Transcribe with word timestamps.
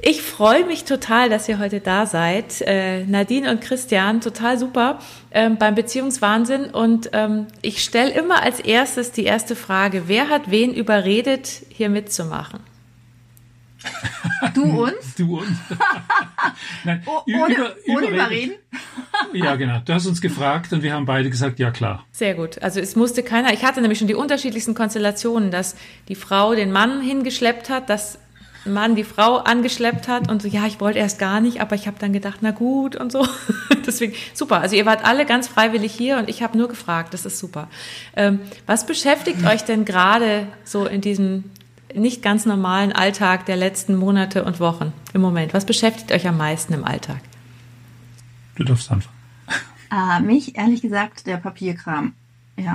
Ich 0.00 0.22
freue 0.22 0.64
mich 0.64 0.84
total, 0.84 1.28
dass 1.28 1.48
ihr 1.48 1.58
heute 1.58 1.80
da 1.80 2.06
seid. 2.06 2.60
Äh, 2.60 3.04
Nadine 3.04 3.50
und 3.50 3.60
Christian, 3.60 4.20
total 4.20 4.56
super 4.56 5.00
ähm, 5.32 5.58
beim 5.58 5.74
Beziehungswahnsinn. 5.74 6.66
Und 6.66 7.10
ähm, 7.12 7.48
ich 7.62 7.82
stelle 7.82 8.12
immer 8.12 8.42
als 8.42 8.60
erstes 8.60 9.10
die 9.10 9.24
erste 9.24 9.56
Frage, 9.56 10.04
wer 10.06 10.28
hat 10.28 10.52
wen 10.52 10.72
überredet, 10.72 11.62
hier 11.70 11.88
mitzumachen? 11.88 12.60
Du 14.54 14.84
uns? 14.84 15.14
Du 15.16 15.38
uns. 15.38 15.58
Nein, 16.84 17.02
oh, 17.06 17.20
ohne, 17.26 17.54
über, 17.54 17.76
ohne 17.88 18.06
überreden? 18.06 18.54
Ja, 19.32 19.56
genau. 19.56 19.80
Du 19.84 19.92
hast 19.92 20.06
uns 20.06 20.20
gefragt 20.20 20.72
und 20.72 20.82
wir 20.82 20.92
haben 20.92 21.04
beide 21.04 21.28
gesagt, 21.28 21.58
ja 21.58 21.72
klar. 21.72 22.06
Sehr 22.12 22.34
gut. 22.34 22.62
Also 22.62 22.80
es 22.80 22.94
musste 22.94 23.24
keiner, 23.24 23.52
ich 23.52 23.64
hatte 23.64 23.80
nämlich 23.80 23.98
schon 23.98 24.06
die 24.06 24.14
unterschiedlichsten 24.14 24.74
Konstellationen, 24.74 25.50
dass 25.50 25.76
die 26.08 26.14
Frau 26.14 26.54
den 26.54 26.70
Mann 26.70 27.00
hingeschleppt 27.00 27.68
hat, 27.68 27.90
dass 27.90 28.18
Mann 28.68 28.94
die 28.94 29.04
Frau 29.04 29.36
angeschleppt 29.36 30.08
hat 30.08 30.30
und 30.30 30.42
so, 30.42 30.48
ja, 30.48 30.66
ich 30.66 30.80
wollte 30.80 30.98
erst 30.98 31.18
gar 31.18 31.40
nicht, 31.40 31.60
aber 31.60 31.74
ich 31.74 31.86
habe 31.86 31.98
dann 31.98 32.12
gedacht, 32.12 32.38
na 32.40 32.50
gut 32.50 32.96
und 32.96 33.12
so. 33.12 33.26
Deswegen, 33.86 34.14
super. 34.34 34.60
Also 34.60 34.76
ihr 34.76 34.86
wart 34.86 35.04
alle 35.04 35.26
ganz 35.26 35.48
freiwillig 35.48 35.92
hier 35.92 36.18
und 36.18 36.28
ich 36.28 36.42
habe 36.42 36.56
nur 36.56 36.68
gefragt, 36.68 37.14
das 37.14 37.24
ist 37.24 37.38
super. 37.38 37.68
Ähm, 38.16 38.40
was 38.66 38.86
beschäftigt 38.86 39.44
euch 39.44 39.62
denn 39.64 39.84
gerade 39.84 40.46
so 40.64 40.86
in 40.86 41.00
diesem 41.00 41.44
nicht 41.94 42.22
ganz 42.22 42.44
normalen 42.46 42.92
Alltag 42.92 43.46
der 43.46 43.56
letzten 43.56 43.96
Monate 43.96 44.44
und 44.44 44.60
Wochen 44.60 44.92
im 45.14 45.20
Moment? 45.20 45.54
Was 45.54 45.64
beschäftigt 45.64 46.12
euch 46.12 46.26
am 46.28 46.36
meisten 46.36 46.72
im 46.74 46.84
Alltag? 46.84 47.20
Du 48.56 48.64
darfst 48.64 48.90
anfangen. 48.90 49.16
Äh, 49.90 50.20
mich, 50.22 50.56
ehrlich 50.56 50.82
gesagt, 50.82 51.26
der 51.26 51.36
Papierkram. 51.36 52.14
Ja. 52.56 52.74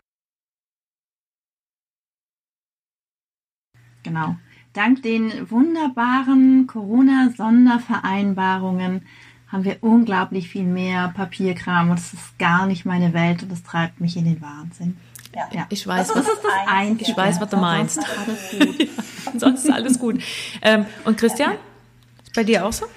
Genau. 4.04 4.38
Dank 4.74 5.02
den 5.04 5.50
wunderbaren 5.50 6.68
Corona-Sondervereinbarungen 6.68 9.02
haben 9.48 9.64
wir 9.66 9.78
unglaublich 9.82 10.50
viel 10.50 10.64
mehr 10.64 11.14
Papierkram 11.16 11.92
und 11.92 12.00
es 12.00 12.14
ist 12.14 12.40
gar 12.40 12.66
nicht 12.66 12.86
meine 12.86 13.14
Welt 13.14 13.44
und 13.44 13.52
das 13.52 13.62
treibt 13.62 14.02
mich 14.02 14.18
in 14.18 14.26
den 14.26 14.42
Wahnsinn. 14.42 14.98
Ja. 15.36 15.44
ja. 15.54 15.68
Ich 15.70 15.86
weiß, 15.86 16.10
was, 16.10 16.26
was 16.26 16.40
ich 17.00 17.16
weiß, 17.16 17.40
was 17.40 17.50
du 17.50 17.58
meinst. 17.58 18.00
Ansonsten 19.32 19.68
ist 19.68 19.74
alles 19.74 20.00
gut. 20.00 20.20
Ähm, 20.64 20.88
und 21.06 21.18
Christian, 21.18 21.52
ist 22.24 22.34
bei 22.34 22.44
dir 22.44 22.66
auch 22.66 22.74
so? 22.74 22.88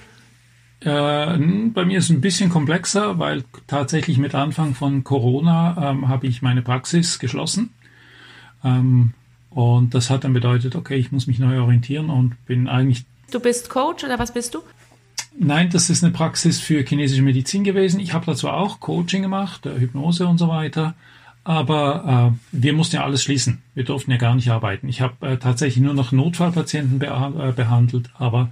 Äh, 0.81 1.37
bei 1.69 1.85
mir 1.85 1.99
ist 1.99 2.05
es 2.05 2.09
ein 2.09 2.21
bisschen 2.21 2.49
komplexer, 2.49 3.19
weil 3.19 3.43
tatsächlich 3.67 4.17
mit 4.17 4.33
Anfang 4.33 4.73
von 4.73 5.03
Corona 5.03 5.91
ähm, 5.91 6.07
habe 6.07 6.25
ich 6.25 6.41
meine 6.41 6.63
Praxis 6.63 7.19
geschlossen. 7.19 7.69
Ähm, 8.63 9.13
und 9.57 9.95
das 9.95 10.11
hat 10.11 10.23
dann 10.23 10.33
bedeutet, 10.33 10.75
okay, 10.75 10.97
ich 10.97 11.11
muss 11.11 11.25
mich 11.25 11.39
neu 11.39 11.59
orientieren 11.59 12.11
und 12.11 12.35
bin 12.45 12.67
eigentlich. 12.67 13.05
Du 13.31 13.39
bist 13.39 13.71
Coach 13.71 14.03
oder 14.03 14.19
was 14.19 14.31
bist 14.31 14.53
du? 14.53 14.59
Nein, 15.35 15.71
das 15.71 15.89
ist 15.89 16.03
eine 16.03 16.13
Praxis 16.13 16.59
für 16.59 16.85
chinesische 16.85 17.23
Medizin 17.23 17.63
gewesen. 17.63 17.99
Ich 17.99 18.13
habe 18.13 18.27
dazu 18.27 18.49
auch 18.49 18.79
Coaching 18.79 19.23
gemacht, 19.23 19.65
äh, 19.65 19.79
Hypnose 19.79 20.27
und 20.27 20.37
so 20.37 20.47
weiter. 20.47 20.93
Aber 21.43 22.35
äh, 22.35 22.39
wir 22.51 22.73
mussten 22.73 22.97
ja 22.97 23.03
alles 23.03 23.23
schließen. 23.23 23.63
Wir 23.73 23.83
durften 23.83 24.11
ja 24.11 24.17
gar 24.17 24.35
nicht 24.35 24.51
arbeiten. 24.51 24.89
Ich 24.89 25.01
habe 25.01 25.25
äh, 25.25 25.37
tatsächlich 25.37 25.83
nur 25.83 25.95
noch 25.95 26.11
Notfallpatienten 26.11 26.99
beh 26.99 27.07
äh, 27.07 27.51
behandelt, 27.51 28.11
aber 28.13 28.51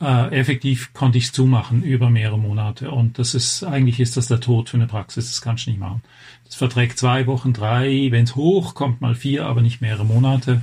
äh, 0.00 0.38
effektiv 0.38 0.92
konnte 0.92 1.18
ich 1.18 1.24
es 1.24 1.32
zumachen 1.32 1.82
über 1.82 2.10
mehrere 2.10 2.38
Monate. 2.38 2.90
Und 2.90 3.18
das 3.18 3.34
ist, 3.34 3.64
eigentlich 3.64 4.00
ist 4.00 4.16
das 4.16 4.28
der 4.28 4.40
Tod 4.40 4.68
für 4.68 4.76
eine 4.76 4.86
Praxis. 4.86 5.30
Das 5.30 5.40
kannst 5.40 5.66
du 5.66 5.70
nicht 5.70 5.80
machen. 5.80 6.02
Das 6.44 6.54
verträgt 6.54 6.98
zwei 6.98 7.26
Wochen, 7.26 7.52
drei, 7.52 8.08
wenn 8.10 8.24
es 8.24 8.36
hoch 8.36 8.74
kommt, 8.74 9.00
mal 9.00 9.14
vier, 9.14 9.46
aber 9.46 9.62
nicht 9.62 9.80
mehrere 9.80 10.04
Monate. 10.04 10.62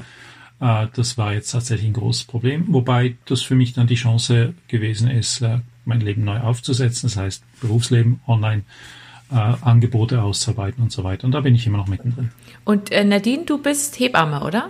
Äh, 0.59 0.88
das 0.95 1.17
war 1.17 1.34
jetzt 1.34 1.52
tatsächlich 1.52 1.90
ein 1.90 1.94
großes 1.94 2.25
Problem. 2.25 2.66
Wobei 2.67 3.16
das 3.25 3.42
für 3.42 3.56
mich 3.56 3.73
dann 3.73 3.88
die 3.88 3.95
Chance 3.95 4.53
gewesen 4.67 5.09
ist, 5.09 5.42
äh, 5.42 5.59
mein 5.86 6.02
Leben 6.02 6.23
neu 6.23 6.40
aufzusetzen. 6.40 7.09
Das 7.09 7.18
heißt, 7.18 7.44
Berufsleben 7.59 8.20
online. 8.28 8.64
Äh, 9.31 9.36
Angebote 9.36 10.22
auszuarbeiten 10.22 10.84
und 10.84 10.92
so 10.92 11.03
weiter. 11.03 11.25
Und 11.25 11.31
da 11.31 11.42
bin 11.42 11.56
ich 11.56 11.66
immer 11.66 11.80
noch 11.80 11.88
mittendrin. 11.88 12.29
Und 12.66 12.91
äh, 12.91 13.03
Nadine, 13.03 13.46
du 13.46 13.58
bist 13.58 14.00
Hebamme, 14.00 14.44
oder? 14.44 14.69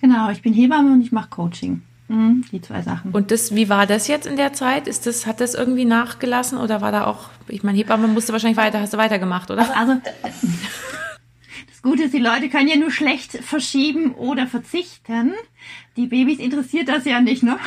Genau, 0.00 0.30
ich 0.30 0.42
bin 0.42 0.54
Hebamme 0.54 0.92
und 0.92 1.02
ich 1.02 1.10
mache 1.10 1.28
Coaching. 1.30 1.82
Mhm, 2.08 2.44
die 2.50 2.60
zwei 2.62 2.80
Sachen. 2.82 3.12
Und 3.12 3.30
das, 3.30 3.54
wie 3.54 3.68
war 3.68 3.86
das 3.86 4.08
jetzt 4.08 4.26
in 4.26 4.36
der 4.36 4.54
Zeit? 4.54 4.88
Ist 4.88 5.06
das, 5.06 5.26
hat 5.26 5.40
das 5.40 5.54
irgendwie 5.54 5.84
nachgelassen 5.84 6.58
oder 6.58 6.80
war 6.80 6.90
da 6.90 7.06
auch, 7.06 7.28
ich 7.48 7.62
meine, 7.62 7.76
Hebamme 7.76 8.08
musste 8.08 8.32
wahrscheinlich 8.32 8.56
weiter, 8.56 8.80
hast 8.80 8.94
du 8.94 8.98
weitergemacht, 8.98 9.50
oder? 9.50 9.76
Also, 9.76 10.00
das 11.66 11.82
Gute 11.82 12.04
ist, 12.04 12.14
die 12.14 12.18
Leute 12.18 12.48
können 12.48 12.68
ja 12.68 12.76
nur 12.76 12.90
schlecht 12.90 13.32
verschieben 13.44 14.12
oder 14.12 14.46
verzichten. 14.46 15.34
Die 15.96 16.06
Babys 16.06 16.38
interessiert 16.38 16.88
das 16.88 17.04
ja 17.04 17.20
nicht, 17.20 17.42
ne? 17.42 17.58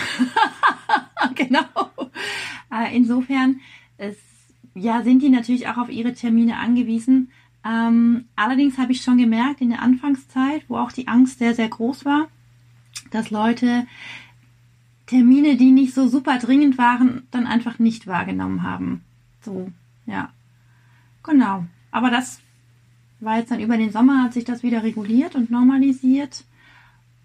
genau. 1.36 1.64
Äh, 2.74 2.96
insofern 2.96 3.60
ist, 4.00 4.20
ja, 4.74 5.04
sind 5.04 5.22
die 5.22 5.30
natürlich 5.30 5.68
auch 5.68 5.78
auf 5.78 5.90
ihre 5.90 6.14
Termine 6.14 6.58
angewiesen. 6.58 7.32
Ähm, 7.64 8.26
allerdings 8.36 8.80
habe 8.80 8.92
ich 8.92 9.04
schon 9.04 9.18
gemerkt 9.20 9.62
in 9.62 9.70
der 9.70 9.84
Anfangszeit, 9.84 10.64
wo 10.68 10.78
auch 10.78 10.92
die 10.92 11.08
Angst 11.08 11.38
sehr, 11.38 11.54
sehr 11.54 11.70
groß 11.70 12.06
war, 12.06 12.28
dass 13.12 13.30
Leute 13.30 13.86
Termine, 15.12 15.58
die 15.58 15.72
nicht 15.72 15.94
so 15.94 16.08
super 16.08 16.38
dringend 16.40 16.78
waren, 16.78 17.24
dann 17.32 17.46
einfach 17.46 17.80
nicht 17.80 18.08
wahrgenommen 18.08 18.64
haben. 18.64 19.04
So, 19.42 19.70
ja. 20.06 20.30
Genau. 21.22 21.66
Aber 21.92 22.10
das 22.10 22.40
war 23.20 23.38
jetzt 23.38 23.52
dann 23.52 23.60
über 23.60 23.76
den 23.76 23.92
Sommer, 23.92 24.24
hat 24.24 24.32
sich 24.32 24.46
das 24.46 24.64
wieder 24.64 24.84
reguliert 24.84 25.36
und 25.36 25.52
normalisiert. 25.52 26.46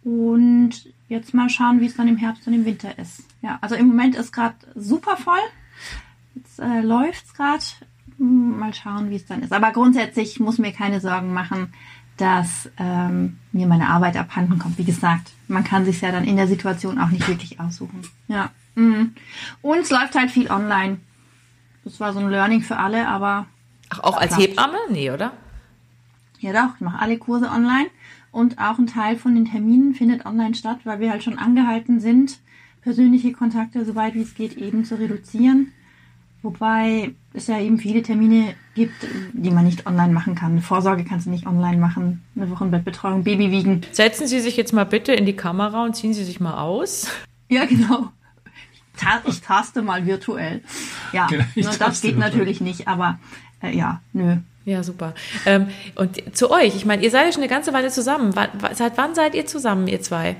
Und 0.02 0.70
jetzt 1.08 1.32
mal 1.32 1.48
schauen, 1.48 1.80
wie 1.80 1.86
es 1.86 1.94
dann 1.94 2.08
im 2.08 2.16
Herbst 2.16 2.48
und 2.48 2.54
im 2.54 2.64
Winter 2.64 2.98
ist. 2.98 3.22
Ja, 3.40 3.58
also 3.60 3.76
im 3.76 3.86
Moment 3.86 4.16
ist 4.16 4.32
gerade 4.32 4.56
super 4.74 5.16
voll. 5.16 5.46
Jetzt 6.34 6.58
äh, 6.58 6.80
läuft 6.80 7.26
es 7.26 7.34
gerade. 7.34 7.62
Mal 8.18 8.74
schauen, 8.74 9.10
wie 9.10 9.16
es 9.16 9.26
dann 9.26 9.42
ist. 9.42 9.52
Aber 9.52 9.70
grundsätzlich 9.70 10.40
muss 10.40 10.58
mir 10.58 10.72
keine 10.72 11.00
Sorgen 11.00 11.32
machen 11.32 11.72
dass 12.16 12.70
ähm, 12.78 13.38
mir 13.52 13.66
meine 13.66 13.88
Arbeit 13.88 14.16
abhanden 14.16 14.58
kommt. 14.58 14.78
Wie 14.78 14.84
gesagt, 14.84 15.32
man 15.48 15.64
kann 15.64 15.84
sich 15.84 16.00
ja 16.00 16.12
dann 16.12 16.24
in 16.24 16.36
der 16.36 16.48
Situation 16.48 16.98
auch 16.98 17.10
nicht 17.10 17.28
wirklich 17.28 17.60
aussuchen. 17.60 18.02
Ja. 18.28 18.50
Mhm. 18.74 19.14
Und 19.62 19.78
es 19.78 19.90
läuft 19.90 20.14
halt 20.14 20.30
viel 20.30 20.50
online. 20.50 20.98
Das 21.84 22.00
war 22.00 22.12
so 22.12 22.20
ein 22.20 22.30
Learning 22.30 22.62
für 22.62 22.76
alle, 22.76 23.06
aber. 23.08 23.46
Ach, 23.90 24.00
auch 24.00 24.16
als 24.16 24.36
Hebamme? 24.36 24.78
Nee, 24.90 25.10
oder? 25.10 25.32
Ja 26.40 26.52
doch, 26.52 26.74
ich 26.74 26.80
mache 26.80 26.98
alle 26.98 27.18
Kurse 27.18 27.50
online 27.50 27.88
und 28.30 28.58
auch 28.58 28.78
ein 28.78 28.86
Teil 28.86 29.16
von 29.16 29.34
den 29.34 29.46
Terminen 29.46 29.94
findet 29.94 30.26
online 30.26 30.54
statt, 30.54 30.80
weil 30.84 31.00
wir 31.00 31.10
halt 31.10 31.22
schon 31.22 31.38
angehalten 31.38 32.00
sind, 32.00 32.38
persönliche 32.82 33.32
Kontakte, 33.32 33.84
soweit 33.84 34.14
wie 34.14 34.22
es 34.22 34.34
geht, 34.34 34.56
eben 34.58 34.84
zu 34.84 34.98
reduzieren. 34.98 35.72
Wobei 36.46 37.10
es 37.34 37.48
ja 37.48 37.58
eben 37.58 37.76
viele 37.76 38.02
Termine 38.02 38.54
gibt, 38.76 38.94
die 39.32 39.50
man 39.50 39.64
nicht 39.64 39.84
online 39.84 40.12
machen 40.12 40.36
kann. 40.36 40.52
Eine 40.52 40.62
Vorsorge 40.62 41.02
kannst 41.02 41.26
du 41.26 41.30
nicht 41.30 41.44
online 41.44 41.76
machen. 41.78 42.22
Eine 42.36 42.48
Wochenbettbetreuung, 42.52 43.24
Baby 43.24 43.50
wiegen. 43.50 43.80
Setzen 43.90 44.28
Sie 44.28 44.38
sich 44.38 44.56
jetzt 44.56 44.72
mal 44.72 44.84
bitte 44.84 45.12
in 45.12 45.26
die 45.26 45.34
Kamera 45.34 45.82
und 45.82 45.96
ziehen 45.96 46.14
Sie 46.14 46.22
sich 46.22 46.38
mal 46.38 46.60
aus. 46.60 47.08
Ja, 47.48 47.64
genau. 47.64 48.12
Ich 49.26 49.40
taste 49.40 49.82
mal 49.82 50.06
virtuell. 50.06 50.62
Ja, 51.12 51.26
genau, 51.26 51.44
das 51.78 52.00
geht 52.00 52.14
virtuell. 52.14 52.14
natürlich 52.14 52.60
nicht, 52.60 52.86
aber 52.86 53.18
äh, 53.60 53.76
ja, 53.76 54.00
nö. 54.12 54.36
Ja, 54.64 54.84
super. 54.84 55.14
Ähm, 55.46 55.66
und 55.96 56.36
zu 56.36 56.52
euch, 56.52 56.76
ich 56.76 56.86
meine, 56.86 57.02
ihr 57.02 57.10
seid 57.10 57.26
ja 57.26 57.32
schon 57.32 57.42
eine 57.42 57.50
ganze 57.50 57.72
Weile 57.72 57.90
zusammen. 57.90 58.32
seit 58.72 58.96
wann 58.96 59.16
seid 59.16 59.34
ihr 59.34 59.46
zusammen, 59.46 59.88
ihr 59.88 60.00
zwei? 60.00 60.36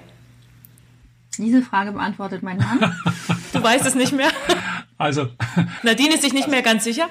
Diese 1.44 1.62
Frage 1.62 1.92
beantwortet 1.92 2.42
mein 2.42 2.58
Mann. 2.58 2.78
du 3.52 3.62
weißt 3.62 3.86
es 3.86 3.94
nicht 3.94 4.12
mehr. 4.12 4.30
Also. 4.98 5.28
Nadine 5.82 6.14
ist 6.14 6.22
sich 6.22 6.32
nicht 6.32 6.48
mehr 6.48 6.62
ganz 6.62 6.84
sicher. 6.84 7.08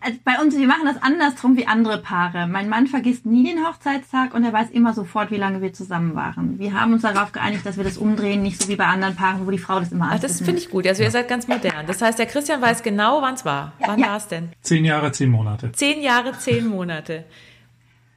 Also 0.00 0.18
bei 0.24 0.40
uns, 0.40 0.56
wir 0.56 0.66
machen 0.66 0.86
das 0.86 1.02
andersrum 1.02 1.56
wie 1.56 1.66
andere 1.66 1.98
Paare. 1.98 2.46
Mein 2.46 2.68
Mann 2.68 2.86
vergisst 2.86 3.26
nie 3.26 3.44
den 3.44 3.66
Hochzeitstag 3.66 4.32
und 4.34 4.44
er 4.44 4.52
weiß 4.52 4.70
immer 4.70 4.94
sofort, 4.94 5.30
wie 5.30 5.36
lange 5.36 5.60
wir 5.60 5.72
zusammen 5.72 6.14
waren. 6.14 6.58
Wir 6.58 6.72
haben 6.72 6.94
uns 6.94 7.02
darauf 7.02 7.32
geeinigt, 7.32 7.66
dass 7.66 7.76
wir 7.76 7.84
das 7.84 7.98
umdrehen, 7.98 8.42
nicht 8.42 8.62
so 8.62 8.68
wie 8.68 8.76
bei 8.76 8.86
anderen 8.86 9.16
Paaren, 9.16 9.46
wo 9.46 9.50
die 9.50 9.58
Frau 9.58 9.80
das 9.80 9.92
immer 9.92 10.10
alles 10.10 10.22
Das 10.22 10.40
finde 10.40 10.60
ich 10.60 10.70
gut. 10.70 10.86
Also 10.86 11.02
ihr 11.02 11.10
seid 11.10 11.28
ganz 11.28 11.46
modern. 11.46 11.86
Das 11.86 12.00
heißt, 12.00 12.18
der 12.18 12.26
Christian 12.26 12.62
weiß 12.62 12.82
genau, 12.82 13.20
wann 13.20 13.34
es 13.34 13.44
war. 13.44 13.72
Ja, 13.80 13.88
wann 13.88 13.98
ja. 13.98 14.06
war 14.08 14.16
es 14.16 14.28
denn? 14.28 14.50
Zehn 14.62 14.84
Jahre, 14.84 15.12
zehn 15.12 15.30
Monate. 15.30 15.72
Zehn 15.72 16.00
Jahre, 16.00 16.38
zehn 16.38 16.66
Monate. 16.66 17.24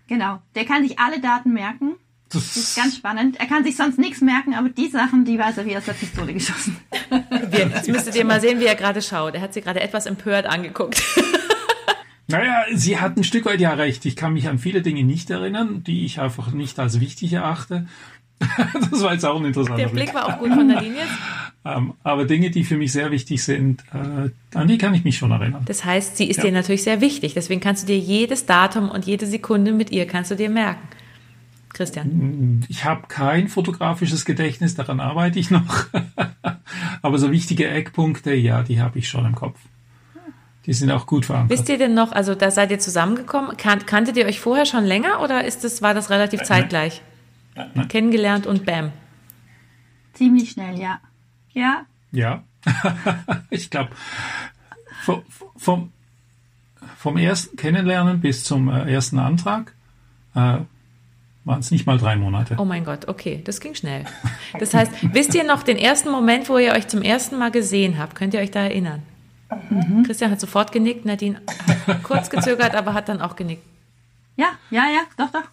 Genau. 0.07 0.39
Der 0.55 0.65
kann 0.65 0.83
sich 0.87 0.97
alle 0.97 1.19
Daten 1.19 1.53
merken. 1.53 1.95
Das 2.31 2.55
ist 2.55 2.75
ganz 2.75 2.95
spannend. 2.95 3.39
Er 3.39 3.47
kann 3.47 3.63
sich 3.63 3.75
sonst 3.75 3.97
nichts 3.97 4.21
merken, 4.21 4.53
aber 4.53 4.69
die 4.69 4.87
Sachen, 4.87 5.25
die 5.25 5.39
weiß 5.39 5.57
er 5.57 5.65
wie 5.65 5.75
aus 5.75 5.85
der 5.85 5.93
Pistole 5.93 6.33
geschossen. 6.33 6.77
Jetzt 7.51 7.87
müsstet 7.87 8.15
ihr 8.15 8.25
mal 8.25 8.39
sehen, 8.39 8.59
wie 8.59 8.65
er 8.65 8.75
gerade 8.75 9.01
schaut. 9.01 9.33
Er 9.33 9.41
hat 9.41 9.53
sie 9.53 9.61
gerade 9.61 9.81
etwas 9.81 10.05
empört 10.05 10.45
angeguckt. 10.45 11.01
Naja, 12.31 12.65
sie 12.71 12.99
hat 12.99 13.17
ein 13.17 13.23
Stück 13.23 13.45
weit 13.45 13.59
ja 13.59 13.73
recht. 13.73 14.05
Ich 14.05 14.15
kann 14.15 14.33
mich 14.33 14.47
an 14.47 14.59
viele 14.59 14.83
Dinge 14.83 15.03
nicht 15.03 15.31
erinnern, 15.31 15.83
die 15.83 16.05
ich 16.05 16.19
einfach 16.19 16.51
nicht 16.51 16.77
als 16.77 16.99
wichtig 16.99 17.33
erachte. 17.33 17.87
das 18.91 19.01
war 19.01 19.13
jetzt 19.13 19.25
auch 19.25 19.39
ein 19.39 19.45
interessanter 19.45 19.81
Der 19.81 19.89
Blick 19.89 20.13
war 20.13 20.27
auch 20.27 20.37
gut 20.37 20.53
von 20.53 20.67
der 20.67 20.79
Linie. 20.79 21.01
Ähm, 21.65 21.93
aber 22.03 22.25
Dinge, 22.25 22.51
die 22.51 22.63
für 22.63 22.77
mich 22.77 22.91
sehr 22.91 23.09
wichtig 23.09 23.43
sind, 23.43 23.83
äh, 23.93 24.29
an 24.55 24.67
die 24.67 24.77
kann 24.77 24.93
ich 24.93 25.03
mich 25.03 25.17
schon 25.17 25.31
erinnern. 25.31 25.63
Das 25.65 25.83
heißt, 25.83 26.17
sie 26.17 26.29
ist 26.29 26.37
ja. 26.37 26.43
dir 26.43 26.51
natürlich 26.51 26.83
sehr 26.83 27.01
wichtig. 27.01 27.33
Deswegen 27.33 27.61
kannst 27.61 27.83
du 27.83 27.87
dir 27.87 27.97
jedes 27.97 28.45
Datum 28.45 28.91
und 28.91 29.07
jede 29.07 29.25
Sekunde 29.25 29.73
mit 29.73 29.91
ihr 29.91 30.05
kannst 30.05 30.29
du 30.29 30.35
dir 30.35 30.51
merken. 30.51 30.87
Christian? 31.73 32.65
Ich 32.67 32.85
habe 32.85 33.07
kein 33.07 33.47
fotografisches 33.47 34.25
Gedächtnis, 34.25 34.75
daran 34.75 34.99
arbeite 34.99 35.39
ich 35.39 35.51
noch. 35.51 35.85
Aber 37.01 37.17
so 37.17 37.31
wichtige 37.31 37.67
Eckpunkte, 37.67 38.33
ja, 38.33 38.63
die 38.63 38.81
habe 38.81 38.99
ich 38.99 39.07
schon 39.07 39.25
im 39.25 39.35
Kopf. 39.35 39.59
Die 40.65 40.73
sind 40.73 40.91
auch 40.91 41.05
gut 41.05 41.25
verankert. 41.25 41.57
Wisst 41.57 41.69
ihr 41.69 41.77
denn 41.77 41.93
noch, 41.93 42.11
also 42.11 42.35
da 42.35 42.51
seid 42.51 42.69
ihr 42.71 42.79
zusammengekommen, 42.79 43.57
kan 43.57 43.85
kanntet 43.85 44.17
ihr 44.17 44.25
euch 44.25 44.39
vorher 44.39 44.65
schon 44.65 44.83
länger 44.83 45.21
oder 45.21 45.45
ist 45.45 45.63
das, 45.63 45.81
war 45.81 45.93
das 45.93 46.09
relativ 46.09 46.43
zeitgleich? 46.43 47.01
Nein. 47.55 47.87
Kennengelernt 47.87 48.45
und 48.45 48.65
bam. 48.65 48.91
Ziemlich 50.13 50.51
schnell, 50.51 50.79
ja. 50.79 50.99
Ja, 51.53 51.85
Ja, 52.11 52.43
ich 53.49 53.69
glaube, 53.69 53.91
vom, 55.01 55.23
vom, 55.55 55.91
vom 56.97 57.17
ersten 57.17 57.55
Kennenlernen 57.55 58.19
bis 58.19 58.43
zum 58.43 58.69
äh, 58.69 58.91
ersten 58.91 59.17
Antrag 59.17 59.73
äh, 60.35 60.59
waren 61.49 61.59
es 61.59 61.71
nicht 61.71 61.87
mal 61.87 61.97
drei 61.97 62.15
Monate. 62.15 62.55
Oh 62.59 62.63
mein 62.63 62.85
Gott, 62.85 63.07
okay, 63.07 63.41
das 63.43 63.59
ging 63.59 63.73
schnell. 63.73 64.05
Das 64.59 64.73
heißt, 64.73 64.91
wisst 65.13 65.33
ihr 65.33 65.43
noch 65.43 65.63
den 65.63 65.77
ersten 65.77 66.11
Moment, 66.11 66.47
wo 66.47 66.59
ihr 66.59 66.73
euch 66.73 66.87
zum 66.87 67.01
ersten 67.01 67.37
Mal 67.39 67.49
gesehen 67.49 67.97
habt? 67.97 68.15
Könnt 68.15 68.35
ihr 68.35 68.39
euch 68.39 68.51
da 68.51 68.61
erinnern? 68.61 69.01
Christian 70.05 70.29
hat 70.29 70.39
sofort 70.39 70.71
genickt, 70.71 71.05
Nadine 71.05 71.41
hat 71.87 72.03
kurz 72.03 72.29
gezögert, 72.29 72.75
aber 72.75 72.93
hat 72.93 73.09
dann 73.09 73.19
auch 73.19 73.35
genickt. 73.35 73.63
ja, 74.37 74.49
ja, 74.69 74.83
ja, 74.89 75.01
doch, 75.17 75.31
doch. 75.31 75.49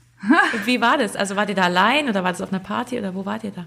Und 0.52 0.66
wie 0.66 0.80
war 0.82 0.98
das? 0.98 1.16
Also 1.16 1.34
wart 1.34 1.48
ihr 1.48 1.54
da 1.54 1.62
allein 1.62 2.08
oder 2.10 2.22
war 2.22 2.32
das 2.32 2.42
auf 2.42 2.52
einer 2.52 2.62
Party 2.62 2.98
oder 2.98 3.14
wo 3.14 3.24
wart 3.24 3.44
ihr 3.44 3.52
da? 3.52 3.64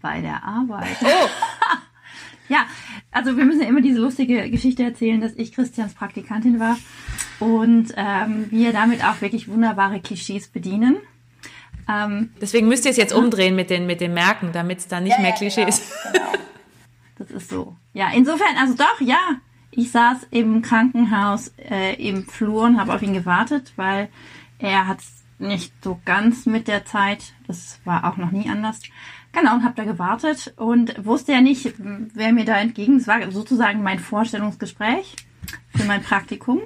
Bei 0.00 0.20
der 0.20 0.44
Arbeit. 0.44 0.96
Oh, 1.02 1.06
Ja, 2.48 2.66
also 3.10 3.36
wir 3.36 3.44
müssen 3.44 3.60
ja 3.60 3.68
immer 3.68 3.82
diese 3.82 4.00
lustige 4.00 4.48
Geschichte 4.50 4.82
erzählen, 4.82 5.20
dass 5.20 5.32
ich 5.34 5.52
Christians 5.52 5.94
Praktikantin 5.94 6.58
war 6.58 6.78
und 7.40 7.92
ähm, 7.96 8.46
wir 8.50 8.72
damit 8.72 9.04
auch 9.04 9.20
wirklich 9.20 9.48
wunderbare 9.48 10.00
Klischees 10.00 10.48
bedienen. 10.48 10.96
Ähm, 11.88 12.30
deswegen 12.40 12.68
müsst 12.68 12.84
ihr 12.84 12.90
es 12.90 12.96
jetzt 12.96 13.14
umdrehen 13.14 13.56
mit 13.56 13.70
den, 13.70 13.86
mit 13.86 14.00
den 14.00 14.12
Merken, 14.12 14.50
damit 14.52 14.78
es 14.80 14.88
dann 14.88 15.04
nicht 15.04 15.18
mehr 15.18 15.32
Klischee 15.32 15.64
ist. 15.64 15.92
das 17.18 17.30
ist 17.30 17.48
so. 17.48 17.76
Ja, 17.94 18.10
insofern, 18.14 18.56
also 18.58 18.74
doch, 18.74 19.00
ja. 19.00 19.18
Ich 19.70 19.90
saß 19.90 20.26
im 20.30 20.62
Krankenhaus 20.62 21.52
äh, 21.58 21.94
im 21.94 22.26
Flur 22.26 22.64
und 22.64 22.80
habe 22.80 22.94
auf 22.94 23.02
ihn 23.02 23.12
gewartet, 23.12 23.72
weil 23.76 24.08
er 24.58 24.86
hat 24.86 24.98
nicht 25.38 25.72
so 25.84 26.00
ganz 26.04 26.46
mit 26.46 26.68
der 26.68 26.84
Zeit, 26.84 27.32
das 27.46 27.78
war 27.84 28.10
auch 28.10 28.16
noch 28.16 28.32
nie 28.32 28.48
anders. 28.48 28.80
Genau, 29.32 29.54
und 29.54 29.62
habe 29.62 29.74
da 29.76 29.84
gewartet 29.84 30.54
und 30.56 31.04
wusste 31.04 31.32
ja 31.32 31.40
nicht, 31.40 31.74
wer 31.78 32.32
mir 32.32 32.44
da 32.44 32.56
entgegen. 32.56 32.96
Es 32.96 33.06
war 33.06 33.30
sozusagen 33.30 33.82
mein 33.82 33.98
Vorstellungsgespräch 33.98 35.14
für 35.76 35.84
mein 35.84 36.02
Praktikum. 36.02 36.60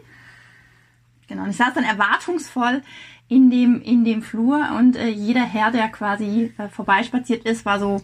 Genau, 1.28 1.44
und 1.44 1.50
ich 1.50 1.56
saß 1.56 1.74
dann 1.74 1.84
erwartungsvoll 1.84 2.82
in 3.28 3.50
dem, 3.50 3.80
in 3.80 4.04
dem 4.04 4.22
Flur 4.22 4.76
und 4.78 4.96
äh, 4.96 5.08
jeder 5.08 5.44
Herr, 5.44 5.70
der 5.70 5.88
quasi 5.88 6.52
äh, 6.58 6.68
vorbeispaziert 6.68 7.44
ist, 7.44 7.64
war 7.64 7.78
so, 7.78 8.02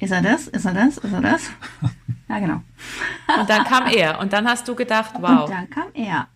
ist 0.00 0.10
er 0.10 0.22
das? 0.22 0.48
Ist 0.48 0.64
er 0.64 0.74
das? 0.74 0.98
Ist 0.98 1.12
er 1.12 1.20
das? 1.20 1.50
Ja, 2.28 2.38
genau. 2.38 2.62
Und 3.38 3.50
dann 3.50 3.64
kam 3.64 3.86
er 3.88 4.18
und 4.18 4.32
dann 4.32 4.48
hast 4.48 4.66
du 4.66 4.74
gedacht, 4.74 5.12
wow. 5.18 5.42
Und 5.42 5.50
dann 5.50 5.68
kam 5.68 5.88
er. 5.92 6.28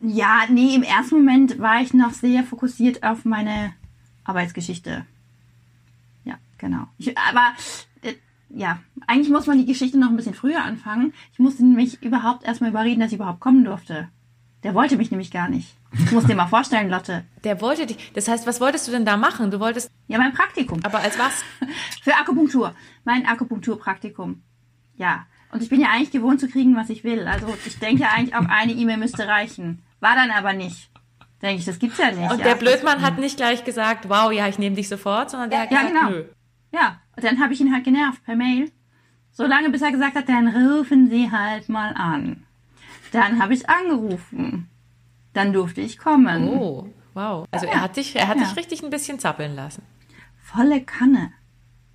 Ja, 0.00 0.40
nee, 0.48 0.74
im 0.74 0.82
ersten 0.82 1.18
Moment 1.18 1.60
war 1.60 1.80
ich 1.80 1.94
noch 1.94 2.10
sehr 2.10 2.42
fokussiert 2.42 3.04
auf 3.04 3.24
meine 3.24 3.72
Arbeitsgeschichte. 4.24 5.06
Ja, 6.24 6.38
genau. 6.58 6.88
Ich, 6.98 7.16
aber 7.16 7.52
äh, 8.02 8.14
ja, 8.48 8.80
eigentlich 9.06 9.30
muss 9.30 9.46
man 9.46 9.58
die 9.58 9.66
Geschichte 9.66 9.96
noch 9.96 10.08
ein 10.10 10.16
bisschen 10.16 10.34
früher 10.34 10.64
anfangen. 10.64 11.14
Ich 11.32 11.38
musste 11.38 11.64
nämlich 11.64 12.02
überhaupt 12.02 12.42
erstmal 12.44 12.70
überreden, 12.70 12.98
dass 12.98 13.12
ich 13.12 13.18
überhaupt 13.18 13.38
kommen 13.38 13.64
durfte. 13.64 14.08
Der 14.66 14.74
wollte 14.74 14.96
mich 14.96 15.12
nämlich 15.12 15.30
gar 15.30 15.48
nicht. 15.48 15.76
Ich 15.92 16.10
muss 16.10 16.24
dir 16.24 16.34
mal 16.34 16.48
vorstellen, 16.48 16.90
Lotte. 16.90 17.24
Der 17.44 17.60
wollte 17.60 17.86
dich. 17.86 18.10
Das 18.14 18.26
heißt, 18.26 18.48
was 18.48 18.60
wolltest 18.60 18.88
du 18.88 18.90
denn 18.90 19.04
da 19.04 19.16
machen? 19.16 19.52
Du 19.52 19.60
wolltest, 19.60 19.92
Ja, 20.08 20.18
mein 20.18 20.32
Praktikum. 20.32 20.80
aber 20.82 20.98
als 20.98 21.16
was? 21.20 21.44
Für 22.02 22.16
Akupunktur. 22.16 22.74
Mein 23.04 23.26
Akupunkturpraktikum. 23.26 24.42
Ja. 24.96 25.26
Und 25.52 25.62
ich 25.62 25.68
bin 25.68 25.80
ja 25.80 25.90
eigentlich 25.90 26.10
gewohnt 26.10 26.40
zu 26.40 26.48
kriegen, 26.48 26.74
was 26.74 26.90
ich 26.90 27.04
will. 27.04 27.28
Also 27.28 27.46
ich 27.64 27.78
denke 27.78 28.08
eigentlich 28.10 28.34
auch 28.34 28.46
eine 28.48 28.72
E-Mail 28.72 28.96
müsste 28.96 29.28
reichen. 29.28 29.84
War 30.00 30.16
dann 30.16 30.32
aber 30.32 30.52
nicht. 30.52 30.90
Denke 31.42 31.60
ich, 31.60 31.64
das 31.64 31.78
gibt's 31.78 31.98
ja 31.98 32.10
nicht. 32.10 32.28
Und 32.28 32.38
ja. 32.40 32.44
der 32.46 32.54
Blödmann 32.56 33.02
hat 33.02 33.18
nicht 33.18 33.36
gleich 33.36 33.62
gesagt, 33.62 34.08
wow, 34.08 34.32
ja, 34.32 34.48
ich 34.48 34.58
nehme 34.58 34.74
dich 34.74 34.88
sofort, 34.88 35.30
sondern 35.30 35.50
der 35.50 35.60
hat 35.60 35.70
Ja, 35.70 35.82
gesagt, 35.82 35.94
genau. 35.94 36.10
nö. 36.10 36.24
Ja, 36.72 37.00
und 37.14 37.22
dann 37.24 37.40
habe 37.40 37.52
ich 37.52 37.60
ihn 37.60 37.72
halt 37.72 37.84
genervt 37.84 38.24
per 38.24 38.34
Mail. 38.34 38.72
So 39.30 39.46
lange, 39.46 39.70
bis 39.70 39.82
er 39.82 39.92
gesagt 39.92 40.16
hat, 40.16 40.28
dann 40.28 40.48
rufen 40.48 41.08
Sie 41.08 41.30
halt 41.30 41.68
mal 41.68 41.92
an. 41.94 42.45
Dann 43.12 43.40
habe 43.42 43.54
ich 43.54 43.68
angerufen. 43.68 44.68
Dann 45.32 45.52
durfte 45.52 45.80
ich 45.80 45.98
kommen. 45.98 46.48
Oh, 46.48 46.88
wow. 47.14 47.46
Also 47.50 47.66
er 47.66 47.80
hat 47.80 47.96
dich, 47.96 48.16
er 48.16 48.28
hat 48.28 48.38
Ja. 48.38 48.44
dich 48.44 48.56
richtig 48.56 48.82
ein 48.82 48.90
bisschen 48.90 49.18
zappeln 49.18 49.54
lassen. 49.54 49.82
Volle 50.42 50.82
Kanne. 50.82 51.32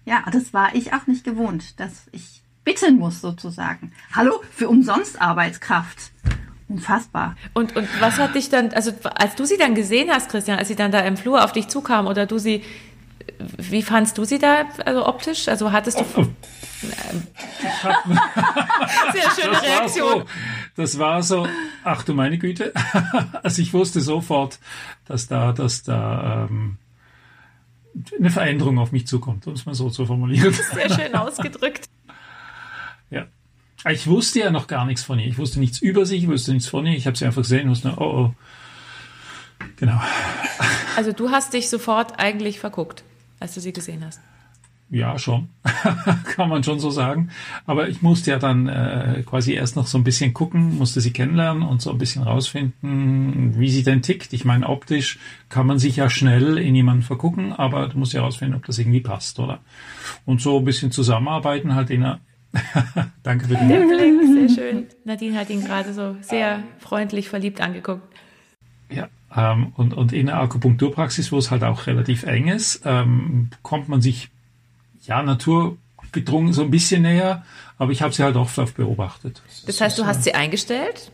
Ja, 0.06 0.24
das 0.32 0.54
war 0.54 0.76
ich 0.76 0.94
auch 0.94 1.08
nicht 1.08 1.24
gewohnt, 1.24 1.80
dass 1.80 2.08
ich 2.12 2.42
bitten 2.64 2.98
muss 2.98 3.22
sozusagen. 3.22 3.92
Hallo, 4.14 4.42
für 4.52 4.70
umsonst 4.70 5.22
Arbeitskraft. 5.22 6.12
Unfassbar. 6.68 7.36
Und, 7.54 7.76
und 7.76 7.88
was 8.00 8.18
hat 8.18 8.34
dich 8.36 8.50
dann, 8.50 8.70
also 8.74 8.92
als 9.16 9.36
du 9.36 9.46
sie 9.46 9.58
dann 9.58 9.76
gesehen 9.76 10.10
hast, 10.10 10.30
Christian, 10.30 10.58
als 10.58 10.70
sie 10.70 10.76
dann 10.76 10.92
da 10.92 11.00
im 11.02 11.18
Flur 11.18 11.44
auf 11.44 11.52
dich 11.52 11.68
zukam 11.68 12.08
oder 12.08 12.26
du 12.26 12.38
sie, 12.38 12.64
wie 13.58 13.82
fandst 13.82 14.18
du 14.18 14.24
sie 14.26 14.40
da, 14.40 14.66
also 14.86 15.06
optisch? 15.08 15.48
Also 15.48 15.72
hattest 15.72 16.00
du 16.00 16.06
sehr 19.14 19.30
schöne 19.36 19.52
Das 19.54 19.62
war 19.62 19.62
Reaktion. 19.64 20.20
so, 20.20 20.26
das 20.76 21.00
war 21.00 21.24
so, 21.24 21.48
ach 21.84 22.04
du 22.04 22.14
meine 22.14 22.38
Güte. 22.38 22.74
Also 23.44 23.62
ich 23.62 23.74
wusste 23.74 24.02
sofort, 24.02 24.60
dass 25.06 25.28
da, 25.28 25.52
dass 25.52 25.84
da 25.84 26.48
ähm, 26.50 26.78
eine 28.18 28.30
Veränderung 28.30 28.78
auf 28.80 28.92
mich 28.92 29.08
zukommt, 29.08 29.48
um 29.48 29.54
es 29.54 29.66
mal 29.66 29.76
so 29.76 29.90
zu 29.90 30.06
formulieren. 30.06 30.54
Sehr 30.74 30.90
schön 30.90 31.16
ausgedrückt. 31.16 31.90
Ja. 33.10 33.26
Ich 33.90 34.08
wusste 34.08 34.40
ja 34.40 34.52
noch 34.52 34.68
gar 34.68 34.86
nichts 34.86 35.04
von 35.04 35.18
ihr. 35.20 35.28
Ich 35.28 35.38
wusste 35.38 35.60
nichts 35.60 35.80
über 35.82 36.06
sie, 36.06 36.18
ich 36.18 36.28
wusste 36.28 36.54
nichts 36.54 36.70
von 36.70 36.86
ihr. 36.86 36.96
Ich 36.96 37.08
habe 37.08 37.18
sie 37.18 37.26
einfach 37.26 37.42
gesehen 37.42 37.64
und 37.64 37.72
wusste, 37.72 37.94
oh, 37.98 38.04
oh. 38.04 38.34
Genau. 39.78 40.00
Also 40.96 41.12
du 41.14 41.30
hast 41.32 41.54
dich 41.54 41.70
sofort 41.70 42.20
eigentlich 42.20 42.60
verguckt, 42.60 43.04
als 43.42 43.54
du 43.54 43.60
sie 43.60 43.74
gesehen 43.74 44.06
hast. 44.06 44.22
Ja, 44.94 45.18
schon. 45.18 45.48
Kann 46.36 46.50
man 46.50 46.66
schon 46.66 46.82
so 46.82 46.90
sagen. 46.90 47.30
Aber 47.66 47.88
ich 47.88 48.02
musste 48.02 48.32
ja 48.32 48.40
dann 48.40 48.68
äh, 48.68 49.24
quasi 49.26 49.54
erst 49.54 49.78
noch 49.78 49.88
so 49.88 49.98
ein 49.98 50.04
bisschen 50.04 50.34
gucken, 50.34 50.78
musste 50.78 51.00
sie 51.00 51.14
kennenlernen 51.14 51.64
und 51.64 51.82
so 51.82 51.92
ein 51.92 51.98
bisschen 51.98 52.24
rausfinden, 52.24 53.58
wie 53.58 53.70
sie 53.70 53.84
denn 53.84 54.02
tickt. 54.02 54.34
Ich 54.34 54.44
meine, 54.44 54.68
optisch 54.68 55.18
kann 55.48 55.66
man 55.66 55.80
sich 55.80 55.96
ja 55.96 56.10
schnell 56.10 56.58
in 56.58 56.76
jemanden 56.76 57.04
vergucken, 57.04 57.54
aber 57.54 57.88
du 57.88 57.98
musst 57.98 58.12
ja 58.12 58.22
rausfinden, 58.22 58.58
ob 58.58 58.66
das 58.66 58.80
irgendwie 58.80 59.00
passt, 59.00 59.40
oder? 59.40 59.60
Und 60.26 60.42
so 60.42 60.58
ein 60.58 60.66
bisschen 60.66 60.92
zusammenarbeiten 60.92 61.74
halt 61.74 61.90
in 61.90 62.04
einer 62.04 62.20
Danke 63.24 63.48
für 63.48 63.56
den 63.56 63.68
Blick, 63.68 64.50
sehr 64.50 64.50
schön. 64.50 64.88
Nadine 65.06 65.40
hat 65.40 65.50
ihn 65.50 65.64
gerade 65.64 65.94
so 65.94 66.18
sehr 66.20 66.64
freundlich 66.80 67.30
verliebt 67.30 67.62
angeguckt. 67.62 68.04
Ja, 68.92 69.10
ähm, 69.36 69.74
und, 69.76 69.94
und 69.94 70.14
in 70.14 70.28
der 70.28 70.40
Akupunkturpraxis, 70.40 71.32
wo 71.32 71.38
es 71.38 71.52
halt 71.52 71.64
auch 71.64 71.88
relativ 71.88 72.24
eng 72.24 72.48
ist, 72.48 72.82
ähm, 72.86 73.50
kommt 73.62 73.90
man 73.90 74.02
sich 74.02 74.30
ja 75.04 75.24
naturgedrungen 75.24 76.54
so 76.54 76.64
ein 76.64 76.72
bisschen 76.72 77.04
näher, 77.04 77.44
aber 77.78 77.92
ich 77.92 78.02
habe 78.02 78.14
sie 78.14 78.24
halt 78.24 78.36
oft 78.36 78.58
auf 78.60 78.74
beobachtet. 78.74 79.42
Das 79.66 79.82
heißt, 79.82 79.98
du 79.98 80.06
hast 80.06 80.24
sie 80.24 80.34
eingestellt? 80.34 81.12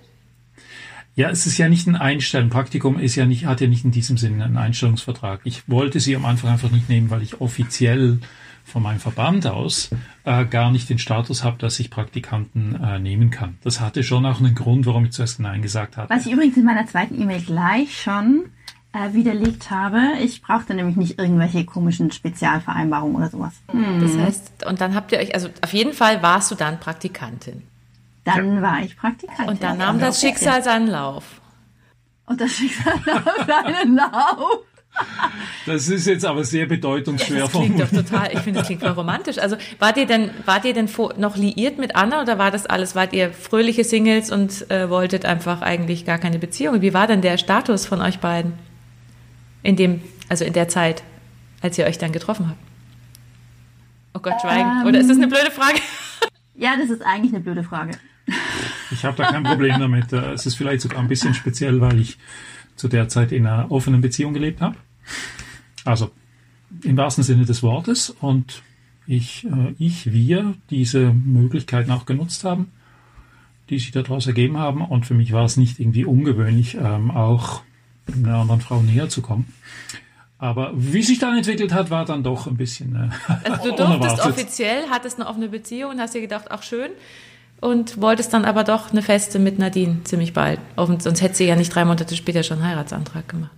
Ja, 1.15 1.31
es 1.31 1.47
ist 1.47 1.57
ja 1.57 1.67
nicht 1.67 1.87
ein 1.87 1.95
Einstellen. 1.95 2.49
Praktikum 2.49 2.99
ist 2.99 3.15
ja 3.15 3.25
nicht, 3.25 3.45
hat 3.47 3.59
ja 3.59 3.67
nicht 3.67 3.83
in 3.83 3.91
diesem 3.91 4.17
Sinne 4.17 4.43
einen 4.43 4.57
Einstellungsvertrag. 4.57 5.41
Ich 5.45 5.67
wollte 5.67 5.99
sie 5.99 6.15
am 6.15 6.25
Anfang 6.25 6.51
einfach 6.51 6.69
nicht 6.69 6.89
nehmen, 6.89 7.09
weil 7.09 7.23
ich 7.23 7.41
offiziell 7.41 8.19
von 8.67 8.83
meinem 8.83 8.99
Verband 8.99 9.47
aus 9.47 9.89
äh, 10.25 10.45
gar 10.45 10.71
nicht 10.71 10.89
den 10.89 10.99
Status 10.99 11.43
habe, 11.43 11.57
dass 11.57 11.79
ich 11.79 11.89
Praktikanten 11.89 12.75
äh, 12.75 12.99
nehmen 12.99 13.31
kann. 13.31 13.57
Das 13.63 13.79
hatte 13.79 14.03
schon 14.03 14.25
auch 14.25 14.39
einen 14.39 14.55
Grund, 14.55 14.85
warum 14.85 15.05
ich 15.05 15.11
zuerst 15.11 15.39
Nein 15.39 15.61
gesagt 15.61 15.97
hatte. 15.97 16.13
Was 16.13 16.25
ich 16.25 16.33
übrigens 16.33 16.57
in 16.57 16.65
meiner 16.65 16.85
zweiten 16.85 17.19
E-Mail 17.19 17.41
gleich 17.41 18.01
schon 18.01 18.45
äh, 18.91 19.13
widerlegt 19.13 19.71
habe. 19.71 20.01
Ich 20.21 20.41
brauchte 20.41 20.73
nämlich 20.73 20.97
nicht 20.97 21.19
irgendwelche 21.19 21.63
komischen 21.65 22.11
Spezialvereinbarungen 22.11 23.15
oder 23.15 23.29
sowas. 23.29 23.53
Hm. 23.71 24.01
Das 24.01 24.17
heißt, 24.17 24.65
und 24.65 24.81
dann 24.81 24.95
habt 24.95 25.11
ihr 25.11 25.19
euch, 25.19 25.33
also 25.33 25.49
auf 25.61 25.73
jeden 25.73 25.93
Fall 25.93 26.21
warst 26.21 26.51
du 26.51 26.55
dann 26.55 26.79
Praktikantin. 26.79 27.63
Dann 28.25 28.61
war 28.61 28.81
ich 28.81 28.97
Praktikantin. 28.97 29.47
Und 29.47 29.63
dann 29.63 29.77
nahm 29.77 29.99
das 29.99 30.19
Schicksal 30.19 30.61
seinen 30.61 30.87
Lauf. 30.87 31.41
Und 32.25 32.41
das 32.41 32.51
Schicksal 32.51 32.95
nahm 33.05 33.23
seinen 33.47 33.95
Lauf. 33.95 34.66
Das 35.65 35.89
ist 35.89 36.07
jetzt 36.07 36.25
aber 36.25 36.43
sehr 36.43 36.65
bedeutungsschwer 36.65 37.41
Das 37.41 37.51
klingt 37.51 37.79
doch 37.79 37.87
formuliert. 37.87 38.07
total, 38.09 38.31
ich 38.33 38.39
finde, 38.39 38.59
das 38.59 38.67
klingt 38.67 38.81
voll 38.81 38.91
romantisch. 38.91 39.37
Also 39.37 39.57
wart 39.79 39.97
ihr 39.97 40.05
denn, 40.05 40.29
wart 40.45 40.63
ihr 40.65 40.73
denn 40.73 40.89
noch 41.17 41.35
liiert 41.35 41.77
mit 41.77 41.95
Anna 41.95 42.21
oder 42.21 42.37
war 42.37 42.51
das 42.51 42.65
alles, 42.65 42.95
wart 42.95 43.13
ihr 43.13 43.31
fröhliche 43.33 43.83
Singles 43.83 44.31
und 44.31 44.69
äh, 44.71 44.89
wolltet 44.89 45.25
einfach 45.25 45.61
eigentlich 45.61 46.05
gar 46.05 46.17
keine 46.17 46.39
Beziehung? 46.39 46.81
Wie 46.81 46.93
war 46.93 47.05
denn 47.07 47.21
der 47.21 47.37
Status 47.37 47.85
von 47.85 48.01
euch 48.01 48.19
beiden? 48.19 48.53
In 49.63 49.75
dem, 49.75 50.01
also 50.29 50.45
in 50.45 50.53
der 50.53 50.69
Zeit, 50.69 51.03
als 51.61 51.77
ihr 51.77 51.85
euch 51.85 51.97
dann 51.97 52.11
getroffen 52.13 52.47
habt? 52.49 52.59
Oh 54.13 54.19
Gott, 54.19 54.39
schweigen. 54.41 54.69
Ähm. 54.81 54.87
Oder 54.87 54.99
ist 54.99 55.09
das 55.09 55.17
eine 55.17 55.27
blöde 55.27 55.51
Frage? 55.51 55.79
Ja, 56.55 56.75
das 56.79 56.89
ist 56.89 57.01
eigentlich 57.03 57.33
eine 57.33 57.43
blöde 57.43 57.63
Frage. 57.63 57.91
Ich 58.91 59.05
habe 59.05 59.15
da 59.17 59.31
kein 59.31 59.43
Problem 59.43 59.79
damit. 59.79 60.11
Äh, 60.13 60.31
Es 60.33 60.45
ist 60.45 60.55
vielleicht 60.55 60.81
sogar 60.81 60.99
ein 60.99 61.07
bisschen 61.07 61.33
speziell, 61.33 61.81
weil 61.81 61.99
ich 61.99 62.17
zu 62.75 62.87
der 62.87 63.09
Zeit 63.09 63.31
in 63.31 63.45
einer 63.45 63.69
offenen 63.71 64.01
Beziehung 64.01 64.33
gelebt 64.33 64.61
habe. 64.61 64.75
Also 65.85 66.11
im 66.83 66.97
wahrsten 66.97 67.23
Sinne 67.23 67.45
des 67.45 67.63
Wortes. 67.63 68.09
Und 68.09 68.61
ich, 69.05 69.45
äh, 69.45 69.73
ich, 69.79 70.11
wir 70.11 70.53
diese 70.69 71.11
Möglichkeiten 71.11 71.91
auch 71.91 72.05
genutzt 72.05 72.43
haben, 72.43 72.71
die 73.69 73.79
sich 73.79 73.91
daraus 73.91 74.27
ergeben 74.27 74.57
haben. 74.57 74.81
Und 74.81 75.05
für 75.05 75.13
mich 75.13 75.31
war 75.31 75.45
es 75.45 75.57
nicht 75.57 75.79
irgendwie 75.79 76.05
ungewöhnlich, 76.05 76.75
ähm, 76.75 77.11
auch 77.11 77.61
einer 78.13 78.37
anderen 78.37 78.61
Frau 78.61 78.81
näher 78.81 79.09
zu 79.09 79.21
kommen. 79.21 79.51
Aber 80.39 80.71
wie 80.75 81.01
sich 81.01 81.19
dann 81.19 81.35
entwickelt 81.35 81.73
hat, 81.73 81.89
war 81.89 82.05
dann 82.05 82.23
doch 82.23 82.47
ein 82.47 82.57
bisschen. 82.57 82.95
Äh, 82.95 83.49
also 83.49 83.71
du 83.71 83.75
durftest 83.99 84.25
offiziell, 84.25 84.89
hattest 84.89 85.19
eine 85.19 85.27
offene 85.29 85.49
Beziehung 85.49 85.91
und 85.91 85.99
hast 85.99 86.13
dir 86.13 86.21
gedacht, 86.21 86.45
ach 86.49 86.63
schön. 86.63 86.91
Und 87.59 87.99
wolltest 87.99 88.33
dann 88.33 88.45
aber 88.45 88.63
doch 88.63 88.91
eine 88.91 89.01
Feste 89.01 89.39
mit 89.39 89.57
Nadine 89.57 90.03
ziemlich 90.03 90.33
bald. 90.33 90.59
Sonst 90.75 91.21
hätte 91.21 91.33
sie 91.33 91.45
ja 91.45 91.55
nicht 91.55 91.73
drei 91.73 91.85
Monate 91.85 92.15
später 92.15 92.43
schon 92.43 92.59
einen 92.59 92.67
Heiratsantrag 92.67 93.27
gemacht. 93.27 93.51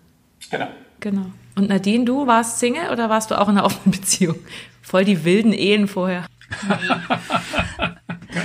Genau. 0.50 0.70
Genau. 1.00 1.26
Und 1.56 1.70
Nadine, 1.70 2.06
du 2.06 2.28
warst 2.28 2.60
Single 2.60 2.90
oder 2.92 3.10
warst 3.10 3.32
du 3.32 3.40
auch 3.40 3.50
in 3.50 3.58
einer 3.58 3.66
offenen 3.66 3.92
Beziehung? 3.92 4.38
Voll 4.82 5.06
die 5.06 5.24
wilden 5.24 5.54
Ehen 5.54 5.88
vorher. 5.88 6.26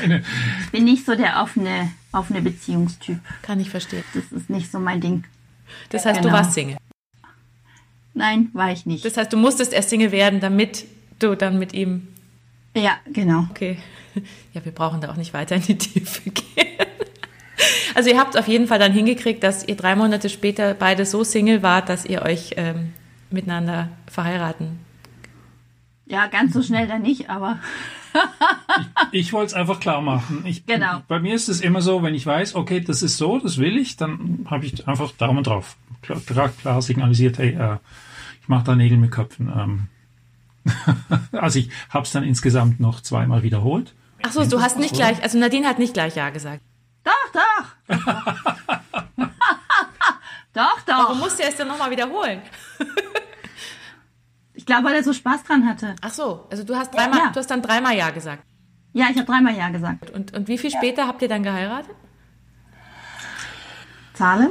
Nee. 0.06 0.22
Ich 0.64 0.70
bin 0.70 0.84
nicht 0.84 1.06
so 1.06 1.14
der 1.14 1.42
offene, 1.42 1.90
offene 2.12 2.42
Beziehungstyp. 2.42 3.18
Kann 3.42 3.60
ich 3.60 3.70
verstehen. 3.70 4.04
Das 4.12 4.24
ist 4.32 4.50
nicht 4.50 4.70
so 4.70 4.78
mein 4.78 5.00
Ding. 5.00 5.24
Das 5.90 6.04
heißt, 6.04 6.20
genau. 6.20 6.30
du 6.30 6.34
warst 6.36 6.52
Single? 6.52 6.76
Nein, 8.14 8.50
war 8.52 8.70
ich 8.72 8.86
nicht. 8.86 9.04
Das 9.04 9.16
heißt, 9.16 9.32
du 9.32 9.36
musstest 9.36 9.72
erst 9.72 9.90
Single 9.90 10.12
werden, 10.12 10.40
damit 10.40 10.86
du 11.18 11.34
dann 11.34 11.58
mit 11.58 11.72
ihm. 11.72 12.08
Ja, 12.74 12.98
genau. 13.12 13.46
Okay. 13.50 13.78
Ja, 14.52 14.64
wir 14.64 14.72
brauchen 14.72 15.00
da 15.00 15.10
auch 15.10 15.16
nicht 15.16 15.34
weiter 15.34 15.56
in 15.56 15.62
die 15.62 15.76
Tiefe 15.76 16.30
gehen. 16.30 16.83
Also 17.94 18.10
ihr 18.10 18.18
habt 18.18 18.36
auf 18.36 18.48
jeden 18.48 18.66
Fall 18.66 18.80
dann 18.80 18.92
hingekriegt, 18.92 19.44
dass 19.44 19.66
ihr 19.66 19.76
drei 19.76 19.94
Monate 19.94 20.28
später 20.28 20.74
beide 20.74 21.06
so 21.06 21.22
Single 21.22 21.62
wart, 21.62 21.88
dass 21.88 22.04
ihr 22.04 22.22
euch 22.22 22.54
ähm, 22.56 22.92
miteinander 23.30 23.88
verheiraten. 24.10 24.80
Ja, 26.06 26.26
ganz 26.26 26.52
so 26.52 26.62
schnell 26.62 26.86
dann 26.86 27.02
nicht, 27.02 27.30
aber. 27.30 27.58
ich, 29.12 29.20
ich 29.26 29.32
wollte 29.32 29.46
es 29.46 29.54
einfach 29.54 29.80
klar 29.80 30.02
machen. 30.02 30.42
Ich, 30.44 30.66
genau. 30.66 31.02
Bei 31.08 31.18
mir 31.18 31.34
ist 31.34 31.48
es 31.48 31.60
immer 31.60 31.80
so, 31.80 32.02
wenn 32.02 32.14
ich 32.14 32.26
weiß, 32.26 32.54
okay, 32.54 32.80
das 32.80 33.02
ist 33.02 33.16
so, 33.16 33.38
das 33.38 33.58
will 33.58 33.78
ich, 33.78 33.96
dann 33.96 34.46
habe 34.50 34.66
ich 34.66 34.86
einfach 34.86 35.12
Daumen 35.12 35.44
drauf. 35.44 35.76
Klar, 36.02 36.50
klar 36.50 36.82
signalisiert, 36.82 37.38
hey, 37.38 37.54
äh, 37.54 37.78
ich 38.42 38.48
mache 38.48 38.64
da 38.64 38.74
Nägel 38.74 38.98
mit 38.98 39.10
Köpfen. 39.10 39.50
Ähm. 39.56 39.88
also 41.32 41.58
ich 41.58 41.70
habe 41.88 42.04
es 42.04 42.12
dann 42.12 42.24
insgesamt 42.24 42.80
noch 42.80 43.00
zweimal 43.00 43.42
wiederholt. 43.42 43.94
Ach 44.22 44.32
so, 44.32 44.44
du 44.44 44.60
hast 44.60 44.78
nicht 44.78 44.94
gleich, 44.94 45.22
also 45.22 45.38
Nadine 45.38 45.66
hat 45.66 45.78
nicht 45.78 45.94
gleich 45.94 46.16
Ja 46.16 46.30
gesagt. 46.30 46.62
Doch, 47.04 47.32
doch. 47.32 47.96
doch, 50.52 50.80
doch. 50.80 50.98
Warum 50.98 51.18
musst 51.18 51.38
du 51.38 51.42
es 51.44 51.56
dann 51.56 51.68
nochmal 51.68 51.90
wiederholen? 51.90 52.40
ich 54.54 54.64
glaube, 54.64 54.84
weil 54.84 54.96
er 54.96 55.04
so 55.04 55.12
Spaß 55.12 55.44
dran 55.44 55.68
hatte. 55.68 55.94
Ach 56.00 56.10
so, 56.10 56.46
also 56.50 56.64
du 56.64 56.74
hast 56.74 56.94
dreimal, 56.94 57.18
ja. 57.18 57.30
du 57.30 57.38
hast 57.38 57.50
dann 57.50 57.62
dreimal 57.62 57.94
Ja 57.94 58.10
gesagt. 58.10 58.44
Ja, 58.94 59.06
ich 59.10 59.16
habe 59.16 59.26
dreimal 59.26 59.54
Ja 59.54 59.68
gesagt. 59.68 60.10
Und, 60.10 60.32
und 60.32 60.48
wie 60.48 60.58
viel 60.58 60.70
später 60.70 61.02
ja. 61.02 61.08
habt 61.08 61.20
ihr 61.20 61.28
dann 61.28 61.42
geheiratet? 61.42 61.94
Zahlen? 64.14 64.50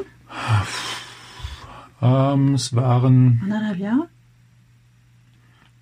Ähm, 2.01 2.53
es 2.53 2.75
waren. 2.75 3.39
Anderthalb 3.43 3.77
Jahre? 3.77 4.09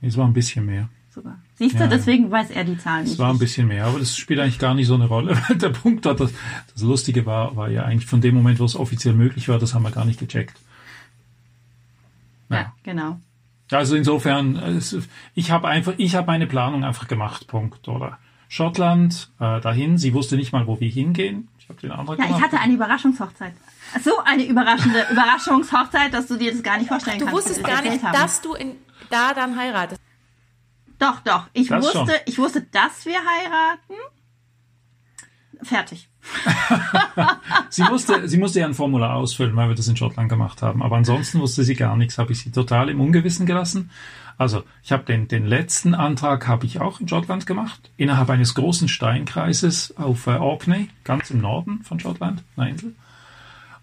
Es 0.02 0.18
war 0.18 0.26
ein 0.26 0.34
bisschen 0.34 0.66
mehr. 0.66 0.90
Siehst 1.62 1.76
du, 1.76 1.82
ja, 1.82 1.88
deswegen 1.88 2.32
weiß 2.32 2.50
er 2.50 2.64
die 2.64 2.76
Zahlen 2.76 3.04
nicht. 3.04 3.14
Es 3.14 3.20
war 3.20 3.30
ein 3.32 3.38
bisschen 3.38 3.68
mehr, 3.68 3.86
aber 3.86 4.00
das 4.00 4.18
spielt 4.18 4.40
eigentlich 4.40 4.58
gar 4.58 4.74
nicht 4.74 4.88
so 4.88 4.96
eine 4.96 5.06
Rolle. 5.06 5.40
Der 5.54 5.70
Punkt 5.70 6.08
hat, 6.08 6.20
das, 6.20 6.34
das 6.74 6.82
Lustige 6.82 7.28
war, 7.28 7.56
war 7.56 7.70
ja 7.70 7.84
eigentlich 7.84 8.08
von 8.08 8.20
dem 8.20 8.34
Moment, 8.34 8.60
wo 8.60 8.66
es 8.66 8.76
offiziell 8.76 9.14
möglich 9.14 9.48
war, 9.48 9.60
das 9.60 9.76
haben 9.76 9.84
wir 9.84 9.92
gar 9.92 10.06
nicht 10.06 10.20
gecheckt. 10.20 10.58
Ja, 12.50 12.56
ja 12.56 12.74
genau. 12.82 13.20
Also 13.70 13.96
insofern, 13.96 14.82
ich 15.36 15.52
habe 15.52 15.68
einfach, 15.68 15.94
ich 15.98 16.16
habe 16.16 16.26
meine 16.26 16.48
Planung 16.48 16.84
einfach 16.84 17.08
gemacht, 17.08 17.46
Punkt. 17.46 17.88
Oder 17.88 18.18
Schottland, 18.50 19.30
äh, 19.40 19.62
dahin. 19.62 20.00
Sie 20.00 20.16
wusste 20.16 20.38
nicht 20.38 20.52
mal, 20.54 20.66
wo 20.66 20.80
wir 20.80 20.90
hingehen. 20.90 21.48
Ich 21.60 21.70
habe 21.70 21.80
den 21.80 21.92
Antrag 21.92 22.18
Ja, 22.18 22.26
gemacht. 22.26 22.40
ich 22.40 22.44
hatte 22.44 22.60
eine 22.60 22.74
Überraschungshochzeit. 22.74 23.54
So 24.04 24.14
eine 24.26 24.46
überraschende 24.46 25.06
Überraschungshochzeit, 25.12 26.12
dass 26.12 26.26
du 26.26 26.38
dir 26.38 26.54
das 26.54 26.64
gar 26.64 26.80
nicht 26.80 26.88
vorstellen 26.88 27.20
du 27.20 27.26
kannst. 27.26 27.46
Du 27.46 27.52
wusstest 27.52 27.64
gar 27.64 27.84
nicht, 27.84 28.04
dass 28.04 28.42
du 28.42 28.56
in, 28.56 28.72
da 29.12 29.36
dann 29.36 29.56
heiratest. 29.56 30.01
Doch, 31.02 31.20
doch. 31.22 31.48
Ich 31.54 31.68
das 31.70 31.84
wusste, 31.84 31.98
schon. 31.98 32.10
ich 32.28 32.38
wusste, 32.38 32.62
dass 32.62 33.08
wir 33.08 33.16
heiraten. 33.16 33.96
Fertig. 35.64 36.08
sie, 37.70 37.84
musste, 37.84 38.30
sie 38.30 38.38
musste 38.38 38.60
ja 38.60 38.68
ein 38.68 38.76
Formular 38.76 39.16
ausfüllen, 39.16 39.56
weil 39.56 39.68
wir 39.68 39.76
das 39.76 39.88
in 39.88 39.98
Schottland 39.98 40.30
gemacht 40.30 40.62
haben. 40.62 40.84
Aber 40.84 40.98
ansonsten 40.98 41.40
wusste 41.40 41.64
sie 41.64 41.76
gar 41.76 41.98
nichts. 41.98 42.20
Habe 42.20 42.34
ich 42.34 42.42
sie 42.42 42.52
total 42.52 42.90
im 42.90 43.02
Ungewissen 43.02 43.48
gelassen. 43.48 43.90
Also 44.38 44.64
ich 44.84 44.92
habe 44.92 45.04
den, 45.04 45.28
den 45.28 45.48
letzten 45.48 45.96
Antrag 45.96 46.48
habe 46.48 46.68
ich 46.68 46.80
auch 46.80 47.00
in 47.00 47.08
Schottland 47.08 47.48
gemacht, 47.48 47.90
innerhalb 47.98 48.30
eines 48.30 48.54
großen 48.54 48.88
Steinkreises 48.88 49.98
auf 49.98 50.28
äh, 50.28 50.32
Orkney, 50.32 50.90
ganz 51.04 51.32
im 51.32 51.42
Norden 51.42 51.82
von 51.84 52.00
Schottland, 52.00 52.44
einer 52.56 52.70
Insel. 52.70 52.96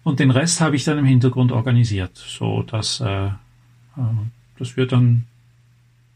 Und 0.03 0.21
den 0.21 0.31
Rest 0.31 0.61
habe 0.61 0.77
ich 0.77 0.85
dann 0.85 0.97
im 0.97 1.05
Hintergrund 1.05 1.51
organisiert, 1.51 2.17
so 2.17 2.63
dass 2.63 3.01
äh, 3.01 3.27
äh 3.27 3.31
das 4.57 4.75
wir 4.75 4.85
dann 4.85 5.25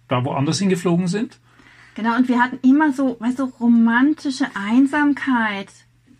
da 0.07 0.24
woanders 0.24 0.60
hingeflogen 0.60 1.07
sind. 1.07 1.39
Genau, 1.95 2.15
und 2.15 2.27
wir 2.27 2.41
hatten 2.41 2.60
immer 2.67 2.91
so, 2.91 3.17
weißt 3.19 3.39
du, 3.39 3.43
romantische 3.60 4.48
Einsamkeit. 4.55 5.69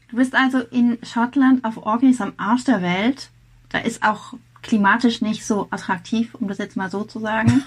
Du 0.10 0.18
bist 0.18 0.36
also 0.36 0.60
in 0.60 1.00
Schottland 1.02 1.66
auf 1.66 1.78
Orkneys 1.78 2.22
am 2.22 2.34
Arsch 2.38 2.66
der 2.66 2.82
Welt. 2.82 3.30
Da 3.70 3.80
ist 3.80 4.04
auch 4.04 4.36
klimatisch 4.62 5.22
nicht 5.22 5.46
so 5.46 5.68
attraktiv, 5.72 6.36
um 6.36 6.48
das 6.48 6.60
jetzt 6.60 6.78
mal 6.78 6.92
so 6.92 7.04
zu 7.04 7.20
sagen. 7.20 7.64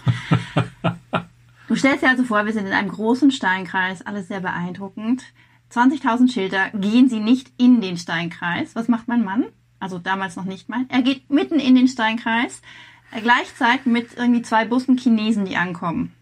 du 1.69 1.75
stellst 1.75 2.03
dir 2.03 2.09
also 2.09 2.23
vor, 2.23 2.47
wir 2.47 2.53
sind 2.53 2.67
in 2.67 2.73
einem 2.73 2.91
großen 2.91 3.33
Steinkreis, 3.33 4.03
alles 4.03 4.29
sehr 4.29 4.41
beeindruckend. 4.41 5.25
20.000 5.73 6.33
Schilder, 6.33 6.71
gehen 6.71 7.09
Sie 7.09 7.19
nicht 7.19 7.51
in 7.57 7.81
den 7.81 7.97
Steinkreis. 7.97 8.77
Was 8.77 8.87
macht 8.87 9.09
mein 9.09 9.25
Mann? 9.25 9.47
Also 9.81 9.99
damals 9.99 10.37
noch 10.37 10.45
nicht 10.45 10.69
mein. 10.69 10.89
Er 10.89 11.03
geht 11.03 11.29
mitten 11.31 11.59
in 11.59 11.75
den 11.75 11.89
Steinkreis, 11.89 12.63
gleichzeitig 13.11 13.87
mit 13.87 14.17
irgendwie 14.17 14.43
zwei 14.43 14.65
Bussen 14.65 14.99
Chinesen, 14.99 15.45
die 15.45 15.57
ankommen. 15.57 16.15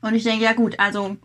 Und 0.00 0.14
ich 0.14 0.24
denke, 0.24 0.44
ja 0.44 0.52
gut, 0.52 0.78
also 0.78 1.16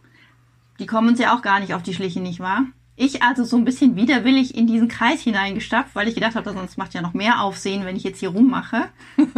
die 0.79 0.85
kommen 0.85 1.09
uns 1.09 1.19
ja 1.19 1.35
auch 1.35 1.41
gar 1.41 1.59
nicht 1.59 1.73
auf 1.73 1.83
die 1.83 1.93
Schliche, 1.93 2.19
nicht 2.19 2.39
wahr? 2.39 2.65
Ich 2.95 3.23
also 3.23 3.43
so 3.43 3.57
ein 3.57 3.65
bisschen 3.65 3.95
widerwillig 3.95 4.55
in 4.55 4.67
diesen 4.67 4.87
Kreis 4.87 5.21
hineingestapft, 5.21 5.95
weil 5.95 6.07
ich 6.07 6.15
gedacht 6.15 6.35
habe, 6.35 6.53
sonst 6.53 6.77
macht 6.77 6.93
ja 6.93 7.01
noch 7.01 7.13
mehr 7.13 7.41
Aufsehen, 7.41 7.85
wenn 7.85 7.95
ich 7.95 8.03
jetzt 8.03 8.19
hier 8.19 8.29
rummache. 8.29 8.89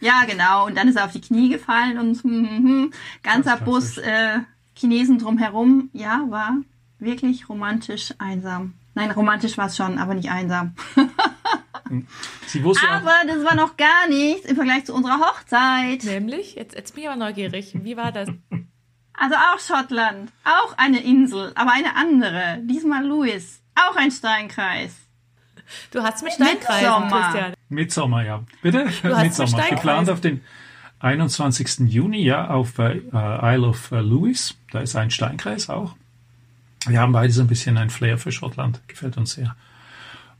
ja, 0.00 0.24
genau. 0.26 0.66
Und 0.66 0.76
dann 0.76 0.88
ist 0.88 0.96
er 0.96 1.04
auf 1.04 1.12
die 1.12 1.20
Knie 1.20 1.48
gefallen 1.48 1.98
und 1.98 2.22
hm, 2.22 2.48
hm, 2.48 2.64
hm, 2.64 2.92
ganzer 3.22 3.56
Bus 3.58 3.98
äh, 3.98 4.40
Chinesen 4.74 5.18
drumherum. 5.18 5.90
Ja, 5.92 6.24
war 6.28 6.56
wirklich 6.98 7.48
romantisch 7.48 8.14
einsam. 8.18 8.74
Nein, 8.94 9.10
romantisch 9.10 9.58
war 9.58 9.66
es 9.66 9.76
schon, 9.76 9.98
aber 9.98 10.14
nicht 10.14 10.30
einsam. 10.30 10.74
Sie 12.46 12.62
wusste 12.64 12.88
aber 12.88 13.14
das 13.26 13.44
war 13.44 13.54
noch 13.54 13.76
gar 13.76 14.08
nichts 14.08 14.46
im 14.46 14.56
Vergleich 14.56 14.84
zu 14.84 14.94
unserer 14.94 15.20
Hochzeit. 15.20 16.04
Nämlich? 16.04 16.54
Jetzt, 16.54 16.74
jetzt 16.74 16.94
bin 16.94 17.04
ich 17.04 17.08
aber 17.08 17.18
neugierig. 17.18 17.72
Wie 17.82 17.96
war 17.96 18.12
das? 18.12 18.28
Also 19.12 19.34
auch 19.34 19.58
Schottland. 19.58 20.30
Auch 20.44 20.76
eine 20.76 21.02
Insel, 21.02 21.52
aber 21.54 21.72
eine 21.72 21.96
andere. 21.96 22.58
Diesmal 22.62 23.04
Lewis. 23.04 23.62
Auch 23.74 23.96
ein 23.96 24.10
Steinkreis. 24.10 24.94
Du 25.90 26.02
hast 26.02 26.22
mit 26.22 26.34
Steinkreis, 26.34 26.80
Christian. 26.80 27.54
Mitsommer, 27.68 28.24
ja. 28.24 28.44
Bitte? 28.62 28.86
Du 29.02 29.16
hast 29.16 29.22
Mitsommer. 29.22 29.56
Mit 29.56 29.70
Geplant 29.70 30.10
auf 30.10 30.20
den 30.20 30.42
21. 31.00 31.88
Juni, 31.88 32.22
ja, 32.22 32.48
auf 32.48 32.78
äh, 32.78 33.00
Isle 33.12 33.66
of 33.66 33.90
äh, 33.92 34.00
Lewis. 34.00 34.56
Da 34.70 34.80
ist 34.80 34.96
ein 34.96 35.10
Steinkreis 35.10 35.68
auch. 35.68 35.94
Wir 36.86 37.00
haben 37.00 37.12
beide 37.12 37.32
so 37.32 37.42
ein 37.42 37.48
bisschen 37.48 37.76
ein 37.78 37.90
Flair 37.90 38.18
für 38.18 38.32
Schottland. 38.32 38.80
Gefällt 38.86 39.16
uns 39.16 39.32
sehr. 39.32 39.56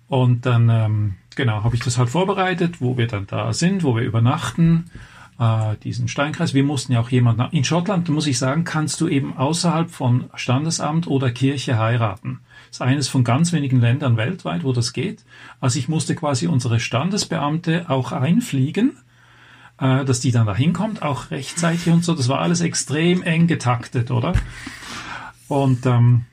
Und 0.09 0.47
dann, 0.47 0.69
ähm, 0.69 1.15
genau, 1.37 1.63
habe 1.63 1.77
ich 1.77 1.83
das 1.83 1.99
halt 1.99 2.09
vorbereitet, 2.09 2.81
wo 2.81 2.97
wir 2.97 3.07
dann 3.07 3.27
da 3.27 3.53
sind, 3.53 3.85
wo 3.85 3.95
wir 3.95 4.03
übernachten, 4.03 4.91
äh, 5.39 5.77
diesen 5.85 6.09
Steinkreis. 6.09 6.55
Wir 6.55 6.65
mussten 6.65 6.93
ja 6.93 7.01
auch 7.01 7.11
jemanden, 7.11 7.47
in 7.53 7.65
Schottland, 7.65 8.09
muss 8.09 8.27
ich 8.27 8.39
sagen, 8.39 8.65
kannst 8.65 9.01
du 9.01 9.09
eben 9.09 9.37
außerhalb 9.37 9.91
von 9.91 10.31
Standesamt 10.35 11.07
oder 11.07 11.31
Kirche 11.31 11.79
heiraten. 11.79 12.41
Das 12.69 12.79
ist 12.79 12.83
eines 12.83 13.09
von 13.09 13.25
ganz 13.25 13.53
wenigen 13.53 13.81
Ländern 13.81 14.17
weltweit, 14.17 14.65
wo 14.65 14.73
das 14.73 14.93
geht. 14.93 15.25
Also 15.61 15.79
ich 15.79 15.89
musste 15.89 16.15
quasi 16.15 16.47
unsere 16.47 16.81
Standesbeamte 16.81 17.89
auch 17.89 18.13
einfliegen, 18.13 18.97
äh, 19.79 20.05
dass 20.05 20.21
die 20.21 20.33
dann 20.33 20.47
da 20.47 20.55
hinkommt, 20.55 21.03
auch 21.03 21.31
rechtzeitig 21.31 21.89
und 21.89 22.05
so. 22.05 22.15
Das 22.15 22.29
war 22.29 22.41
alles 22.41 22.61
extrem 22.61 23.23
eng 23.23 23.47
getaktet, 23.47 24.11
oder? 24.11 24.33
Und 25.49 25.87
ähm, 25.87 26.25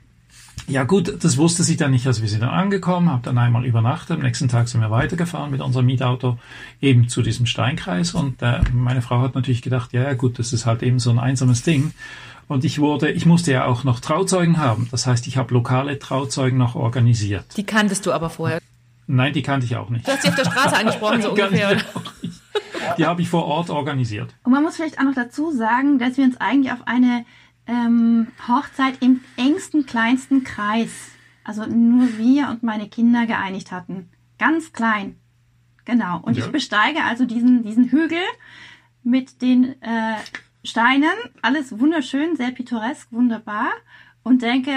ja 0.67 0.83
gut, 0.83 1.23
das 1.23 1.37
wusste 1.37 1.63
sie 1.63 1.75
dann 1.75 1.91
nicht, 1.91 2.07
als 2.07 2.21
wir 2.21 2.29
sind 2.29 2.41
dann 2.41 2.49
angekommen, 2.49 3.09
habe 3.09 3.23
dann 3.23 3.37
einmal 3.37 3.65
übernachtet, 3.65 4.17
am 4.17 4.23
nächsten 4.23 4.47
Tag 4.47 4.67
sind 4.67 4.81
wir 4.81 4.91
weitergefahren 4.91 5.51
mit 5.51 5.61
unserem 5.61 5.85
Mietauto 5.85 6.37
eben 6.81 7.09
zu 7.09 7.21
diesem 7.21 7.45
Steinkreis 7.45 8.13
und 8.13 8.41
äh, 8.41 8.61
meine 8.73 9.01
Frau 9.01 9.21
hat 9.21 9.35
natürlich 9.35 9.61
gedacht, 9.61 9.93
ja, 9.93 10.03
ja 10.03 10.13
gut, 10.13 10.39
das 10.39 10.53
ist 10.53 10.65
halt 10.65 10.83
eben 10.83 10.99
so 10.99 11.09
ein 11.09 11.19
einsames 11.19 11.63
Ding. 11.63 11.91
Und 12.47 12.65
ich 12.65 12.79
wurde, 12.79 13.09
ich 13.09 13.25
musste 13.25 13.51
ja 13.51 13.65
auch 13.65 13.83
noch 13.83 13.99
Trauzeugen 13.99 14.57
haben. 14.57 14.87
Das 14.91 15.07
heißt, 15.07 15.27
ich 15.27 15.37
habe 15.37 15.53
lokale 15.53 15.97
Trauzeugen 15.97 16.57
noch 16.57 16.75
organisiert. 16.75 17.45
Die 17.55 17.63
kanntest 17.63 18.05
du 18.05 18.11
aber 18.11 18.29
vorher? 18.29 18.59
Nein, 19.07 19.33
die 19.33 19.41
kannte 19.41 19.65
ich 19.65 19.75
auch 19.75 19.89
nicht. 19.89 20.07
Du 20.07 20.11
hast 20.11 20.23
sie 20.23 20.29
auf 20.29 20.35
der 20.35 20.45
Straße 20.45 20.75
angesprochen, 20.75 21.21
so 21.21 21.29
ungefähr. 21.31 21.77
Die 22.97 23.05
habe 23.05 23.21
ich 23.21 23.29
vor 23.29 23.45
Ort 23.45 23.69
organisiert. 23.69 24.33
Und 24.43 24.51
man 24.51 24.63
muss 24.63 24.75
vielleicht 24.75 24.99
auch 24.99 25.03
noch 25.03 25.15
dazu 25.15 25.51
sagen, 25.51 25.99
dass 25.99 26.17
wir 26.17 26.25
uns 26.25 26.37
eigentlich 26.37 26.71
auf 26.71 26.85
eine 26.85 27.25
ähm, 27.67 28.27
Hochzeit 28.47 29.01
im 29.01 29.21
engsten, 29.37 29.85
kleinsten 29.85 30.43
Kreis, 30.43 30.91
also 31.43 31.65
nur 31.65 32.17
wir 32.17 32.49
und 32.49 32.63
meine 32.63 32.89
Kinder 32.89 33.25
geeinigt 33.25 33.71
hatten. 33.71 34.09
Ganz 34.37 34.73
klein. 34.73 35.17
Genau. 35.85 36.19
Und 36.21 36.37
Ja. 36.37 36.45
ich 36.45 36.51
besteige 36.51 37.03
also 37.03 37.25
diesen, 37.25 37.63
diesen 37.63 37.89
Hügel 37.89 38.21
mit 39.03 39.41
den 39.41 39.81
äh, 39.81 40.15
Steinen. 40.63 41.11
Alles 41.41 41.77
wunderschön, 41.79 42.35
sehr 42.35 42.51
pittoresk, 42.51 43.11
wunderbar. 43.11 43.71
Und 44.23 44.41
denke, 44.41 44.71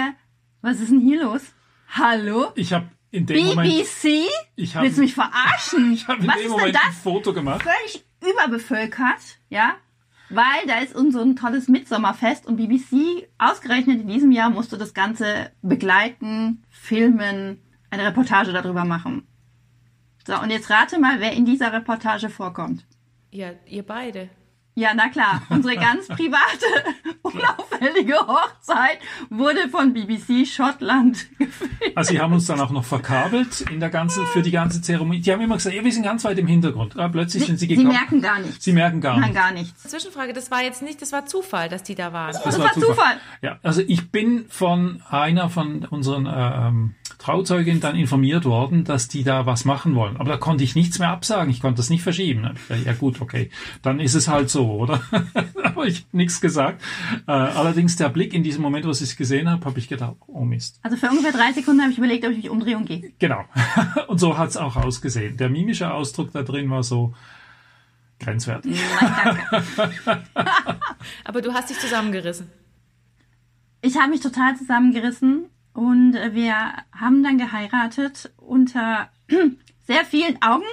was 0.61 0.79
ist 0.81 0.91
denn 0.91 0.99
hier 0.99 1.23
los? 1.23 1.41
Hallo? 1.89 2.51
Ich 2.55 2.73
habe 2.73 2.89
in 3.11 3.25
dem 3.25 3.45
Moment, 3.45 3.69
BBC? 3.73 4.27
Ich 4.57 4.75
hab- 4.75 4.83
Willst 4.83 4.97
du 4.97 5.01
mich 5.01 5.13
verarschen? 5.13 5.93
ich 5.93 6.07
habe 6.09 6.21
in 6.21 6.27
was 6.27 6.35
dem 6.35 6.41
ist 6.43 6.49
denn 6.51 6.59
Moment 6.59 6.85
ein? 6.85 6.91
Foto 6.93 7.33
gemacht. 7.33 7.63
völlig 7.63 8.05
überbevölkert, 8.21 9.39
ja, 9.49 9.75
weil 10.29 10.67
da 10.67 10.79
ist 10.79 10.95
unser 10.95 11.21
ein 11.21 11.35
tolles 11.35 11.67
Mitsommerfest 11.67 12.45
und 12.45 12.57
BBC 12.57 13.27
ausgerechnet 13.37 14.01
in 14.01 14.07
diesem 14.07 14.31
Jahr 14.31 14.49
musste 14.49 14.77
das 14.77 14.93
Ganze 14.93 15.51
begleiten, 15.61 16.63
filmen, 16.69 17.61
eine 17.89 18.05
Reportage 18.05 18.51
darüber 18.51 18.83
machen. 18.85 19.27
So, 20.25 20.39
und 20.41 20.49
jetzt 20.49 20.69
rate 20.69 20.99
mal, 20.99 21.21
wer 21.21 21.31
in 21.31 21.45
dieser 21.45 21.71
Reportage 21.71 22.29
vorkommt. 22.29 22.85
Ja, 23.31 23.51
ihr 23.65 23.83
beide. 23.83 24.29
Ja, 24.77 24.89
na 24.93 25.09
klar, 25.09 25.41
unsere 25.49 25.75
ganz 25.87 26.07
private, 26.07 26.65
unauffällige 27.23 28.13
Hochzeit 28.15 28.99
wurde 29.31 29.69
von 29.69 29.91
BBC 29.91 30.45
Schottland 30.47 31.25
gefilmt. 31.39 31.97
Also 31.97 32.11
sie 32.11 32.21
haben 32.21 32.33
uns 32.33 32.45
dann 32.45 32.59
auch 32.59 32.69
noch 32.69 32.85
verkabelt 32.85 33.61
in 33.71 33.79
der 33.79 33.89
ganzen, 33.89 34.23
für 34.27 34.43
die 34.43 34.51
ganze 34.51 34.79
Zeremonie. 34.79 35.19
Die 35.21 35.31
haben 35.31 35.41
immer 35.41 35.55
gesagt, 35.55 35.75
ja, 35.75 35.83
wir 35.83 35.91
sind 35.91 36.03
ganz 36.03 36.23
weit 36.25 36.37
im 36.37 36.45
Hintergrund. 36.45 36.93
Ja, 36.93 37.07
plötzlich 37.07 37.45
sind 37.47 37.57
sie 37.57 37.65
Sie 37.65 37.69
gekommen. 37.69 37.87
merken 37.87 38.21
gar 38.21 38.37
nichts. 38.37 38.63
Sie 38.63 38.71
merken 38.71 39.01
gar 39.01 39.19
Nein, 39.19 39.31
nicht. 39.31 39.41
gar 39.41 39.51
nichts. 39.51 39.81
Zwischenfrage, 39.81 40.33
das 40.33 40.51
war 40.51 40.61
jetzt 40.61 40.83
nicht, 40.83 41.01
das 41.01 41.11
war 41.11 41.25
Zufall, 41.25 41.69
dass 41.69 41.81
die 41.81 41.95
da 41.95 42.13
waren. 42.13 42.35
Das 42.43 42.59
war 42.59 42.71
Zufall. 42.73 43.17
Ja, 43.41 43.57
also 43.63 43.81
ich 43.81 44.11
bin 44.11 44.45
von 44.47 45.01
einer 45.09 45.49
von 45.49 45.85
unseren 45.85 46.27
äh, 46.27 46.67
ähm, 46.67 46.93
Trauzeuginnen 47.17 47.81
dann 47.81 47.95
informiert 47.95 48.45
worden, 48.45 48.83
dass 48.83 49.07
die 49.07 49.23
da 49.23 49.47
was 49.47 49.65
machen 49.65 49.95
wollen. 49.95 50.17
Aber 50.17 50.29
da 50.29 50.37
konnte 50.37 50.63
ich 50.63 50.75
nichts 50.75 50.99
mehr 50.99 51.09
absagen. 51.09 51.49
Ich 51.49 51.61
konnte 51.61 51.77
das 51.77 51.89
nicht 51.89 52.03
verschieben. 52.03 52.47
Ja 52.85 52.93
gut, 52.93 53.21
okay, 53.21 53.49
dann 53.81 53.99
ist 53.99 54.13
es 54.13 54.27
halt 54.27 54.51
so, 54.51 54.66
oder? 54.71 55.01
Aber 55.63 55.85
ich 55.85 55.99
habe 55.99 56.17
nichts 56.17 56.41
gesagt. 56.41 56.81
Äh, 57.27 57.31
allerdings 57.31 57.95
der 57.95 58.09
Blick 58.09 58.33
in 58.33 58.43
diesem 58.43 58.61
Moment, 58.61 58.85
wo 58.85 58.91
ich 58.91 59.01
es 59.01 59.15
gesehen 59.15 59.49
habe, 59.49 59.65
habe 59.65 59.79
ich 59.79 59.87
gedacht, 59.87 60.15
oh 60.27 60.43
Mist. 60.43 60.79
Also 60.83 60.97
für 60.97 61.09
ungefähr 61.09 61.31
drei 61.31 61.51
Sekunden 61.53 61.81
habe 61.81 61.91
ich 61.91 61.97
überlegt, 61.97 62.25
ob 62.25 62.31
ich 62.31 62.37
mich 62.37 62.49
umdrehe 62.49 62.77
und 62.77 62.85
gehe. 62.85 63.13
Genau. 63.19 63.45
Und 64.07 64.19
so 64.19 64.37
hat 64.37 64.49
es 64.49 64.57
auch 64.57 64.75
ausgesehen. 64.75 65.37
Der 65.37 65.49
mimische 65.49 65.93
Ausdruck 65.93 66.31
da 66.31 66.43
drin 66.43 66.69
war 66.69 66.83
so 66.83 67.13
grenzwertig. 68.19 68.79
Nein, 69.01 69.37
danke. 69.75 70.23
Aber 71.23 71.41
du 71.41 71.53
hast 71.53 71.69
dich 71.69 71.79
zusammengerissen. 71.79 72.49
Ich 73.81 73.97
habe 73.97 74.09
mich 74.09 74.21
total 74.21 74.55
zusammengerissen 74.55 75.45
und 75.73 76.13
wir 76.13 76.55
haben 76.91 77.23
dann 77.23 77.37
geheiratet 77.37 78.31
unter 78.37 79.09
sehr 79.87 80.03
vielen 80.05 80.41
Augen, 80.41 80.65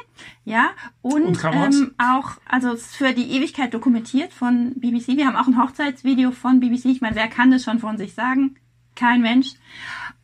ja, 0.45 0.71
und, 1.01 1.43
Und 1.45 1.45
ähm, 1.45 1.95
auch, 1.99 2.33
also 2.47 2.73
es 2.73 2.83
ist 2.83 2.97
für 2.97 3.13
die 3.13 3.31
Ewigkeit 3.31 3.73
dokumentiert 3.73 4.33
von 4.33 4.75
BBC. 4.75 5.17
Wir 5.17 5.27
haben 5.27 5.37
auch 5.37 5.47
ein 5.47 5.63
Hochzeitsvideo 5.63 6.33
von 6.33 6.59
BBC. 6.61 6.87
Ich 6.87 7.01
meine, 7.01 7.15
wer 7.15 7.29
kann 7.29 7.53
das 7.53 7.63
schon 7.63 7.79
von 7.79 7.97
sich 7.97 8.15
sagen? 8.15 8.57
Kein 8.97 9.23
Mensch. 9.23 9.53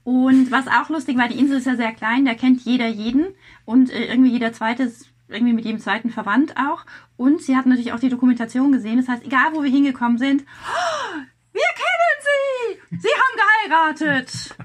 Und 0.02 0.50
was 0.50 0.66
auch 0.66 0.88
lustig 0.88 1.16
war, 1.16 1.28
die 1.28 1.38
Insel 1.38 1.59
ist 1.59 1.66
ja 1.66 1.76
sehr 1.76 1.92
klein, 1.92 2.25
da 2.25 2.35
kennt 2.35 2.62
jeder 2.62 2.88
jeden 2.88 3.26
und 3.64 3.90
äh, 3.90 4.06
irgendwie 4.06 4.32
jeder 4.32 4.52
zweite 4.52 4.82
ist 4.82 5.09
irgendwie 5.28 5.52
mit 5.52 5.64
jedem 5.64 5.80
zweiten 5.80 6.11
verwandt 6.11 6.56
auch. 6.56 6.85
Und 7.16 7.42
sie 7.42 7.56
hatten 7.56 7.68
natürlich 7.68 7.92
auch 7.92 8.00
die 8.00 8.09
Dokumentation 8.09 8.73
gesehen. 8.73 8.97
Das 8.97 9.09
heißt, 9.09 9.25
egal 9.25 9.52
wo 9.52 9.62
wir 9.62 9.70
hingekommen 9.70 10.18
sind, 10.18 10.42
"Oh, 10.42 11.18
wir 11.52 11.62
kennen 11.76 12.80
sie! 12.90 12.99
Sie 12.99 13.09
haben 13.09 13.68
geheiratet! 13.68 14.56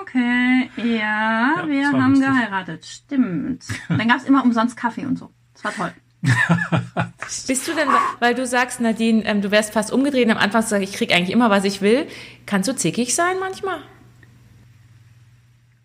Okay, 0.00 0.70
ja, 0.76 1.56
Ja, 1.58 1.64
wir 1.66 1.88
haben 1.88 2.10
lustig. 2.14 2.28
geheiratet. 2.28 2.84
Stimmt. 2.86 3.64
Dann 3.88 4.08
gab 4.08 4.18
es 4.18 4.24
immer 4.24 4.42
umsonst 4.44 4.76
Kaffee 4.76 5.04
und 5.06 5.18
so. 5.18 5.30
Das 5.54 5.64
war 5.64 5.72
toll. 5.74 5.92
Bist 7.48 7.66
du 7.68 7.74
denn, 7.74 7.88
weil 8.20 8.34
du 8.34 8.46
sagst, 8.46 8.80
Nadine, 8.80 9.24
ähm, 9.24 9.42
du 9.42 9.50
wärst 9.50 9.72
fast 9.72 9.90
umgedreht 9.92 10.26
und 10.26 10.32
am 10.32 10.38
Anfang 10.38 10.62
sagst, 10.62 10.82
ich 10.84 10.92
krieg 10.92 11.12
eigentlich 11.12 11.30
immer, 11.30 11.50
was 11.50 11.64
ich 11.64 11.80
will. 11.82 12.06
Kannst 12.46 12.68
du 12.68 12.76
zickig 12.76 13.14
sein 13.14 13.36
manchmal? 13.40 13.80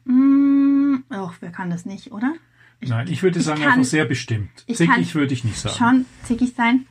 Mm, 0.06 1.04
Och, 1.12 1.34
wer 1.40 1.52
kann 1.52 1.70
das 1.70 1.86
nicht, 1.86 2.12
oder? 2.12 2.34
Nein, 2.82 3.08
ich 3.08 3.24
würde 3.24 3.40
ich 3.40 3.46
sagen, 3.46 3.62
kann- 3.62 3.74
einfach 3.74 3.86
sehr 3.86 4.06
bestimmt. 4.06 4.50
ich 4.68 4.78
Zickig 4.78 5.16
würde 5.16 5.34
ich 5.34 5.44
nicht 5.44 5.58
sagen. 5.58 5.76
Schon 5.76 6.06
zickig 6.24 6.54
sein, 6.56 6.86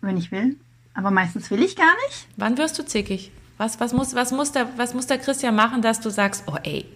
wenn 0.00 0.16
ich 0.16 0.32
will. 0.32 0.56
Aber 0.94 1.10
meistens 1.10 1.50
will 1.50 1.62
ich 1.62 1.76
gar 1.76 1.92
nicht. 2.08 2.26
Wann 2.36 2.56
wirst 2.58 2.78
du 2.78 2.84
zickig? 2.84 3.30
Was, 3.58 3.80
was, 3.80 3.92
muss, 3.92 4.14
was, 4.14 4.30
muss 4.32 4.52
der, 4.52 4.68
was 4.78 4.94
muss 4.94 5.06
der 5.06 5.18
Christian 5.18 5.54
machen, 5.56 5.82
dass 5.82 6.00
du 6.00 6.10
sagst, 6.10 6.44
oh 6.46 6.56
ey, 6.62 6.86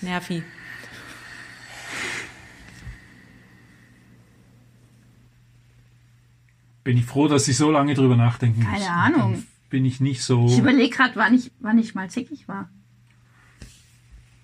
nervi. 0.00 0.42
Bin 6.84 6.96
ich 6.96 7.04
froh, 7.04 7.28
dass 7.28 7.46
ich 7.48 7.56
so 7.56 7.70
lange 7.70 7.94
drüber 7.94 8.16
nachdenken 8.16 8.62
muss. 8.62 8.72
Keine 8.72 8.90
Ahnung. 8.90 9.32
Dann 9.34 9.46
bin 9.70 9.84
ich 9.84 10.00
nicht 10.00 10.22
so. 10.24 10.46
Ich 10.46 10.58
überlege 10.58 10.94
gerade, 10.96 11.14
wann 11.16 11.34
ich, 11.34 11.52
wann 11.60 11.78
ich 11.78 11.94
mal 11.94 12.08
zickig 12.08 12.48
war. 12.48 12.68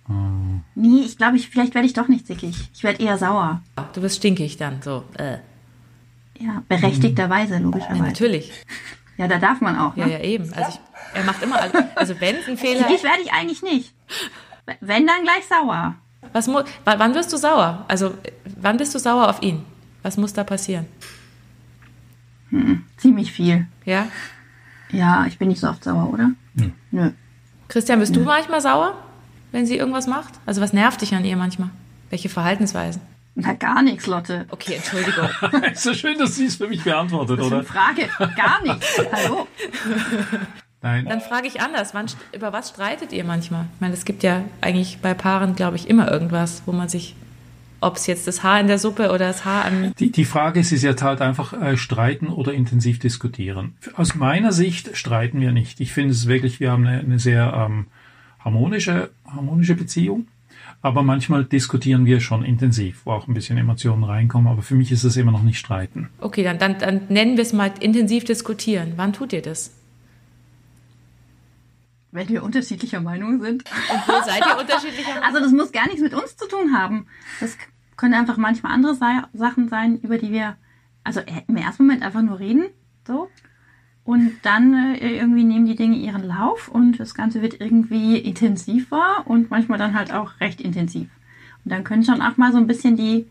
Ah. 0.07 0.61
Nee, 0.75 1.01
ich 1.07 1.17
glaube, 1.17 1.37
ich, 1.39 1.49
vielleicht 1.49 1.75
werde 1.75 1.87
ich 1.87 1.95
doch 1.95 2.09
nicht 2.09 2.27
zickig. 2.27 2.69
Ich 2.75 2.83
werde 2.85 3.03
eher 3.03 3.17
sauer. 3.17 3.63
Du 3.95 4.03
wirst 4.03 4.19
stinkig 4.19 4.59
dann, 4.59 4.83
so. 4.83 5.05
Äh. 5.17 5.39
Ja, 6.39 6.63
berechtigterweise, 6.69 7.55
Ja, 7.55 7.61
logischerweise. 7.61 8.03
natürlich. 8.03 8.53
Ja, 9.17 9.29
da 9.29 9.39
darf 9.39 9.61
man 9.61 9.79
auch. 9.79 9.97
Ja, 9.97 10.07
Ne? 10.07 10.13
ja, 10.15 10.19
eben. 10.21 10.53
Also 10.55 10.71
ich, 10.71 10.81
er 11.19 11.25
macht 11.25 11.43
immer, 11.43 11.61
alles. 11.61 11.73
also 11.95 12.21
wenn 12.21 12.37
ein 12.49 12.57
Fehler, 12.57 12.87
Zickig 12.89 13.05
werde 13.05 13.23
ich 13.23 13.33
eigentlich 13.33 13.63
nicht. 13.63 13.95
Wenn, 14.81 15.07
dann 15.07 15.23
gleich 15.23 15.45
sauer. 15.49 15.95
was 16.33 16.47
mu 16.49 16.63
wann 16.85 17.15
wirst 17.15 17.33
du 17.33 17.37
sauer? 17.37 17.85
Also 17.89 18.15
wann 18.61 18.77
bist 18.77 18.95
du 18.95 18.99
sauer 18.99 19.29
auf 19.29 19.43
ihn? 19.43 19.65
Was 20.03 20.17
muss 20.17 20.33
da 20.33 20.43
passieren? 20.45 20.87
Ziemlich 22.97 23.33
viel. 23.33 23.67
Ja? 23.85 24.07
Ja, 24.91 25.27
ich 25.27 25.39
bin 25.39 25.49
nicht 25.49 25.61
so 25.61 25.69
oft 25.69 25.83
sauer, 25.85 26.11
oder? 26.13 26.31
Nö. 26.55 26.71
Nö. 26.91 27.11
Christian, 27.69 27.99
bist 28.01 28.15
du 28.15 28.21
manchmal 28.21 28.61
sauer, 28.61 28.95
wenn 29.51 29.67
sie 29.67 29.77
irgendwas 29.77 30.07
macht? 30.07 30.35
Also 30.47 30.61
was 30.61 30.73
nervt 30.73 31.01
dich 31.03 31.15
an 31.15 31.25
ihr 31.25 31.37
manchmal? 31.37 31.71
Welche 32.11 32.29
Verhaltensweisen? 32.29 33.01
Na, 33.37 33.53
gar 33.55 33.83
nichts, 33.83 34.07
Lotte. 34.07 34.47
Okay, 34.51 34.75
Entschuldigung. 34.75 35.29
ist 35.73 35.83
so 35.83 35.93
schön, 35.93 36.19
dass 36.19 36.37
sie 36.37 36.47
es 36.47 36.57
für 36.57 36.69
mich 36.69 36.85
beantwortet, 36.85 37.39
Das 37.39 37.47
ist 37.47 37.53
eine 37.53 37.63
oder? 37.63 37.69
Frage. 37.69 38.09
Gar 38.37 38.63
nichts. 38.63 39.01
Hallo. 39.13 39.49
Nein. 40.83 41.07
Dann 41.07 41.21
frage 41.21 41.49
ich 41.49 41.61
anders. 41.61 41.95
Wann, 41.95 42.07
über 42.33 42.53
was 42.53 42.69
streitet 42.69 43.13
ihr 43.13 43.25
manchmal? 43.25 43.65
Ich 43.75 43.81
meine, 43.81 43.95
es 43.95 44.05
gibt 44.05 44.23
ja 44.23 44.45
eigentlich 44.61 44.99
bei 45.03 45.15
Paaren, 45.15 45.57
glaube 45.57 45.77
ich, 45.77 45.89
immer 45.89 46.11
irgendwas, 46.13 46.63
wo 46.67 46.73
man 46.73 46.89
sich, 46.89 47.17
ob 47.81 47.97
es 47.97 48.07
jetzt 48.07 48.29
das 48.29 48.43
Haar 48.45 48.61
in 48.61 48.69
der 48.69 48.79
Suppe 48.79 49.09
oder 49.09 49.27
das 49.27 49.45
Haar 49.45 49.65
an. 49.65 49.93
Die, 49.99 50.13
die 50.13 50.25
Frage 50.25 50.61
ist, 50.61 50.71
ist 50.71 50.83
jetzt 50.83 51.03
halt 51.03 51.21
einfach 51.21 51.55
äh, 51.55 51.77
streiten 51.77 52.29
oder 52.29 52.53
intensiv 52.53 53.01
diskutieren. 53.01 53.75
Aus 53.97 54.15
meiner 54.15 54.53
Sicht 54.53 54.97
streiten 54.97 55.41
wir 55.41 55.51
nicht. 55.51 55.81
Ich 55.81 55.93
finde 55.93 56.13
es 56.13 56.29
wirklich, 56.29 56.61
wir 56.61 56.71
haben 56.71 56.87
eine, 56.87 57.01
eine 57.01 57.19
sehr 57.19 57.53
ähm, 57.53 57.87
harmonische, 58.45 59.11
harmonische 59.27 59.75
Beziehung. 59.75 60.29
Aber 60.85 61.03
manchmal 61.03 61.47
diskutieren 61.47 62.05
wir 62.05 62.21
schon 62.21 62.45
intensiv, 62.45 63.07
wo 63.07 63.13
auch 63.13 63.27
ein 63.27 63.33
bisschen 63.33 63.57
Emotionen 63.57 64.05
reinkommen. 64.05 64.53
Aber 64.53 64.61
für 64.61 64.75
mich 64.75 64.93
ist 64.93 65.03
es 65.03 65.17
immer 65.17 65.33
noch 65.33 65.43
nicht 65.43 65.59
streiten. 65.59 66.11
Okay, 66.21 66.45
dann, 66.45 66.59
dann, 66.59 66.79
dann 66.79 67.01
nennen 67.09 67.39
wir 67.39 67.43
es 67.43 67.55
mal 67.55 67.73
intensiv 67.81 68.25
diskutieren. 68.25 68.93
Wann 68.97 69.15
tut 69.15 69.33
ihr 69.33 69.41
das? 69.41 69.73
Wenn 72.13 72.29
wir 72.29 72.43
unterschiedlicher 72.43 73.01
Meinung 73.01 73.41
sind. 73.41 73.65
Und 73.65 74.09
wo 74.09 74.13
seid 74.27 74.45
ihr 74.45 74.61
unterschiedlicher 74.61 75.09
Meinung? 75.15 75.25
Also 75.25 75.41
das 75.41 75.53
muss 75.53 75.73
gar 75.73 75.87
nichts 75.87 76.03
mit 76.03 76.13
uns 76.13 76.37
zu 76.37 76.47
tun 76.49 76.77
haben. 76.77 77.07
Das 77.41 77.57
können 77.97 78.13
einfach 78.13 78.37
manchmal 78.37 78.73
andere 78.73 78.95
Sa 78.95 79.29
Sachen 79.33 79.71
sein, 79.71 79.99
über 80.01 80.19
die 80.19 80.33
wir, 80.33 80.59
also 81.03 81.23
im 81.49 81.57
ersten 81.57 81.87
Moment 81.87 82.03
einfach 82.03 82.21
nur 82.21 82.39
reden, 82.39 82.67
so. 83.07 83.31
Und 84.05 84.33
dann 84.43 84.97
äh, 84.97 85.17
irgendwie 85.17 85.45
nehmen 85.45 85.67
die 85.67 85.77
Dinge 85.77 85.97
ihren 85.97 86.27
Lauf 86.27 86.69
und 86.69 87.01
das 87.01 87.15
Ganze 87.15 87.41
wird 87.41 87.61
irgendwie 87.61 88.19
intensiver 88.19 89.23
und 89.25 89.51
manchmal 89.51 89.79
dann 89.79 89.95
halt 89.95 90.13
auch 90.13 90.41
recht 90.41 90.61
intensiv. 90.61 91.09
Und 91.65 91.71
dann 91.73 91.85
können 91.85 92.05
schon 92.05 92.21
auch 92.21 92.37
mal 92.37 92.53
so 92.53 92.59
ein 92.59 92.67
bisschen 92.67 92.97
die 92.97 93.27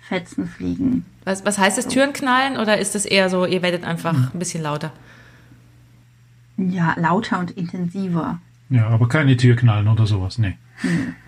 Fetzen 0.00 0.46
fliegen. 0.48 1.06
Was, 1.24 1.44
was 1.44 1.58
heißt 1.58 1.78
das, 1.78 1.86
Türen 1.86 2.12
knallen 2.12 2.56
oder 2.56 2.78
ist 2.78 2.94
es 2.94 3.06
eher 3.06 3.30
so, 3.30 3.46
ihr 3.46 3.62
werdet 3.62 3.84
einfach 3.84 4.32
ein 4.34 4.38
bisschen 4.38 4.62
lauter? 4.62 4.92
Ja, 6.56 6.94
lauter 6.98 7.38
und 7.38 7.52
intensiver. 7.52 8.38
Ja, 8.70 8.88
aber 8.88 9.08
keine 9.08 9.36
Türknallen 9.36 9.88
oder 9.88 10.06
sowas, 10.06 10.38
nee. 10.38 10.56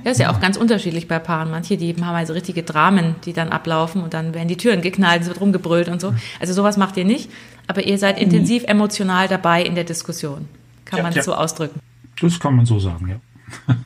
Ja, 0.05 0.11
ist 0.11 0.21
ja 0.21 0.31
auch 0.31 0.41
ganz 0.41 0.57
unterschiedlich 0.57 1.09
bei 1.09 1.19
Paaren. 1.19 1.51
Manche, 1.51 1.77
die 1.77 1.95
haben 1.95 2.15
also 2.15 2.33
richtige 2.33 2.63
Dramen, 2.63 3.15
die 3.25 3.33
dann 3.33 3.51
ablaufen 3.51 4.03
und 4.03 4.13
dann 4.13 4.35
werden 4.35 4.49
die 4.49 4.57
Türen 4.57 4.83
geknallt, 4.83 5.23
es 5.23 5.29
wird 5.29 5.41
rumgebrüllt 5.41 5.89
und 5.89 6.01
so. 6.01 6.15
Also 6.41 6.53
sowas 6.53 6.77
macht 6.77 6.97
ihr 6.97 7.05
nicht, 7.05 7.31
aber 7.67 7.85
ihr 7.85 7.99
seid 7.99 8.21
intensiv 8.21 8.65
emotional 8.65 9.29
dabei 9.29 9.63
in 9.63 9.75
der 9.75 9.85
Diskussion. 9.85 10.49
Kann 10.85 10.99
Ja, 10.99 11.03
man 11.05 11.13
ja. 11.13 11.23
so 11.23 11.35
ausdrücken. 11.35 11.81
Das 12.21 12.39
kann 12.39 12.57
man 12.57 12.67
so 12.67 12.79
sagen, 12.79 13.09
ja. 13.09 13.77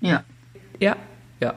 Ja. 0.00 0.24
Ja, 0.78 0.96
ja. 1.40 1.54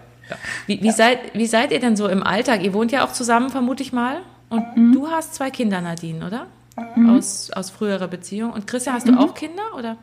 Wie, 0.66 0.82
wie, 0.82 0.92
seid, 0.92 1.20
wie 1.34 1.46
seid 1.46 1.72
ihr 1.72 1.80
denn 1.80 1.96
so 1.96 2.08
im 2.08 2.24
Alltag? 2.24 2.64
Ihr 2.64 2.74
wohnt 2.74 2.92
ja 2.92 3.06
auch 3.06 3.12
zusammen, 3.12 3.50
vermute 3.50 3.84
ich 3.84 3.94
mal. 3.94 4.22
Und 4.50 4.78
mhm. 4.78 4.94
du 4.94 5.08
hast 5.08 5.36
zwei 5.36 5.52
Kinder, 5.52 5.82
Nadine, 5.82 6.26
oder? 6.26 6.48
Mhm. 6.96 7.10
Aus, 7.10 7.52
aus 7.52 7.70
früherer 7.70 8.08
Beziehung. 8.08 8.54
Und 8.54 8.66
Christian, 8.68 8.96
hast 8.96 9.08
du 9.08 9.12
mhm. 9.12 9.20
auch 9.20 9.34
Kinder, 9.34 9.76
oder? 9.78 9.98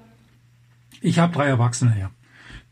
Ich 1.01 1.19
habe 1.19 1.33
drei 1.33 1.47
Erwachsene, 1.47 1.97
ja. 1.99 2.11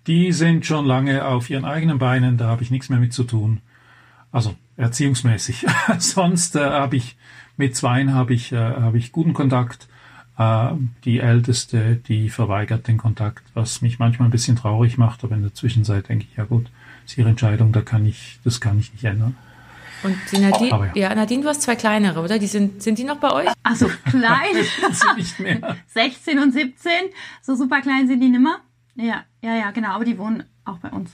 Die 0.07 0.33
sind 0.33 0.67
schon 0.67 0.85
lange 0.85 1.25
auf 1.25 1.49
ihren 1.51 1.65
eigenen 1.65 1.99
Beinen, 1.99 2.37
da 2.37 2.49
habe 2.49 2.63
ich 2.63 2.71
nichts 2.71 2.89
mehr 2.89 2.99
mit 2.99 3.13
zu 3.13 3.25
tun. 3.25 3.61
Also 4.33 4.55
erziehungsmäßig. 4.77 5.67
Sonst 5.99 6.57
äh, 6.57 6.61
habe 6.61 6.97
ich 6.97 7.17
mit 7.57 7.77
zweien 7.77 8.15
habe 8.15 8.35
ich, 8.35 8.53
äh, 8.53 8.57
habe 8.57 8.99
ich 8.99 9.13
guten 9.13 9.33
Kontakt. 9.33 9.89
Äh, 10.37 10.71
die 11.05 11.21
älteste, 11.21 11.97
die 11.97 12.29
verweigert 12.29 12.89
den 12.89 12.99
Kontakt, 12.99 13.45
was 13.55 13.81
mich 13.83 13.99
manchmal 13.99 14.29
ein 14.29 14.33
bisschen 14.33 14.57
traurig 14.57 14.99
macht, 14.99 15.23
aber 15.23 15.37
in 15.37 15.43
der 15.43 15.55
Zwischenzeit 15.55 16.09
denke 16.09 16.27
ich, 16.29 16.37
ja 16.37 16.45
gut, 16.45 16.67
ist 17.07 17.17
ihre 17.17 17.29
Entscheidung, 17.29 17.73
da 17.73 17.83
kann 17.83 18.05
ich, 18.05 18.41
das 18.43 18.61
kann 18.61 18.79
ich 18.81 18.93
nicht 18.93 19.05
ändern. 19.05 19.37
Und 20.03 20.17
die 20.33 20.39
Nadine, 20.39 20.91
ja. 20.95 21.09
ja. 21.09 21.15
Nadine, 21.15 21.43
du 21.43 21.49
hast 21.49 21.63
zwei 21.63 21.77
kleinere, 21.77 22.21
oder? 22.21 22.39
Die 22.39 22.47
sind, 22.47 22.83
sind 22.83 22.99
die 22.99 23.05
noch 23.05 23.17
bei 23.17 23.33
euch? 23.33 23.49
Also 23.63 23.89
klein. 24.11 24.55
nicht 25.17 25.41
mehr. 25.41 25.77
16 25.87 26.39
und 26.39 26.53
17. 26.53 26.93
So 27.41 27.55
super 27.55 27.81
klein 27.81 28.07
sind 28.07 28.21
die 28.21 28.29
nimmer. 28.29 28.59
Ja, 28.97 29.25
ja, 29.43 29.57
ja, 29.57 29.71
genau. 29.71 29.91
Aber 29.91 30.05
die 30.05 30.19
wohnen 30.19 30.45
auch 30.65 30.79
bei 30.79 30.91
uns. 30.91 31.11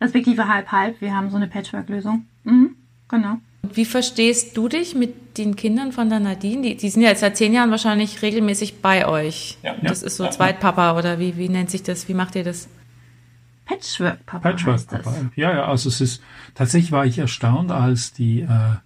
Respektive 0.00 0.48
halb, 0.48 0.70
halb. 0.72 1.00
Wir 1.00 1.14
haben 1.14 1.30
so 1.30 1.36
eine 1.36 1.46
Patchwork-Lösung. 1.46 2.26
Mhm, 2.44 2.76
genau. 3.08 3.38
Wie 3.62 3.84
verstehst 3.84 4.56
du 4.56 4.68
dich 4.68 4.94
mit 4.94 5.38
den 5.38 5.56
Kindern 5.56 5.92
von 5.92 6.08
der 6.08 6.20
Nadine? 6.20 6.62
Die, 6.62 6.76
die 6.76 6.88
sind 6.88 7.02
ja 7.02 7.08
jetzt 7.08 7.20
seit 7.20 7.36
zehn 7.36 7.52
Jahren 7.52 7.70
wahrscheinlich 7.70 8.22
regelmäßig 8.22 8.80
bei 8.80 9.06
euch. 9.06 9.58
Ja, 9.62 9.74
das 9.82 10.02
ja, 10.02 10.06
ist 10.06 10.16
so 10.16 10.24
ja, 10.24 10.30
Zweitpapa 10.30 10.96
oder 10.98 11.18
wie, 11.18 11.36
wie 11.36 11.48
nennt 11.48 11.70
sich 11.70 11.82
das? 11.82 12.08
Wie 12.08 12.14
macht 12.14 12.36
ihr 12.36 12.44
das? 12.44 12.68
Patchwork-Papa. 13.64 14.50
Patchwork-Papa. 14.50 15.14
Ja, 15.34 15.52
ja, 15.52 15.64
also 15.64 15.88
es 15.88 16.00
ist, 16.00 16.22
tatsächlich 16.54 16.92
war 16.92 17.06
ich 17.06 17.18
erstaunt, 17.18 17.72
als 17.72 18.12
die, 18.12 18.42
äh, 18.42 18.76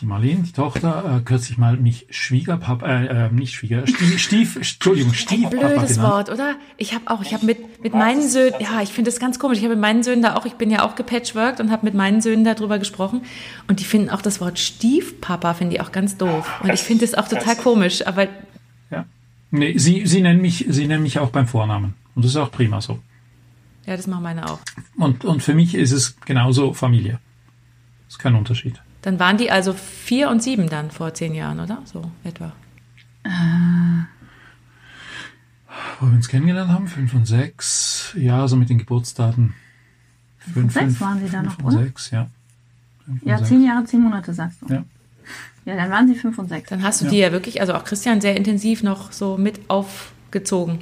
die 0.00 0.06
Marlene, 0.06 0.42
die 0.42 0.52
Tochter, 0.52 1.18
äh, 1.18 1.20
kürzlich 1.20 1.58
mal 1.58 1.76
mich 1.76 2.06
Schwiegerpapa, 2.10 2.86
äh, 2.86 3.26
äh 3.26 3.32
nicht 3.32 3.54
Schwieger, 3.54 3.86
Stief, 3.86 4.18
Stief 4.18 4.56
Entschuldigung, 4.56 5.12
Stiefpapa 5.12 5.56
Blödes 5.56 5.96
genannt. 5.96 6.12
Wort, 6.12 6.30
oder? 6.30 6.56
Ich 6.78 6.94
habe 6.94 7.10
auch, 7.10 7.22
ich 7.22 7.34
habe 7.34 7.44
mit, 7.44 7.82
mit 7.82 7.92
meinen 7.92 8.26
Söhnen, 8.26 8.54
ja, 8.60 8.80
ich 8.82 8.90
finde 8.90 9.10
das 9.10 9.20
ganz 9.20 9.38
komisch, 9.38 9.58
ich 9.58 9.64
habe 9.64 9.74
mit 9.74 9.82
meinen 9.82 10.02
Söhnen 10.02 10.22
da 10.22 10.36
auch, 10.36 10.46
ich 10.46 10.54
bin 10.54 10.70
ja 10.70 10.84
auch 10.84 10.94
gepatchworked 10.94 11.60
und 11.60 11.70
habe 11.70 11.84
mit 11.84 11.94
meinen 11.94 12.20
Söhnen 12.22 12.44
darüber 12.44 12.78
gesprochen 12.78 13.22
und 13.68 13.80
die 13.80 13.84
finden 13.84 14.10
auch 14.10 14.22
das 14.22 14.40
Wort 14.40 14.58
Stiefpapa, 14.58 15.54
finde 15.54 15.76
ich 15.76 15.80
auch 15.82 15.92
ganz 15.92 16.16
doof. 16.16 16.60
Und 16.62 16.72
ich 16.72 16.80
finde 16.80 17.06
das 17.06 17.14
auch 17.14 17.28
total 17.28 17.56
komisch, 17.56 18.06
aber... 18.06 18.28
Ja, 18.90 19.04
nee, 19.50 19.76
sie, 19.76 20.06
sie 20.06 20.22
nennen 20.22 20.40
mich, 20.40 20.64
sie 20.68 20.86
nennen 20.86 21.02
mich 21.02 21.18
auch 21.18 21.30
beim 21.30 21.46
Vornamen 21.46 21.94
und 22.14 22.24
das 22.24 22.32
ist 22.32 22.36
auch 22.36 22.50
prima 22.50 22.80
so. 22.80 22.98
Ja, 23.86 23.96
das 23.96 24.06
machen 24.06 24.22
meine 24.22 24.48
auch. 24.48 24.60
Und, 24.96 25.24
und 25.24 25.42
für 25.42 25.54
mich 25.54 25.74
ist 25.74 25.92
es 25.92 26.18
genauso 26.20 26.72
Familie. 26.72 27.18
Das 28.06 28.14
ist 28.14 28.18
kein 28.18 28.34
Unterschied. 28.34 28.80
Dann 29.02 29.18
waren 29.18 29.38
die 29.38 29.50
also 29.50 29.72
vier 29.72 30.28
und 30.28 30.42
sieben 30.42 30.68
dann 30.68 30.90
vor 30.90 31.14
zehn 31.14 31.34
Jahren, 31.34 31.60
oder? 31.60 31.82
So 31.84 32.10
etwa. 32.24 32.52
Äh. 33.24 33.30
Wo 35.98 36.06
wir 36.06 36.14
uns 36.14 36.28
kennengelernt 36.28 36.70
haben, 36.70 36.88
fünf 36.88 37.14
und 37.14 37.26
sechs. 37.26 38.14
Ja, 38.16 38.46
so 38.48 38.56
mit 38.56 38.68
den 38.68 38.78
Geburtsdaten. 38.78 39.54
Fünf, 40.38 40.54
fünf 40.54 40.72
sechs 40.72 41.00
waren 41.00 41.20
sie 41.20 41.30
da 41.30 41.42
noch, 41.42 41.58
oder? 41.62 41.82
Sechs, 41.82 42.10
ja. 42.10 42.28
ja, 43.24 43.42
zehn 43.42 43.64
Jahre, 43.64 43.84
zehn 43.84 44.00
Monate, 44.00 44.32
sagst 44.34 44.62
du. 44.62 44.72
Ja. 44.72 44.84
Ja, 45.66 45.76
dann 45.76 45.90
waren 45.90 46.08
sie 46.08 46.14
fünf 46.14 46.38
und 46.38 46.48
sechs. 46.48 46.70
Dann 46.70 46.82
hast 46.82 47.00
du 47.00 47.04
ja. 47.06 47.10
die 47.10 47.18
ja 47.18 47.32
wirklich, 47.32 47.60
also 47.60 47.74
auch 47.74 47.84
Christian, 47.84 48.20
sehr 48.20 48.36
intensiv 48.36 48.82
noch 48.82 49.12
so 49.12 49.36
mit 49.36 49.60
aufgezogen. 49.68 50.78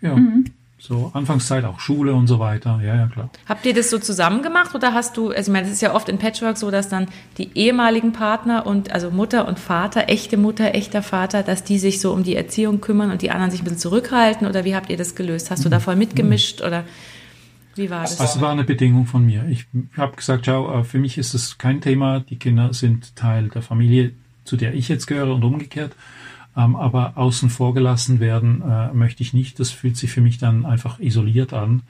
Ja. 0.00 0.16
Mhm. 0.16 0.44
So 0.84 1.12
Anfangszeit 1.14 1.64
auch 1.64 1.78
Schule 1.78 2.12
und 2.12 2.26
so 2.26 2.40
weiter. 2.40 2.80
Ja, 2.82 2.96
ja, 2.96 3.06
klar. 3.06 3.30
Habt 3.48 3.64
ihr 3.66 3.72
das 3.72 3.88
so 3.88 4.00
zusammen 4.00 4.42
gemacht 4.42 4.74
oder 4.74 4.92
hast 4.92 5.16
du, 5.16 5.30
also 5.30 5.48
ich 5.48 5.52
meine, 5.52 5.68
es 5.68 5.72
ist 5.74 5.80
ja 5.80 5.94
oft 5.94 6.08
in 6.08 6.18
Patchwork 6.18 6.58
so, 6.58 6.72
dass 6.72 6.88
dann 6.88 7.06
die 7.38 7.50
ehemaligen 7.54 8.12
Partner 8.12 8.66
und 8.66 8.90
also 8.90 9.12
Mutter 9.12 9.46
und 9.46 9.60
Vater, 9.60 10.08
echte 10.08 10.36
Mutter, 10.36 10.74
echter 10.74 11.02
Vater, 11.02 11.44
dass 11.44 11.62
die 11.62 11.78
sich 11.78 12.00
so 12.00 12.12
um 12.12 12.24
die 12.24 12.34
Erziehung 12.34 12.80
kümmern 12.80 13.12
und 13.12 13.22
die 13.22 13.30
anderen 13.30 13.52
sich 13.52 13.60
ein 13.60 13.64
bisschen 13.64 13.78
zurückhalten 13.78 14.44
oder 14.44 14.64
wie 14.64 14.74
habt 14.74 14.90
ihr 14.90 14.96
das 14.96 15.14
gelöst? 15.14 15.52
Hast 15.52 15.64
du 15.64 15.68
da 15.68 15.78
voll 15.78 15.94
mitgemischt 15.94 16.62
oder 16.62 16.82
wie 17.76 17.88
war 17.88 18.02
das? 18.02 18.16
Das 18.16 18.40
war 18.40 18.50
eine 18.50 18.64
Bedingung 18.64 19.06
von 19.06 19.24
mir. 19.24 19.46
Ich 19.48 19.66
habe 19.96 20.16
gesagt, 20.16 20.46
schau, 20.46 20.80
äh, 20.80 20.82
für 20.82 20.98
mich 20.98 21.16
ist 21.16 21.32
es 21.32 21.58
kein 21.58 21.80
Thema. 21.80 22.18
Die 22.18 22.40
Kinder 22.40 22.74
sind 22.74 23.14
Teil 23.14 23.50
der 23.50 23.62
Familie, 23.62 24.14
zu 24.42 24.56
der 24.56 24.74
ich 24.74 24.88
jetzt 24.88 25.06
gehöre 25.06 25.32
und 25.32 25.44
umgekehrt. 25.44 25.92
Ähm, 26.56 26.76
aber 26.76 27.16
außen 27.16 27.50
vor 27.50 27.74
gelassen 27.74 28.20
werden 28.20 28.62
äh, 28.62 28.92
möchte 28.92 29.22
ich 29.22 29.32
nicht. 29.32 29.58
Das 29.58 29.70
fühlt 29.70 29.96
sich 29.96 30.10
für 30.10 30.20
mich 30.20 30.38
dann 30.38 30.66
einfach 30.66 30.98
isoliert 31.00 31.52
an. 31.52 31.82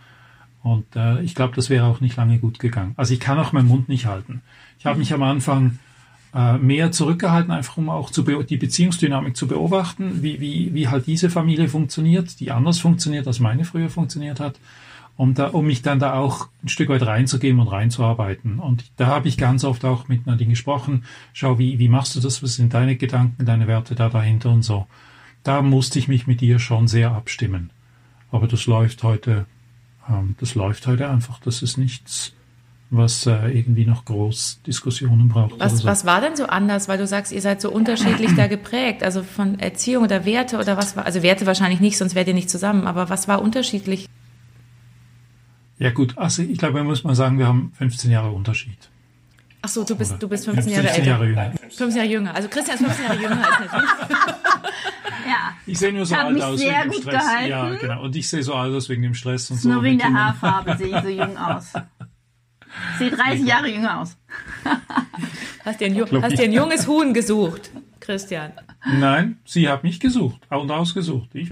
Und 0.62 0.94
äh, 0.94 1.20
ich 1.22 1.35
glaube, 1.35 1.57
das 1.57 1.68
wäre 1.68 1.87
auch 1.87 2.01
nicht 2.01 2.16
lange 2.16 2.38
gut 2.38 2.59
gegangen. 2.61 2.92
Also 2.96 3.12
ich 3.14 3.20
kann 3.20 3.38
auch 3.38 3.53
meinen 3.53 3.68
Mund 3.68 3.88
nicht 3.88 4.07
halten. 4.07 4.42
Ich 4.79 4.87
habe 4.87 4.98
mich 4.98 5.12
am 5.12 5.22
Anfang 5.22 5.79
äh, 6.35 6.59
mehr 6.59 6.92
zurückgehalten, 6.92 7.51
einfach 7.51 7.77
um 7.77 7.88
auch 7.88 8.11
zu 8.11 8.22
die 8.22 8.57
Beziehungsdynamik 8.57 9.37
zu 9.37 9.48
beobachten, 9.48 10.22
wie, 10.22 10.40
wie, 10.40 10.72
wie 10.72 10.88
halt 10.88 11.09
diese 11.09 11.29
Familie 11.29 11.68
funktioniert, 11.68 12.38
die 12.38 12.53
anders 12.53 12.79
funktioniert, 12.79 13.27
als 13.27 13.40
meine 13.40 13.64
früher 13.64 13.90
funktioniert 13.90 14.38
hat 14.38 14.55
um, 15.22 15.35
da, 15.35 15.46
um 15.50 15.64
mich 15.66 15.82
dann 15.82 16.00
da 16.00 16.14
auch 16.14 16.48
ein 16.64 16.68
Stück 16.68 16.88
weit 16.88 17.06
reinzugeben 17.06 17.61
und 17.61 17.68
reinzuarbeiten. 17.68 18.58
Und 18.58 18.90
da 18.96 19.06
habe 19.06 19.28
ich 19.28 19.38
ganz 19.38 19.62
oft 19.62 19.85
auch 19.85 20.08
mit 20.08 20.26
Nadine 20.26 20.50
gesprochen, 20.50 21.04
schau, 21.32 21.61
wie, 21.61 21.78
wie 21.78 21.88
machst 21.88 22.16
du 22.16 22.20
das, 22.20 22.42
was 22.42 22.56
sind 22.56 22.74
deine 22.74 22.96
Gedanken, 22.96 23.46
deine 23.46 23.68
Werte 23.68 23.94
da 23.94 24.08
dahinter 24.08 24.50
und 24.50 24.62
so. 24.62 24.88
Da 25.44 25.62
musste 25.62 26.00
ich 26.00 26.08
mich 26.08 26.26
mit 26.26 26.42
ihr 26.42 26.58
schon 26.58 26.88
sehr 26.88 27.12
abstimmen. 27.12 27.70
Aber 28.32 28.48
das 28.48 28.66
läuft 28.66 29.04
heute, 29.04 29.46
ähm, 30.11 30.35
das 30.40 30.56
läuft 30.56 30.88
heute 30.88 31.08
einfach, 31.08 31.38
das 31.38 31.62
ist 31.62 31.78
nichts, 31.78 32.32
was 32.90 33.24
äh, 33.26 33.56
irgendwie 33.56 33.87
noch 33.87 34.04
groß 34.04 34.62
Diskussionen 34.66 35.28
braucht. 35.28 35.61
Was, 35.61 35.78
so. 35.78 35.85
was 35.87 36.04
war 36.04 36.20
denn 36.20 36.35
so 36.35 36.46
anders, 36.46 36.88
weil 36.88 36.98
du 36.98 37.06
sagst, 37.06 37.30
ihr 37.30 37.42
seid 37.42 37.61
so 37.61 37.70
unterschiedlich 37.70 38.35
da 38.35 38.48
geprägt, 38.48 39.04
also 39.04 39.22
von 39.22 39.61
Erziehung 39.61 40.02
oder 40.02 40.24
Werte 40.24 40.58
oder 40.58 40.76
was 40.76 40.96
war, 40.96 41.06
also 41.06 41.22
Werte 41.22 41.46
wahrscheinlich 41.46 41.78
nicht, 41.78 41.96
sonst 41.96 42.16
wärt 42.16 42.26
ihr 42.26 42.35
nicht 42.35 42.50
zusammen, 42.50 42.88
aber 42.88 43.08
was 43.08 43.28
war 43.28 43.40
unterschiedlich? 43.40 44.08
Ja 45.83 45.90
gut, 45.90 46.16
also 46.16 46.42
ich 46.42 46.59
glaube, 46.59 46.85
muss 46.85 47.03
man 47.03 47.16
sagen, 47.16 47.38
wir 47.40 47.49
haben 47.49 47.73
15 47.77 48.09
Jahre 48.09 48.31
Unterschied. 48.31 48.79
Ach 49.62 49.68
so, 49.68 49.83
du 49.83 49.97
bist, 49.97 50.23
du 50.23 50.29
bist 50.29 50.45
15 50.45 50.73
Jahre 50.73 50.85
15 50.87 51.05
Jahre 51.05 51.27
älter. 51.27 51.42
Jünger. 51.42 51.59
15 51.71 51.97
Jahre 51.97 52.09
jünger. 52.09 52.35
Also 52.37 52.49
Christian 52.49 52.77
ist 52.77 52.85
15 52.85 53.05
Jahre 53.05 53.21
jünger 53.21 53.45
als 53.45 53.61
natürlich. 53.61 53.90
ja. 55.27 55.55
Ich 55.66 55.79
sehe 55.81 55.92
nur 55.92 56.07
so 56.07 56.14
alt 56.14 56.40
aus 56.40 56.61
wegen 56.61 56.83
dem 56.83 56.92
Stress. 56.92 57.05
Gehalten. 57.05 57.51
Ja, 57.51 57.75
genau. 57.75 58.03
Und 58.05 58.14
ich 58.14 58.29
sehe 58.29 58.45
so 58.45 58.55
alt 58.55 58.73
aus 58.73 58.88
wegen 58.88 59.03
dem 59.03 59.14
Stress 59.14 59.51
und 59.51 59.57
so. 59.59 59.68
Nur 59.71 59.83
wegen 59.83 59.99
der 59.99 60.12
Haarfarbe 60.12 60.77
sehe 60.77 60.97
ich 60.97 61.03
so 61.03 61.09
jung 61.09 61.37
aus. 61.37 61.73
Ich 62.92 62.99
sehe 62.99 63.11
30 63.11 63.45
Jahre 63.45 63.68
jünger 63.68 64.03
aus. 64.03 64.16
hast 65.64 65.81
dir 65.81 65.87
ein, 65.87 66.23
hast 66.23 66.38
dir 66.38 66.45
ein 66.45 66.53
junges 66.53 66.87
Huhn 66.87 67.12
gesucht, 67.12 67.73
Christian? 67.99 68.53
Nein, 68.85 69.38
sie 69.45 69.68
hat 69.68 69.83
mich 69.83 69.99
gesucht 69.99 70.42
und 70.49 70.71
ausgesucht. 70.71 71.31
Ich, 71.35 71.51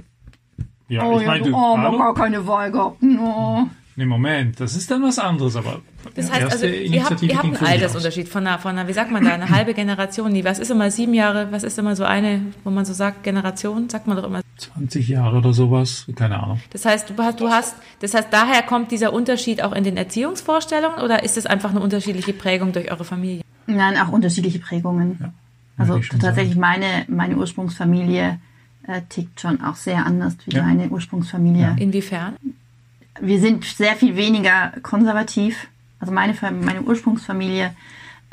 ja, 0.86 1.04
oh, 1.04 1.18
ich 1.18 1.26
meine, 1.26 1.44
ja, 1.44 1.50
du, 1.50 1.56
oh, 1.56 1.78
hallo? 1.78 1.98
gar 1.98 2.14
keine 2.14 2.46
Wahl 2.46 2.70
gehabt. 2.70 3.02
Oh. 3.02 3.66
Nee, 3.96 4.06
Moment, 4.06 4.60
das 4.60 4.76
ist 4.76 4.90
dann 4.90 5.02
was 5.02 5.18
anderes, 5.18 5.56
aber. 5.56 5.80
Das 6.14 6.30
heißt, 6.30 6.52
also, 6.52 6.66
ihr 6.66 7.04
habt, 7.04 7.22
ihr 7.22 7.36
habt 7.36 7.44
einen 7.44 7.56
Altersunterschied 7.56 8.28
von 8.28 8.46
einer, 8.46 8.58
von 8.58 8.70
einer, 8.72 8.88
wie 8.88 8.92
sagt 8.92 9.10
man 9.10 9.24
da, 9.24 9.32
eine 9.32 9.50
halbe 9.50 9.74
Generation. 9.74 10.32
was 10.44 10.58
ist 10.58 10.70
immer 10.70 10.90
sieben 10.90 11.12
Jahre, 11.12 11.48
was 11.50 11.64
ist 11.64 11.78
immer 11.78 11.96
so 11.96 12.04
eine, 12.04 12.40
wo 12.64 12.70
man 12.70 12.84
so 12.84 12.92
sagt, 12.92 13.24
Generation, 13.24 13.88
sagt 13.90 14.06
man 14.06 14.16
doch 14.16 14.24
immer. 14.24 14.40
20 14.56 15.08
Jahre 15.08 15.38
oder 15.38 15.52
sowas, 15.52 16.06
keine 16.14 16.42
Ahnung. 16.42 16.60
Das 16.70 16.84
heißt, 16.84 17.10
du 17.10 17.22
hast, 17.22 17.40
du 17.40 17.48
hast, 17.48 17.76
das 18.00 18.14
heißt, 18.14 18.28
daher 18.30 18.62
kommt 18.62 18.90
dieser 18.90 19.12
Unterschied 19.12 19.62
auch 19.62 19.72
in 19.72 19.84
den 19.84 19.96
Erziehungsvorstellungen 19.96 21.00
oder 21.00 21.22
ist 21.22 21.36
es 21.36 21.46
einfach 21.46 21.70
eine 21.70 21.80
unterschiedliche 21.80 22.32
Prägung 22.32 22.72
durch 22.72 22.90
eure 22.90 23.04
Familie? 23.04 23.42
Nein, 23.66 23.96
auch 23.98 24.08
unterschiedliche 24.08 24.58
Prägungen. 24.58 25.18
Ja, 25.20 25.32
also 25.76 25.98
tatsächlich 25.98 26.56
sagen. 26.56 26.60
meine, 26.60 27.04
meine 27.08 27.36
Ursprungsfamilie 27.36 28.38
äh, 28.86 29.02
tickt 29.08 29.40
schon 29.40 29.60
auch 29.62 29.76
sehr 29.76 30.06
anders 30.06 30.36
wie 30.44 30.54
ja. 30.54 30.62
deine 30.62 30.88
Ursprungsfamilie. 30.88 31.62
Ja. 31.62 31.74
Inwiefern? 31.78 32.34
Wir 33.20 33.40
sind 33.40 33.64
sehr 33.64 33.96
viel 33.96 34.16
weniger 34.16 34.72
konservativ. 34.82 35.68
Also 35.98 36.12
meine, 36.12 36.34
meine 36.62 36.82
Ursprungsfamilie 36.82 37.74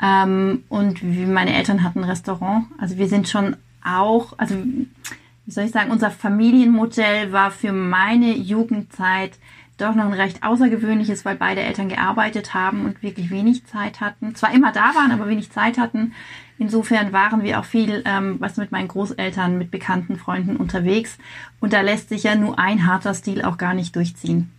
ähm, 0.02 0.64
und 0.68 1.02
meine 1.02 1.54
Eltern 1.54 1.82
hatten 1.82 2.00
ein 2.00 2.10
Restaurant. 2.10 2.66
Also 2.78 2.96
wir 2.96 3.08
sind 3.08 3.28
schon 3.28 3.56
auch, 3.84 4.34
also 4.38 4.54
wie 4.54 5.50
soll 5.50 5.64
ich 5.64 5.72
sagen, 5.72 5.90
unser 5.90 6.10
Familienmodell 6.10 7.32
war 7.32 7.50
für 7.50 7.72
meine 7.72 8.34
Jugendzeit 8.34 9.38
doch 9.76 9.94
noch 9.94 10.06
ein 10.06 10.12
recht 10.12 10.42
außergewöhnliches, 10.42 11.24
weil 11.24 11.36
beide 11.36 11.60
Eltern 11.60 11.88
gearbeitet 11.88 12.52
haben 12.52 12.84
und 12.84 13.02
wirklich 13.02 13.30
wenig 13.30 13.64
Zeit 13.66 14.00
hatten. 14.00 14.34
Zwar 14.34 14.52
immer 14.52 14.72
da 14.72 14.94
waren, 14.96 15.12
aber 15.12 15.28
wenig 15.28 15.52
Zeit 15.52 15.78
hatten. 15.78 16.14
Insofern 16.58 17.12
waren 17.12 17.44
wir 17.44 17.60
auch 17.60 17.64
viel, 17.64 18.02
ähm, 18.04 18.36
was 18.40 18.56
mit 18.56 18.72
meinen 18.72 18.88
Großeltern, 18.88 19.56
mit 19.56 19.70
bekannten 19.70 20.16
Freunden 20.16 20.56
unterwegs. 20.56 21.16
Und 21.60 21.72
da 21.72 21.82
lässt 21.82 22.08
sich 22.08 22.24
ja 22.24 22.34
nur 22.34 22.58
ein 22.58 22.86
harter 22.86 23.14
Stil 23.14 23.42
auch 23.42 23.56
gar 23.56 23.74
nicht 23.74 23.94
durchziehen 23.94 24.50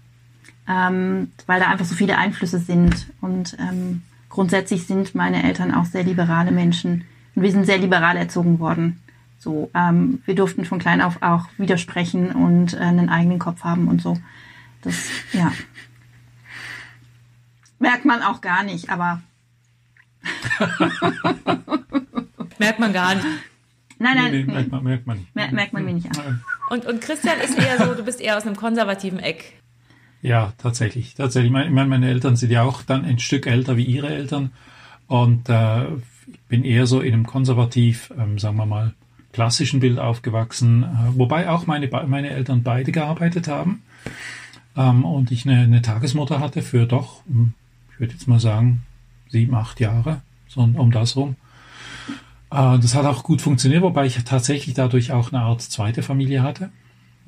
ähm, 0.69 1.31
weil 1.47 1.59
da 1.59 1.67
einfach 1.67 1.85
so 1.85 1.95
viele 1.95 2.17
Einflüsse 2.17 2.59
sind. 2.59 3.07
Und 3.19 3.57
ähm, 3.59 4.03
grundsätzlich 4.29 4.85
sind 4.85 5.15
meine 5.15 5.43
Eltern 5.43 5.73
auch 5.73 5.85
sehr 5.85 6.03
liberale 6.03 6.51
Menschen. 6.51 7.05
Und 7.35 7.41
wir 7.41 7.51
sind 7.51 7.65
sehr 7.65 7.79
liberal 7.79 8.15
erzogen 8.15 8.59
worden. 8.59 9.01
So, 9.39 9.71
ähm, 9.73 10.21
wir 10.25 10.35
durften 10.35 10.65
von 10.65 10.79
klein 10.79 11.01
auf 11.01 11.21
auch 11.21 11.47
widersprechen 11.57 12.31
und 12.31 12.73
äh, 12.73 12.77
einen 12.77 13.09
eigenen 13.09 13.39
Kopf 13.39 13.63
haben 13.63 13.87
und 13.87 14.01
so. 14.01 14.19
Das, 14.81 15.09
ja. 15.33 15.51
merkt 17.79 18.05
man 18.05 18.21
auch 18.21 18.41
gar 18.41 18.63
nicht, 18.63 18.89
aber. 18.89 19.21
merkt 22.59 22.79
man 22.79 22.93
gar 22.93 23.15
nicht. 23.15 23.25
Nein, 23.97 24.17
nein, 24.17 24.31
nee, 24.31 24.43
nee, 24.43 24.53
merkt, 24.53 24.71
man, 24.71 24.83
merkt 24.83 25.07
man 25.07 25.17
nicht. 25.17 25.35
Mer 25.35 25.51
merkt 25.51 25.73
man 25.73 25.83
mir 25.83 25.93
nicht 25.93 26.07
an. 26.17 26.43
Und, 26.69 26.85
und 26.85 27.01
Christian 27.01 27.39
ist 27.39 27.57
eher 27.57 27.77
so, 27.77 27.93
du 27.93 28.03
bist 28.03 28.21
eher 28.21 28.37
aus 28.37 28.45
einem 28.45 28.55
konservativen 28.55 29.19
Eck. 29.19 29.58
Ja, 30.21 30.53
tatsächlich. 30.57 31.15
Tatsächlich. 31.15 31.51
Ich 31.51 31.71
meine, 31.71 31.87
meine 31.87 32.09
Eltern 32.09 32.35
sind 32.35 32.51
ja 32.51 32.63
auch 32.63 32.81
dann 32.81 33.05
ein 33.05 33.19
Stück 33.19 33.47
älter 33.47 33.77
wie 33.77 33.85
ihre 33.85 34.09
Eltern. 34.09 34.51
Und 35.07 35.49
äh, 35.49 35.85
ich 35.85 36.39
bin 36.47 36.63
eher 36.63 36.87
so 36.87 37.01
in 37.01 37.13
einem 37.13 37.25
konservativ, 37.25 38.13
ähm, 38.17 38.37
sagen 38.37 38.57
wir 38.57 38.65
mal, 38.65 38.93
klassischen 39.31 39.79
Bild 39.79 39.99
aufgewachsen, 39.99 40.83
äh, 40.83 41.17
wobei 41.17 41.49
auch 41.49 41.67
meine, 41.67 41.87
meine 42.07 42.29
Eltern 42.29 42.63
beide 42.63 42.91
gearbeitet 42.91 43.47
haben. 43.47 43.81
Ähm, 44.75 45.05
und 45.05 45.31
ich 45.31 45.45
eine, 45.45 45.61
eine 45.61 45.81
Tagesmutter 45.81 46.39
hatte 46.39 46.61
für 46.61 46.85
doch, 46.85 47.21
hm, 47.25 47.53
ich 47.93 47.99
würde 47.99 48.13
jetzt 48.13 48.27
mal 48.27 48.39
sagen, 48.39 48.83
sieben, 49.29 49.55
acht 49.55 49.79
Jahre, 49.79 50.21
so 50.47 50.61
um 50.61 50.91
das 50.91 51.15
rum. 51.15 51.35
Äh, 52.51 52.79
das 52.79 52.95
hat 52.95 53.05
auch 53.05 53.23
gut 53.23 53.41
funktioniert, 53.41 53.81
wobei 53.81 54.05
ich 54.05 54.23
tatsächlich 54.23 54.75
dadurch 54.75 55.11
auch 55.11 55.31
eine 55.31 55.41
Art 55.41 55.61
zweite 55.61 56.03
Familie 56.03 56.43
hatte, 56.43 56.69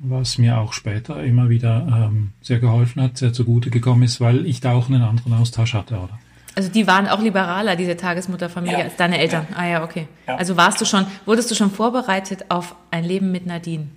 was 0.02 0.36
mir 0.36 0.58
auch 0.58 0.72
später 0.72 1.22
immer 1.22 1.48
wieder 1.48 2.08
ähm, 2.10 2.32
sehr 2.40 2.58
geholfen 2.58 3.00
hat, 3.02 3.18
sehr 3.18 3.32
zugute 3.32 3.70
gekommen 3.70 4.02
ist, 4.02 4.20
weil 4.20 4.46
ich 4.46 4.60
da 4.60 4.72
auch 4.72 4.88
einen 4.88 5.02
anderen 5.02 5.32
Austausch 5.34 5.74
hatte, 5.74 5.94
oder? 5.94 6.18
Also 6.54 6.68
die 6.68 6.86
waren 6.86 7.06
auch 7.06 7.20
liberaler, 7.20 7.76
diese 7.76 7.96
Tagesmutterfamilie, 7.96 8.78
ja. 8.78 8.84
als 8.84 8.96
deine 8.96 9.18
Eltern. 9.18 9.46
Ja. 9.50 9.56
Ah 9.56 9.66
ja, 9.66 9.84
okay. 9.84 10.08
Ja. 10.26 10.36
Also 10.36 10.56
warst 10.56 10.80
du 10.80 10.84
schon, 10.84 11.06
wurdest 11.24 11.50
du 11.50 11.54
schon 11.54 11.70
vorbereitet 11.70 12.46
auf 12.50 12.74
ein 12.90 13.04
Leben 13.04 13.32
mit 13.32 13.46
Nadine? 13.46 13.88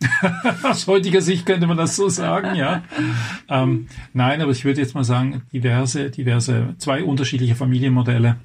Aus 0.64 0.88
heutiger 0.88 1.20
Sicht 1.20 1.46
könnte 1.46 1.68
man 1.68 1.76
das 1.76 1.94
so 1.94 2.08
sagen, 2.08 2.56
ja. 2.56 2.82
ähm, 3.48 3.86
nein, 4.12 4.40
aber 4.40 4.50
ich 4.50 4.64
würde 4.64 4.80
jetzt 4.80 4.94
mal 4.94 5.04
sagen, 5.04 5.42
diverse, 5.52 6.10
diverse, 6.10 6.74
zwei 6.78 7.04
unterschiedliche 7.04 7.54
Familienmodelle, 7.54 8.36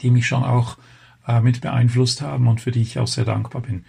die 0.00 0.10
mich 0.10 0.26
schon 0.26 0.44
auch 0.44 0.78
äh, 1.26 1.40
mit 1.42 1.60
beeinflusst 1.60 2.22
haben 2.22 2.48
und 2.48 2.62
für 2.62 2.70
die 2.70 2.80
ich 2.80 2.98
auch 2.98 3.08
sehr 3.08 3.26
dankbar 3.26 3.60
bin. 3.60 3.84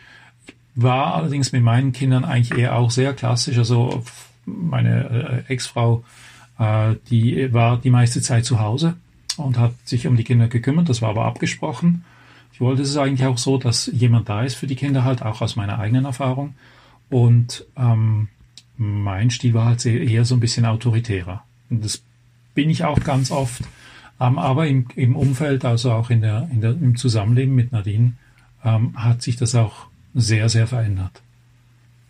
War 0.75 1.15
allerdings 1.15 1.51
mit 1.51 1.63
meinen 1.63 1.91
Kindern 1.91 2.23
eigentlich 2.23 2.57
eher 2.57 2.77
auch 2.77 2.91
sehr 2.91 3.13
klassisch. 3.13 3.57
Also 3.57 4.03
meine 4.45 5.43
äh, 5.47 5.53
Ex-Frau, 5.53 6.03
äh, 6.59 6.95
die 7.09 7.53
war 7.53 7.77
die 7.77 7.89
meiste 7.89 8.21
Zeit 8.21 8.45
zu 8.45 8.59
Hause 8.59 8.95
und 9.37 9.57
hat 9.57 9.73
sich 9.85 10.07
um 10.07 10.15
die 10.15 10.23
Kinder 10.23 10.47
gekümmert. 10.47 10.89
Das 10.89 11.01
war 11.01 11.09
aber 11.09 11.25
abgesprochen. 11.25 12.03
Ich 12.53 12.61
wollte 12.61 12.81
es 12.83 12.97
eigentlich 12.97 13.27
auch 13.27 13.37
so, 13.37 13.57
dass 13.57 13.87
jemand 13.87 14.29
da 14.29 14.43
ist 14.43 14.55
für 14.55 14.67
die 14.67 14.75
Kinder 14.75 15.03
halt, 15.03 15.23
auch 15.23 15.41
aus 15.41 15.55
meiner 15.55 15.79
eigenen 15.79 16.05
Erfahrung. 16.05 16.55
Und 17.09 17.65
ähm, 17.75 18.29
mein 18.77 19.29
Stil 19.29 19.53
war 19.53 19.65
halt 19.65 19.85
eher 19.85 20.25
so 20.25 20.35
ein 20.35 20.39
bisschen 20.39 20.65
autoritärer. 20.65 21.43
Und 21.69 21.83
das 21.83 22.01
bin 22.53 22.69
ich 22.69 22.83
auch 22.83 22.99
ganz 23.01 23.31
oft. 23.31 23.63
Ähm, 24.19 24.37
aber 24.37 24.67
im, 24.67 24.85
im 24.95 25.15
Umfeld, 25.15 25.65
also 25.65 25.91
auch 25.91 26.09
in 26.09 26.21
der, 26.21 26.47
in 26.51 26.61
der, 26.61 26.71
im 26.71 26.95
Zusammenleben 26.95 27.55
mit 27.55 27.71
Nadine, 27.71 28.13
ähm, 28.63 28.93
hat 28.95 29.21
sich 29.21 29.35
das 29.35 29.55
auch 29.55 29.87
sehr, 30.13 30.49
sehr 30.49 30.67
verändert. 30.67 31.21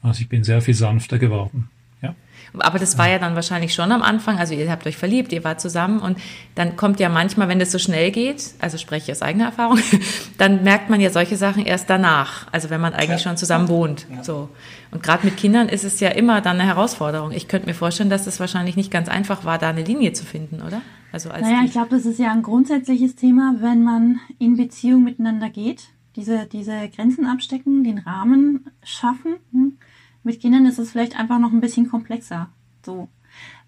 Also 0.01 0.21
ich 0.21 0.29
bin 0.29 0.43
sehr 0.43 0.61
viel 0.61 0.73
sanfter 0.73 1.19
geworden. 1.19 1.69
Ja. 2.01 2.15
Aber 2.57 2.79
das 2.79 2.97
war 2.97 3.07
ja 3.07 3.19
dann 3.19 3.35
wahrscheinlich 3.35 3.73
schon 3.73 3.91
am 3.91 4.01
Anfang, 4.01 4.39
also 4.39 4.53
ihr 4.53 4.69
habt 4.71 4.87
euch 4.87 4.97
verliebt, 4.97 5.31
ihr 5.31 5.43
wart 5.43 5.61
zusammen 5.61 5.99
und 5.99 6.17
dann 6.55 6.75
kommt 6.75 6.99
ja 6.99 7.07
manchmal, 7.09 7.47
wenn 7.47 7.59
das 7.59 7.71
so 7.71 7.77
schnell 7.77 8.11
geht, 8.11 8.55
also 8.59 8.77
spreche 8.77 9.11
ich 9.11 9.17
aus 9.17 9.21
eigener 9.21 9.45
Erfahrung, 9.45 9.77
dann 10.37 10.63
merkt 10.63 10.89
man 10.89 10.99
ja 10.99 11.11
solche 11.11 11.37
Sachen 11.37 11.65
erst 11.65 11.89
danach, 11.89 12.47
also 12.51 12.69
wenn 12.71 12.81
man 12.81 12.93
eigentlich 12.93 13.21
schon 13.21 13.37
zusammen 13.37 13.67
wohnt. 13.67 14.07
So. 14.23 14.49
Und 14.89 15.03
gerade 15.03 15.25
mit 15.25 15.37
Kindern 15.37 15.69
ist 15.69 15.83
es 15.83 15.99
ja 15.99 16.09
immer 16.09 16.41
dann 16.41 16.59
eine 16.59 16.67
Herausforderung. 16.67 17.31
Ich 17.31 17.47
könnte 17.47 17.67
mir 17.67 17.75
vorstellen, 17.75 18.09
dass 18.09 18.27
es 18.27 18.39
wahrscheinlich 18.39 18.75
nicht 18.75 18.91
ganz 18.91 19.07
einfach 19.07 19.45
war, 19.45 19.57
da 19.57 19.69
eine 19.69 19.83
Linie 19.83 20.13
zu 20.13 20.25
finden, 20.25 20.61
oder? 20.61 20.81
Also 21.11 21.29
als 21.29 21.43
naja, 21.43 21.61
ich 21.65 21.71
glaube, 21.71 21.89
das 21.89 22.05
ist 22.05 22.19
ja 22.19 22.31
ein 22.31 22.41
grundsätzliches 22.41 23.15
Thema, 23.15 23.55
wenn 23.59 23.83
man 23.83 24.19
in 24.39 24.57
Beziehung 24.57 25.03
miteinander 25.03 25.49
geht. 25.49 25.89
Diese, 26.15 26.45
diese 26.45 26.89
Grenzen 26.89 27.25
abstecken, 27.25 27.83
den 27.83 27.99
Rahmen 27.99 28.69
schaffen. 28.83 29.35
Hm? 29.51 29.77
Mit 30.23 30.41
Kindern 30.41 30.65
ist 30.65 30.79
es 30.79 30.91
vielleicht 30.91 31.19
einfach 31.19 31.39
noch 31.39 31.51
ein 31.51 31.61
bisschen 31.61 31.89
komplexer. 31.89 32.49
So. 32.85 33.09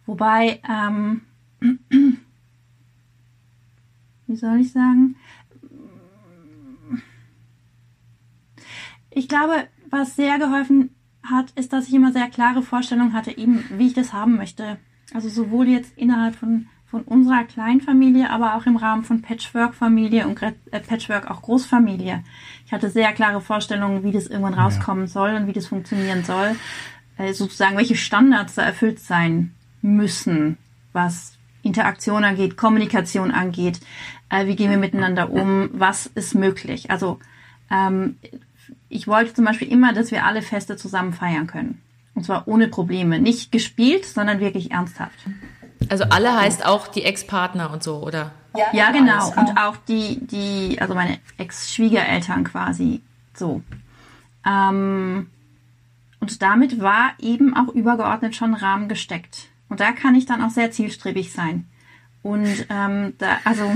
Wobei, 0.06 0.62
ähm, 0.69 1.21
wie 4.27 4.36
soll 4.36 4.60
ich 4.60 4.71
sagen? 4.71 5.15
Ich 9.10 9.27
glaube, 9.27 9.67
was 9.89 10.15
sehr 10.15 10.39
geholfen 10.39 10.89
hat, 11.23 11.51
ist, 11.51 11.71
dass 11.71 11.88
ich 11.88 11.93
immer 11.93 12.12
sehr 12.12 12.29
klare 12.29 12.62
Vorstellungen 12.62 13.13
hatte, 13.13 13.38
eben 13.38 13.63
wie 13.77 13.88
ich 13.88 13.93
das 13.93 14.12
haben 14.12 14.36
möchte. 14.36 14.77
Also 15.13 15.29
sowohl 15.29 15.67
jetzt 15.67 15.97
innerhalb 15.97 16.36
von 16.36 16.67
von 16.93 17.01
unserer 17.06 17.43
Kleinfamilie, 17.45 18.29
aber 18.29 18.53
auch 18.56 18.67
im 18.67 18.77
Rahmen 18.77 19.03
von 19.03 19.23
Patchwork-Familie 19.23 20.27
und 20.27 20.39
äh, 20.43 20.53
Patchwork 20.79 21.27
auch 21.32 21.41
Großfamilie. 21.41 22.23
Ich 22.67 22.71
hatte 22.71 22.91
sehr 22.91 23.13
klare 23.13 23.41
Vorstellungen, 23.41 24.03
wie 24.03 24.12
das 24.12 24.27
irgendwann 24.27 24.53
rauskommen 24.53 25.06
ja. 25.06 25.08
soll 25.08 25.32
und 25.32 25.47
wie 25.47 25.53
das 25.53 25.65
funktionieren 25.65 26.23
soll. 26.23 26.56
Äh, 27.17 27.34
sozusagen, 27.34 27.77
welche 27.77 27.95
Standards 27.95 28.53
da 28.53 28.62
erfüllt 28.62 28.99
sein 28.99 29.56
müssen, 29.82 30.60
was 30.91 31.36
Interaktion 31.63 32.23
angeht, 32.23 32.58
Kommunikation 32.58 33.32
angeht, 33.32 33.79
äh, 34.29 34.45
wie 34.45 34.56
gehen 34.56 34.69
wir 34.69 34.77
miteinander 34.77 35.32
um, 35.32 35.71
was 35.73 36.06
ist 36.06 36.36
möglich. 36.36 36.91
Also 36.91 37.17
ähm, 37.71 38.17
ich 38.88 39.08
wollte 39.08 39.34
zum 39.34 39.45
Beispiel 39.45 39.67
immer, 39.67 39.93
dass 39.93 40.12
wir 40.12 40.25
alle 40.25 40.43
Feste 40.43 40.77
zusammen 40.77 41.13
feiern 41.13 41.47
können. 41.47 41.82
Und 42.13 42.23
zwar 42.23 42.47
ohne 42.47 42.67
Probleme. 42.67 43.19
Nicht 43.19 43.51
gespielt, 43.51 44.06
sondern 44.06 44.39
wirklich 44.39 44.69
ernsthaft. 44.69 45.17
Also 45.89 46.06
alle 46.06 46.36
heißt 46.36 46.65
auch 46.65 46.88
die 46.88 47.04
Ex-Partner 47.04 47.72
und 47.72 47.84
so, 47.84 47.98
oder? 47.98 48.32
Ja, 48.56 48.65
ja 48.74 48.91
genau. 48.91 49.28
Und 49.36 49.58
auch 49.58 49.76
die, 49.88 50.26
die, 50.26 50.78
also 50.80 50.93
meine 50.93 51.19
Ex-Schwiegereltern 51.38 52.43
quasi. 52.43 53.02
So. 53.34 53.62
Ähm, 54.46 55.30
und 56.19 56.41
damit 56.41 56.80
war 56.82 57.13
eben 57.19 57.56
auch 57.56 57.74
übergeordnet 57.74 58.36
schon 58.36 58.54
Rahmen 58.54 58.88
gesteckt. 58.88 59.50
Und 59.69 59.80
da 59.80 59.91
kann 59.91 60.15
ich 60.15 60.26
dann 60.26 60.43
auch 60.43 60.52
sehr 60.52 60.72
zielstrebig 60.72 61.32
sein. 61.34 61.67
Und 62.22 62.67
ähm, 62.69 63.13
da, 63.17 63.39
also 63.43 63.76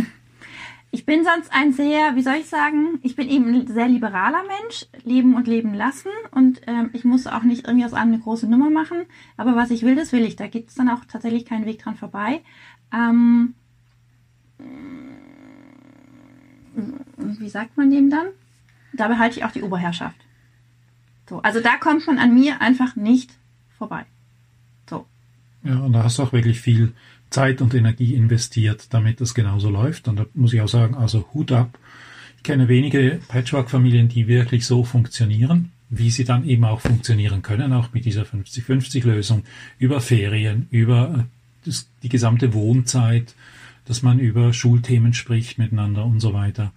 ich 0.92 1.06
bin 1.06 1.24
sonst 1.24 1.52
ein 1.52 1.74
sehr, 1.74 2.16
wie 2.16 2.22
soll 2.22 2.36
ich 2.36 2.48
sagen, 2.48 3.00
ich 3.04 3.16
bin 3.16 3.30
eben 3.30 3.54
ein 3.54 3.68
sehr 3.68 3.88
liberaler 3.88 4.44
Mensch, 4.44 4.86
leben 5.04 5.36
und 5.36 5.48
leben 5.48 5.74
lassen 5.74 6.12
und 6.32 6.62
ähm, 6.66 6.90
ich 6.94 7.04
muss 7.04 7.28
auch 7.28 7.44
nicht 7.44 7.68
irgendwie 7.68 7.86
aus 7.86 7.94
einem 7.94 8.14
eine 8.14 8.22
große 8.22 8.48
Nummer 8.48 8.70
machen, 8.70 9.06
aber 9.36 9.56
was 9.56 9.70
ich 9.72 9.84
will, 9.84 9.96
das 9.96 10.14
will 10.14 10.26
ich. 10.26 10.36
Da 10.36 10.48
gibt 10.48 10.70
es 10.70 10.76
dann 10.76 10.90
auch 10.90 11.04
tatsächlich 11.06 11.46
keinen 11.46 11.66
Weg 11.66 11.80
dran 11.80 11.96
vorbei. 11.96 12.42
Ähm, 12.94 13.54
wie 17.18 17.50
sagt 17.50 17.76
man 17.78 17.92
dem 17.92 18.10
dann? 18.10 18.28
Da 18.94 19.08
behalte 19.08 19.40
ich 19.40 19.46
auch 19.46 19.52
die 19.52 19.64
Oberherrschaft. 19.64 20.18
So, 21.30 21.42
also 21.42 21.60
da 21.60 21.76
kommt 21.78 22.08
man 22.08 22.18
an 22.20 22.34
mir 22.34 22.62
einfach 22.62 22.96
nicht 22.96 23.38
vorbei. 23.78 24.06
So. 24.90 25.06
Ja, 25.64 25.80
und 25.80 25.94
da 25.94 26.04
hast 26.04 26.18
du 26.18 26.24
auch 26.24 26.32
wirklich 26.32 26.62
viel 26.62 26.94
Zeit 27.30 27.62
und 27.62 27.74
Energie 27.74 28.14
investiert, 28.16 28.94
damit 28.94 29.22
das 29.22 29.34
genauso 29.34 29.70
läuft. 29.70 30.08
Und 30.08 30.18
da 30.18 30.26
muss 30.34 30.54
ich 30.54 30.62
auch 30.62 30.68
sagen, 30.68 30.96
also 30.96 31.26
Hut 31.34 31.52
ab. 31.52 31.78
Ich 32.38 32.44
kenne 32.44 32.68
wenige 32.68 33.20
Patchwork-Familien, 33.28 34.08
die 34.08 34.28
wirklich 34.28 34.66
so 34.66 34.84
funktionieren, 34.84 35.72
wie 35.90 36.10
sie 36.10 36.24
dann 36.24 36.46
eben 36.46 36.64
auch 36.64 36.82
funktionieren 36.82 37.42
können, 37.42 37.74
auch 37.74 37.94
mit 37.94 38.06
dieser 38.06 38.24
50-50-Lösung, 38.24 39.44
über 39.80 40.02
Ferien, 40.02 40.68
über 40.72 41.16
äh, 41.18 41.24
das, 41.66 41.90
die 42.04 42.10
gesamte 42.10 42.54
Wohnzeit, 42.54 43.36
dass 43.86 44.04
man 44.04 44.20
über 44.20 44.54
Schulthemen 44.54 45.14
spricht 45.14 45.58
miteinander 45.58 46.06
und 46.06 46.20
so 46.20 46.34
weiter 46.34 46.74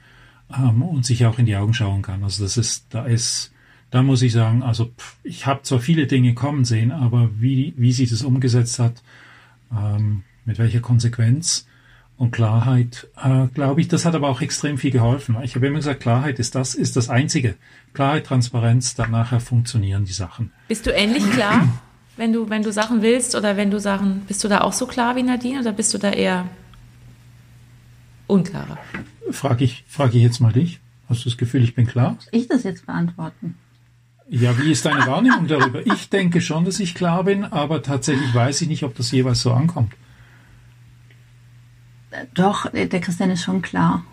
ähm, 0.56 0.82
und 0.82 1.04
sich 1.04 1.26
auch 1.26 1.38
in 1.38 1.46
die 1.46 1.56
Augen 1.56 1.74
schauen 1.74 2.02
kann. 2.02 2.22
Also 2.24 2.44
das 2.44 2.56
ist, 2.56 2.86
da 2.90 3.04
ist, 3.04 3.52
da 3.90 4.02
muss 4.02 4.22
ich 4.22 4.32
sagen, 4.32 4.62
also 4.62 4.86
pff, 4.86 5.16
ich 5.22 5.46
habe 5.46 5.62
zwar 5.62 5.80
viele 5.80 6.06
Dinge 6.06 6.34
kommen 6.34 6.64
sehen, 6.64 6.92
aber 6.92 7.30
wie, 7.38 7.74
wie 7.76 7.92
sie 7.92 8.06
das 8.06 8.22
umgesetzt 8.22 8.78
hat, 8.78 9.02
ähm, 9.72 10.22
mit 10.44 10.59
welcher 10.59 10.81
Konsequenz 10.81 11.66
und 12.16 12.33
Klarheit, 12.33 13.09
äh, 13.22 13.46
glaube 13.55 13.81
ich, 13.81 13.88
das 13.88 14.05
hat 14.05 14.14
aber 14.14 14.29
auch 14.29 14.42
extrem 14.42 14.76
viel 14.76 14.90
geholfen. 14.90 15.37
Ich 15.42 15.55
habe 15.55 15.66
immer 15.66 15.79
gesagt, 15.79 16.00
Klarheit 16.00 16.38
ist 16.38 16.55
das, 16.55 16.74
ist 16.74 16.96
das 16.96 17.09
Einzige. 17.09 17.55
Klarheit, 17.94 18.26
Transparenz, 18.26 18.94
dann 18.94 19.11
nachher 19.11 19.40
funktionieren 19.40 20.05
die 20.05 20.12
Sachen. 20.12 20.53
Bist 20.68 20.85
du 20.85 20.90
ähnlich 20.92 21.29
klar, 21.31 21.66
wenn 22.18 22.35
du, 22.35 22.50
wenn 22.50 22.62
du 22.62 22.72
Sachen 22.72 23.00
willst 23.00 23.35
oder 23.35 23.57
wenn 23.57 23.70
du 23.70 23.81
Sachen, 23.81 24.20
bist 24.29 24.44
du 24.44 24.48
da 24.48 24.61
auch 24.61 24.74
so 24.74 24.87
klar 24.87 25.16
wie 25.16 25.22
Nadine 25.22 25.61
oder 25.61 25.72
bist 25.72 25.94
du 25.94 25.98
da 25.98 26.11
eher 26.11 26.46
unklarer? 28.26 28.79
Frage 29.31 29.64
ich, 29.64 29.85
frage 29.88 30.18
ich 30.18 30.22
jetzt 30.22 30.40
mal 30.40 30.53
dich. 30.53 30.81
Hast 31.09 31.24
du 31.24 31.31
das 31.31 31.38
Gefühl, 31.38 31.64
ich 31.64 31.74
bin 31.74 31.87
klar? 31.87 32.12
Muss 32.12 32.29
ich 32.33 32.48
das 32.48 32.64
jetzt 32.64 32.85
beantworten? 32.85 33.55
Ja, 34.29 34.57
wie 34.59 34.70
ist 34.70 34.85
deine 34.85 35.07
Wahrnehmung 35.07 35.48
darüber? 35.48 35.85
Ich 35.87 36.11
denke 36.11 36.40
schon, 36.40 36.64
dass 36.66 36.79
ich 36.79 36.94
klar 36.94 37.24
bin, 37.24 37.44
aber 37.44 37.83
tatsächlich 37.83 38.33
weiß 38.33 38.61
ich 38.61 38.68
nicht, 38.68 38.85
ob 38.85 38.94
das 38.94 39.11
jeweils 39.11 39.40
so 39.40 39.53
ankommt. 39.53 39.94
Doch, 42.35 42.70
der 42.70 43.01
Christian 43.01 43.31
ist 43.31 43.42
schon 43.42 43.62
klar. 43.62 44.05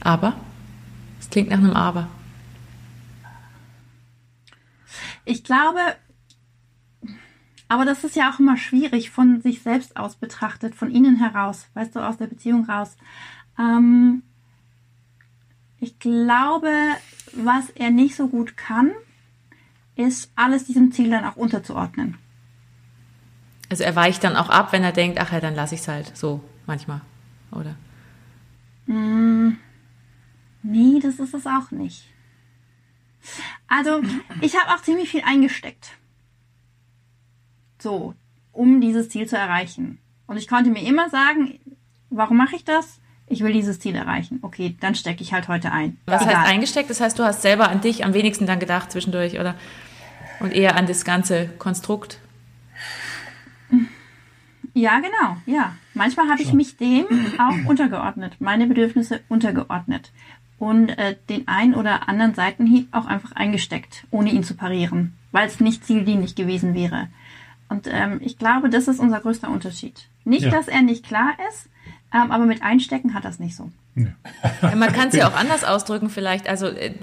Aber? 0.00 0.34
Es 1.18 1.28
klingt 1.28 1.50
nach 1.50 1.58
einem 1.58 1.72
Aber. 1.72 2.08
Ich 5.24 5.44
glaube, 5.44 5.80
Aber 7.70 7.84
das 7.84 8.02
ist 8.02 8.16
ja 8.16 8.32
auch 8.32 8.40
immer 8.40 8.56
schwierig 8.56 9.10
von 9.10 9.42
sich 9.42 9.62
selbst 9.62 9.96
aus 9.96 10.16
betrachtet, 10.16 10.74
von 10.74 10.90
innen 10.90 11.14
heraus, 11.16 11.68
weißt 11.74 11.94
du, 11.94 12.00
aus 12.00 12.16
der 12.16 12.26
Beziehung 12.26 12.64
raus. 12.64 12.96
Ähm, 13.56 14.24
ich 15.78 16.00
glaube, 16.00 16.72
was 17.32 17.70
er 17.70 17.90
nicht 17.90 18.16
so 18.16 18.26
gut 18.26 18.56
kann, 18.56 18.90
ist 19.94 20.32
alles 20.34 20.64
diesem 20.64 20.90
Ziel 20.90 21.10
dann 21.10 21.24
auch 21.24 21.36
unterzuordnen. 21.36 22.18
Also 23.70 23.84
er 23.84 23.96
weicht 23.96 24.24
dann 24.24 24.36
auch 24.36 24.50
ab, 24.50 24.72
wenn 24.72 24.82
er 24.82 24.92
denkt, 24.92 25.18
ach 25.20 25.32
ja, 25.32 25.40
dann 25.40 25.54
lasse 25.54 25.74
ich 25.74 25.80
es 25.82 25.88
halt 25.88 26.16
so 26.16 26.42
manchmal, 26.66 27.00
oder? 27.52 27.76
Mm, 28.86 29.56
nee, 30.62 30.98
das 31.00 31.20
ist 31.20 31.32
es 31.34 31.46
auch 31.46 31.70
nicht. 31.70 32.04
Also, 33.68 34.02
ich 34.40 34.58
habe 34.58 34.74
auch 34.74 34.82
ziemlich 34.82 35.10
viel 35.10 35.22
eingesteckt. 35.24 35.92
So, 37.78 38.14
um 38.52 38.80
dieses 38.80 39.08
Ziel 39.08 39.28
zu 39.28 39.36
erreichen. 39.36 39.98
Und 40.26 40.36
ich 40.36 40.48
konnte 40.48 40.70
mir 40.70 40.82
immer 40.82 41.08
sagen, 41.08 41.60
warum 42.10 42.36
mache 42.36 42.56
ich 42.56 42.64
das? 42.64 43.00
Ich 43.26 43.44
will 43.44 43.52
dieses 43.52 43.78
Ziel 43.78 43.94
erreichen. 43.94 44.40
Okay, 44.42 44.76
dann 44.80 44.96
stecke 44.96 45.22
ich 45.22 45.32
halt 45.32 45.46
heute 45.46 45.70
ein. 45.70 45.98
Was 46.06 46.22
Egal. 46.22 46.36
heißt 46.36 46.48
eingesteckt? 46.50 46.90
Das 46.90 47.00
heißt, 47.00 47.16
du 47.18 47.22
hast 47.22 47.42
selber 47.42 47.68
an 47.68 47.80
dich 47.80 48.04
am 48.04 48.12
wenigsten 48.14 48.46
dann 48.46 48.58
gedacht 48.58 48.90
zwischendurch, 48.90 49.38
oder? 49.38 49.54
Und 50.40 50.52
eher 50.52 50.76
an 50.76 50.86
das 50.86 51.04
ganze 51.04 51.46
Konstrukt. 51.58 52.18
Ja, 54.74 55.00
genau, 55.00 55.36
ja. 55.46 55.76
Manchmal 55.94 56.28
habe 56.28 56.42
ich 56.42 56.52
mich 56.52 56.76
dem 56.76 57.06
auch 57.38 57.68
untergeordnet, 57.68 58.36
meine 58.38 58.66
Bedürfnisse 58.66 59.20
untergeordnet 59.28 60.12
und 60.58 60.90
äh, 60.90 61.16
den 61.28 61.48
einen 61.48 61.74
oder 61.74 62.08
anderen 62.08 62.34
Seitenhieb 62.34 62.88
auch 62.92 63.06
einfach 63.06 63.32
eingesteckt, 63.32 64.06
ohne 64.10 64.30
ihn 64.30 64.44
zu 64.44 64.54
parieren, 64.54 65.14
weil 65.32 65.48
es 65.48 65.60
nicht 65.60 65.84
zieldienlich 65.84 66.34
gewesen 66.34 66.74
wäre. 66.74 67.08
Und 67.68 67.86
ähm, 67.90 68.20
ich 68.22 68.38
glaube, 68.38 68.68
das 68.68 68.88
ist 68.88 69.00
unser 69.00 69.20
größter 69.20 69.48
Unterschied. 69.48 70.08
Nicht, 70.24 70.44
ja. 70.44 70.50
dass 70.50 70.68
er 70.68 70.82
nicht 70.82 71.04
klar 71.04 71.32
ist, 71.48 71.68
ähm, 72.12 72.30
aber 72.30 72.44
mit 72.44 72.62
Einstecken 72.62 73.14
hat 73.14 73.24
das 73.24 73.38
nicht 73.38 73.56
so. 73.56 73.70
Ja, 73.94 74.74
man 74.76 74.92
kann 74.92 75.08
es 75.08 75.14
ja 75.14 75.28
auch 75.30 75.36
anders 75.36 75.64
ausdrücken 75.64 76.10
vielleicht. 76.10 76.48
Also 76.48 76.66
äh, 76.66 76.94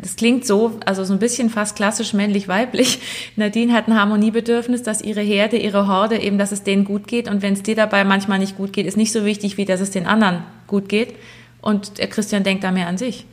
das 0.00 0.16
klingt 0.16 0.46
so, 0.46 0.78
also 0.84 1.04
so 1.04 1.12
ein 1.12 1.18
bisschen 1.18 1.50
fast 1.50 1.76
klassisch 1.76 2.12
männlich-weiblich. 2.12 3.00
Nadine 3.36 3.72
hat 3.72 3.88
ein 3.88 3.94
Harmoniebedürfnis, 3.94 4.82
dass 4.82 5.02
ihre 5.02 5.20
Herde, 5.20 5.56
ihre 5.56 5.86
Horde 5.86 6.18
eben, 6.18 6.38
dass 6.38 6.52
es 6.52 6.62
denen 6.62 6.84
gut 6.84 7.06
geht. 7.06 7.28
Und 7.28 7.42
wenn 7.42 7.54
es 7.54 7.62
dir 7.62 7.76
dabei 7.76 8.04
manchmal 8.04 8.38
nicht 8.38 8.56
gut 8.56 8.72
geht, 8.72 8.86
ist 8.86 8.96
nicht 8.96 9.12
so 9.12 9.24
wichtig, 9.24 9.56
wie 9.56 9.64
dass 9.64 9.80
es 9.80 9.90
den 9.90 10.06
anderen 10.06 10.42
gut 10.66 10.88
geht. 10.88 11.14
Und 11.60 11.94
Christian 12.10 12.44
denkt 12.44 12.64
da 12.64 12.72
mehr 12.72 12.86
an 12.86 12.98
sich. 12.98 13.26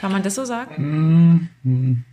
Kann 0.00 0.12
man 0.12 0.22
das 0.22 0.34
so 0.34 0.44
sagen? 0.44 1.48
Mm, 1.64 2.04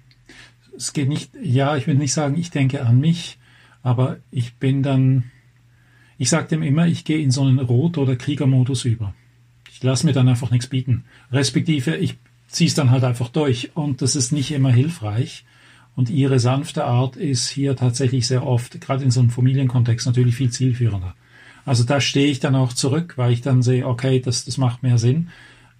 es 0.75 0.93
geht 0.93 1.09
nicht, 1.09 1.31
ja, 1.41 1.75
ich 1.75 1.87
will 1.87 1.95
nicht 1.95 2.13
sagen, 2.13 2.37
ich 2.37 2.49
denke 2.49 2.85
an 2.85 2.99
mich, 2.99 3.37
aber 3.83 4.17
ich 4.31 4.55
bin 4.55 4.81
dann, 4.81 5.25
ich 6.17 6.29
sage 6.29 6.47
dem 6.47 6.63
immer, 6.63 6.87
ich 6.87 7.05
gehe 7.05 7.19
in 7.19 7.31
so 7.31 7.43
einen 7.43 7.59
Rot- 7.59 7.97
oder 7.97 8.15
Kriegermodus 8.15 8.85
über. 8.85 9.13
Ich 9.71 9.83
lasse 9.83 10.05
mir 10.05 10.13
dann 10.13 10.29
einfach 10.29 10.51
nichts 10.51 10.67
bieten. 10.67 11.03
Respektive, 11.31 11.97
ich 11.97 12.17
ziehe 12.55 12.69
es 12.69 12.73
dann 12.73 12.89
halt 12.89 13.03
einfach 13.03 13.27
durch 13.29 13.75
und 13.75 14.01
das 14.01 14.15
ist 14.15 14.31
nicht 14.31 14.51
immer 14.51 14.71
hilfreich. 14.71 15.45
Und 15.95 16.09
ihre 16.09 16.39
sanfte 16.39 16.85
Art 16.85 17.15
ist 17.15 17.47
hier 17.47 17.75
tatsächlich 17.75 18.27
sehr 18.27 18.45
oft, 18.45 18.79
gerade 18.81 19.03
in 19.03 19.11
so 19.11 19.19
einem 19.19 19.29
Familienkontext, 19.29 20.05
natürlich 20.07 20.35
viel 20.35 20.49
zielführender. 20.49 21.15
Also 21.65 21.83
da 21.83 21.99
stehe 21.99 22.27
ich 22.27 22.39
dann 22.39 22.55
auch 22.55 22.73
zurück, 22.73 23.13
weil 23.17 23.33
ich 23.33 23.41
dann 23.41 23.61
sehe, 23.61 23.85
okay, 23.85 24.19
das, 24.19 24.45
das 24.45 24.57
macht 24.57 24.83
mehr 24.83 24.97
Sinn. 24.97 25.29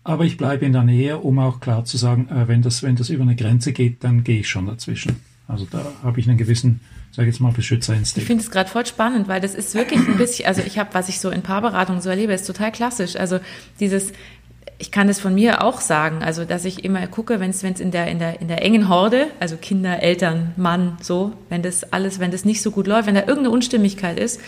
Aber 0.03 0.25
ich 0.25 0.37
bleibe 0.37 0.65
in 0.65 0.73
der 0.73 0.83
Nähe, 0.83 1.17
um 1.17 1.39
auch 1.39 1.59
klar 1.59 1.85
zu 1.85 1.97
sagen, 1.97 2.29
äh, 2.29 2.47
wenn, 2.47 2.61
das, 2.61 2.83
wenn 2.83 2.95
das 2.95 3.09
über 3.09 3.23
eine 3.23 3.35
Grenze 3.35 3.71
geht, 3.71 4.03
dann 4.03 4.23
gehe 4.23 4.41
ich 4.41 4.49
schon 4.49 4.67
dazwischen. 4.67 5.15
Also 5.47 5.65
da 5.69 5.85
habe 6.03 6.19
ich 6.19 6.27
einen 6.27 6.37
gewissen, 6.37 6.81
sage 7.11 7.29
ich 7.29 7.35
jetzt 7.35 7.41
mal, 7.41 7.51
Beschützerinstinkt. 7.51 8.23
Ich 8.23 8.27
finde 8.27 8.43
es 8.43 8.51
gerade 8.51 8.69
voll 8.69 8.85
spannend, 8.85 9.27
weil 9.27 9.41
das 9.41 9.55
ist 9.55 9.75
wirklich 9.75 9.99
ein 9.99 10.17
bisschen, 10.17 10.47
also 10.47 10.61
ich 10.65 10.77
habe, 10.77 10.89
was 10.93 11.07
ich 11.07 11.19
so 11.19 11.29
in 11.29 11.41
Paarberatungen 11.41 12.01
so 12.01 12.09
erlebe, 12.09 12.33
ist 12.33 12.47
total 12.47 12.71
klassisch. 12.71 13.15
Also 13.15 13.39
dieses, 13.79 14.11
ich 14.77 14.91
kann 14.91 15.07
das 15.07 15.19
von 15.19 15.33
mir 15.33 15.63
auch 15.63 15.79
sagen, 15.79 16.21
also 16.21 16.43
dass 16.43 16.65
ich 16.65 16.83
immer 16.83 17.05
gucke, 17.07 17.39
wenn 17.39 17.51
es 17.51 17.63
in 17.63 17.91
der, 17.91 18.07
in, 18.07 18.19
der, 18.19 18.41
in 18.41 18.47
der 18.47 18.61
engen 18.61 18.89
Horde, 18.89 19.27
also 19.39 19.55
Kinder, 19.55 20.01
Eltern, 20.01 20.53
Mann, 20.57 20.97
so, 21.01 21.31
wenn 21.49 21.61
das 21.61 21.93
alles, 21.93 22.19
wenn 22.19 22.31
das 22.31 22.45
nicht 22.45 22.61
so 22.61 22.71
gut 22.71 22.87
läuft, 22.87 23.07
wenn 23.07 23.15
da 23.15 23.21
irgendeine 23.21 23.51
Unstimmigkeit 23.51 24.19
ist, 24.19 24.41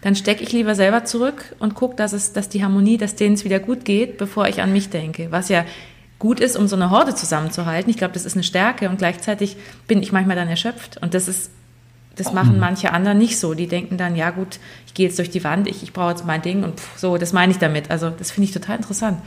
dann 0.00 0.16
stecke 0.16 0.42
ich 0.42 0.52
lieber 0.52 0.74
selber 0.74 1.04
zurück 1.04 1.54
und 1.58 1.74
gucke, 1.74 1.96
dass 1.96 2.12
es, 2.12 2.32
dass 2.32 2.48
die 2.48 2.62
Harmonie, 2.62 2.98
dass 2.98 3.14
denen 3.14 3.34
es 3.34 3.44
wieder 3.44 3.58
gut 3.58 3.84
geht, 3.84 4.18
bevor 4.18 4.48
ich 4.48 4.60
an 4.60 4.72
mich 4.72 4.90
denke. 4.90 5.28
Was 5.30 5.48
ja 5.48 5.64
gut 6.18 6.40
ist, 6.40 6.56
um 6.56 6.68
so 6.68 6.76
eine 6.76 6.90
Horde 6.90 7.14
zusammenzuhalten. 7.14 7.90
Ich 7.90 7.96
glaube, 7.96 8.14
das 8.14 8.24
ist 8.24 8.34
eine 8.34 8.44
Stärke 8.44 8.88
und 8.88 8.98
gleichzeitig 8.98 9.56
bin 9.86 10.02
ich 10.02 10.12
manchmal 10.12 10.36
dann 10.36 10.48
erschöpft. 10.48 10.98
Und 11.02 11.14
das 11.14 11.28
ist, 11.28 11.50
das 12.16 12.32
machen 12.32 12.58
manche 12.60 12.92
anderen 12.92 13.18
nicht 13.18 13.38
so. 13.38 13.54
Die 13.54 13.66
denken 13.66 13.96
dann, 13.96 14.16
ja 14.16 14.30
gut, 14.30 14.58
ich 14.86 14.94
gehe 14.94 15.06
jetzt 15.06 15.18
durch 15.18 15.30
die 15.30 15.44
Wand, 15.44 15.66
ich, 15.66 15.82
ich 15.82 15.92
brauche 15.92 16.10
jetzt 16.10 16.26
mein 16.26 16.42
Ding 16.42 16.64
und 16.64 16.80
pff, 16.80 16.98
so, 16.98 17.16
das 17.18 17.32
meine 17.32 17.52
ich 17.52 17.58
damit. 17.58 17.90
Also 17.90 18.10
das 18.10 18.30
finde 18.30 18.48
ich 18.48 18.54
total 18.54 18.76
interessant. 18.76 19.18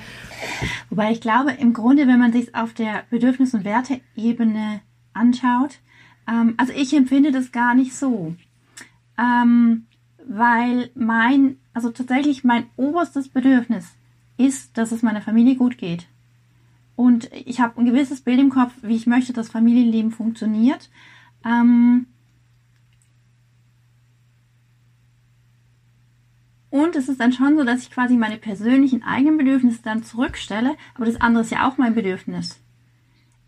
Wobei 0.89 1.11
ich 1.11 1.21
glaube, 1.21 1.51
im 1.51 1.73
Grunde, 1.73 2.07
wenn 2.07 2.19
man 2.19 2.31
sich 2.31 2.55
auf 2.55 2.73
der 2.73 3.03
Bedürfnis- 3.09 3.53
und 3.53 3.65
Werteebene 3.65 4.81
anschaut, 5.13 5.79
ähm, 6.27 6.53
also 6.57 6.73
ich 6.73 6.95
empfinde 6.95 7.31
das 7.31 7.51
gar 7.51 7.75
nicht 7.75 7.95
so. 7.95 8.35
Ähm, 9.17 9.85
weil 10.25 10.89
mein, 10.93 11.57
also 11.73 11.89
tatsächlich 11.89 12.43
mein 12.43 12.65
oberstes 12.75 13.29
Bedürfnis 13.29 13.95
ist, 14.37 14.77
dass 14.77 14.91
es 14.91 15.01
meiner 15.01 15.21
Familie 15.21 15.55
gut 15.55 15.77
geht. 15.77 16.07
Und 16.95 17.29
ich 17.33 17.59
habe 17.59 17.79
ein 17.79 17.85
gewisses 17.85 18.21
Bild 18.21 18.39
im 18.39 18.49
Kopf, 18.49 18.73
wie 18.81 18.95
ich 18.95 19.07
möchte, 19.07 19.33
dass 19.33 19.49
Familienleben 19.49 20.11
funktioniert. 20.11 20.89
Ähm 21.45 22.07
und 26.69 26.95
es 26.95 27.07
ist 27.07 27.19
dann 27.19 27.33
schon 27.33 27.57
so, 27.57 27.63
dass 27.63 27.83
ich 27.83 27.91
quasi 27.91 28.15
meine 28.17 28.37
persönlichen 28.37 29.03
eigenen 29.03 29.37
Bedürfnisse 29.37 29.81
dann 29.83 30.03
zurückstelle, 30.03 30.75
aber 30.95 31.05
das 31.05 31.21
andere 31.21 31.43
ist 31.43 31.51
ja 31.51 31.67
auch 31.67 31.77
mein 31.77 31.95
Bedürfnis. 31.95 32.59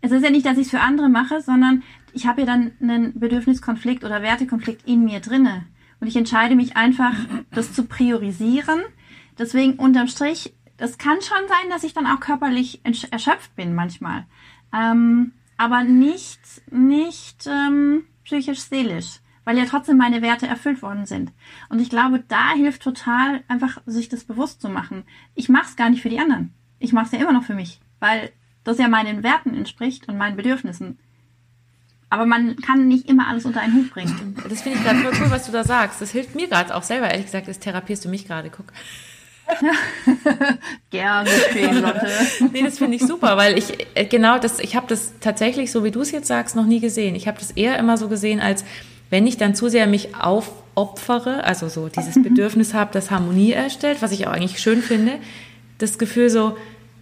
Es 0.00 0.12
ist 0.12 0.24
ja 0.24 0.30
nicht, 0.30 0.46
dass 0.46 0.56
ich 0.56 0.64
es 0.64 0.70
für 0.70 0.80
andere 0.80 1.10
mache, 1.10 1.42
sondern 1.42 1.82
ich 2.12 2.26
habe 2.26 2.40
ja 2.40 2.46
dann 2.46 2.72
einen 2.80 3.18
Bedürfniskonflikt 3.18 4.04
oder 4.04 4.22
Wertekonflikt 4.22 4.88
in 4.88 5.04
mir 5.04 5.20
drinne. 5.20 5.66
Und 6.00 6.06
ich 6.06 6.16
entscheide 6.16 6.56
mich 6.56 6.76
einfach, 6.76 7.14
das 7.50 7.74
zu 7.74 7.84
priorisieren. 7.84 8.80
Deswegen 9.38 9.74
unterm 9.74 10.08
Strich, 10.08 10.54
das 10.78 10.96
kann 10.96 11.20
schon 11.20 11.46
sein, 11.46 11.68
dass 11.68 11.84
ich 11.84 11.92
dann 11.92 12.06
auch 12.06 12.20
körperlich 12.20 12.80
erschöpft 13.10 13.54
bin 13.54 13.74
manchmal. 13.74 14.24
Ähm, 14.72 15.32
aber 15.58 15.84
nicht, 15.84 16.40
nicht 16.70 17.46
ähm, 17.46 18.04
psychisch-seelisch, 18.24 19.20
weil 19.44 19.58
ja 19.58 19.64
trotzdem 19.64 19.96
meine 19.96 20.22
Werte 20.22 20.46
erfüllt 20.46 20.82
worden 20.82 21.06
sind. 21.06 21.32
Und 21.68 21.80
ich 21.80 21.90
glaube, 21.90 22.22
da 22.28 22.52
hilft 22.52 22.82
total 22.82 23.42
einfach, 23.48 23.78
sich 23.86 24.08
das 24.08 24.24
bewusst 24.24 24.60
zu 24.60 24.68
machen. 24.68 25.04
Ich 25.34 25.48
mache 25.48 25.66
es 25.66 25.76
gar 25.76 25.90
nicht 25.90 26.02
für 26.02 26.10
die 26.10 26.20
anderen. 26.20 26.52
Ich 26.78 26.92
mache 26.92 27.06
es 27.06 27.12
ja 27.12 27.18
immer 27.18 27.32
noch 27.32 27.44
für 27.44 27.54
mich, 27.54 27.80
weil 28.00 28.30
das 28.64 28.78
ja 28.78 28.88
meinen 28.88 29.22
Werten 29.22 29.54
entspricht 29.54 30.08
und 30.08 30.18
meinen 30.18 30.36
Bedürfnissen. 30.36 30.98
Aber 32.10 32.26
man 32.26 32.56
kann 32.56 32.88
nicht 32.88 33.08
immer 33.08 33.28
alles 33.28 33.44
unter 33.44 33.60
einen 33.60 33.74
Hut 33.74 33.90
bringen. 33.92 34.36
Das 34.48 34.62
finde 34.62 34.78
ich 34.78 34.84
gerade 34.84 34.98
voll 34.98 35.12
cool, 35.20 35.30
was 35.30 35.46
du 35.46 35.52
da 35.52 35.62
sagst. 35.62 36.00
Das 36.00 36.10
hilft 36.10 36.34
mir 36.34 36.48
gerade 36.48 36.74
auch 36.74 36.82
selber, 36.82 37.08
ehrlich 37.08 37.26
gesagt, 37.26 37.46
das 37.46 37.60
therapierst 37.60 38.04
du 38.04 38.08
mich 38.08 38.26
gerade, 38.26 38.50
guck. 38.50 38.66
Gerne 40.90 41.30
schön, 41.52 41.82
Lotte. 41.82 42.08
nee, 42.52 42.62
das 42.62 42.78
finde 42.78 42.96
ich 42.96 43.02
super, 43.02 43.36
weil 43.36 43.58
ich 43.58 43.86
äh, 43.94 44.04
genau 44.04 44.38
das, 44.38 44.60
ich 44.60 44.76
habe 44.76 44.86
das 44.86 45.14
tatsächlich, 45.18 45.72
so 45.72 45.82
wie 45.82 45.90
du 45.90 46.00
es 46.00 46.12
jetzt 46.12 46.28
sagst, 46.28 46.54
noch 46.54 46.66
nie 46.66 46.78
gesehen. 46.78 47.14
Ich 47.16 47.26
habe 47.26 47.38
das 47.38 47.50
eher 47.52 47.78
immer 47.78 47.96
so 47.96 48.08
gesehen, 48.08 48.40
als 48.40 48.64
wenn 49.10 49.26
ich 49.26 49.36
dann 49.36 49.54
zu 49.54 49.68
sehr 49.68 49.86
mich 49.86 50.14
aufopfere, 50.14 51.44
also 51.44 51.68
so 51.68 51.88
dieses 51.88 52.16
mhm. 52.16 52.22
Bedürfnis 52.22 52.74
habe, 52.74 52.90
das 52.92 53.10
Harmonie 53.10 53.52
erstellt, 53.52 54.00
was 54.00 54.12
ich 54.12 54.26
auch 54.26 54.32
eigentlich 54.32 54.60
schön 54.60 54.82
finde, 54.82 55.14
das 55.78 55.98
Gefühl 55.98 56.30
so, 56.30 56.56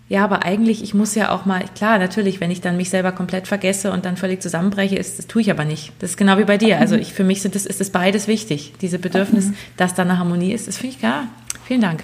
ja, 0.09 0.25
aber 0.25 0.43
eigentlich, 0.43 0.83
ich 0.83 0.95
muss 0.95 1.15
ja 1.15 1.31
auch 1.31 1.45
mal, 1.45 1.63
klar, 1.75 1.99
natürlich, 1.99 2.41
wenn 2.41 2.51
ich 2.51 2.63
dann 2.63 2.79
mich 2.79 2.89
selber 2.89 3.13
komplett 3.13 3.47
vergesse 3.47 3.93
und 3.93 4.07
dann 4.07 4.17
völlig 4.17 4.41
zusammenbreche, 4.41 4.97
ist, 4.97 5.19
das 5.19 5.27
tue 5.27 5.43
ich 5.43 5.51
aber 5.51 5.67
nicht. 5.67 5.93
Das 5.99 6.11
ist 6.11 6.17
genau 6.17 6.39
wie 6.39 6.45
bei 6.45 6.57
dir. 6.57 6.79
Also 6.81 6.97
ich, 6.97 7.13
für 7.13 7.25
mich 7.25 7.43
sind 7.43 7.55
das, 7.55 7.67
ist 7.67 7.79
das 7.79 7.91
beides 7.91 8.27
wichtig. 8.27 8.73
Diese 8.81 8.99
Bedürfnis, 8.99 9.49
mhm. 9.49 9.57
dass 9.77 9.95
da 9.95 10.03
eine 10.03 10.19
Harmonie 10.19 10.53
ist, 10.53 10.67
das 10.67 10.79
finde 10.79 10.97
ich 10.97 11.03
gar. 11.03 11.29
Vielen 11.67 11.83
Dank. 11.83 12.03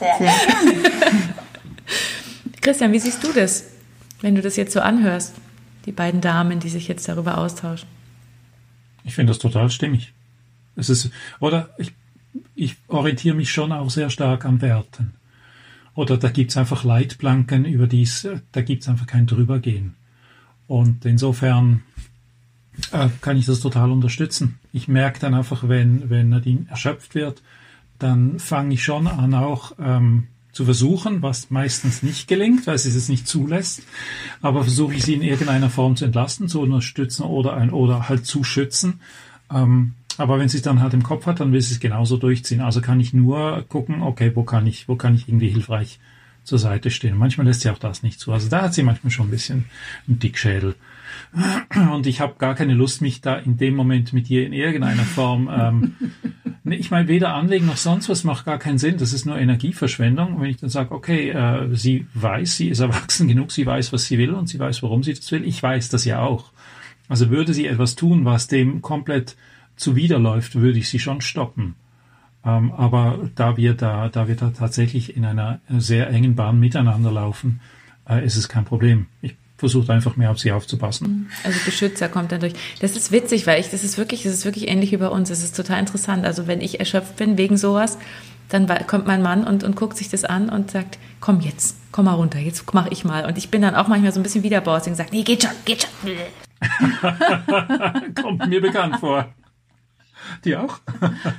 Sehr, 0.00 0.14
sehr. 0.18 0.32
Christian, 2.60 2.90
wie 2.90 2.98
siehst 2.98 3.22
du 3.22 3.32
das, 3.32 3.66
wenn 4.20 4.34
du 4.34 4.42
das 4.42 4.56
jetzt 4.56 4.72
so 4.72 4.80
anhörst? 4.80 5.34
Die 5.86 5.92
beiden 5.92 6.20
Damen, 6.20 6.58
die 6.58 6.68
sich 6.68 6.88
jetzt 6.88 7.08
darüber 7.08 7.38
austauschen. 7.38 7.88
Ich 9.04 9.14
finde 9.14 9.30
das 9.30 9.38
total 9.38 9.70
stimmig. 9.70 10.12
Es 10.76 10.88
ist, 10.88 11.10
oder 11.38 11.70
ich, 11.78 11.92
ich 12.54 12.76
orientiere 12.88 13.36
mich 13.36 13.52
schon 13.52 13.72
auch 13.72 13.90
sehr 13.90 14.10
stark 14.10 14.44
an 14.44 14.60
Werten. 14.60 15.14
Oder 15.94 16.16
da 16.16 16.28
gibt's 16.28 16.56
einfach 16.56 16.82
Leitplanken, 16.82 17.64
über 17.64 17.86
die 17.86 18.08
da 18.52 18.62
gibt's 18.62 18.88
einfach 18.88 19.06
kein 19.06 19.26
Drübergehen. 19.26 19.94
Und 20.66 21.04
insofern 21.04 21.82
äh, 22.90 23.08
kann 23.20 23.36
ich 23.36 23.46
das 23.46 23.60
total 23.60 23.92
unterstützen. 23.92 24.58
Ich 24.72 24.88
merke 24.88 25.20
dann 25.20 25.34
einfach, 25.34 25.68
wenn, 25.68 26.10
wenn 26.10 26.30
Nadine 26.30 26.66
erschöpft 26.68 27.14
wird, 27.14 27.42
dann 27.98 28.40
fange 28.40 28.74
ich 28.74 28.82
schon 28.82 29.06
an, 29.06 29.34
auch 29.34 29.72
ähm, 29.78 30.28
zu 30.54 30.64
versuchen, 30.64 31.20
was 31.20 31.50
meistens 31.50 32.02
nicht 32.02 32.28
gelingt, 32.28 32.66
weil 32.66 32.78
sie 32.78 32.96
es 32.96 33.08
nicht 33.08 33.28
zulässt. 33.28 33.82
Aber 34.40 34.62
versuche 34.62 34.94
ich 34.94 35.04
sie 35.04 35.14
in 35.14 35.22
irgendeiner 35.22 35.68
Form 35.68 35.96
zu 35.96 36.06
entlasten, 36.06 36.48
zu 36.48 36.60
unterstützen 36.62 37.24
oder, 37.24 37.54
ein, 37.54 37.70
oder 37.70 38.08
halt 38.08 38.24
zu 38.24 38.44
schützen. 38.44 39.00
Ähm, 39.52 39.94
Aber 40.16 40.38
wenn 40.38 40.48
sie 40.48 40.58
es 40.58 40.62
dann 40.62 40.80
halt 40.80 40.94
im 40.94 41.02
Kopf 41.02 41.26
hat, 41.26 41.40
dann 41.40 41.52
will 41.52 41.60
sie 41.60 41.74
es 41.74 41.80
genauso 41.80 42.16
durchziehen. 42.16 42.60
Also 42.60 42.80
kann 42.80 43.00
ich 43.00 43.12
nur 43.12 43.64
gucken, 43.68 44.02
okay, 44.02 44.30
wo 44.34 44.44
kann 44.44 44.66
ich, 44.66 44.88
wo 44.88 44.94
kann 44.94 45.16
ich 45.16 45.28
irgendwie 45.28 45.48
hilfreich 45.48 45.98
zur 46.44 46.58
Seite 46.58 46.90
stehen. 46.90 47.16
Manchmal 47.16 47.46
lässt 47.46 47.62
sie 47.62 47.70
auch 47.70 47.78
das 47.78 48.02
nicht 48.02 48.20
zu. 48.20 48.30
Also 48.32 48.48
da 48.48 48.62
hat 48.62 48.74
sie 48.74 48.82
manchmal 48.82 49.10
schon 49.10 49.26
ein 49.26 49.30
bisschen 49.30 49.64
einen 50.06 50.18
Dickschädel. 50.20 50.76
Und 51.92 52.06
ich 52.06 52.20
habe 52.20 52.34
gar 52.38 52.54
keine 52.54 52.74
Lust, 52.74 53.00
mich 53.00 53.22
da 53.22 53.34
in 53.36 53.56
dem 53.56 53.74
Moment 53.74 54.12
mit 54.12 54.30
ihr 54.30 54.46
in 54.46 54.52
irgendeiner 54.52 55.04
Form. 55.04 55.50
Ähm, 55.52 55.96
ich 56.72 56.90
meine, 56.90 57.08
weder 57.08 57.34
anlegen 57.34 57.66
noch 57.66 57.76
sonst 57.76 58.08
was 58.08 58.24
macht 58.24 58.46
gar 58.46 58.58
keinen 58.58 58.78
Sinn. 58.78 58.96
Das 58.96 59.12
ist 59.12 59.26
nur 59.26 59.38
Energieverschwendung. 59.38 60.40
Wenn 60.40 60.50
ich 60.50 60.56
dann 60.56 60.70
sage, 60.70 60.92
okay, 60.94 61.30
äh, 61.30 61.74
sie 61.74 62.06
weiß, 62.14 62.56
sie 62.56 62.68
ist 62.68 62.80
erwachsen 62.80 63.28
genug, 63.28 63.52
sie 63.52 63.66
weiß, 63.66 63.92
was 63.92 64.06
sie 64.06 64.16
will 64.16 64.32
und 64.32 64.48
sie 64.48 64.58
weiß, 64.58 64.82
warum 64.82 65.02
sie 65.02 65.14
das 65.14 65.30
will. 65.30 65.44
Ich 65.44 65.62
weiß 65.62 65.90
das 65.90 66.04
ja 66.04 66.20
auch. 66.20 66.52
Also 67.08 67.28
würde 67.28 67.52
sie 67.52 67.66
etwas 67.66 67.96
tun, 67.96 68.24
was 68.24 68.48
dem 68.48 68.80
komplett 68.80 69.36
zuwiderläuft, 69.76 70.54
würde 70.54 70.78
ich 70.78 70.88
sie 70.88 70.98
schon 70.98 71.20
stoppen. 71.20 71.74
Ähm, 72.44 72.72
aber 72.72 73.30
da 73.34 73.56
wir 73.56 73.74
da, 73.74 74.08
da 74.08 74.28
wir 74.28 74.36
da 74.36 74.50
tatsächlich 74.50 75.16
in 75.16 75.24
einer 75.24 75.60
sehr 75.68 76.08
engen 76.08 76.34
Bahn 76.34 76.60
miteinander 76.60 77.12
laufen, 77.12 77.60
äh, 78.08 78.24
ist 78.24 78.36
es 78.36 78.48
kein 78.48 78.64
Problem. 78.64 79.06
Ich 79.20 79.36
versuche 79.64 79.90
einfach 79.94 80.16
mehr 80.16 80.30
auf 80.30 80.38
sie 80.38 80.52
aufzupassen. 80.52 81.30
Also 81.42 81.58
Beschützer 81.64 82.10
kommt 82.10 82.32
dann 82.32 82.40
durch. 82.40 82.52
Das 82.80 82.96
ist 82.96 83.12
witzig, 83.12 83.46
weil 83.46 83.58
ich, 83.60 83.70
das 83.70 83.82
ist 83.82 83.96
wirklich, 83.96 84.24
das 84.24 84.34
ist 84.34 84.44
wirklich 84.44 84.68
ähnlich 84.68 84.92
wie 84.92 84.98
bei 84.98 85.08
uns. 85.08 85.30
Das 85.30 85.42
ist 85.42 85.56
total 85.56 85.80
interessant. 85.80 86.26
Also 86.26 86.46
wenn 86.46 86.60
ich 86.60 86.80
erschöpft 86.80 87.16
bin 87.16 87.38
wegen 87.38 87.56
sowas, 87.56 87.96
dann 88.50 88.66
kommt 88.86 89.06
mein 89.06 89.22
Mann 89.22 89.44
und, 89.44 89.64
und 89.64 89.74
guckt 89.74 89.96
sich 89.96 90.10
das 90.10 90.24
an 90.24 90.50
und 90.50 90.70
sagt, 90.70 90.98
komm 91.20 91.40
jetzt, 91.40 91.78
komm 91.92 92.04
mal 92.04 92.12
runter, 92.12 92.38
jetzt 92.38 92.74
mach 92.74 92.88
ich 92.90 93.06
mal. 93.06 93.24
Und 93.24 93.38
ich 93.38 93.50
bin 93.50 93.62
dann 93.62 93.74
auch 93.74 93.88
manchmal 93.88 94.12
so 94.12 94.20
ein 94.20 94.22
bisschen 94.22 94.42
widerborstig 94.42 94.90
und 94.90 94.96
sage, 94.96 95.08
nee, 95.12 95.22
geht 95.22 95.44
schon, 95.44 95.52
geht 95.64 95.82
schon. 95.82 95.90
kommt 98.22 98.46
mir 98.46 98.60
bekannt 98.60 98.96
vor. 99.00 99.32
Die 100.44 100.54
auch? 100.56 100.78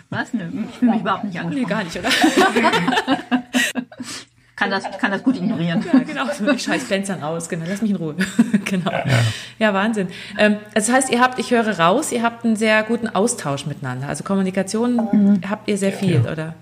Was? 0.10 0.34
Nö, 0.34 0.50
ich 0.70 0.76
fühle 0.78 0.94
mich 0.94 1.02
überhaupt 1.02 1.26
nicht 1.26 1.40
angesprochen. 1.40 1.64
Nee, 1.64 1.70
gar 1.70 1.84
nicht, 1.84 1.96
oder? 1.98 2.10
kann 4.56 4.70
das, 4.70 4.84
kann 5.00 5.12
das 5.12 5.22
gut 5.24 5.36
ignorieren. 5.36 5.84
Ja, 5.92 6.00
genau. 6.00 6.26
So, 6.34 6.50
ich 6.50 6.64
scheiß 6.64 6.84
Fenstern 6.86 7.24
aus. 7.24 7.50
Genau, 7.50 7.66
lass 7.68 7.82
mich 7.82 7.92
in 7.92 7.98
Ruhe. 7.98 8.16
genau. 8.66 8.92
Ja. 8.92 9.06
ja, 9.60 9.74
Wahnsinn. 9.74 10.08
Ähm, 10.38 10.58
das 10.74 10.92
heißt, 10.92 11.12
ihr 11.12 11.20
habt, 11.20 11.40
ich 11.40 11.52
höre 11.52 11.78
raus, 11.78 12.12
ihr 12.12 12.24
habt 12.24 12.46
einen 12.46 12.56
sehr 12.56 12.84
guten 12.84 13.10
Austausch 13.10 13.66
miteinander. 13.66 14.08
Also 14.08 14.24
Kommunikation 14.24 14.96
mhm. 14.96 15.42
habt 15.50 15.68
ihr 15.68 15.78
sehr 15.78 15.92
viel, 15.92 16.24
ja. 16.24 16.32
oder? 16.32 16.56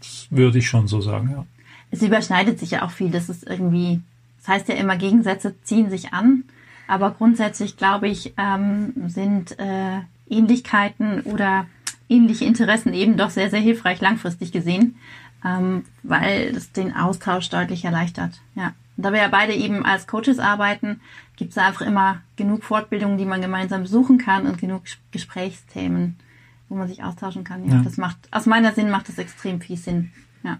Das 0.00 0.28
würde 0.30 0.58
ich 0.58 0.68
schon 0.68 0.88
so 0.88 1.00
sagen, 1.00 1.30
ja. 1.30 1.44
Es 1.90 2.02
überschneidet 2.02 2.58
sich 2.58 2.72
ja 2.72 2.82
auch 2.82 2.90
viel. 2.90 3.10
Das 3.10 3.28
ist 3.28 3.46
irgendwie, 3.46 4.00
das 4.38 4.48
heißt 4.48 4.68
ja 4.68 4.74
immer, 4.74 4.96
Gegensätze 4.96 5.54
ziehen 5.62 5.90
sich 5.90 6.12
an. 6.12 6.44
Aber 6.88 7.10
grundsätzlich, 7.10 7.76
glaube 7.76 8.08
ich, 8.08 8.32
ähm, 8.38 8.92
sind 9.06 9.58
äh, 9.58 10.00
Ähnlichkeiten 10.28 11.22
oder 11.22 11.66
ähnliche 12.08 12.44
Interessen 12.44 12.94
eben 12.94 13.16
doch 13.16 13.30
sehr, 13.30 13.50
sehr 13.50 13.60
hilfreich 13.60 14.00
langfristig 14.00 14.52
gesehen, 14.52 14.96
ähm, 15.44 15.84
weil 16.02 16.54
es 16.56 16.72
den 16.72 16.94
Austausch 16.94 17.48
deutlich 17.48 17.84
erleichtert. 17.84 18.40
Ja. 18.54 18.72
Und 18.96 19.04
da 19.04 19.12
wir 19.12 19.20
ja 19.20 19.28
beide 19.28 19.54
eben 19.54 19.84
als 19.84 20.06
Coaches 20.06 20.38
arbeiten, 20.38 21.00
gibt 21.36 21.52
es 21.52 21.58
einfach 21.58 21.82
immer 21.82 22.22
genug 22.36 22.64
Fortbildungen, 22.64 23.18
die 23.18 23.26
man 23.26 23.42
gemeinsam 23.42 23.82
besuchen 23.82 24.18
kann 24.18 24.46
und 24.46 24.58
genug 24.58 24.82
Gesprächsthemen, 25.10 26.16
wo 26.68 26.76
man 26.76 26.88
sich 26.88 27.04
austauschen 27.04 27.44
kann. 27.44 27.66
Ja, 27.66 27.76
ja. 27.76 27.82
Das 27.82 27.98
macht, 27.98 28.16
aus 28.30 28.46
meiner 28.46 28.72
Sinn 28.72 28.90
macht 28.90 29.08
das 29.08 29.18
extrem 29.18 29.60
viel 29.60 29.76
Sinn. 29.76 30.12
Ja. 30.42 30.58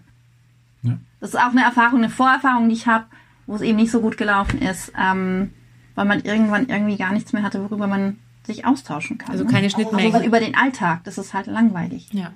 ja. 0.83 0.97
Das 1.19 1.31
ist 1.31 1.35
auch 1.35 1.51
eine 1.51 1.63
Erfahrung, 1.63 1.99
eine 1.99 2.09
Vorerfahrung, 2.09 2.69
die 2.69 2.75
ich 2.75 2.87
habe, 2.87 3.05
wo 3.47 3.55
es 3.55 3.61
eben 3.61 3.77
nicht 3.77 3.91
so 3.91 4.01
gut 4.01 4.17
gelaufen 4.17 4.61
ist, 4.61 4.91
ähm, 4.99 5.51
weil 5.95 6.05
man 6.05 6.21
irgendwann 6.21 6.67
irgendwie 6.67 6.97
gar 6.97 7.13
nichts 7.13 7.33
mehr 7.33 7.41
hatte, 7.41 7.63
worüber 7.63 7.87
man 7.87 8.19
sich 8.45 8.65
austauschen 8.65 9.17
kann. 9.17 9.31
Also 9.31 9.45
keine 9.45 9.63
ne? 9.63 9.69
Schnittmengen. 9.71 10.13
Also 10.13 10.25
über 10.25 10.39
den 10.39 10.55
Alltag, 10.55 11.03
das 11.05 11.17
ist 11.17 11.33
halt 11.33 11.47
langweilig. 11.47 12.09
Ja. 12.13 12.31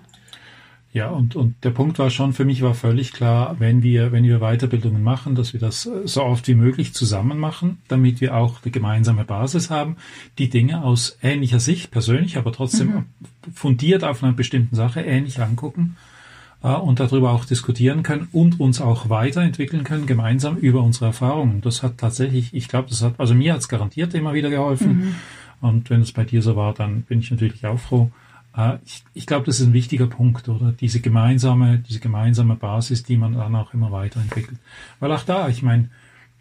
Ja, 0.93 1.09
und, 1.09 1.37
und 1.37 1.63
der 1.63 1.69
Punkt 1.69 1.99
war 1.99 2.09
schon, 2.09 2.33
für 2.33 2.43
mich 2.43 2.61
war 2.61 2.73
völlig 2.73 3.13
klar, 3.13 3.55
wenn 3.59 3.81
wir, 3.81 4.11
wenn 4.11 4.25
wir 4.25 4.39
Weiterbildungen 4.39 5.01
machen, 5.01 5.35
dass 5.35 5.53
wir 5.53 5.59
das 5.59 5.89
so 6.03 6.23
oft 6.23 6.47
wie 6.49 6.53
möglich 6.53 6.93
zusammen 6.93 7.39
machen, 7.39 7.77
damit 7.87 8.19
wir 8.19 8.35
auch 8.35 8.61
eine 8.61 8.71
gemeinsame 8.71 9.23
Basis 9.23 9.69
haben, 9.69 9.95
die 10.37 10.49
Dinge 10.49 10.83
aus 10.83 11.17
ähnlicher 11.21 11.61
Sicht, 11.61 11.91
persönlich, 11.91 12.37
aber 12.37 12.51
trotzdem 12.51 12.87
mhm. 12.87 13.05
fundiert 13.53 14.03
auf 14.03 14.21
einer 14.21 14.33
bestimmten 14.33 14.75
Sache 14.75 14.99
ähnlich 14.99 15.39
angucken 15.39 15.95
äh, 16.61 16.73
und 16.73 16.99
darüber 16.99 17.31
auch 17.31 17.45
diskutieren 17.45 18.03
können 18.03 18.27
und 18.33 18.59
uns 18.59 18.81
auch 18.81 19.09
weiterentwickeln 19.09 19.85
können, 19.85 20.07
gemeinsam 20.07 20.57
über 20.57 20.83
unsere 20.83 21.05
Erfahrungen. 21.05 21.61
Das 21.61 21.83
hat 21.83 21.99
tatsächlich, 21.99 22.53
ich 22.53 22.67
glaube, 22.67 22.89
das 22.89 23.01
hat, 23.01 23.13
also 23.17 23.33
mir 23.33 23.53
hat 23.53 23.61
es 23.61 23.69
garantiert 23.69 24.13
immer 24.13 24.33
wieder 24.33 24.49
geholfen. 24.49 24.97
Mhm 24.97 25.15
und 25.61 25.89
wenn 25.91 26.01
es 26.01 26.11
bei 26.11 26.25
dir 26.25 26.41
so 26.41 26.55
war, 26.55 26.73
dann 26.73 27.03
bin 27.03 27.19
ich 27.19 27.31
natürlich 27.31 27.65
auch 27.65 27.79
froh. 27.79 28.11
Äh, 28.55 28.77
ich, 28.85 29.03
ich 29.13 29.25
glaube, 29.25 29.45
das 29.45 29.59
ist 29.59 29.67
ein 29.67 29.73
wichtiger 29.73 30.07
Punkt, 30.07 30.49
oder? 30.49 30.71
Diese 30.71 30.99
gemeinsame, 31.01 31.79
diese 31.79 31.99
gemeinsame 31.99 32.55
Basis, 32.55 33.03
die 33.03 33.17
man 33.17 33.33
dann 33.33 33.55
auch 33.55 33.73
immer 33.73 33.91
weiterentwickelt. 33.91 34.59
Weil 34.99 35.11
auch 35.11 35.23
da, 35.23 35.49
ich 35.49 35.63
meine, 35.63 35.89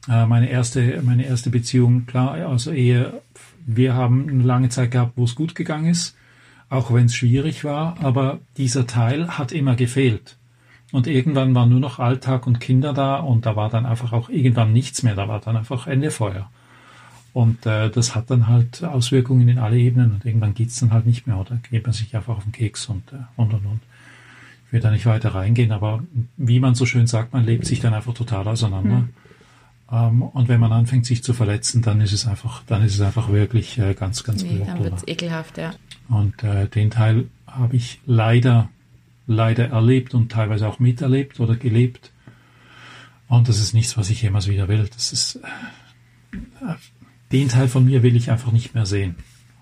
äh, 0.08 0.26
meine 0.26 0.48
erste, 0.48 1.02
meine 1.02 1.24
erste 1.24 1.50
Beziehung, 1.50 2.06
klar, 2.06 2.32
also 2.32 2.72
Ehe, 2.72 3.20
wir 3.66 3.94
haben 3.94 4.28
eine 4.28 4.42
lange 4.42 4.68
Zeit 4.68 4.90
gehabt, 4.90 5.12
wo 5.16 5.24
es 5.24 5.34
gut 5.34 5.54
gegangen 5.54 5.86
ist, 5.86 6.16
auch 6.68 6.92
wenn 6.92 7.06
es 7.06 7.14
schwierig 7.14 7.64
war, 7.64 7.96
aber 8.00 8.40
dieser 8.56 8.86
Teil 8.86 9.38
hat 9.38 9.52
immer 9.52 9.76
gefehlt. 9.76 10.36
Und 10.92 11.06
irgendwann 11.06 11.54
war 11.54 11.66
nur 11.66 11.80
noch 11.80 11.98
Alltag 11.98 12.46
und 12.46 12.60
Kinder 12.60 12.92
da 12.92 13.18
und 13.18 13.46
da 13.46 13.54
war 13.54 13.70
dann 13.70 13.86
einfach 13.86 14.12
auch 14.12 14.28
irgendwann 14.28 14.72
nichts 14.72 15.02
mehr, 15.02 15.14
da 15.14 15.28
war 15.28 15.40
dann 15.40 15.56
einfach 15.56 15.86
Ende 15.86 16.10
Feuer. 16.10 16.50
Und 17.32 17.64
äh, 17.64 17.90
das 17.90 18.14
hat 18.14 18.30
dann 18.30 18.48
halt 18.48 18.82
Auswirkungen 18.82 19.48
in 19.48 19.58
alle 19.58 19.78
Ebenen 19.78 20.12
und 20.12 20.24
irgendwann 20.24 20.54
geht's 20.54 20.80
dann 20.80 20.92
halt 20.92 21.06
nicht 21.06 21.26
mehr 21.26 21.38
oder 21.38 21.58
geht 21.70 21.84
man 21.84 21.92
sich 21.92 22.14
einfach 22.16 22.36
auf 22.36 22.42
den 22.42 22.52
Keks 22.52 22.86
und, 22.86 23.12
äh, 23.12 23.16
und 23.36 23.54
und 23.54 23.66
und. 23.66 23.80
Ich 24.66 24.72
will 24.72 24.80
da 24.80 24.90
nicht 24.90 25.06
weiter 25.06 25.34
reingehen, 25.34 25.72
aber 25.72 26.02
wie 26.36 26.60
man 26.60 26.74
so 26.74 26.86
schön 26.86 27.06
sagt, 27.06 27.32
man 27.32 27.44
lebt 27.44 27.66
sich 27.66 27.80
dann 27.80 27.94
einfach 27.94 28.14
total 28.14 28.46
auseinander. 28.48 28.98
Mhm. 28.98 29.08
Ähm, 29.92 30.22
und 30.22 30.48
wenn 30.48 30.60
man 30.60 30.72
anfängt, 30.72 31.06
sich 31.06 31.22
zu 31.22 31.32
verletzen, 31.32 31.82
dann 31.82 32.00
ist 32.00 32.12
es 32.12 32.26
einfach, 32.26 32.62
dann 32.66 32.82
ist 32.82 32.94
es 32.94 33.00
einfach 33.00 33.30
wirklich 33.30 33.78
äh, 33.78 33.94
ganz, 33.94 34.22
ganz 34.24 34.42
nee, 34.42 34.62
Dann 34.64 34.82
wird's 34.82 35.04
ekelhaft, 35.06 35.58
ja. 35.58 35.74
Und 36.08 36.42
äh, 36.42 36.68
den 36.68 36.90
Teil 36.90 37.28
habe 37.46 37.76
ich 37.76 38.00
leider, 38.06 38.68
leider 39.26 39.68
erlebt 39.68 40.14
und 40.14 40.30
teilweise 40.30 40.68
auch 40.68 40.78
miterlebt 40.78 41.40
oder 41.40 41.56
gelebt. 41.56 42.12
Und 43.28 43.48
das 43.48 43.60
ist 43.60 43.74
nichts, 43.74 43.96
was 43.96 44.10
ich 44.10 44.22
jemals 44.22 44.48
wieder 44.48 44.68
will. 44.68 44.88
Das 44.92 45.12
ist 45.12 45.36
äh, 45.36 46.74
den 47.32 47.48
Teil 47.48 47.68
von 47.68 47.84
mir 47.84 48.02
will 48.02 48.16
ich 48.16 48.30
einfach 48.30 48.52
nicht 48.52 48.74
mehr 48.74 48.86
sehen. 48.86 49.16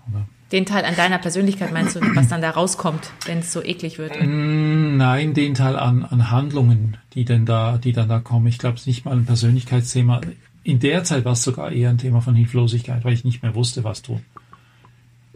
Oder? 0.09 0.25
Den 0.51 0.65
Teil 0.65 0.83
an 0.83 0.95
deiner 0.95 1.19
Persönlichkeit 1.19 1.71
meinst 1.71 1.95
du, 1.95 1.99
was 2.15 2.27
dann 2.27 2.41
da 2.41 2.49
rauskommt, 2.49 3.11
wenn 3.25 3.39
es 3.39 3.53
so 3.53 3.63
eklig 3.63 3.99
wird? 3.99 4.19
Mm, 4.19 4.97
nein, 4.97 5.35
den 5.35 5.53
Teil 5.53 5.75
an, 5.75 6.03
an 6.03 6.31
Handlungen, 6.31 6.97
die 7.13 7.23
denn 7.23 7.45
da, 7.45 7.77
die 7.77 7.93
dann 7.93 8.09
da 8.09 8.19
kommen. 8.19 8.47
Ich 8.47 8.57
glaube, 8.57 8.75
es 8.75 8.81
ist 8.81 8.87
nicht 8.87 9.05
mal 9.05 9.15
ein 9.15 9.25
Persönlichkeitsthema. 9.25 10.21
In 10.63 10.79
der 10.79 11.03
Zeit 11.03 11.23
war 11.25 11.33
es 11.33 11.43
sogar 11.43 11.71
eher 11.71 11.91
ein 11.91 11.99
Thema 11.99 12.21
von 12.21 12.33
Hilflosigkeit, 12.33 13.05
weil 13.05 13.13
ich 13.13 13.23
nicht 13.23 13.43
mehr 13.43 13.53
wusste, 13.53 13.83
was 13.83 14.01
tun. 14.01 14.21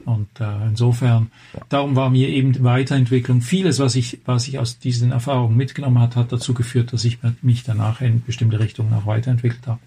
Und 0.05 0.27
äh, 0.39 0.67
insofern, 0.67 1.31
darum 1.69 1.95
war 1.95 2.09
mir 2.09 2.27
eben 2.29 2.51
die 2.51 2.63
Weiterentwicklung, 2.63 3.41
vieles, 3.41 3.79
was 3.79 3.95
ich, 3.95 4.19
was 4.25 4.47
ich 4.47 4.57
aus 4.57 4.79
diesen 4.79 5.11
Erfahrungen 5.11 5.55
mitgenommen 5.55 5.99
hat, 5.99 6.15
hat 6.15 6.31
dazu 6.31 6.55
geführt, 6.55 6.91
dass 6.91 7.05
ich 7.05 7.19
mich 7.41 7.63
danach 7.63 8.01
in 8.01 8.23
bestimmte 8.23 8.59
Richtungen 8.59 8.93
auch 8.93 9.05
weiterentwickelt 9.05 9.65
habe 9.67 9.79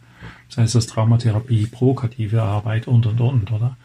sei 0.49 0.63
es 0.63 0.73
das 0.73 0.87
Traumatherapie, 0.87 1.67
provokative 1.67 2.43
Arbeit 2.43 2.89
und, 2.89 3.07
und, 3.07 3.21
und, 3.21 3.53
oder? 3.53 3.77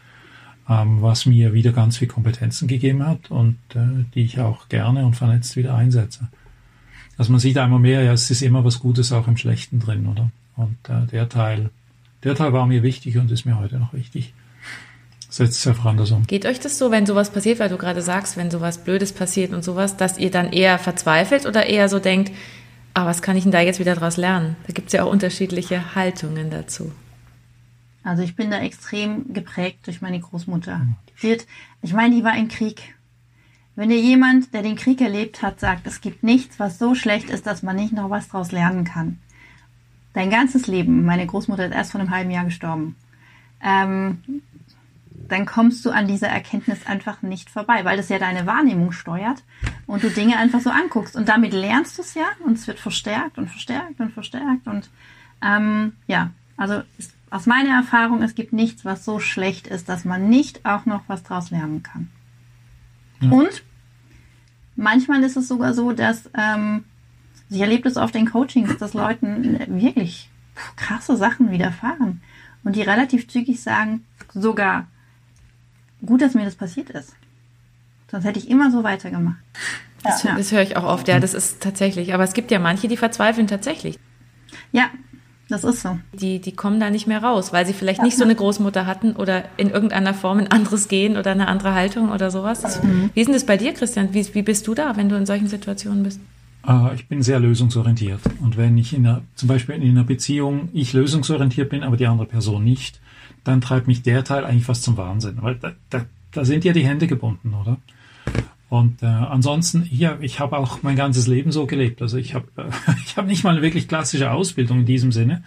Ähm, 0.68 1.02
was 1.02 1.26
mir 1.26 1.52
wieder 1.52 1.72
ganz 1.72 1.96
viel 1.98 2.08
Kompetenzen 2.08 2.68
gegeben 2.68 3.04
hat 3.04 3.30
und 3.30 3.58
äh, 3.74 4.04
die 4.14 4.22
ich 4.22 4.38
auch 4.40 4.68
gerne 4.68 5.04
und 5.04 5.14
vernetzt 5.14 5.56
wieder 5.56 5.74
einsetze. 5.74 6.28
Also 7.18 7.32
man 7.32 7.40
sieht 7.40 7.58
einmal 7.58 7.80
mehr, 7.80 8.02
ja, 8.02 8.12
es 8.12 8.30
ist 8.30 8.42
immer 8.42 8.64
was 8.64 8.80
Gutes 8.80 9.12
auch 9.12 9.28
im 9.28 9.36
Schlechten 9.36 9.80
drin, 9.80 10.06
oder? 10.06 10.30
Und 10.56 10.76
äh, 10.88 11.06
der 11.10 11.28
Teil, 11.28 11.70
der 12.24 12.34
Teil 12.34 12.52
war 12.52 12.66
mir 12.66 12.82
wichtig 12.82 13.18
und 13.18 13.30
ist 13.30 13.44
mir 13.44 13.58
heute 13.58 13.78
noch 13.78 13.92
wichtig. 13.92 14.34
Setzt 15.28 15.60
es 15.60 15.66
einfach 15.66 15.86
anders 15.86 16.10
um. 16.10 16.26
Geht 16.26 16.44
euch 16.44 16.60
das 16.60 16.78
so, 16.78 16.90
wenn 16.90 17.06
sowas 17.06 17.30
passiert, 17.30 17.58
weil 17.58 17.70
du 17.70 17.78
gerade 17.78 18.02
sagst, 18.02 18.36
wenn 18.36 18.50
sowas 18.50 18.84
Blödes 18.84 19.12
passiert 19.12 19.52
und 19.52 19.64
sowas, 19.64 19.96
dass 19.96 20.18
ihr 20.18 20.30
dann 20.30 20.52
eher 20.52 20.78
verzweifelt 20.78 21.46
oder 21.46 21.66
eher 21.66 21.88
so 21.88 21.98
denkt, 21.98 22.32
aber 22.94 23.10
was 23.10 23.22
kann 23.22 23.36
ich 23.36 23.44
denn 23.44 23.52
da 23.52 23.60
jetzt 23.60 23.80
wieder 23.80 23.94
daraus 23.94 24.16
lernen? 24.16 24.56
Da 24.66 24.72
gibt 24.72 24.88
es 24.88 24.92
ja 24.92 25.04
auch 25.04 25.10
unterschiedliche 25.10 25.94
Haltungen 25.94 26.50
dazu. 26.50 26.92
Also 28.04 28.22
ich 28.22 28.34
bin 28.34 28.50
da 28.50 28.58
extrem 28.58 29.32
geprägt 29.32 29.86
durch 29.86 30.02
meine 30.02 30.20
Großmutter. 30.20 30.86
Ich 31.82 31.92
meine, 31.92 32.14
die 32.14 32.24
war 32.24 32.36
im 32.36 32.48
Krieg. 32.48 32.94
Wenn 33.74 33.88
dir 33.88 34.00
jemand, 34.00 34.52
der 34.52 34.62
den 34.62 34.76
Krieg 34.76 35.00
erlebt 35.00 35.40
hat, 35.40 35.60
sagt, 35.60 35.86
es 35.86 36.00
gibt 36.00 36.22
nichts, 36.22 36.58
was 36.58 36.78
so 36.78 36.94
schlecht 36.94 37.30
ist, 37.30 37.46
dass 37.46 37.62
man 37.62 37.76
nicht 37.76 37.92
noch 37.92 38.10
was 38.10 38.28
daraus 38.28 38.52
lernen 38.52 38.84
kann. 38.84 39.18
Dein 40.12 40.30
ganzes 40.30 40.66
Leben, 40.66 41.04
meine 41.04 41.26
Großmutter 41.26 41.66
ist 41.66 41.74
erst 41.74 41.92
vor 41.92 42.00
einem 42.00 42.10
halben 42.10 42.30
Jahr 42.30 42.44
gestorben. 42.44 42.96
Ähm, 43.62 44.42
dann 45.32 45.46
kommst 45.46 45.84
du 45.86 45.90
an 45.90 46.06
dieser 46.06 46.28
Erkenntnis 46.28 46.86
einfach 46.86 47.22
nicht 47.22 47.48
vorbei, 47.48 47.86
weil 47.86 47.96
das 47.96 48.10
ja 48.10 48.18
deine 48.18 48.46
Wahrnehmung 48.46 48.92
steuert 48.92 49.42
und 49.86 50.02
du 50.02 50.10
Dinge 50.10 50.36
einfach 50.36 50.60
so 50.60 50.68
anguckst. 50.68 51.16
Und 51.16 51.26
damit 51.26 51.54
lernst 51.54 51.96
du 51.96 52.02
es 52.02 52.12
ja 52.12 52.26
und 52.44 52.58
es 52.58 52.66
wird 52.66 52.78
verstärkt 52.78 53.38
und 53.38 53.48
verstärkt 53.48 53.98
und 53.98 54.12
verstärkt. 54.12 54.66
Und 54.66 54.90
ähm, 55.42 55.94
ja, 56.06 56.32
also 56.58 56.82
ist, 56.98 57.14
aus 57.30 57.46
meiner 57.46 57.74
Erfahrung, 57.74 58.22
es 58.22 58.34
gibt 58.34 58.52
nichts, 58.52 58.84
was 58.84 59.06
so 59.06 59.20
schlecht 59.20 59.66
ist, 59.66 59.88
dass 59.88 60.04
man 60.04 60.28
nicht 60.28 60.66
auch 60.66 60.84
noch 60.84 61.00
was 61.06 61.22
draus 61.22 61.50
lernen 61.50 61.82
kann. 61.82 62.10
Ja. 63.20 63.30
Und 63.30 63.62
manchmal 64.76 65.22
ist 65.22 65.38
es 65.38 65.48
sogar 65.48 65.72
so, 65.72 65.92
dass 65.92 66.28
ähm, 66.36 66.84
ich 67.48 67.60
erlebe 67.62 67.84
das 67.84 67.96
oft 67.96 68.14
in 68.16 68.30
Coachings, 68.30 68.76
dass 68.76 68.92
Leuten 68.92 69.58
wirklich 69.80 70.28
krasse 70.76 71.16
Sachen 71.16 71.50
widerfahren 71.50 72.20
und 72.64 72.76
die 72.76 72.82
relativ 72.82 73.28
zügig 73.28 73.62
sagen, 73.62 74.04
sogar 74.34 74.88
gut, 76.04 76.20
dass 76.20 76.34
mir 76.34 76.44
das 76.44 76.56
passiert 76.56 76.90
ist. 76.90 77.14
Sonst 78.10 78.24
hätte 78.24 78.38
ich 78.38 78.50
immer 78.50 78.70
so 78.70 78.82
weitergemacht. 78.82 79.38
Das, 80.02 80.22
ja. 80.22 80.36
das 80.36 80.52
höre 80.52 80.62
ich 80.62 80.76
auch 80.76 80.84
oft, 80.84 81.08
ja, 81.08 81.20
das 81.20 81.32
ist 81.32 81.62
tatsächlich. 81.62 82.12
Aber 82.12 82.24
es 82.24 82.34
gibt 82.34 82.50
ja 82.50 82.58
manche, 82.58 82.88
die 82.88 82.96
verzweifeln 82.96 83.46
tatsächlich. 83.46 83.98
Ja, 84.72 84.90
das 85.48 85.64
ist 85.64 85.82
so. 85.82 85.98
Die, 86.12 86.40
die 86.40 86.52
kommen 86.52 86.80
da 86.80 86.90
nicht 86.90 87.06
mehr 87.06 87.22
raus, 87.22 87.52
weil 87.52 87.66
sie 87.66 87.72
vielleicht 87.72 87.98
ja. 87.98 88.04
nicht 88.04 88.16
so 88.16 88.24
eine 88.24 88.34
Großmutter 88.34 88.86
hatten 88.86 89.12
oder 89.12 89.44
in 89.56 89.70
irgendeiner 89.70 90.14
Form 90.14 90.38
ein 90.38 90.50
anderes 90.50 90.88
Gehen 90.88 91.16
oder 91.16 91.30
eine 91.30 91.48
andere 91.48 91.74
Haltung 91.74 92.10
oder 92.10 92.30
sowas. 92.30 92.82
Mhm. 92.82 93.10
Wie 93.14 93.20
ist 93.20 93.26
denn 93.26 93.34
das 93.34 93.46
bei 93.46 93.56
dir, 93.56 93.72
Christian? 93.72 94.12
Wie, 94.12 94.34
wie 94.34 94.42
bist 94.42 94.66
du 94.66 94.74
da, 94.74 94.96
wenn 94.96 95.08
du 95.08 95.16
in 95.16 95.26
solchen 95.26 95.48
Situationen 95.48 96.02
bist? 96.02 96.20
Äh, 96.66 96.94
ich 96.94 97.08
bin 97.08 97.22
sehr 97.22 97.40
lösungsorientiert. 97.40 98.20
Und 98.40 98.56
wenn 98.56 98.78
ich 98.78 98.94
in 98.94 99.06
einer, 99.06 99.22
zum 99.34 99.48
Beispiel 99.48 99.76
in 99.76 99.82
einer 99.82 100.04
Beziehung 100.04 100.68
ich 100.72 100.92
lösungsorientiert 100.92 101.70
bin, 101.70 101.82
aber 101.82 101.96
die 101.96 102.06
andere 102.06 102.26
Person 102.26 102.64
nicht, 102.64 103.00
dann 103.44 103.60
treibt 103.60 103.86
mich 103.86 104.02
der 104.02 104.24
Teil 104.24 104.44
eigentlich 104.44 104.64
fast 104.64 104.82
zum 104.82 104.96
Wahnsinn. 104.96 105.38
Weil 105.40 105.56
da, 105.56 105.72
da, 105.90 106.06
da 106.32 106.44
sind 106.44 106.64
ja 106.64 106.72
die 106.72 106.86
Hände 106.86 107.06
gebunden, 107.06 107.54
oder? 107.54 107.78
Und 108.68 109.02
äh, 109.02 109.06
ansonsten, 109.06 109.86
ja, 109.90 110.16
ich 110.22 110.40
habe 110.40 110.56
auch 110.56 110.82
mein 110.82 110.96
ganzes 110.96 111.26
Leben 111.26 111.52
so 111.52 111.66
gelebt. 111.66 112.00
Also 112.00 112.16
ich 112.16 112.34
habe 112.34 112.46
äh, 112.56 112.70
hab 113.16 113.26
nicht 113.26 113.44
mal 113.44 113.50
eine 113.50 113.62
wirklich 113.62 113.86
klassische 113.86 114.30
Ausbildung 114.30 114.80
in 114.80 114.86
diesem 114.86 115.12
Sinne. 115.12 115.42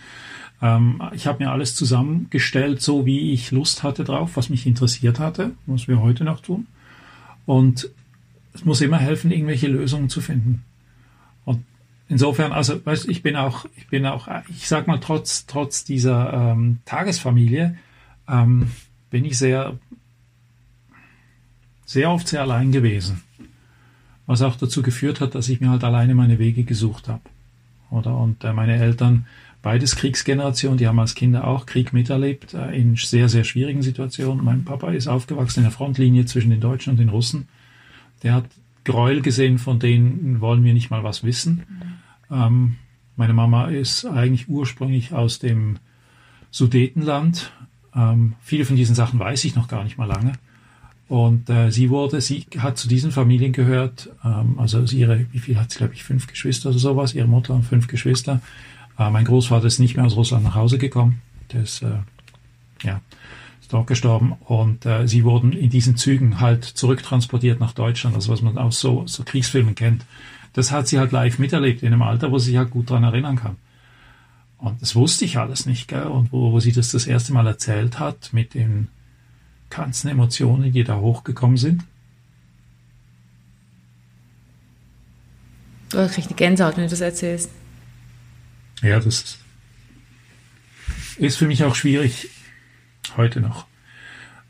Ähm, 0.62 1.02
ich 1.14 1.26
habe 1.26 1.43
mir 1.43 1.52
alles 1.52 1.76
zusammengestellt, 1.76 2.82
so 2.82 3.06
wie 3.06 3.32
ich 3.32 3.52
Lust 3.52 3.84
hatte 3.84 4.04
drauf, 4.04 4.32
was 4.36 4.50
mich 4.50 4.68
interessiert 4.68 5.20
hatte, 5.20 5.52
was 5.66 5.88
wir 5.88 6.02
heute 6.02 6.24
noch 6.24 6.39
tun. 6.39 6.68
Und 7.46 7.89
es 8.54 8.64
muss 8.64 8.82
immer 8.82 8.98
helfen, 8.98 9.32
irgendwelche 9.32 9.68
Lösungen 9.68 10.10
zu 10.10 10.22
finden. 10.22 10.64
Und 11.46 11.64
insofern, 12.08 12.52
also 12.52 12.84
weißt, 12.86 13.10
ich 13.10 13.24
bin 13.24 13.36
auch, 13.36 13.66
ich 13.76 13.88
bin 13.88 14.06
auch, 14.06 14.28
ich 14.50 14.68
sag 14.68 14.88
mal, 14.88 15.00
trotz 15.00 15.46
trotz 15.46 15.84
dieser 15.84 16.32
ähm, 16.32 16.78
Tagesfamilie 16.86 17.76
ähm, 18.28 18.71
bin 19.09 19.26
ich 19.26 19.38
sehr 19.38 19.78
sehr 21.86 22.09
oft 22.09 22.28
sehr 22.28 22.41
allein 22.41 22.71
gewesen. 22.71 23.21
Was 24.26 24.41
auch 24.41 24.55
dazu 24.55 24.82
geführt 24.82 25.21
hat, 25.21 25.36
dass 25.36 25.49
ich 25.49 25.61
mir 25.61 25.69
halt 25.69 25.84
alleine 25.84 26.15
meine 26.15 26.39
Wege 26.39 26.63
gesucht 26.63 27.07
habe. 27.07 27.21
Oder 27.91 28.17
und 28.17 28.43
äh, 28.43 28.53
meine 28.53 28.76
Eltern, 28.76 29.28
beides 29.61 29.95
Kriegsgeneration, 29.95 30.78
die 30.78 30.88
haben 30.88 30.99
als 30.99 31.13
Kinder 31.13 31.45
auch 31.45 31.67
Krieg 31.67 31.93
miterlebt, 31.93 32.55
äh, 32.55 32.76
in 32.76 32.95
sehr, 32.95 33.30
sehr 33.30 33.43
schwierigen 33.43 33.84
Situationen. 33.84 34.43
Mein 34.43 34.65
Papa 34.65 34.91
ist 34.91 35.07
aufgewachsen 35.07 35.59
in 35.59 35.65
der 35.65 35.71
Frontlinie 35.71 36.26
zwischen 36.26 36.49
den 36.49 36.59
Deutschen 36.59 36.91
und 36.91 36.97
den 36.97 37.09
Russen. 37.09 37.47
Der 38.23 38.34
hat 38.34 38.45
Gräuel 38.84 39.21
gesehen, 39.21 39.59
von 39.59 39.80
denen 39.80 40.41
wollen 40.41 40.63
wir 40.63 40.73
nicht 40.73 40.89
mal 40.89 41.03
was 41.03 41.23
wissen. 41.23 41.63
Ähm, 42.32 42.78
meine 43.15 43.34
Mama 43.34 43.67
ist 43.67 44.05
eigentlich 44.05 44.49
ursprünglich 44.49 45.13
aus 45.13 45.38
dem 45.39 45.78
Sudetenland. 46.49 47.51
Ähm, 47.96 48.34
viele 48.41 48.66
von 48.66 48.76
diesen 48.76 48.96
Sachen 48.96 49.20
weiß 49.20 49.46
ich 49.46 49.56
noch 49.56 49.68
gar 49.68 49.84
nicht 49.84 49.98
mal 49.98 50.06
lange. 50.06 50.34
Und 51.08 51.50
äh, 51.50 51.72
sie 51.72 51.89
wurde, 51.89 52.20
sie 52.20 52.48
hat 52.58 52.78
zu 52.78 52.88
diesen 52.88 53.12
Familien 53.12 53.54
gehört, 53.54 54.10
ähm, 54.24 54.58
also 54.58 54.82
ihre, 54.82 55.26
wie 55.32 55.39
viel 55.39 55.60
hat 55.60 55.72
sie, 55.72 55.78
glaube 55.78 55.93
ich, 55.93 56.04
fünf 56.04 56.28
Geschwister 56.28 56.70
oder 56.70 56.80
sowas, 56.80 57.14
ihre 57.14 57.28
Mutter 57.28 57.54
und 57.54 57.64
fünf 57.64 57.88
Geschwister. 57.88 58.41
Äh, 58.98 59.10
mein 59.12 59.26
Großvater 59.26 59.68
ist 59.68 59.80
nicht 59.80 59.96
mehr 59.96 60.06
aus 60.06 60.16
Russland 60.16 60.43
nach 60.43 60.56
Hause 60.56 60.78
gekommen. 60.78 61.22
Der 61.54 61.62
ist, 61.62 61.84
äh, 61.84 62.00
ja, 62.82 63.02
ist 63.62 63.72
dort 63.72 63.86
gestorben. 63.86 64.34
Und 64.46 64.86
äh, 64.88 65.08
sie 65.08 65.24
wurden 65.24 65.54
in 65.54 65.70
diesen 65.70 65.96
Zügen 65.96 66.39
halt 66.39 66.66
zurücktransportiert 66.66 67.60
nach 67.60 67.74
Deutschland, 67.74 68.16
also 68.16 68.34
was 68.34 68.41
man 68.41 68.58
aus 68.58 68.80
so, 68.80 69.04
so 69.06 69.24
Kriegsfilmen 69.24 69.76
kennt. 69.76 70.06
Das 70.54 70.72
hat 70.72 70.88
sie 70.88 70.98
halt 70.98 71.12
live 71.12 71.38
miterlebt, 71.38 71.84
in 71.84 71.93
einem 71.93 72.02
Alter, 72.02 72.32
wo 72.32 72.39
sie 72.39 72.48
sich 72.52 72.58
halt 72.58 72.72
gut 72.72 72.89
dran 72.89 73.04
erinnern 73.04 73.36
kann. 73.36 73.58
Und 74.58 74.82
das 74.82 74.95
wusste 74.95 75.26
ich 75.26 75.38
alles 75.38 75.66
nicht, 75.66 75.88
gell? 75.88 76.03
Und 76.03 76.32
wo, 76.32 76.51
wo 76.51 76.60
sie 76.60 76.72
das 76.72 76.91
das 76.91 77.08
erste 77.08 77.34
Mal 77.34 77.45
erzählt 77.47 77.99
hat 77.99 78.32
mit 78.32 78.53
den 78.53 78.88
ganzen 79.70 80.08
Emotionen, 80.08 80.72
die 80.72 80.84
da 80.84 80.97
hochgekommen 80.97 81.58
sind? 81.58 81.84
Du 85.89 86.08
kriegst 86.08 86.30
eine 86.30 86.36
Gänsehaut, 86.36 86.78
wenn 86.78 86.86
du 86.86 86.89
das 86.89 87.01
erzählst. 87.01 87.49
Ja, 88.82 88.99
das 88.99 89.38
ist 91.18 91.38
für 91.38 91.47
mich 91.47 91.64
auch 91.64 91.76
schwierig 91.76 92.30
heute 93.16 93.39
noch. 93.39 93.66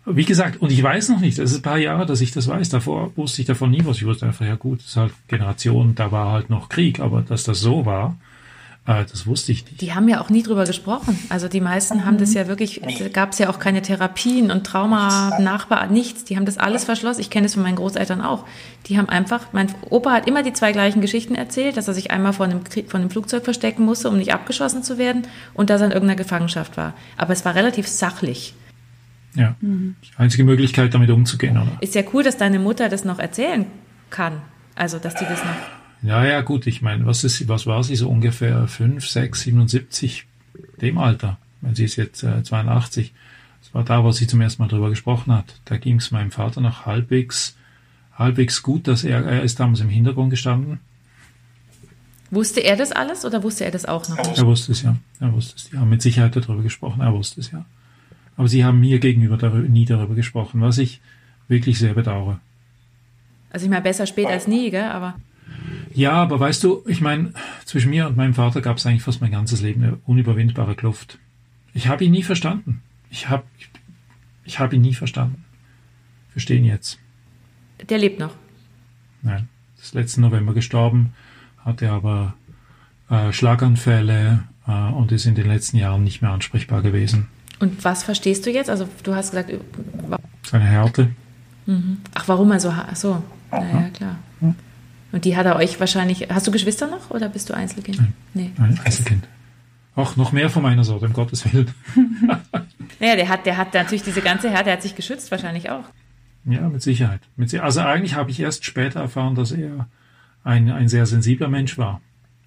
Wie 0.08 0.26
gesagt, 0.26 0.62
und 0.62 0.72
ich 0.72 0.82
weiß 0.82 1.10
noch 1.10 1.20
nicht, 1.20 1.40
es 1.40 1.52
ist 1.52 1.58
ein 1.58 1.64
paar 1.64 1.78
Jahre, 1.78 2.06
dass 2.06 2.22
ich 2.22 2.32
das 2.32 2.48
weiß. 2.48 2.70
Davor 2.70 3.16
wusste 3.18 3.42
ich 3.42 3.48
davon 3.48 3.72
nie 3.72 3.84
was. 3.86 3.98
Ich 3.98 4.06
wusste 4.06 4.28
einfach, 4.28 4.46
ja 4.46 4.56
gut, 4.56 4.82
es 4.82 4.88
ist 4.88 4.96
halt 4.98 5.14
Generation, 5.28 5.96
da 5.96 6.12
war 6.12 6.32
halt 6.32 6.50
noch 6.50 6.70
Krieg, 6.70 7.00
aber 7.00 7.22
dass 7.22 7.44
das 7.44 7.60
so 7.60 7.86
war, 7.86 8.16
das 8.86 9.26
wusste 9.26 9.52
ich 9.52 9.66
nicht. 9.66 9.82
Die 9.82 9.94
haben 9.94 10.08
ja 10.08 10.22
auch 10.22 10.30
nie 10.30 10.44
drüber 10.44 10.66
gesprochen. 10.66 11.18
Also 11.30 11.48
die 11.48 11.60
meisten 11.60 11.98
mhm. 11.98 12.06
haben 12.06 12.18
das 12.20 12.36
ja 12.36 12.48
wirklich, 12.48 12.82
da 13.00 13.08
gab 13.10 13.32
es 13.32 13.40
ja 13.40 13.50
auch 13.50 13.58
keine 13.58 13.82
Therapien 13.82 14.52
und 14.52 14.64
Trauma, 14.64 15.40
Nachbar, 15.40 15.88
nichts. 15.88 16.24
Die 16.24 16.36
haben 16.38 16.46
das 16.46 16.60
alles 16.60 16.84
verschlossen. 16.84 17.22
Ich 17.22 17.32
kenne 17.32 17.48
es 17.48 17.56
von 17.56 17.64
meinen 17.64 17.78
Großeltern 17.78 18.22
auch. 18.22 18.46
Die 18.86 19.00
haben 19.00 19.10
einfach, 19.10 19.48
mein 19.54 19.74
Opa 19.90 20.12
hat 20.12 20.28
immer 20.28 20.44
die 20.44 20.54
zwei 20.54 20.72
gleichen 20.72 21.02
Geschichten 21.02 21.34
erzählt, 21.34 21.78
dass 21.78 21.88
er 21.88 21.96
sich 21.96 22.12
einmal 22.12 22.34
vor 22.34 22.46
einem, 22.46 22.62
von 22.88 23.02
einem 23.02 23.10
Flugzeug 23.10 23.44
verstecken 23.44 23.84
musste, 23.86 24.08
um 24.08 24.18
nicht 24.18 24.34
abgeschossen 24.34 24.84
zu 24.84 25.00
werden 25.00 25.24
und 25.56 25.72
dass 25.72 25.82
er 25.82 25.88
in 25.88 25.94
irgendeiner 25.94 26.18
Gefangenschaft 26.18 26.78
war. 26.78 26.94
Aber 27.18 27.34
es 27.34 27.44
war 27.44 27.56
relativ 27.56 27.88
sachlich. 27.88 28.54
Ja, 29.34 29.56
mhm. 29.62 29.96
die 30.04 30.18
einzige 30.18 30.44
Möglichkeit, 30.44 30.94
damit 30.94 31.10
umzugehen. 31.10 31.58
Oder? 31.58 31.72
Ist 31.82 31.96
ja 31.96 32.04
cool, 32.14 32.22
dass 32.22 32.38
deine 32.38 32.60
Mutter 32.60 32.88
das 32.88 33.04
noch 33.04 33.18
erzählen 33.18 33.66
kann. 34.12 34.42
Also, 34.76 35.00
dass 35.00 35.16
die 35.16 35.26
das 35.26 35.44
noch 35.44 35.56
ja, 36.06 36.26
ja, 36.26 36.42
gut, 36.42 36.68
ich 36.68 36.82
meine, 36.82 37.06
was 37.06 37.24
ist, 37.24 37.48
was 37.48 37.66
war 37.66 37.84
sie 37.84 37.96
so 37.96 38.10
ungefähr 38.10 38.68
5, 38.68 39.08
6, 39.08 39.42
77, 39.42 40.26
dem 40.82 40.98
Alter? 40.98 41.38
Wenn 41.62 41.76
sie 41.76 41.86
ist 41.86 41.96
jetzt 41.96 42.24
äh, 42.24 42.44
82. 42.44 43.14
Das 43.62 43.74
war 43.74 43.84
da, 43.84 44.04
wo 44.04 44.12
sie 44.12 44.28
zum 44.28 44.42
ersten 44.42 44.62
Mal 44.62 44.68
drüber 44.68 44.90
gesprochen 44.90 45.34
hat. 45.34 45.60
Da 45.66 45.78
ging 45.78 45.98
es 45.98 46.12
meinem 46.12 46.32
Vater 46.32 46.62
noch 46.62 46.86
halbwegs, 46.86 47.58
halbwegs 48.14 48.62
gut, 48.62 48.88
dass 48.88 49.04
er, 49.04 49.26
er 49.26 49.42
ist 49.42 49.60
damals 49.60 49.80
im 49.80 49.90
Hintergrund 49.90 50.30
gestanden. 50.30 50.80
Wusste 52.32 52.60
er 52.60 52.76
das 52.76 52.92
alles 52.92 53.26
oder 53.26 53.42
wusste 53.44 53.66
er 53.66 53.72
das 53.72 53.86
auch 53.86 54.08
noch? 54.10 54.18
Er 54.18 54.46
wusste 54.46 54.72
es 54.72 54.82
ja. 54.82 54.96
Er 55.20 55.34
wusste 55.34 55.56
es. 55.56 55.70
Die 55.70 55.78
haben 55.78 55.90
mit 55.90 56.02
Sicherheit 56.02 56.36
darüber 56.36 56.62
gesprochen. 56.62 57.02
Er 57.02 57.14
wusste 57.14 57.40
es 57.40 57.52
ja. 57.52 57.66
Aber 58.38 58.48
sie 58.48 58.66
haben 58.66 58.80
mir 58.80 59.00
gegenüber 59.00 59.38
darüber, 59.38 59.68
nie 59.68 59.86
darüber 59.86 60.16
gesprochen, 60.16 60.62
was 60.62 60.78
ich 60.78 61.02
wirklich 61.48 61.80
sehr 61.80 61.94
bedauere. 61.94 62.40
Also 63.50 63.66
ich 63.66 63.70
meine, 63.70 63.84
besser 63.84 64.06
spät 64.06 64.28
als 64.28 64.48
nie, 64.48 64.70
gell? 64.70 64.84
Aber 64.84 65.16
ja, 65.96 66.12
aber 66.12 66.40
weißt 66.40 66.64
du, 66.64 66.84
ich 66.88 67.02
meine, 67.02 67.34
zwischen 67.66 67.90
mir 67.90 68.08
und 68.08 68.18
meinem 68.18 68.34
Vater 68.34 68.62
gab 68.62 68.78
es 68.78 68.86
eigentlich 68.86 69.04
fast 69.04 69.22
mein 69.22 69.32
ganzes 69.32 69.62
Leben 69.62 69.84
eine 69.84 69.98
unüberwindbare 70.06 70.76
Kluft. 70.76 71.20
Ich 71.74 71.88
habe 71.88 72.04
ihn 72.04 72.12
nie 72.12 72.24
verstanden. 72.24 72.82
Ich 73.10 73.30
habe 73.30 73.44
ich, 73.58 73.70
ich 74.44 74.60
hab 74.60 74.74
ihn 74.74 74.82
nie 74.82 74.94
verstanden. 74.94 75.44
Verstehen 76.32 76.66
jetzt. 76.66 77.00
Der 77.90 77.98
lebt 77.98 78.20
noch. 78.20 78.34
Nein, 79.22 79.48
ist 79.82 79.94
letzten 79.94 80.22
November 80.22 80.54
gestorben, 80.54 81.14
hatte 81.64 81.90
aber 81.90 82.36
äh, 83.10 83.32
Schlaganfälle 83.32 84.44
äh, 84.68 84.72
und 84.72 85.12
ist 85.12 85.26
in 85.26 85.36
den 85.36 85.48
letzten 85.48 85.78
Jahren 85.78 86.04
nicht 86.04 86.22
mehr 86.22 86.32
ansprechbar 86.32 86.82
gewesen. 86.82 87.28
Und 87.60 87.84
was 87.86 88.04
verstehst 88.04 88.46
du 88.46 88.52
jetzt? 88.52 88.70
Also 88.70 88.88
du 89.04 89.16
hast 89.16 89.32
gesagt, 89.32 89.52
seine 90.44 90.66
Härte. 90.66 91.10
Mhm. 91.66 91.98
Ach, 92.14 92.28
warum 92.28 92.52
er 92.52 92.60
so? 92.60 92.70
Ach 92.70 92.96
so, 92.96 93.24
naja, 93.52 93.82
ja. 93.82 93.90
klar. 93.90 94.16
Und 95.16 95.24
die 95.24 95.38
hat 95.38 95.46
er 95.46 95.56
euch 95.56 95.80
wahrscheinlich. 95.80 96.28
Hast 96.30 96.46
du 96.46 96.52
Geschwister 96.52 96.88
noch 96.88 97.10
oder 97.10 97.30
bist 97.30 97.50
du 97.50 97.54
Einzelkind? 97.54 98.00
Nein. 98.00 98.14
Nee. 98.34 98.52
Nein, 98.58 98.78
Einzelkind. 98.84 99.26
Ach, 99.96 100.18
noch 100.18 100.34
mehr 100.34 100.50
von 100.50 100.62
meiner 100.62 100.84
Sorte, 100.84 101.06
um 101.06 101.14
Gottes 101.14 101.46
Willen. 101.46 101.74
naja, 103.00 103.16
der 103.16 103.30
hat, 103.30 103.46
der 103.46 103.56
hat 103.56 103.74
natürlich 103.74 104.04
diese 104.04 104.20
ganze 104.20 104.50
Härte, 104.50 104.66
der 104.66 104.74
hat 104.74 104.82
sich 104.82 104.94
geschützt 104.94 105.32
wahrscheinlich 105.32 105.70
auch. 105.70 105.86
Ja, 106.44 106.68
mit 106.68 106.82
Sicherheit. 106.82 107.22
Also 107.62 107.80
eigentlich 107.80 108.16
habe 108.16 108.30
ich 108.30 108.42
erst 108.42 108.66
später 108.66 109.00
erfahren, 109.00 109.36
dass 109.36 109.54
er 109.54 109.88
ein, 110.44 110.70
ein 110.70 110.90
sehr 110.90 111.06
sensibler 111.06 111.48
Mensch 111.48 111.78
war. 111.78 112.02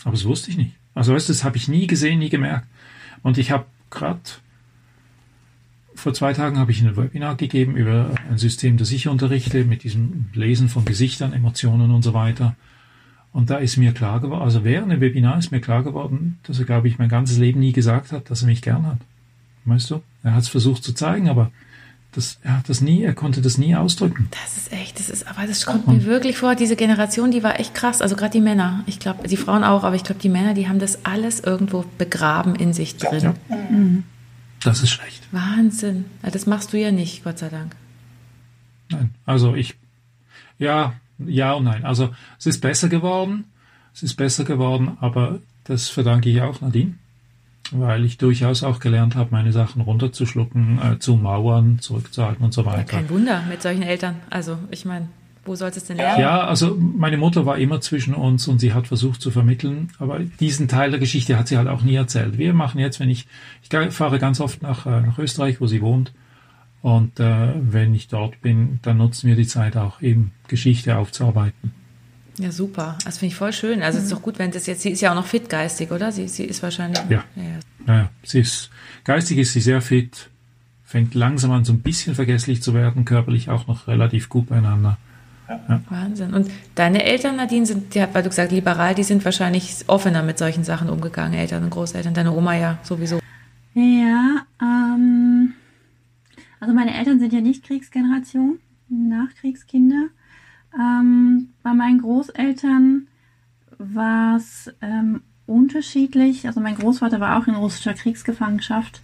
Aber 0.05 0.13
das 0.13 0.27
wusste 0.27 0.51
ich 0.51 0.59
nicht. 0.59 0.73
Also 0.95 1.15
weißt 1.15 1.31
du, 1.31 1.33
das 1.33 1.45
habe 1.45 1.57
ich 1.57 1.69
nie 1.69 1.87
gesehen, 1.87 2.19
nie 2.19 2.29
gemerkt. 2.29 2.67
Und 3.23 3.39
ich 3.39 3.51
habe 3.51 3.65
gerade 3.89 4.21
vor 5.99 6.15
zwei 6.15 6.33
Tagen 6.33 6.59
habe 6.59 6.71
ich 6.71 6.81
ein 6.81 6.97
Webinar 6.97 7.37
gegeben 7.37 7.77
über 7.77 8.15
ein 8.31 8.39
System, 8.39 8.77
das 8.77 8.91
ich 8.93 9.09
unterrichte, 9.09 9.65
mit 9.65 9.83
diesem 9.83 10.27
Lesen 10.33 10.69
von 10.69 10.85
Gesichtern, 10.85 11.33
Emotionen 11.33 11.91
und 11.91 12.03
so 12.03 12.15
weiter. 12.15 12.55
Und 13.33 13.51
da 13.51 13.57
ist 13.57 13.77
mir 13.77 13.93
klar 13.93 14.21
geworden, 14.21 14.43
also 14.43 14.65
während 14.65 14.93
dem 14.93 15.01
Webinar 15.01 15.39
ist 15.39 15.51
mir 15.51 15.61
klar 15.61 15.83
geworden, 15.83 16.39
dass 16.45 16.59
er, 16.59 16.65
glaube 16.65 16.89
ich, 16.89 16.99
mein 16.99 17.09
ganzes 17.09 17.39
Leben 17.39 17.61
nie 17.61 17.73
gesagt 17.73 18.13
hat, 18.13 18.31
dass 18.31 18.43
er 18.43 18.47
mich 18.47 18.63
gern 18.63 18.87
hat. 18.87 18.99
Weißt 19.65 19.91
du? 19.91 20.01
Er 20.23 20.35
hat 20.35 20.43
es 20.43 20.49
versucht 20.49 20.83
zu 20.83 20.95
zeigen, 20.95 21.29
aber 21.29 21.51
das, 22.13 22.39
er 22.43 22.59
hat 22.59 22.69
das 22.69 22.81
nie, 22.81 23.03
er 23.03 23.15
konnte 23.15 23.43
das 23.43 23.59
nie 23.59 23.75
ausdrücken. 23.75 24.29
Das 24.31 24.57
ist 24.57 24.73
echt, 24.73 24.99
das 24.99 25.11
ist, 25.11 25.29
aber 25.29 25.47
das 25.47 25.67
kommt 25.67 25.87
und, 25.87 25.99
mir 25.99 26.05
wirklich 26.05 26.39
vor, 26.39 26.55
diese 26.55 26.75
Generation, 26.75 27.31
die 27.31 27.43
war 27.43 27.61
echt 27.61 27.75
krass. 27.75 28.01
Also 28.01 28.17
gerade 28.17 28.33
die 28.33 28.41
Männer, 28.41 28.83
ich 28.87 28.99
glaube, 28.99 29.29
die 29.29 29.37
Frauen 29.37 29.63
auch, 29.63 29.85
aber 29.85 29.95
ich 29.95 30.05
glaube, 30.05 30.21
die 30.21 30.31
Männer, 30.31 30.55
die 30.55 30.69
haben 30.69 30.79
das 30.79 31.05
alles 31.05 31.41
irgendwo 31.41 31.85
begraben 31.99 32.55
in 32.55 32.73
sich 32.73 32.97
drin. 32.97 33.35
Ja. 33.51 33.57
Mhm. 33.71 34.05
Das 34.63 34.83
ist 34.83 34.91
schlecht. 34.91 35.23
Wahnsinn. 35.33 36.07
Das 36.23 36.47
machst 36.47 36.73
du 36.73 36.79
ja 36.79 36.91
nicht, 36.91 37.25
Gott 37.25 37.39
sei 37.39 37.49
Dank. 37.49 37.77
Nein, 38.91 39.15
also 39.27 39.55
ich, 39.55 39.75
Ja, 40.59 40.95
ja 41.19 41.53
und 41.53 41.65
nein. 41.65 41.85
Also 41.85 42.11
es 42.39 42.47
ist 42.47 42.61
besser 42.61 42.89
geworden. 42.89 43.45
Es 43.95 44.03
ist 44.03 44.15
besser 44.15 44.45
geworden, 44.45 44.97
aber 45.01 45.41
das 45.65 45.89
verdanke 45.89 46.31
ich 46.31 46.41
auch 46.41 46.61
Nadine, 46.61 46.95
weil 47.73 48.05
ich 48.05 48.17
durchaus 48.17 48.63
auch 48.63 48.79
gelernt 48.79 49.17
habe, 49.17 49.31
meine 49.33 49.53
Sachen 49.53 49.83
runterzuschlucken, 49.83 50.79
äh, 50.81 50.99
zu 50.99 51.17
mauern, 51.17 51.81
zurückzuhalten 51.81 52.45
und 52.45 52.53
so 52.53 52.65
weiter. 52.65 52.85
Kein 52.85 53.11
Wunder 53.11 53.43
mit 53.49 53.61
solchen 53.61 53.83
Eltern. 53.83 54.17
Also 54.31 54.59
ich 54.71 54.85
meine, 54.85 55.09
wo 55.49 55.57
soll 55.57 55.71
es 55.71 55.85
denn 55.85 55.97
lernen? 55.97 56.21
Ja, 56.21 56.47
also 56.47 56.77
meine 56.77 57.17
Mutter 57.17 57.47
war 57.47 57.59
immer 57.59 57.81
zwischen 57.81 58.15
uns 58.15 58.47
und 58.47 58.61
sie 58.61 58.73
hat 58.73 58.87
versucht 58.87 59.21
zu 59.21 59.31
vermitteln, 59.31 59.91
aber 59.99 60.21
diesen 60.21 60.69
Teil 60.69 60.91
der 60.91 61.01
Geschichte 61.01 61.39
hat 61.39 61.49
sie 61.49 61.57
halt 61.57 61.69
auch 61.69 61.83
nie 61.83 61.97
erzählt. 61.97 62.39
Wir 62.39 62.55
machen 62.55 62.79
jetzt, 62.79 63.01
wenn 63.01 63.11
ich, 63.11 63.27
ich 63.63 63.93
fahre 63.93 64.19
ganz 64.19 64.41
oft 64.41 64.63
nach, 64.63 64.87
äh, 64.87 65.01
nach 65.01 65.19
Österreich, 65.19 65.61
wo 65.61 65.67
sie 65.67 65.81
wohnt, 65.81 66.13
und 66.81 67.19
äh, 67.19 67.55
wenn 67.61 67.95
ich 67.95 68.09
dort 68.09 68.41
bin, 68.41 68.79
dann 68.83 68.99
nutzen 68.99 69.29
wir 69.29 69.37
die 69.37 69.47
Zeit 69.47 69.77
auch 69.77 70.01
eben 70.01 70.33
Geschichte 70.47 70.97
aufzuarbeiten. 70.97 71.73
Ja, 72.39 72.53
super. 72.53 72.97
Das 73.05 73.19
finde 73.19 73.33
ich 73.33 73.37
voll 73.37 73.53
schön. 73.53 73.83
Also 73.83 73.99
es 73.99 74.05
ist 74.05 74.13
doch 74.13 74.23
gut, 74.23 74.39
wenn 74.39 74.53
das 74.53 74.67
jetzt, 74.67 74.83
sie 74.83 74.91
ist 74.91 75.01
ja 75.01 75.11
auch 75.11 75.17
noch 75.17 75.27
fit 75.27 75.49
geistig, 75.49 75.91
oder? 75.91 76.13
Sie, 76.13 76.29
sie 76.29 76.45
ist 76.45 76.63
wahrscheinlich. 76.63 77.03
Ja. 77.09 77.25
Ja, 77.87 77.95
ja. 77.95 78.11
sie 78.23 78.41
ist, 78.41 78.71
geistig 79.03 79.39
ist 79.39 79.55
sie 79.55 79.61
sehr 79.61 79.83
fit, 79.83 80.31
fängt 80.85 81.15
langsam 81.15 81.51
an, 81.51 81.65
so 81.65 81.73
ein 81.73 81.81
bisschen 81.81 82.15
vergesslich 82.15 82.63
zu 82.63 82.75
werden, 82.75 83.05
körperlich 83.05 83.51
auch 83.51 83.67
noch 83.67 83.89
relativ 83.89 84.29
gut 84.29 84.49
beieinander. 84.49 84.99
Ja. 85.49 85.81
Wahnsinn. 85.89 86.35
Und 86.35 86.51
deine 86.75 87.05
Eltern, 87.05 87.37
Nadine, 87.37 87.65
sind, 87.65 87.95
die, 87.95 88.05
weil 88.13 88.23
du 88.23 88.29
gesagt 88.29 88.53
liberal, 88.53 88.95
die 88.95 89.03
sind 89.03 89.25
wahrscheinlich 89.25 89.85
offener 89.87 90.23
mit 90.23 90.39
solchen 90.39 90.65
Sachen 90.65 90.91
umgegangen, 90.91 91.39
Eltern 91.39 91.65
und 91.65 91.71
Großeltern. 91.71 92.15
Deine 92.15 92.33
Oma 92.33 92.55
ja 92.55 92.79
sowieso. 92.83 93.19
Ja, 93.75 94.43
ähm, 94.61 95.55
also 96.61 96.75
meine 96.75 96.95
Eltern 96.95 97.19
sind 97.19 97.33
ja 97.33 97.41
nicht 97.41 97.65
Kriegsgeneration, 97.65 98.59
Nachkriegskinder. 98.89 100.09
Ähm, 100.79 101.51
bei 101.63 101.73
meinen 101.73 102.01
Großeltern 102.03 103.07
war 103.79 104.37
es 104.37 104.71
ähm, 104.83 105.23
unterschiedlich. 105.47 106.47
Also 106.47 106.61
mein 106.61 106.77
Großvater 106.77 107.21
war 107.21 107.39
auch 107.39 107.47
in 107.47 107.55
russischer 107.55 107.95
Kriegsgefangenschaft. 107.95 109.01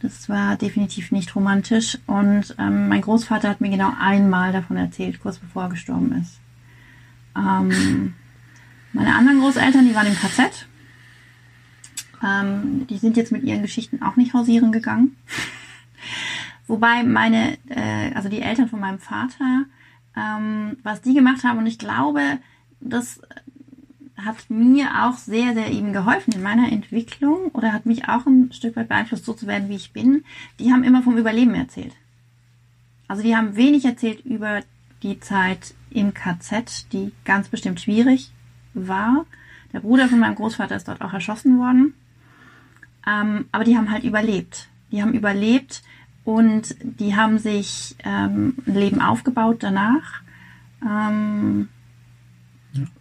Das 0.00 0.28
war 0.28 0.56
definitiv 0.56 1.12
nicht 1.12 1.34
romantisch. 1.36 1.98
Und 2.06 2.54
ähm, 2.58 2.88
mein 2.88 3.02
Großvater 3.02 3.48
hat 3.48 3.60
mir 3.60 3.70
genau 3.70 3.92
einmal 4.00 4.52
davon 4.52 4.76
erzählt, 4.76 5.20
kurz 5.20 5.38
bevor 5.38 5.64
er 5.64 5.68
gestorben 5.70 6.12
ist. 6.12 6.40
Ähm, 7.36 8.14
meine 8.92 9.14
anderen 9.14 9.40
Großeltern, 9.40 9.86
die 9.86 9.94
waren 9.94 10.06
im 10.06 10.16
KZ. 10.16 10.66
Ähm, 12.22 12.86
die 12.88 12.98
sind 12.98 13.16
jetzt 13.16 13.32
mit 13.32 13.44
ihren 13.44 13.62
Geschichten 13.62 14.02
auch 14.02 14.16
nicht 14.16 14.34
hausieren 14.34 14.72
gegangen. 14.72 15.16
Wobei 16.66 17.02
meine, 17.02 17.58
äh, 17.68 18.14
also 18.14 18.28
die 18.28 18.42
Eltern 18.42 18.68
von 18.68 18.80
meinem 18.80 18.98
Vater, 18.98 19.64
ähm, 20.16 20.78
was 20.82 21.02
die 21.02 21.14
gemacht 21.14 21.44
haben. 21.44 21.58
Und 21.58 21.66
ich 21.66 21.78
glaube, 21.78 22.38
das 22.80 23.20
hat 24.24 24.48
mir 24.48 25.04
auch 25.04 25.14
sehr, 25.14 25.54
sehr 25.54 25.70
eben 25.70 25.92
geholfen 25.92 26.32
in 26.32 26.42
meiner 26.42 26.70
Entwicklung 26.70 27.48
oder 27.52 27.72
hat 27.72 27.86
mich 27.86 28.08
auch 28.08 28.26
ein 28.26 28.52
Stück 28.52 28.76
weit 28.76 28.88
beeinflusst, 28.88 29.24
so 29.24 29.32
zu 29.32 29.46
werden, 29.46 29.68
wie 29.68 29.76
ich 29.76 29.92
bin. 29.92 30.24
Die 30.58 30.72
haben 30.72 30.84
immer 30.84 31.02
vom 31.02 31.18
Überleben 31.18 31.54
erzählt. 31.54 31.94
Also 33.08 33.22
die 33.22 33.36
haben 33.36 33.56
wenig 33.56 33.84
erzählt 33.84 34.24
über 34.24 34.60
die 35.02 35.18
Zeit 35.20 35.74
im 35.90 36.14
KZ, 36.14 36.92
die 36.92 37.12
ganz 37.24 37.48
bestimmt 37.48 37.80
schwierig 37.80 38.30
war. 38.74 39.26
Der 39.72 39.80
Bruder 39.80 40.08
von 40.08 40.18
meinem 40.18 40.34
Großvater 40.34 40.76
ist 40.76 40.88
dort 40.88 41.00
auch 41.00 41.12
erschossen 41.12 41.58
worden. 41.58 41.94
Ähm, 43.06 43.46
aber 43.52 43.64
die 43.64 43.76
haben 43.76 43.90
halt 43.90 44.04
überlebt. 44.04 44.68
Die 44.92 45.02
haben 45.02 45.14
überlebt 45.14 45.82
und 46.24 46.76
die 46.82 47.16
haben 47.16 47.38
sich 47.38 47.96
ähm, 48.04 48.54
ein 48.66 48.74
Leben 48.74 49.00
aufgebaut 49.00 49.58
danach, 49.60 50.22
ähm. 50.82 51.68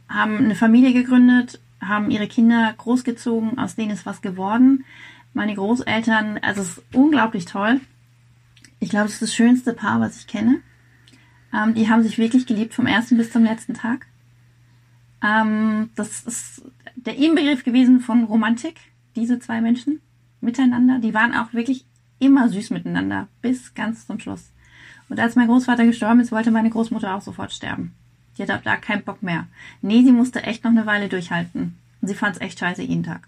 Haben 0.10 0.38
eine 0.38 0.56
Familie 0.56 0.94
gegründet, 0.94 1.62
haben 1.82 2.12
ihre 2.12 2.28
Kinder 2.28 2.74
großgezogen, 2.78 3.58
aus 3.58 3.76
denen 3.76 3.92
ist 3.92 4.06
was 4.06 4.22
geworden. 4.22 4.84
Meine 5.34 5.56
Großeltern, 5.56 6.40
also 6.42 6.62
es 6.62 6.78
ist 6.78 6.84
unglaublich 6.94 7.46
toll. 7.46 7.80
Ich 8.80 8.90
glaube, 8.90 9.06
es 9.06 9.14
ist 9.14 9.22
das 9.22 9.36
schönste 9.36 9.74
Paar, 9.74 10.00
was 10.00 10.18
ich 10.18 10.28
kenne. 10.28 10.62
Ähm, 11.54 11.74
die 11.76 11.90
haben 11.90 12.04
sich 12.04 12.18
wirklich 12.18 12.48
geliebt 12.48 12.74
vom 12.74 12.88
ersten 12.88 13.18
bis 13.18 13.32
zum 13.32 13.44
letzten 13.44 13.74
Tag. 13.74 14.08
Ähm, 15.24 15.90
das 15.96 16.24
ist 16.24 16.64
der 16.96 17.16
Inbegriff 17.16 17.64
gewesen 17.64 18.00
von 18.00 18.24
Romantik, 18.24 18.76
diese 19.16 19.40
zwei 19.40 19.62
Menschen 19.62 20.02
miteinander. 20.42 21.00
Die 21.00 21.14
waren 21.14 21.34
auch 21.34 21.54
wirklich 21.54 21.86
immer 22.20 22.50
süß 22.50 22.72
miteinander, 22.72 23.28
bis 23.42 23.74
ganz 23.74 24.08
zum 24.08 24.20
Schluss. 24.20 24.52
Und 25.08 25.20
als 25.20 25.36
mein 25.36 25.48
Großvater 25.48 25.86
gestorben 25.86 26.20
ist, 26.20 26.32
wollte 26.32 26.52
meine 26.52 26.70
Großmutter 26.70 27.16
auch 27.16 27.22
sofort 27.22 27.52
sterben. 27.52 27.94
Die 28.40 28.44
hatte 28.44 28.62
da 28.64 28.78
keinen 28.78 29.04
Bock 29.04 29.22
mehr. 29.22 29.48
Nee, 29.82 30.02
sie 30.04 30.14
musste 30.14 30.44
echt 30.44 30.64
noch 30.64 30.72
eine 30.72 30.86
Weile 30.86 31.10
durchhalten. 31.10 31.78
Und 32.02 32.08
sie 32.08 32.16
fand 32.16 32.38
es 32.38 32.42
echt 32.42 32.58
scheiße 32.58 32.82
jeden 32.82 33.04
Tag. 33.04 33.28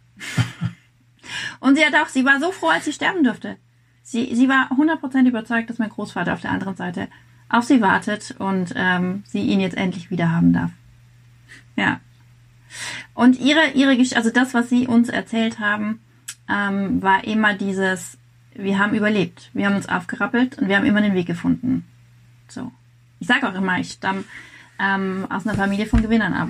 und 1.59 1.76
sie 1.76 1.86
hat 1.86 1.95
auch, 1.95 2.07
sie 2.07 2.24
war 2.24 2.39
so 2.39 2.51
froh, 2.51 2.70
als 2.70 2.86
sie 2.86 2.93
sterben 2.93 3.24
durfte. 3.24 3.57
Sie, 4.03 4.34
sie 4.34 4.47
war 4.47 4.72
100% 4.72 5.28
überzeugt, 5.28 5.70
dass 5.70 5.80
mein 5.80 5.89
Großvater 5.89 6.34
auf 6.34 6.41
der 6.41 6.51
anderen 6.51 6.78
Seite 6.78 7.09
auf 7.49 7.66
sie 7.66 7.82
wartet 7.82 8.36
und 8.39 8.74
ähm, 8.76 9.24
sie 9.28 9.41
ihn 9.41 9.59
jetzt 9.59 9.76
endlich 9.76 10.09
wieder 10.09 10.32
haben 10.32 10.53
darf. 10.53 10.72
Ja. 11.76 11.99
Und 13.14 13.38
ihre, 13.38 13.72
ihre 13.74 13.97
Geschichte, 13.97 14.16
also 14.16 14.30
das, 14.30 14.53
was 14.53 14.70
sie 14.70 14.88
uns 14.88 15.09
erzählt 15.09 15.59
haben, 15.59 15.99
ähm, 16.49 17.01
war 17.01 17.26
immer 17.26 17.53
dieses, 17.53 18.18
wir 18.55 18.80
haben 18.80 18.93
überlebt, 18.93 19.49
wir 19.53 19.66
haben 19.66 19.76
uns 19.76 19.89
aufgerappelt 19.89 20.57
und 20.57 20.70
wir 20.70 20.78
haben 20.78 20.86
immer 20.86 21.01
den 21.01 21.14
Weg 21.14 21.28
gefunden. 21.28 21.86
So. 22.47 22.72
Ich 23.20 23.28
sage 23.28 23.47
auch 23.47 23.53
immer, 23.53 23.78
ich 23.80 23.91
stamme 23.91 24.24
ähm, 24.82 25.27
aus 25.29 25.45
einer 25.45 25.55
Familie 25.55 25.86
von 25.86 26.01
Gewinnern 26.01 26.34
ab. 26.34 26.49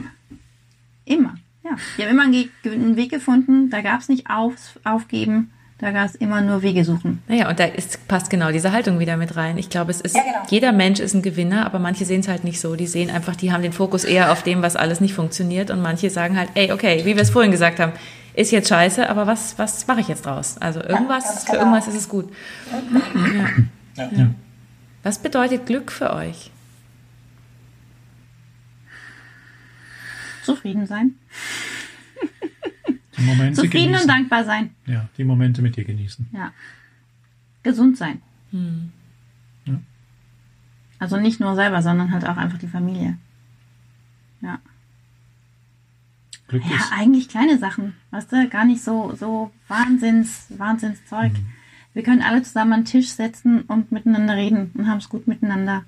Immer. 1.06 1.36
Ja. 1.64 1.72
Die 1.98 2.04
haben 2.04 2.12
immer 2.12 2.24
einen 2.24 2.96
Weg 2.96 3.12
gefunden, 3.12 3.70
da 3.70 3.82
gab 3.82 4.02
es 4.02 4.10
nicht 4.10 4.30
auf, 4.30 4.80
aufgeben, 4.84 5.52
da 5.78 5.92
gab 5.92 6.06
es 6.06 6.16
immer 6.16 6.42
nur 6.42 6.62
Wege 6.62 6.86
suchen. 6.86 7.22
Naja, 7.28 7.50
und 7.50 7.60
da 7.60 7.66
ist, 7.66 8.08
passt 8.08 8.30
genau 8.30 8.52
diese 8.52 8.72
Haltung 8.72 9.00
wieder 9.00 9.18
mit 9.18 9.36
rein. 9.36 9.58
Ich 9.58 9.70
glaube, 9.70 9.92
es 9.92 10.02
ist, 10.02 10.16
ja, 10.16 10.22
genau. 10.22 10.46
jeder 10.50 10.72
Mensch 10.72 11.00
ist 11.00 11.14
ein 11.14 11.24
Gewinner, 11.24 11.66
aber 11.66 11.80
manche 11.80 12.06
sehen 12.06 12.22
es 12.22 12.28
halt 12.28 12.44
nicht 12.44 12.60
so. 12.60 12.76
Die 12.76 12.88
sehen 12.88 13.10
einfach, 13.10 13.36
die 13.36 13.52
haben 13.52 13.64
den 13.64 13.74
Fokus 13.74 14.04
eher 14.04 14.32
auf 14.32 14.44
dem, 14.44 14.62
was 14.62 14.76
alles 14.76 15.02
nicht 15.02 15.14
funktioniert 15.14 15.72
und 15.72 15.82
manche 15.82 16.10
sagen 16.10 16.38
halt, 16.38 16.50
ey, 16.54 16.72
okay, 16.72 17.02
wie 17.06 17.16
wir 17.16 17.24
es 17.24 17.32
vorhin 17.32 17.52
gesagt 17.52 17.80
haben, 17.80 17.94
ist 18.34 18.52
jetzt 18.52 18.70
scheiße, 18.70 19.10
aber 19.10 19.28
was, 19.28 19.58
was 19.58 19.86
mache 19.88 20.02
ich 20.02 20.08
jetzt 20.08 20.26
draus? 20.26 20.58
Also 20.60 20.82
irgendwas, 20.82 21.26
ja, 21.26 21.32
für 21.32 21.46
genau. 21.52 21.60
irgendwas 21.60 21.88
ist 21.88 21.96
es 21.96 22.10
gut. 22.10 22.32
Ja. 23.98 24.10
Ja. 24.12 24.28
Was 25.04 25.20
bedeutet 25.20 25.66
Glück 25.66 25.92
für 25.92 26.14
euch? 26.14 26.52
Zufrieden 30.56 30.88
sein. 30.88 31.16
Zufrieden 33.54 33.72
genießen. 33.72 34.02
und 34.02 34.08
dankbar 34.08 34.44
sein. 34.46 34.72
Ja, 34.86 35.08
die 35.18 35.24
Momente 35.24 35.62
mit 35.62 35.76
dir 35.76 35.84
genießen. 35.84 36.28
Ja. 36.34 36.52
Gesund 37.64 37.98
sein. 37.98 38.22
Hm. 38.52 38.92
Ja. 39.66 39.80
Also 41.00 41.18
nicht 41.18 41.40
nur 41.40 41.56
selber, 41.56 41.82
sondern 41.82 42.12
halt 42.12 42.26
auch 42.26 42.38
einfach 42.38 42.58
die 42.58 42.68
Familie. 42.68 43.18
Ja. 44.42 44.60
Glück 46.48 46.64
ja, 46.66 46.76
ist. 46.76 46.92
eigentlich 46.92 47.30
kleine 47.30 47.58
Sachen, 47.58 47.94
weißt 48.12 48.32
du, 48.32 48.50
gar 48.50 48.66
nicht 48.66 48.84
so, 48.84 49.14
so 49.16 49.52
Wahnsinns, 49.68 50.48
Wahnsinnszeug. 50.50 51.32
Mhm. 51.32 51.48
Wir 51.94 52.04
können 52.04 52.22
alle 52.22 52.44
zusammen 52.44 52.74
an 52.74 52.80
den 52.82 52.86
Tisch 52.86 53.10
setzen 53.10 53.62
und 53.62 53.92
miteinander 53.92 54.36
reden 54.36 54.72
und 54.74 54.88
haben 54.88 54.98
es 54.98 55.10
gut 55.10 55.28
miteinander. 55.28 55.86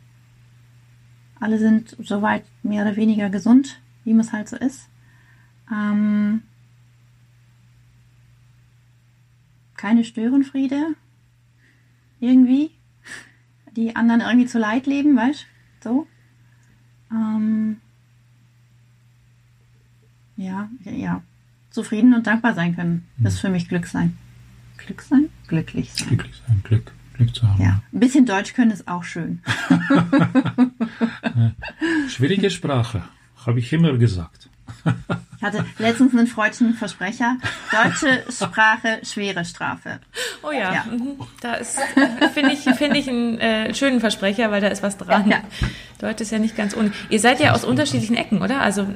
Alle 1.40 1.60
sind 1.60 1.98
soweit 2.02 2.46
mehr 2.62 2.84
oder 2.84 2.96
weniger 2.96 3.30
gesund, 3.30 3.80
wie 4.04 4.18
es 4.18 4.34
halt 4.34 4.50
so 4.50 4.58
ist. 4.58 4.90
Ähm, 5.72 6.44
keine 9.76 10.04
Störenfriede. 10.04 10.96
Irgendwie. 12.20 12.72
Die 13.76 13.96
anderen 13.96 14.22
irgendwie 14.22 14.46
zu 14.46 14.60
leid 14.60 14.86
leben, 14.86 15.16
weißt 15.16 15.46
du? 15.82 15.84
So. 15.84 16.08
Ähm, 17.12 17.78
ja, 20.38 20.70
ja, 20.84 21.22
zufrieden 21.70 22.14
und 22.14 22.26
dankbar 22.26 22.54
sein 22.54 22.76
können. 22.76 23.08
Das 23.18 23.36
ist 23.36 23.40
für 23.42 23.50
mich 23.50 23.68
Glück 23.68 23.88
sein. 23.88 24.18
Glück 24.78 25.02
sein? 25.02 25.30
Glücklich 25.48 25.94
sein. 25.94 26.08
Glücklich 26.08 26.42
sein, 26.48 26.62
Glück, 26.64 26.92
Glück 27.14 27.36
zu 27.36 27.48
haben. 27.48 27.62
Ja, 27.62 27.82
ein 27.92 28.00
bisschen 28.00 28.26
Deutsch 28.26 28.54
können 28.54 28.72
ist 28.72 28.88
auch 28.88 29.04
schön. 29.04 29.42
Schwierige 32.08 32.50
Sprache, 32.50 33.04
habe 33.46 33.60
ich 33.60 33.72
immer 33.74 33.94
gesagt. 33.98 34.50
Ich 35.38 35.44
hatte 35.44 35.66
letztens 35.78 36.14
einen 36.14 36.28
freudschen 36.28 36.74
Versprecher. 36.74 37.38
Deutsche 37.72 38.24
Sprache, 38.32 39.00
schwere 39.04 39.44
Strafe. 39.44 40.00
Oh 40.42 40.52
ja, 40.52 40.74
ja. 40.74 40.86
Mhm. 40.90 41.18
da 41.42 41.56
ist, 41.56 41.80
finde 42.34 42.54
ich, 42.54 42.60
finde 42.60 42.98
ich 42.98 43.10
einen 43.10 43.40
äh, 43.40 43.74
schönen 43.74 44.00
Versprecher, 44.00 44.52
weil 44.52 44.62
da 44.62 44.68
ist 44.68 44.84
was 44.84 44.98
dran. 44.98 45.30
Ja, 45.30 45.38
ja. 45.38 45.44
Deutsch 46.00 46.22
ist 46.22 46.32
ja 46.32 46.40
nicht 46.40 46.56
ganz 46.56 46.76
ohne. 46.76 46.92
Ihr 47.10 47.20
seid 47.20 47.40
ja 47.40 47.54
aus 47.54 47.66
unterschiedlichen 47.66 48.16
Ecken, 48.16 48.42
oder? 48.42 48.62
Also 48.62 48.88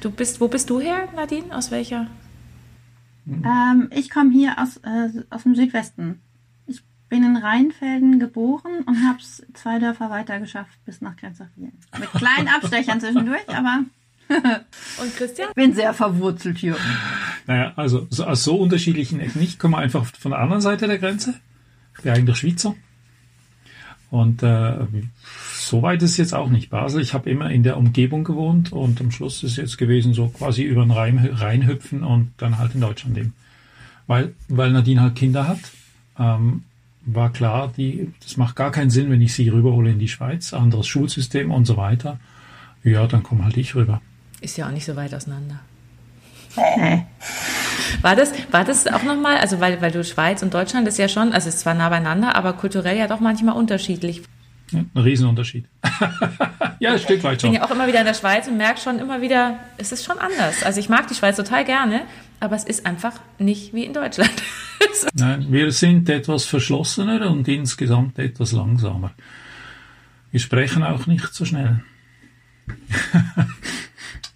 du 0.00 0.10
bist, 0.10 0.40
wo 0.40 0.48
bist 0.48 0.70
du 0.70 0.80
her, 0.80 1.08
Nadine? 1.16 1.54
Aus 1.54 1.70
welcher? 1.70 2.06
Ähm, 3.26 3.88
ich 3.90 4.10
komme 4.10 4.32
hier 4.32 4.56
aus, 4.58 4.78
äh, 4.78 5.22
aus 5.30 5.44
dem 5.44 5.54
Südwesten. 5.54 6.20
Ich 7.12 7.18
bin 7.18 7.28
in 7.28 7.36
Rheinfelden 7.36 8.18
geboren 8.18 8.84
und 8.86 9.06
habe 9.06 9.18
es 9.18 9.44
zwei 9.52 9.78
Dörfer 9.78 10.08
weiter 10.08 10.40
geschafft 10.40 10.78
bis 10.86 11.02
nach 11.02 11.14
Grenzerfehlen. 11.14 11.74
Mit 12.00 12.10
kleinen 12.12 12.48
Abstechern 12.48 13.00
zwischendurch, 13.00 13.46
aber 13.48 13.84
Und 14.98 15.16
Christian? 15.16 15.50
ich 15.50 15.54
bin 15.54 15.74
sehr 15.74 15.92
verwurzelt 15.92 16.56
hier. 16.56 16.74
Naja, 17.46 17.74
also 17.76 18.06
so, 18.08 18.24
aus 18.24 18.44
so 18.44 18.56
unterschiedlichen 18.56 19.20
Ecken 19.20 19.42
nicht. 19.42 19.58
Kommen 19.58 19.74
wir 19.74 19.78
einfach 19.80 20.06
von 20.06 20.30
der 20.30 20.40
anderen 20.40 20.62
Seite 20.62 20.86
der 20.86 20.96
Grenze. 20.96 21.34
Ich 21.98 22.02
bin 22.02 22.14
eigentlich 22.14 22.38
Schweizer. 22.38 22.76
Und 24.10 24.42
äh, 24.42 24.78
so 25.58 25.82
weit 25.82 26.02
ist 26.02 26.12
es 26.12 26.16
jetzt 26.16 26.34
auch 26.34 26.48
nicht. 26.48 26.70
Basel, 26.70 27.02
ich 27.02 27.12
habe 27.12 27.28
immer 27.28 27.50
in 27.50 27.62
der 27.62 27.76
Umgebung 27.76 28.24
gewohnt 28.24 28.72
und 28.72 28.98
am 29.02 29.10
Schluss 29.10 29.42
ist 29.42 29.56
jetzt 29.56 29.76
gewesen, 29.76 30.14
so 30.14 30.28
quasi 30.28 30.62
über 30.62 30.82
den 30.82 30.92
Rhein, 30.92 31.18
Rhein 31.18 31.66
hüpfen 31.66 32.04
und 32.04 32.32
dann 32.38 32.56
halt 32.56 32.74
in 32.74 32.80
Deutschland 32.80 33.16
leben. 33.16 33.34
Weil, 34.06 34.32
weil 34.48 34.72
Nadine 34.72 35.02
halt 35.02 35.16
Kinder 35.16 35.46
hat, 35.46 35.60
ähm, 36.18 36.62
war 37.04 37.32
klar, 37.32 37.72
die, 37.76 38.12
das 38.22 38.36
macht 38.36 38.56
gar 38.56 38.70
keinen 38.70 38.90
Sinn, 38.90 39.10
wenn 39.10 39.20
ich 39.20 39.34
sie 39.34 39.48
rüberhole 39.48 39.90
in 39.90 39.98
die 39.98 40.08
Schweiz, 40.08 40.52
anderes 40.52 40.86
Schulsystem 40.86 41.50
und 41.50 41.64
so 41.64 41.76
weiter. 41.76 42.18
Ja, 42.84 43.06
dann 43.06 43.22
komm 43.22 43.44
halt 43.44 43.56
ich 43.56 43.74
rüber. 43.74 44.00
Ist 44.40 44.56
ja 44.56 44.66
auch 44.66 44.72
nicht 44.72 44.84
so 44.84 44.96
weit 44.96 45.14
auseinander. 45.14 45.60
War 48.02 48.16
das, 48.16 48.32
war 48.50 48.64
das 48.64 48.86
auch 48.86 49.02
nochmal, 49.04 49.38
also 49.38 49.60
weil, 49.60 49.80
weil 49.80 49.90
du 49.90 50.04
Schweiz 50.04 50.42
und 50.42 50.52
Deutschland 50.52 50.86
ist 50.86 50.98
ja 50.98 51.08
schon, 51.08 51.32
also 51.32 51.48
es 51.48 51.56
ist 51.56 51.60
zwar 51.62 51.74
nah 51.74 51.88
beieinander, 51.88 52.34
aber 52.34 52.52
kulturell 52.52 52.96
ja 52.98 53.06
doch 53.06 53.20
manchmal 53.20 53.56
unterschiedlich. 53.56 54.22
Ja, 54.70 54.80
ein 54.80 55.00
Riesenunterschied. 55.00 55.66
ja, 56.78 56.92
ein 56.92 56.98
Stück 56.98 57.22
weit 57.24 57.36
Ich 57.36 57.42
bin 57.42 57.52
schon. 57.52 57.54
ja 57.54 57.64
auch 57.64 57.70
immer 57.70 57.86
wieder 57.86 58.00
in 58.00 58.06
der 58.06 58.14
Schweiz 58.14 58.48
und 58.48 58.56
merke 58.56 58.80
schon 58.80 58.98
immer 58.98 59.20
wieder, 59.20 59.58
es 59.76 59.92
ist 59.92 60.04
schon 60.04 60.18
anders. 60.18 60.62
Also 60.62 60.80
ich 60.80 60.88
mag 60.88 61.08
die 61.08 61.14
Schweiz 61.14 61.36
total 61.36 61.64
gerne, 61.64 62.02
aber 62.42 62.56
es 62.56 62.64
ist 62.64 62.86
einfach 62.86 63.20
nicht 63.38 63.72
wie 63.72 63.84
in 63.84 63.94
Deutschland. 63.94 64.32
Nein, 65.14 65.46
wir 65.52 65.70
sind 65.70 66.08
etwas 66.08 66.44
verschlossener 66.44 67.30
und 67.30 67.46
insgesamt 67.46 68.18
etwas 68.18 68.50
langsamer. 68.50 69.12
Wir 70.32 70.40
sprechen 70.40 70.82
auch 70.82 71.06
nicht 71.06 71.32
so 71.32 71.44
schnell. 71.44 71.84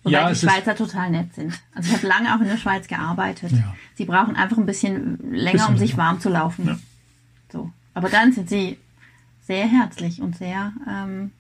Wobei 0.05 0.13
ja, 0.13 0.27
die 0.27 0.33
es 0.33 0.43
ist, 0.45 0.49
Schweizer 0.49 0.77
total 0.77 1.11
nett 1.11 1.35
sind. 1.35 1.53
Also 1.75 1.89
ich 1.89 1.97
habe 1.97 2.07
lange 2.07 2.33
auch 2.37 2.41
in 2.41 2.47
der 2.47 2.59
Schweiz 2.59 2.87
gearbeitet. 2.87 3.51
Ja. 3.51 3.75
Sie 3.97 4.05
brauchen 4.05 4.37
einfach 4.37 4.57
ein 4.57 4.67
bisschen 4.67 5.33
länger, 5.33 5.53
Bisschen 5.53 5.75
um 5.75 5.79
sich 5.79 5.91
länger. 5.91 6.03
warm 6.05 6.21
zu 6.21 6.29
laufen. 6.29 6.67
Ja. 6.69 6.79
So. 7.53 7.73
Aber 7.93 8.09
dann 8.09 8.33
sind 8.33 8.49
sie 8.49 8.79
sehr 9.43 9.67
herzlich 9.67 10.23
und 10.23 10.37
sehr 10.37 10.73
ähm, 10.89 11.33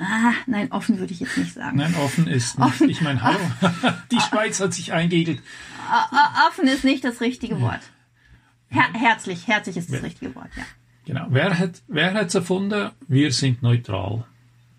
Ah, 0.00 0.32
nein, 0.46 0.72
offen 0.72 0.98
würde 0.98 1.12
ich 1.12 1.20
jetzt 1.20 1.36
nicht 1.36 1.52
sagen. 1.54 1.76
nein, 1.76 1.94
offen 2.02 2.26
ist 2.26 2.58
nicht. 2.58 2.80
Ich 2.80 3.00
meine, 3.02 3.22
hallo, 3.22 3.38
die 4.10 4.20
Schweiz 4.20 4.58
hat 4.60 4.72
sich 4.74 4.92
eingegelt. 4.92 5.42
Offen 6.48 6.66
ist 6.68 6.84
nicht 6.84 7.04
das 7.04 7.20
richtige 7.20 7.60
Wort. 7.60 7.80
Her 8.68 8.84
herzlich, 8.92 9.46
herzlich 9.46 9.76
ist 9.76 9.92
das 9.92 10.02
richtige 10.02 10.34
Wort, 10.34 10.48
ja. 10.56 10.62
Genau. 11.06 11.26
Wer 11.30 11.58
hat 11.58 11.82
wer 11.88 12.14
hat's 12.14 12.34
erfunden? 12.34 12.90
Wir 13.08 13.32
sind 13.32 13.62
neutral. 13.62 14.24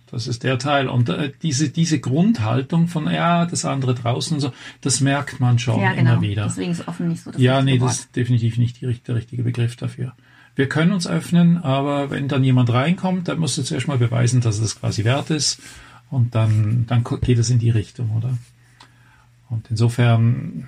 Das 0.10 0.28
ist 0.28 0.44
der 0.44 0.58
Teil. 0.60 0.88
Und 0.90 1.08
äh, 1.10 1.32
diese, 1.42 1.70
diese 1.70 2.00
Grundhaltung 2.00 2.88
von, 2.88 3.10
ja, 3.10 3.46
das 3.46 3.64
andere 3.64 3.96
draußen 3.96 4.36
und 4.36 4.42
so, 4.42 4.52
das 4.82 5.00
merkt 5.02 5.40
man 5.40 5.58
schon 5.60 5.80
Ja, 5.80 5.94
genau. 5.94 6.14
immer 6.14 6.22
wieder. 6.22 6.44
Deswegen 6.46 6.72
ist 6.72 6.88
offen 6.88 7.08
nicht 7.10 7.24
so 7.24 7.32
das 7.32 7.42
Ja, 7.42 7.62
nee, 7.62 7.78
das 7.78 7.82
Wort. 7.82 7.92
ist 7.94 8.16
definitiv 8.16 8.58
nicht 8.58 8.82
die, 8.82 8.94
der 8.94 9.16
richtige 9.16 9.44
Begriff 9.44 9.76
dafür. 9.78 10.14
Wir 10.56 10.68
können 10.68 10.92
uns 10.92 11.08
öffnen, 11.08 11.58
aber 11.64 12.10
wenn 12.12 12.28
dann 12.28 12.44
jemand 12.44 12.72
reinkommt, 12.72 13.28
dann 13.28 13.40
musst 13.40 13.58
du 13.58 13.64
zuerst 13.64 13.88
mal 13.88 13.98
beweisen, 13.98 14.42
dass 14.42 14.60
es 14.60 14.80
quasi 14.80 15.04
wert 15.04 15.30
ist. 15.30 15.60
Und 16.10 16.36
dann, 16.36 16.86
dann 16.88 17.04
geht 17.22 17.38
es 17.40 17.50
in 17.50 17.60
die 17.60 17.70
Richtung, 17.70 18.12
oder? 18.18 18.38
Und 19.50 19.68
insofern, 19.70 20.68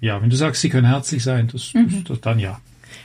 ja, 0.00 0.22
wenn 0.22 0.30
du 0.30 0.36
sagst, 0.36 0.60
sie 0.62 0.68
können 0.68 0.86
herzlich 0.86 1.22
sein, 1.24 1.48
das, 1.52 1.74
Mhm. 1.74 1.90
das, 1.90 2.04
das 2.04 2.20
dann 2.20 2.38
ja. 2.38 2.60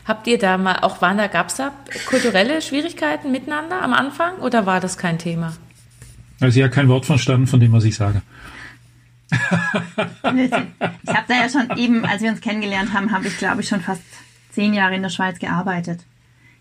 Habt 0.06 0.28
ihr 0.28 0.38
da 0.38 0.58
mal, 0.58 0.80
auch 0.82 1.02
waren 1.02 1.18
da, 1.18 1.28
gab 1.28 1.48
es 1.50 1.56
da 1.56 1.72
kulturelle 2.08 2.62
Schwierigkeiten 2.62 3.32
miteinander 3.32 3.82
am 3.82 3.93
Anfang 3.93 4.36
oder 4.38 4.66
war 4.66 4.80
das 4.80 4.98
kein 4.98 5.18
Thema? 5.18 5.54
Also 6.39 6.54
sie 6.54 6.64
hat 6.64 6.72
kein 6.74 6.89
Wort 6.89 7.06
verstanden 7.08 7.48
von 7.48 7.60
dem, 7.60 7.72
was 7.72 7.84
ich 7.84 7.95
sage. 7.95 8.22
Ich 9.34 11.14
habe 11.14 11.26
da 11.28 11.34
ja 11.36 11.50
schon 11.50 11.78
eben, 11.78 12.06
als 12.06 12.22
wir 12.22 12.30
uns 12.30 12.41
kennengelernt 12.41 12.93
haben, 12.93 13.12
habe 13.12 13.28
ich, 13.28 13.38
glaube 13.38 13.62
ich, 13.62 13.68
schon 13.68 13.82
fast 13.82 14.02
zehn 14.58 14.74
Jahre 14.74 14.95
in 14.95 15.03
der 15.03 15.10
Schweiz 15.10 15.38
gearbeitet. 15.38 15.99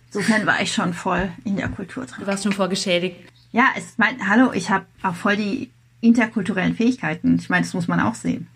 Insofern 0.08 0.44
war 0.46 0.60
ich 0.60 0.70
schon 0.72 0.92
voll 0.92 1.30
in 1.44 1.56
der 1.56 1.68
Kultur 1.68 2.04
drin. 2.04 2.18
Du 2.20 2.26
warst 2.26 2.42
schon 2.44 2.52
vorgeschädigt. 2.52 3.16
Ja, 3.52 3.64
es 3.76 3.94
mein, 3.96 4.28
hallo, 4.28 4.52
ich 4.52 4.68
habe 4.70 4.84
auch 5.02 5.14
voll 5.14 5.36
die 5.36 5.70
interkulturellen 6.02 6.76
Fähigkeiten. 6.76 7.36
Ich 7.40 7.48
meine, 7.48 7.62
das 7.64 7.72
muss 7.72 7.88
man 7.88 8.00
auch 8.00 8.14
sehen. 8.14 8.48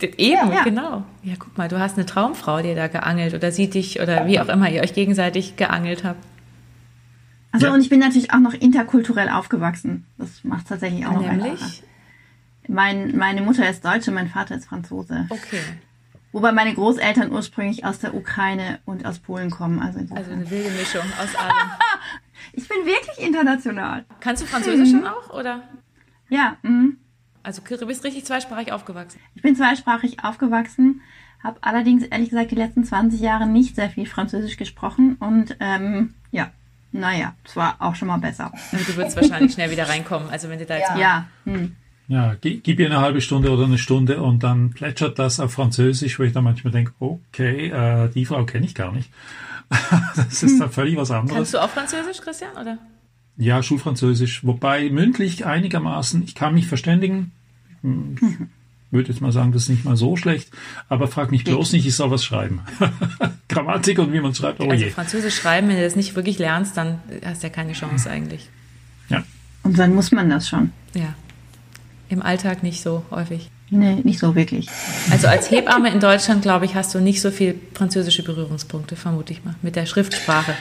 Eben, 0.00 0.52
Ja. 0.52 0.62
genau. 0.62 1.04
Ja, 1.22 1.34
guck 1.38 1.56
mal, 1.58 1.68
du 1.68 1.78
hast 1.80 1.96
eine 1.96 2.06
Traumfrau, 2.06 2.62
die 2.62 2.74
da 2.74 2.86
geangelt 2.88 3.34
oder 3.34 3.50
sie 3.50 3.68
dich 3.68 4.00
oder 4.00 4.26
wie 4.28 4.38
auch 4.38 4.48
immer 4.48 4.70
ihr 4.70 4.82
euch 4.82 4.92
gegenseitig 4.94 5.56
geangelt 5.56 6.04
habt. 6.04 6.22
Also 7.52 7.66
Ja. 7.66 7.72
und 7.74 7.80
ich 7.80 7.88
bin 7.88 7.98
natürlich 8.00 8.32
auch 8.32 8.38
noch 8.38 8.54
interkulturell 8.54 9.28
aufgewachsen. 9.28 10.04
Das 10.18 10.44
macht 10.44 10.68
tatsächlich 10.68 11.04
auch 11.06 11.12
noch 11.14 11.26
einfacher. 11.28 11.50
Nämlich? 11.54 11.82
Mein, 12.68 13.16
meine 13.16 13.42
Mutter 13.42 13.68
ist 13.68 13.84
Deutsche, 13.84 14.10
mein 14.12 14.28
Vater 14.28 14.54
ist 14.56 14.66
Franzose. 14.66 15.26
Okay. 15.30 15.60
Wobei 16.34 16.50
meine 16.50 16.74
Großeltern 16.74 17.30
ursprünglich 17.30 17.84
aus 17.84 18.00
der 18.00 18.12
Ukraine 18.12 18.80
und 18.84 19.06
aus 19.06 19.20
Polen 19.20 19.50
kommen. 19.50 19.78
Also. 19.78 20.00
Also 20.12 20.32
eine 20.32 20.50
wilde 20.50 20.70
Mischung 20.70 21.04
aus 21.22 21.32
allem. 21.36 21.70
ich 22.52 22.68
bin 22.68 22.78
wirklich 22.84 23.24
international. 23.24 24.04
Kannst 24.18 24.42
du 24.42 24.46
Französisch 24.46 24.90
schon 24.90 25.06
auch 25.06 25.30
oder? 25.30 25.62
Ja, 26.28 26.56
mhm. 26.62 26.98
Also 27.44 27.62
du 27.62 27.86
bist 27.86 28.02
richtig 28.02 28.24
zweisprachig 28.24 28.72
aufgewachsen. 28.72 29.20
ich 29.36 29.42
bin 29.42 29.54
zweisprachig 29.54 30.24
aufgewachsen, 30.24 31.02
habe 31.40 31.58
allerdings 31.60 32.02
ehrlich 32.02 32.30
gesagt 32.30 32.50
die 32.50 32.56
letzten 32.56 32.82
20 32.82 33.20
Jahre 33.20 33.46
nicht 33.46 33.76
sehr 33.76 33.90
viel 33.90 34.06
Französisch 34.06 34.56
gesprochen 34.56 35.16
und 35.20 35.56
ähm, 35.60 36.14
ja, 36.32 36.50
naja, 36.90 37.34
es 37.44 37.54
war 37.54 37.76
auch 37.78 37.94
schon 37.94 38.08
mal 38.08 38.18
besser. 38.18 38.50
Und 38.72 38.88
du 38.88 38.96
würdest 38.96 39.14
wahrscheinlich 39.16 39.52
schnell 39.52 39.70
wieder 39.70 39.88
reinkommen. 39.88 40.30
Also 40.30 40.48
wenn 40.48 40.58
du 40.58 40.66
da 40.66 40.78
jetzt 40.78 40.90
mal 40.90 41.00
Ja, 41.00 41.26
hm. 41.44 41.76
Ja, 42.08 42.34
gi- 42.34 42.60
gib 42.62 42.80
ihr 42.80 42.86
eine 42.86 43.00
halbe 43.00 43.20
Stunde 43.20 43.50
oder 43.50 43.64
eine 43.64 43.78
Stunde 43.78 44.20
und 44.22 44.42
dann 44.42 44.70
plätschert 44.70 45.18
das 45.18 45.40
auf 45.40 45.52
Französisch, 45.54 46.18
wo 46.18 46.22
ich 46.24 46.32
dann 46.32 46.44
manchmal 46.44 46.72
denke, 46.72 46.92
okay, 47.00 47.68
äh, 47.70 48.08
die 48.10 48.26
Frau 48.26 48.44
kenne 48.44 48.66
ich 48.66 48.74
gar 48.74 48.92
nicht. 48.92 49.08
das 50.16 50.42
ist 50.42 50.60
dann 50.60 50.70
völlig 50.70 50.96
was 50.96 51.10
anderes. 51.10 51.34
Kannst 51.36 51.54
du 51.54 51.58
auch 51.62 51.70
Französisch, 51.70 52.20
Christian, 52.20 52.52
oder? 52.60 52.78
Ja, 53.36 53.62
Schulfranzösisch, 53.62 54.44
wobei 54.44 54.90
mündlich 54.90 55.46
einigermaßen, 55.46 56.22
ich 56.22 56.34
kann 56.34 56.54
mich 56.54 56.66
verständigen. 56.68 57.32
Hm, 57.82 58.16
Ich 58.20 58.92
würde 58.96 59.08
jetzt 59.10 59.20
mal 59.20 59.32
sagen, 59.32 59.50
das 59.52 59.62
ist 59.62 59.68
nicht 59.70 59.84
mal 59.84 59.96
so 59.96 60.16
schlecht, 60.16 60.50
aber 60.88 61.08
frag 61.08 61.32
mich 61.32 61.42
bloß 61.42 61.72
nicht, 61.72 61.84
ich 61.86 61.96
soll 61.96 62.10
was 62.12 62.22
schreiben. 62.24 62.60
Grammatik 63.48 63.98
und 63.98 64.12
wie 64.12 64.20
man 64.20 64.34
schreibt, 64.34 64.60
oh 64.60 64.70
Also 64.70 64.84
je. 64.84 64.90
Französisch 64.90 65.34
schreiben, 65.34 65.68
wenn 65.68 65.76
du 65.76 65.82
das 65.82 65.96
nicht 65.96 66.14
wirklich 66.14 66.38
lernst, 66.38 66.76
dann 66.76 67.00
hast 67.24 67.42
du 67.42 67.48
ja 67.48 67.52
keine 67.52 67.72
Chance 67.72 68.08
eigentlich. 68.10 68.48
Ja. 69.08 69.24
und 69.64 69.78
dann 69.78 69.94
muss 69.94 70.12
man 70.12 70.30
das 70.30 70.48
schon. 70.48 70.70
Ja. 70.94 71.14
Im 72.08 72.22
Alltag 72.22 72.62
nicht 72.62 72.80
so 72.82 73.04
häufig. 73.10 73.50
Nee, 73.70 74.00
nicht 74.04 74.18
so 74.18 74.34
wirklich. 74.34 74.68
Also 75.10 75.26
als 75.26 75.50
Hebamme 75.50 75.90
in 75.90 76.00
Deutschland, 76.00 76.42
glaube 76.42 76.64
ich, 76.64 76.74
hast 76.74 76.94
du 76.94 77.00
nicht 77.00 77.20
so 77.20 77.30
viel 77.30 77.58
französische 77.72 78.22
Berührungspunkte, 78.22 78.94
vermute 78.94 79.32
ich 79.32 79.44
mal, 79.44 79.54
mit 79.62 79.74
der 79.74 79.86
Schriftsprache. 79.86 80.54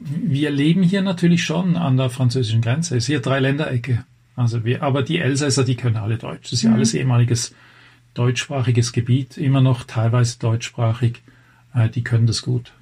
Wir 0.00 0.50
leben 0.50 0.82
hier 0.82 1.02
natürlich 1.02 1.44
schon 1.44 1.76
an 1.76 1.96
der 1.96 2.10
französischen 2.10 2.62
Grenze. 2.62 2.96
Es 2.96 3.04
ist 3.04 3.06
hier 3.08 3.20
drei 3.20 3.40
Länderecke. 3.40 4.04
Also 4.36 4.64
wir, 4.64 4.82
aber 4.82 5.02
die 5.02 5.18
Elsässer, 5.18 5.64
die 5.64 5.74
können 5.74 5.96
alle 5.96 6.16
Deutsch. 6.16 6.44
Das 6.44 6.52
ist 6.52 6.62
ja 6.62 6.72
alles 6.72 6.94
ehemaliges 6.94 7.54
deutschsprachiges 8.14 8.92
Gebiet, 8.92 9.36
immer 9.36 9.60
noch 9.60 9.84
teilweise 9.84 10.38
deutschsprachig. 10.38 11.22
Äh, 11.74 11.88
die 11.88 12.02
können 12.02 12.26
das 12.26 12.42
gut. 12.42 12.72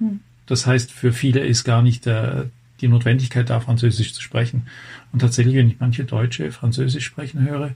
Das 0.45 0.65
heißt, 0.65 0.91
für 0.91 1.11
viele 1.11 1.41
ist 1.41 1.63
gar 1.63 1.81
nicht 1.81 2.07
äh, 2.07 2.45
die 2.81 2.87
Notwendigkeit 2.87 3.49
da, 3.49 3.59
Französisch 3.59 4.13
zu 4.13 4.21
sprechen. 4.21 4.67
Und 5.11 5.19
tatsächlich, 5.19 5.55
wenn 5.55 5.67
ich 5.67 5.79
manche 5.79 6.05
Deutsche 6.05 6.51
Französisch 6.51 7.05
sprechen 7.05 7.41
höre, 7.41 7.71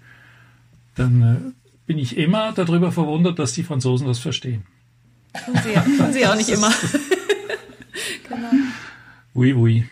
dann 0.95 1.21
äh, 1.21 1.35
bin 1.85 1.97
ich 1.97 2.17
immer 2.17 2.51
darüber 2.53 2.91
verwundert, 2.91 3.39
dass 3.39 3.53
die 3.53 3.63
Franzosen 3.63 4.07
das 4.07 4.19
verstehen. 4.19 4.63
Tun 5.45 5.55
sie, 5.63 5.97
tun 5.97 6.13
sie 6.13 6.25
auch 6.25 6.35
nicht 6.35 6.49
immer. 6.49 6.71
Oui, 9.33 9.53
oui. 9.53 9.85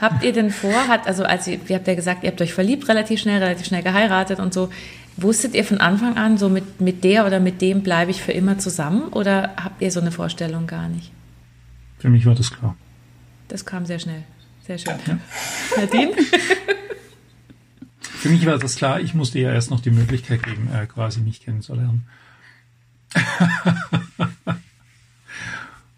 Habt 0.00 0.22
ihr 0.22 0.32
denn 0.32 0.50
vor, 0.50 0.88
hat, 0.88 1.06
also 1.06 1.24
als 1.24 1.46
ihr, 1.46 1.58
ihr 1.68 1.76
habt 1.76 1.88
ja 1.88 1.94
gesagt, 1.94 2.24
ihr 2.24 2.30
habt 2.30 2.40
euch 2.40 2.52
verliebt 2.52 2.88
relativ 2.88 3.20
schnell, 3.20 3.42
relativ 3.42 3.66
schnell 3.66 3.82
geheiratet 3.82 4.38
und 4.38 4.52
so. 4.52 4.70
Wusstet 5.16 5.54
ihr 5.54 5.64
von 5.64 5.78
Anfang 5.78 6.16
an, 6.16 6.36
so 6.36 6.48
mit, 6.48 6.80
mit 6.80 7.04
der 7.04 7.26
oder 7.26 7.38
mit 7.38 7.62
dem 7.62 7.82
bleibe 7.82 8.10
ich 8.10 8.20
für 8.20 8.32
immer 8.32 8.58
zusammen? 8.58 9.04
Oder 9.12 9.54
habt 9.62 9.80
ihr 9.80 9.90
so 9.90 10.00
eine 10.00 10.10
Vorstellung 10.10 10.66
gar 10.66 10.88
nicht? 10.88 11.12
Für 11.98 12.10
mich 12.10 12.26
war 12.26 12.34
das 12.34 12.50
klar. 12.50 12.76
Das 13.48 13.64
kam 13.64 13.86
sehr 13.86 13.98
schnell. 13.98 14.24
Sehr 14.66 14.78
schön. 14.78 14.94
Nadine? 15.76 16.12
Für 18.00 18.28
mich 18.30 18.46
war 18.46 18.58
das 18.58 18.76
klar, 18.76 19.00
ich 19.00 19.12
musste 19.12 19.38
ihr 19.38 19.52
erst 19.52 19.70
noch 19.70 19.80
die 19.80 19.90
Möglichkeit 19.90 20.42
geben, 20.42 20.70
äh, 20.72 20.86
quasi 20.86 21.20
mich 21.20 21.42
kennenzulernen. 21.42 22.06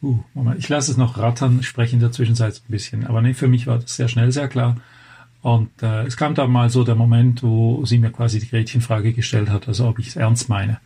uh, 0.03 0.19
Moment, 0.35 0.59
ich 0.59 0.69
lasse 0.69 0.91
es 0.91 0.97
noch 0.97 1.19
rattern, 1.19 1.63
spreche 1.63 1.95
in 1.95 2.01
der 2.01 2.11
Zwischenzeit 2.11 2.55
ein 2.57 2.71
bisschen. 2.71 3.07
Aber 3.07 3.23
nee, 3.23 3.35
für 3.35 3.47
mich 3.47 3.69
war 3.69 3.79
das 3.79 3.95
sehr 3.95 4.09
schnell 4.09 4.33
sehr 4.33 4.49
klar. 4.49 4.77
Und 5.41 5.71
äh, 5.83 6.03
es 6.03 6.17
kam 6.17 6.35
dann 6.35 6.51
mal 6.51 6.69
so 6.69 6.83
der 6.83 6.97
Moment, 6.97 7.45
wo 7.45 7.85
sie 7.85 7.99
mir 7.99 8.11
quasi 8.11 8.41
die 8.41 8.49
Gretchenfrage 8.49 9.13
gestellt 9.13 9.49
hat, 9.49 9.69
also 9.69 9.87
ob 9.87 10.01
ich 10.01 10.09
es 10.09 10.17
ernst 10.17 10.49
meine. 10.49 10.81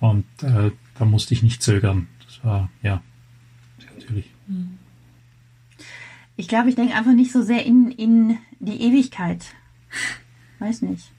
Und 0.00 0.26
äh, 0.42 0.72
da 0.98 1.04
musste 1.04 1.34
ich 1.34 1.44
nicht 1.44 1.62
zögern. 1.62 2.08
Das 2.24 2.38
Das 2.38 2.44
war, 2.44 2.70
ja, 2.82 3.02
natürlich. 3.94 4.26
Ich 6.38 6.46
glaube, 6.46 6.68
ich 6.68 6.76
denke 6.76 6.94
einfach 6.94 7.14
nicht 7.14 7.32
so 7.32 7.42
sehr 7.42 7.66
in, 7.66 7.90
in 7.90 8.38
die 8.60 8.80
Ewigkeit. 8.80 9.44
Weiß 10.60 10.82
nicht. 10.82 11.10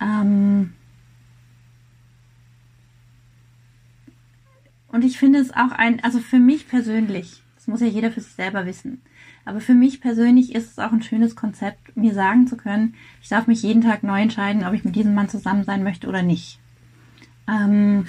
Ähm 0.00 0.72
und 4.88 5.04
ich 5.04 5.16
finde 5.16 5.38
es 5.38 5.52
auch 5.52 5.70
ein, 5.70 6.02
also 6.02 6.18
für 6.18 6.40
mich 6.40 6.68
persönlich, 6.68 7.44
das 7.54 7.68
muss 7.68 7.82
ja 7.82 7.86
jeder 7.86 8.10
für 8.10 8.20
sich 8.20 8.32
selber 8.32 8.66
wissen, 8.66 9.00
aber 9.44 9.60
für 9.60 9.74
mich 9.74 10.00
persönlich 10.00 10.56
ist 10.56 10.72
es 10.72 10.78
auch 10.80 10.90
ein 10.90 11.02
schönes 11.02 11.36
Konzept, 11.36 11.96
mir 11.96 12.12
sagen 12.12 12.48
zu 12.48 12.56
können, 12.56 12.96
ich 13.22 13.28
darf 13.28 13.46
mich 13.46 13.62
jeden 13.62 13.82
Tag 13.82 14.02
neu 14.02 14.20
entscheiden, 14.20 14.64
ob 14.64 14.74
ich 14.74 14.84
mit 14.84 14.96
diesem 14.96 15.14
Mann 15.14 15.28
zusammen 15.28 15.62
sein 15.62 15.84
möchte 15.84 16.08
oder 16.08 16.22
nicht. 16.22 16.58
Ähm 17.48 18.06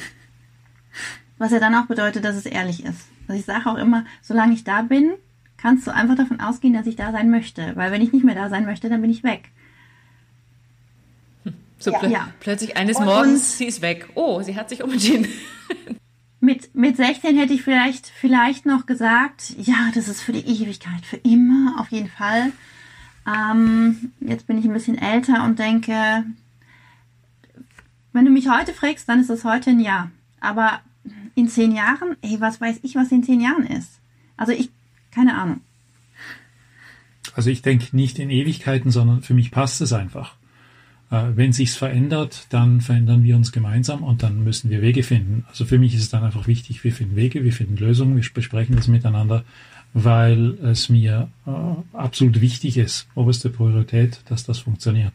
was 1.37 1.51
ja 1.51 1.59
dann 1.59 1.75
auch 1.75 1.85
bedeutet, 1.85 2.25
dass 2.25 2.35
es 2.35 2.47
ehrlich 2.47 2.83
ist. 2.83 3.07
Also 3.27 3.39
ich 3.39 3.45
sage 3.45 3.69
auch 3.69 3.77
immer, 3.77 4.05
solange 4.23 4.53
ich 4.53 4.63
da 4.63 4.81
bin, 4.81 5.13
kannst 5.61 5.85
du 5.87 5.93
einfach 5.93 6.15
davon 6.15 6.39
ausgehen, 6.39 6.73
dass 6.73 6.87
ich 6.87 6.95
da 6.95 7.11
sein 7.11 7.29
möchte. 7.29 7.75
Weil 7.75 7.91
wenn 7.91 8.01
ich 8.01 8.11
nicht 8.13 8.25
mehr 8.25 8.35
da 8.35 8.49
sein 8.49 8.65
möchte, 8.65 8.89
dann 8.89 9.01
bin 9.01 9.11
ich 9.11 9.23
weg. 9.23 9.49
So 11.79 11.91
Ja. 11.91 11.99
plö 11.99 12.09
Ja. 12.09 12.27
plötzlich 12.39 12.77
eines 12.77 12.97
Und- 12.97 13.05
Morgens, 13.05 13.57
sie 13.57 13.65
ist 13.65 13.81
weg. 13.81 14.09
Oh, 14.15 14.41
sie 14.41 14.55
hat 14.55 14.69
sich 14.69 14.83
umentschieden. 14.83 15.27
Mit, 16.43 16.73
mit 16.73 16.97
16 16.97 17.37
hätte 17.37 17.53
ich 17.53 17.61
vielleicht, 17.61 18.07
vielleicht 18.07 18.65
noch 18.65 18.87
gesagt, 18.87 19.53
ja, 19.59 19.75
das 19.93 20.07
ist 20.07 20.21
für 20.23 20.31
die 20.31 20.39
Ewigkeit, 20.39 21.05
für 21.05 21.17
immer, 21.17 21.75
auf 21.79 21.89
jeden 21.89 22.09
Fall. 22.09 22.51
Ähm, 23.27 24.11
jetzt 24.21 24.47
bin 24.47 24.57
ich 24.57 24.65
ein 24.65 24.73
bisschen 24.73 24.97
älter 24.97 25.43
und 25.43 25.59
denke, 25.59 26.23
wenn 28.11 28.25
du 28.25 28.31
mich 28.31 28.49
heute 28.49 28.73
fragst, 28.73 29.07
dann 29.07 29.19
ist 29.21 29.29
das 29.29 29.43
heute 29.43 29.69
ein 29.69 29.79
Ja. 29.79 30.09
Aber 30.39 30.79
in 31.35 31.47
zehn 31.47 31.73
Jahren, 31.73 32.17
ey, 32.23 32.41
was 32.41 32.59
weiß 32.59 32.79
ich, 32.81 32.95
was 32.95 33.11
in 33.11 33.21
zehn 33.23 33.39
Jahren 33.39 33.67
ist? 33.67 33.99
Also 34.35 34.51
ich, 34.51 34.71
keine 35.11 35.37
Ahnung. 35.37 35.61
Also 37.33 37.49
ich 37.49 37.61
denke 37.61 37.95
nicht 37.95 38.19
in 38.19 38.29
Ewigkeiten, 38.29 38.91
sondern 38.91 39.21
für 39.21 39.33
mich 39.33 39.51
passt 39.51 39.81
es 39.81 39.93
einfach. 39.93 40.35
Äh, 41.11 41.35
wenn 41.35 41.53
sich's 41.53 41.75
verändert, 41.75 42.47
dann 42.49 42.81
verändern 42.81 43.23
wir 43.23 43.35
uns 43.35 43.51
gemeinsam 43.51 44.03
und 44.03 44.23
dann 44.23 44.43
müssen 44.43 44.69
wir 44.69 44.81
Wege 44.81 45.03
finden. 45.03 45.45
Also 45.49 45.65
für 45.65 45.77
mich 45.77 45.93
ist 45.93 46.01
es 46.01 46.09
dann 46.09 46.23
einfach 46.23 46.47
wichtig, 46.47 46.83
wir 46.83 46.93
finden 46.93 47.15
Wege, 47.15 47.43
wir 47.43 47.53
finden 47.53 47.77
Lösungen, 47.77 48.15
wir 48.15 48.25
besprechen 48.33 48.75
das 48.75 48.87
miteinander, 48.87 49.43
weil 49.93 50.57
es 50.63 50.89
mir 50.89 51.29
äh, 51.45 51.97
absolut 51.97 52.41
wichtig 52.41 52.77
ist, 52.77 53.07
oberste 53.15 53.49
Priorität, 53.49 54.21
dass 54.29 54.45
das 54.45 54.59
funktioniert. 54.59 55.13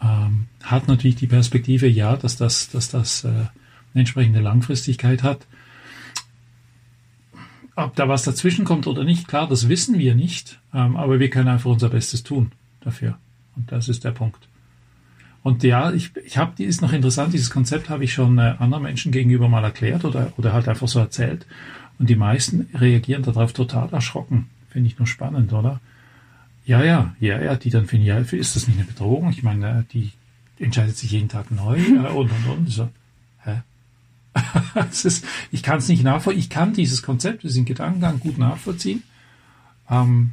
Ähm, 0.00 0.46
hat 0.62 0.88
natürlich 0.88 1.16
die 1.16 1.26
Perspektive, 1.26 1.88
ja, 1.88 2.16
dass 2.16 2.36
das, 2.36 2.70
dass 2.70 2.88
das 2.88 3.24
äh, 3.24 3.28
eine 3.28 3.50
entsprechende 3.94 4.40
Langfristigkeit 4.40 5.22
hat. 5.22 5.46
Ob 7.74 7.96
da 7.96 8.08
was 8.08 8.22
dazwischen 8.22 8.64
kommt 8.64 8.86
oder 8.86 9.04
nicht, 9.04 9.28
klar, 9.28 9.48
das 9.48 9.68
wissen 9.68 9.98
wir 9.98 10.14
nicht, 10.14 10.58
ähm, 10.74 10.96
aber 10.96 11.18
wir 11.20 11.30
können 11.30 11.48
einfach 11.48 11.70
unser 11.70 11.88
Bestes 11.88 12.22
tun 12.22 12.52
dafür. 12.80 13.18
Und 13.56 13.72
das 13.72 13.88
ist 13.88 14.04
der 14.04 14.10
Punkt. 14.10 14.48
Und 15.42 15.62
ja, 15.64 15.92
ich, 15.92 16.12
ich 16.24 16.38
habe, 16.38 16.52
die 16.56 16.64
ist 16.64 16.82
noch 16.82 16.92
interessant, 16.92 17.32
dieses 17.32 17.50
Konzept 17.50 17.88
habe 17.88 18.04
ich 18.04 18.12
schon 18.12 18.38
äh, 18.38 18.54
anderen 18.58 18.84
Menschen 18.84 19.10
gegenüber 19.10 19.48
mal 19.48 19.64
erklärt 19.64 20.04
oder, 20.04 20.32
oder 20.36 20.52
halt 20.52 20.68
einfach 20.68 20.86
so 20.86 20.98
erzählt. 20.98 21.46
Und 21.98 22.08
die 22.10 22.16
meisten 22.16 22.68
reagieren 22.74 23.22
darauf 23.22 23.52
total 23.52 23.88
erschrocken. 23.92 24.48
Finde 24.68 24.88
ich 24.88 24.98
nur 24.98 25.06
spannend, 25.06 25.52
oder? 25.52 25.80
Ja, 26.64 26.84
ja, 26.84 27.14
ja, 27.18 27.42
ja, 27.42 27.56
die 27.56 27.70
dann 27.70 27.86
finden, 27.86 28.06
ja, 28.06 28.18
ist 28.18 28.56
das 28.56 28.68
nicht 28.68 28.78
eine 28.78 28.86
Bedrohung? 28.86 29.30
Ich 29.30 29.42
meine, 29.42 29.84
die 29.92 30.12
entscheidet 30.58 30.96
sich 30.96 31.10
jeden 31.10 31.28
Tag 31.28 31.50
neu 31.50 31.76
äh, 31.78 32.08
und 32.08 32.30
und 32.30 32.48
und. 32.48 32.70
So, 32.70 32.88
ist, 34.90 35.24
ich 35.50 35.62
kann 35.62 35.78
es 35.78 35.88
nicht 35.88 36.04
nachvollziehen. 36.04 36.40
Ich 36.40 36.50
kann 36.50 36.72
dieses 36.72 37.02
Konzept, 37.02 37.42
diesen 37.42 37.64
Gedankengang 37.64 38.20
gut 38.20 38.38
nachvollziehen. 38.38 39.02
Ähm, 39.90 40.32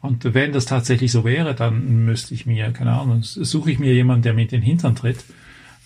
und 0.00 0.34
wenn 0.34 0.52
das 0.52 0.66
tatsächlich 0.66 1.10
so 1.12 1.24
wäre, 1.24 1.54
dann 1.54 2.04
müsste 2.04 2.34
ich 2.34 2.46
mir, 2.46 2.70
keine 2.72 2.92
Ahnung, 2.92 3.22
suche 3.22 3.70
ich 3.70 3.78
mir 3.78 3.92
jemanden, 3.92 4.22
der 4.22 4.34
mir 4.34 4.42
in 4.42 4.48
den 4.48 4.62
Hintern 4.62 4.94
tritt, 4.94 5.24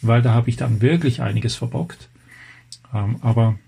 weil 0.02 0.22
da 0.22 0.34
habe 0.34 0.50
ich 0.50 0.56
dann 0.56 0.80
wirklich 0.80 1.22
einiges 1.22 1.54
verbockt. 1.56 2.08
Ähm, 2.92 3.16
aber 3.22 3.58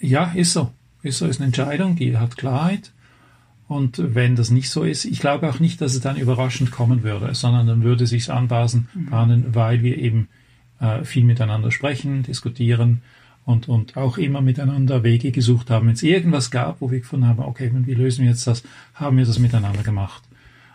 ja, 0.00 0.32
ist 0.34 0.52
so. 0.52 0.72
Ist 1.02 1.18
so, 1.18 1.26
ist 1.26 1.38
eine 1.38 1.46
Entscheidung, 1.46 1.96
die 1.96 2.16
hat 2.16 2.36
Klarheit. 2.36 2.92
Und 3.68 4.14
wenn 4.14 4.36
das 4.36 4.50
nicht 4.50 4.70
so 4.70 4.84
ist, 4.84 5.04
ich 5.04 5.20
glaube 5.20 5.48
auch 5.48 5.58
nicht, 5.58 5.80
dass 5.80 5.94
es 5.94 6.00
dann 6.00 6.16
überraschend 6.16 6.70
kommen 6.70 7.02
würde, 7.02 7.34
sondern 7.34 7.66
dann 7.66 7.82
würde 7.82 8.06
sich's 8.06 8.28
anbahnen, 8.28 8.88
bahnen, 9.10 9.54
weil 9.54 9.82
wir 9.82 9.98
eben 9.98 10.28
äh, 10.80 11.04
viel 11.04 11.24
miteinander 11.24 11.70
sprechen, 11.70 12.22
diskutieren 12.22 13.02
und, 13.44 13.68
und 13.68 13.96
auch 13.96 14.18
immer 14.18 14.40
miteinander 14.40 15.02
Wege 15.02 15.30
gesucht 15.30 15.70
haben. 15.70 15.86
Wenn 15.86 15.94
es 15.94 16.02
irgendwas 16.02 16.50
gab, 16.50 16.80
wo 16.80 16.90
wir 16.90 17.00
gefunden 17.00 17.26
haben, 17.26 17.40
okay, 17.40 17.70
wie 17.72 17.94
lösen 17.94 18.22
wir 18.22 18.30
jetzt 18.30 18.46
das, 18.46 18.62
haben 18.94 19.16
wir 19.16 19.24
das 19.24 19.38
miteinander 19.38 19.82
gemacht. 19.82 20.22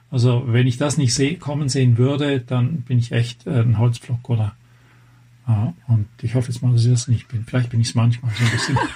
Also 0.10 0.44
wenn 0.48 0.68
ich 0.68 0.78
das 0.78 0.98
nicht 0.98 1.14
seh, 1.14 1.36
kommen 1.36 1.70
sehen 1.70 1.98
würde, 1.98 2.42
dann 2.42 2.82
bin 2.82 3.00
ich 3.00 3.12
echt 3.12 3.48
äh, 3.48 3.62
ein 3.62 3.78
Holzpflock 3.78 4.30
oder 4.30 4.56
ja, 5.48 5.74
und 5.88 6.08
ich 6.22 6.36
hoffe 6.36 6.52
jetzt 6.52 6.62
mal, 6.62 6.72
dass 6.74 6.86
ich 6.86 6.92
das 6.92 7.08
nicht 7.08 7.28
bin. 7.28 7.44
Vielleicht 7.46 7.70
bin 7.70 7.82
ich 7.82 7.90
es 7.90 7.96
manchmal 7.96 8.32
so 8.38 8.44
ein 8.46 8.52
bisschen. 8.52 8.78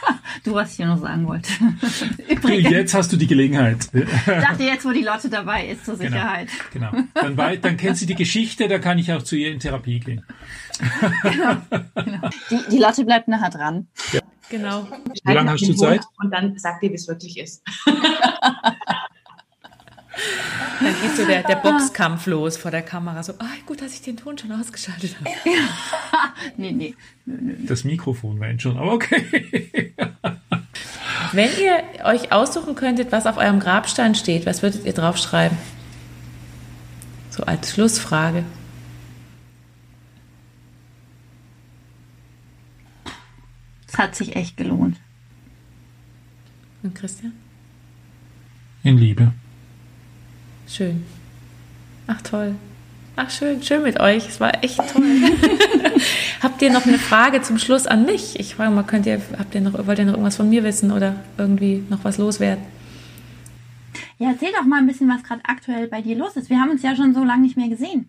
Du, 0.44 0.54
was 0.54 0.74
ich 0.74 0.80
ja 0.80 0.88
noch 0.88 1.00
sagen 1.00 1.26
wollte. 1.28 1.50
Übrigens, 2.30 2.70
Jetzt 2.70 2.94
hast 2.94 3.12
du 3.12 3.16
die 3.18 3.26
Gelegenheit. 3.26 3.88
ich 3.94 4.04
dachte 4.26 4.64
jetzt, 4.64 4.86
wo 4.86 4.92
die 4.92 5.02
Lotte 5.02 5.30
dabei 5.30 5.66
ist, 5.68 5.86
zur 5.86 5.98
Genau. 5.98 6.10
Sicherheit. 6.12 6.50
Genau. 6.74 6.92
Dann, 7.14 7.38
wei- 7.38 7.56
dann 7.56 7.78
kennt 7.78 7.98
sie 7.98 8.06
die 8.06 8.16
Geschichte, 8.16 8.68
da 8.68 8.78
kann 8.78 9.00
ich 9.00 9.12
auch 9.14 9.24
zu 9.24 9.38
ihr 9.38 9.52
in 9.52 9.60
Therapie 9.60 10.02
gehen. 10.02 10.24
Die, 12.52 12.60
die 12.72 12.78
Lotte 12.80 13.06
bleibt 13.06 13.28
nachher 13.30 13.50
dran. 13.50 13.88
Genau. 14.50 14.88
Wie 15.24 15.34
lange 15.34 15.52
hast 15.52 15.68
du 15.68 15.74
Zeit? 15.74 16.02
Und 16.18 16.32
dann 16.32 16.58
sagt 16.60 16.84
ihr, 16.84 16.90
wie 16.92 16.96
es 16.96 17.08
wirklich 17.08 17.40
ist. 17.40 17.64
Dann 20.86 21.02
geht 21.02 21.16
so 21.18 21.26
der, 21.26 21.42
der 21.42 21.56
Boxkampf 21.56 22.28
los 22.28 22.58
vor 22.58 22.70
der 22.70 22.84
Kamera. 22.84 23.24
So, 23.24 23.34
ah, 23.40 23.46
gut, 23.66 23.82
dass 23.82 23.94
ich 23.94 24.04
den 24.04 24.18
Ton 24.18 24.38
schon 24.38 24.52
ausgeschaltet 24.52 25.16
habe. 25.20 25.32
Nee, 26.58 26.72
nee. 26.74 26.94
Nö, 27.26 27.38
nö. 27.42 27.56
Das 27.66 27.86
Mikrofon 27.86 28.40
wäre 28.40 28.60
schon, 28.60 28.78
aber 28.78 28.94
okay. 28.94 29.94
Wenn 31.32 31.50
ihr 31.60 31.84
euch 32.04 32.32
aussuchen 32.32 32.76
könntet, 32.76 33.12
was 33.12 33.26
auf 33.26 33.38
eurem 33.38 33.60
Grabstein 33.60 34.14
steht, 34.14 34.46
was 34.46 34.62
würdet 34.62 34.86
ihr 34.86 34.94
draufschreiben? 34.94 35.58
So 37.32 37.44
als 37.44 37.72
Schlussfrage. 37.72 38.44
Es 43.88 43.98
hat 43.98 44.16
sich 44.16 44.36
echt 44.36 44.56
gelohnt. 44.56 44.98
Und 46.84 46.94
Christian? 46.94 47.34
In 48.84 48.98
Liebe. 48.98 49.32
Schön. 50.68 51.06
Ach 52.08 52.22
toll. 52.22 52.56
Ach 53.18 53.30
schön, 53.30 53.64
schön 53.64 53.84
mit 53.84 54.00
euch. 54.00 54.28
Es 54.28 54.40
war 54.40 54.64
echt 54.64 54.78
toll. 54.78 55.04
habt 56.42 56.62
ihr 56.62 56.72
noch 56.72 56.86
eine 56.86 57.00
Frage 57.00 57.42
zum 57.42 57.58
Schluss 57.58 57.88
an 57.88 58.06
mich? 58.06 58.40
Ich 58.40 58.56
frage 58.56 58.72
mal, 58.72 58.84
könnt 58.84 59.06
ihr, 59.06 59.22
habt 59.38 59.56
ihr 59.56 59.62
noch, 59.62 59.88
wollt 59.88 60.00
ihr 60.00 60.06
noch 60.06 60.14
irgendwas 60.14 60.36
von 60.36 60.50
mir 60.50 60.64
wissen 60.64 60.92
oder 60.92 61.16
irgendwie 61.38 61.84
noch 61.90 62.04
was 62.04 62.18
loswerden? 62.18 62.64
Ja, 64.18 64.32
erzähl 64.32 64.52
doch 64.58 64.66
mal 64.66 64.80
ein 64.80 64.88
bisschen, 64.88 65.10
was 65.10 65.24
gerade 65.24 65.42
aktuell 65.46 65.88
bei 65.88 66.02
dir 66.02 66.18
los 66.18 66.36
ist. 66.36 66.50
Wir 66.50 66.60
haben 66.60 66.72
uns 66.72 66.84
ja 66.84 66.96
schon 66.96 67.14
so 67.14 67.24
lange 67.24 67.44
nicht 67.44 67.58
mehr 67.58 67.70
gesehen. 67.70 68.08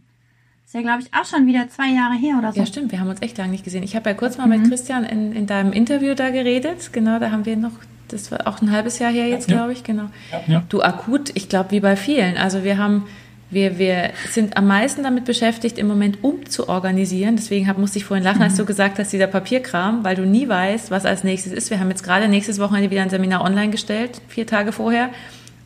Ist 0.64 0.74
ja, 0.74 0.80
glaube 0.80 1.02
ich, 1.02 1.14
auch 1.14 1.24
schon 1.24 1.46
wieder 1.46 1.68
zwei 1.68 1.90
Jahre 1.90 2.14
her 2.16 2.38
oder 2.38 2.52
so. 2.52 2.58
Ja, 2.58 2.66
stimmt, 2.66 2.90
wir 2.90 2.98
haben 2.98 3.08
uns 3.08 3.22
echt 3.22 3.38
lange 3.38 3.52
nicht 3.52 3.62
gesehen. 3.62 3.84
Ich 3.84 3.94
habe 3.94 4.10
ja 4.10 4.14
kurz 4.14 4.36
mal 4.36 4.48
mit 4.48 4.68
Christian 4.68 5.04
in, 5.04 5.32
in 5.32 5.46
deinem 5.46 5.72
Interview 5.72 6.14
da 6.14 6.30
geredet. 6.30 6.92
Genau, 6.92 7.20
da 7.20 7.30
haben 7.30 7.46
wir 7.46 7.56
noch, 7.56 7.70
das 8.08 8.30
war 8.30 8.46
auch 8.46 8.60
ein 8.62 8.70
halbes 8.72 8.98
Jahr 8.98 9.10
her 9.12 9.28
jetzt, 9.28 9.50
Ja. 9.50 9.56
glaube 9.56 9.72
ich, 9.72 9.84
genau. 9.84 10.04
Ja. 10.46 10.62
Du 10.68 10.82
akut, 10.82 11.30
ich 11.34 11.48
glaube, 11.48 11.70
wie 11.72 11.80
bei 11.80 11.96
vielen. 11.96 12.36
Also 12.36 12.62
wir 12.64 12.78
haben, 12.78 13.06
wir, 13.50 13.78
wir 13.78 14.10
sind 14.30 14.56
am 14.56 14.66
meisten 14.66 15.02
damit 15.02 15.24
beschäftigt, 15.24 15.78
im 15.78 15.86
Moment 15.86 16.18
umzuorganisieren. 16.22 17.36
Deswegen 17.36 17.68
hab, 17.68 17.78
musste 17.78 17.98
ich 17.98 18.04
vorhin 18.04 18.24
lachen, 18.24 18.42
als 18.42 18.56
du 18.56 18.64
gesagt 18.64 18.98
hast, 18.98 19.12
dieser 19.12 19.26
Papierkram, 19.26 20.04
weil 20.04 20.16
du 20.16 20.22
nie 20.26 20.48
weißt, 20.48 20.90
was 20.90 21.04
als 21.06 21.24
nächstes 21.24 21.52
ist. 21.52 21.70
Wir 21.70 21.78
haben 21.80 21.90
jetzt 21.90 22.02
gerade 22.04 22.28
nächstes 22.28 22.58
Wochenende 22.58 22.90
wieder 22.90 23.02
ein 23.02 23.10
Seminar 23.10 23.42
online 23.44 23.70
gestellt, 23.70 24.20
vier 24.28 24.46
Tage 24.46 24.72
vorher, 24.72 25.10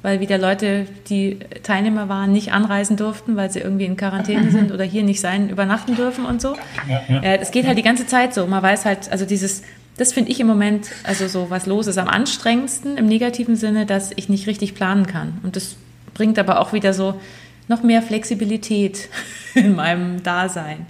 weil 0.02 0.20
wieder 0.20 0.38
Leute, 0.38 0.86
die 1.08 1.38
Teilnehmer 1.62 2.08
waren, 2.08 2.32
nicht 2.32 2.52
anreisen 2.52 2.96
durften, 2.96 3.36
weil 3.36 3.50
sie 3.50 3.60
irgendwie 3.60 3.84
in 3.84 3.96
Quarantäne 3.96 4.50
sind 4.50 4.72
oder 4.72 4.84
hier 4.84 5.02
nicht 5.02 5.20
sein, 5.20 5.50
übernachten 5.50 5.94
dürfen 5.96 6.24
und 6.24 6.40
so. 6.40 6.56
Ja, 6.88 7.20
es 7.34 7.50
geht 7.50 7.66
halt 7.66 7.76
die 7.78 7.82
ganze 7.82 8.06
Zeit 8.06 8.32
so. 8.34 8.46
Man 8.46 8.62
weiß 8.62 8.84
halt, 8.86 9.10
also 9.12 9.24
dieses, 9.26 9.62
das 10.00 10.12
finde 10.12 10.30
ich 10.30 10.40
im 10.40 10.46
Moment, 10.46 10.88
also 11.04 11.28
so 11.28 11.50
was 11.50 11.66
los 11.66 11.86
ist, 11.86 11.98
am 11.98 12.08
anstrengendsten 12.08 12.96
im 12.96 13.06
negativen 13.06 13.54
Sinne, 13.56 13.84
dass 13.86 14.10
ich 14.16 14.28
nicht 14.28 14.46
richtig 14.46 14.74
planen 14.74 15.06
kann. 15.06 15.38
Und 15.42 15.56
das 15.56 15.76
bringt 16.14 16.38
aber 16.38 16.60
auch 16.60 16.72
wieder 16.72 16.92
so 16.94 17.20
noch 17.68 17.82
mehr 17.82 18.02
Flexibilität 18.02 19.08
in 19.54 19.74
meinem 19.76 20.22
Dasein. 20.22 20.86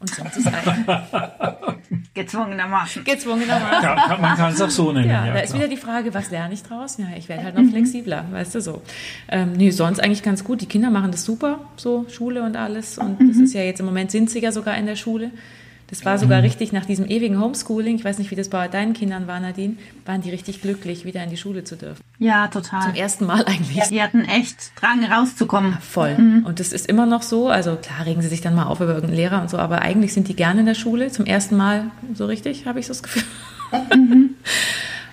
Und 0.00 0.10
sonst 0.10 0.36
ist 0.36 0.46
eigentlich 0.46 0.86
Gezwungenermaßen. 2.14 3.02
gezwungenermaßen. 3.04 3.82
Ja, 3.82 4.18
man 4.20 4.36
kann 4.36 4.52
es 4.52 4.60
auch 4.60 4.70
so 4.70 4.92
nennen. 4.92 5.08
Ja, 5.08 5.26
Ja, 5.26 5.32
da 5.34 5.40
ist 5.40 5.50
klar. 5.50 5.60
wieder 5.62 5.68
die 5.68 5.76
Frage, 5.80 6.14
was 6.14 6.30
lerne 6.30 6.54
ich 6.54 6.62
draus? 6.62 6.98
Ja, 6.98 7.06
ich 7.16 7.28
werde 7.28 7.44
halt 7.44 7.54
noch 7.56 7.68
flexibler, 7.70 8.24
weißt 8.30 8.54
du 8.56 8.60
so. 8.60 8.82
Ähm, 9.28 9.52
nee, 9.54 9.70
sonst 9.70 10.00
eigentlich 10.00 10.22
ganz 10.22 10.44
gut. 10.44 10.60
Die 10.60 10.66
Kinder 10.66 10.90
machen 10.90 11.10
das 11.10 11.24
super, 11.24 11.60
so 11.76 12.06
Schule 12.10 12.42
und 12.42 12.56
alles. 12.56 12.98
Und 12.98 13.18
das 13.28 13.36
ist 13.38 13.54
ja 13.54 13.62
jetzt 13.62 13.80
im 13.80 13.86
Moment 13.86 14.10
sind 14.10 14.30
sie 14.30 14.40
ja 14.40 14.52
sogar 14.52 14.76
in 14.76 14.86
der 14.86 14.96
Schule. 14.96 15.30
Das 15.88 16.04
war 16.04 16.18
sogar 16.18 16.42
richtig 16.42 16.72
nach 16.72 16.84
diesem 16.84 17.06
ewigen 17.06 17.40
Homeschooling, 17.40 17.96
ich 17.96 18.04
weiß 18.04 18.18
nicht, 18.18 18.30
wie 18.30 18.34
das 18.34 18.50
bei 18.50 18.68
deinen 18.68 18.92
Kindern 18.92 19.26
war, 19.26 19.40
Nadine, 19.40 19.76
waren 20.04 20.20
die 20.20 20.28
richtig 20.30 20.60
glücklich, 20.60 21.06
wieder 21.06 21.24
in 21.24 21.30
die 21.30 21.38
Schule 21.38 21.64
zu 21.64 21.76
dürfen. 21.76 22.02
Ja, 22.18 22.48
total. 22.48 22.82
Zum 22.82 22.94
ersten 22.94 23.24
Mal 23.24 23.44
eigentlich. 23.46 23.82
Die 23.88 24.02
hatten 24.02 24.24
echt 24.26 24.72
Drang 24.78 25.02
rauszukommen. 25.04 25.78
Voll. 25.80 26.14
Und 26.44 26.60
das 26.60 26.72
ist 26.72 26.86
immer 26.86 27.06
noch 27.06 27.22
so. 27.22 27.48
Also 27.48 27.76
klar 27.76 28.04
regen 28.04 28.20
sie 28.20 28.28
sich 28.28 28.42
dann 28.42 28.54
mal 28.54 28.66
auf 28.66 28.80
über 28.80 28.90
irgendeinen 28.94 29.16
Lehrer 29.16 29.40
und 29.40 29.48
so, 29.48 29.56
aber 29.56 29.80
eigentlich 29.80 30.12
sind 30.12 30.28
die 30.28 30.36
gerne 30.36 30.60
in 30.60 30.66
der 30.66 30.74
Schule. 30.74 31.10
Zum 31.10 31.24
ersten 31.24 31.56
Mal 31.56 31.90
so 32.12 32.26
richtig, 32.26 32.66
habe 32.66 32.80
ich 32.80 32.86
so 32.86 32.92
das 32.92 33.02
Gefühl. 33.02 33.22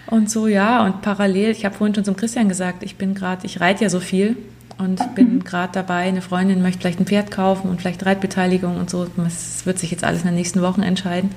Und 0.07 0.29
so, 0.29 0.47
ja, 0.47 0.85
und 0.85 1.01
parallel, 1.01 1.49
ich 1.49 1.65
habe 1.65 1.75
vorhin 1.75 1.95
schon 1.95 2.05
zum 2.05 2.15
Christian 2.15 2.47
gesagt, 2.47 2.83
ich 2.83 2.95
bin 2.95 3.15
gerade, 3.15 3.45
ich 3.45 3.59
reite 3.59 3.83
ja 3.83 3.89
so 3.89 3.99
viel 3.99 4.37
und 4.77 5.15
bin 5.15 5.43
gerade 5.43 5.73
dabei, 5.73 6.07
eine 6.07 6.21
Freundin 6.21 6.61
möchte 6.61 6.81
vielleicht 6.81 6.99
ein 6.99 7.05
Pferd 7.05 7.31
kaufen 7.31 7.69
und 7.69 7.79
vielleicht 7.79 8.05
Reitbeteiligung 8.05 8.77
und 8.77 8.89
so. 8.89 9.05
Das 9.17 9.65
wird 9.65 9.79
sich 9.79 9.91
jetzt 9.91 10.03
alles 10.03 10.21
in 10.21 10.27
den 10.27 10.35
nächsten 10.35 10.61
Wochen 10.61 10.83
entscheiden. 10.83 11.31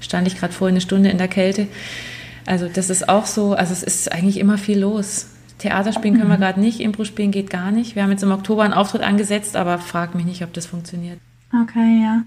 Stand 0.00 0.26
ich 0.26 0.36
gerade 0.36 0.52
vorhin 0.52 0.74
eine 0.74 0.80
Stunde 0.80 1.10
in 1.10 1.18
der 1.18 1.28
Kälte. 1.28 1.68
Also 2.46 2.68
das 2.68 2.90
ist 2.90 3.08
auch 3.08 3.26
so, 3.26 3.54
also 3.54 3.72
es 3.72 3.82
ist 3.82 4.12
eigentlich 4.12 4.38
immer 4.38 4.58
viel 4.58 4.78
los. 4.78 5.28
Theater 5.58 5.92
spielen 5.92 6.18
können 6.18 6.28
wir 6.28 6.38
gerade 6.38 6.60
nicht, 6.60 6.80
Impro 6.80 7.04
spielen 7.04 7.30
geht 7.30 7.48
gar 7.48 7.70
nicht. 7.70 7.94
Wir 7.94 8.02
haben 8.02 8.10
jetzt 8.10 8.24
im 8.24 8.32
Oktober 8.32 8.64
einen 8.64 8.74
Auftritt 8.74 9.02
angesetzt, 9.02 9.56
aber 9.56 9.78
frag 9.78 10.14
mich 10.14 10.24
nicht, 10.24 10.42
ob 10.42 10.52
das 10.52 10.66
funktioniert. 10.66 11.18
Okay, 11.52 12.02
ja. 12.02 12.22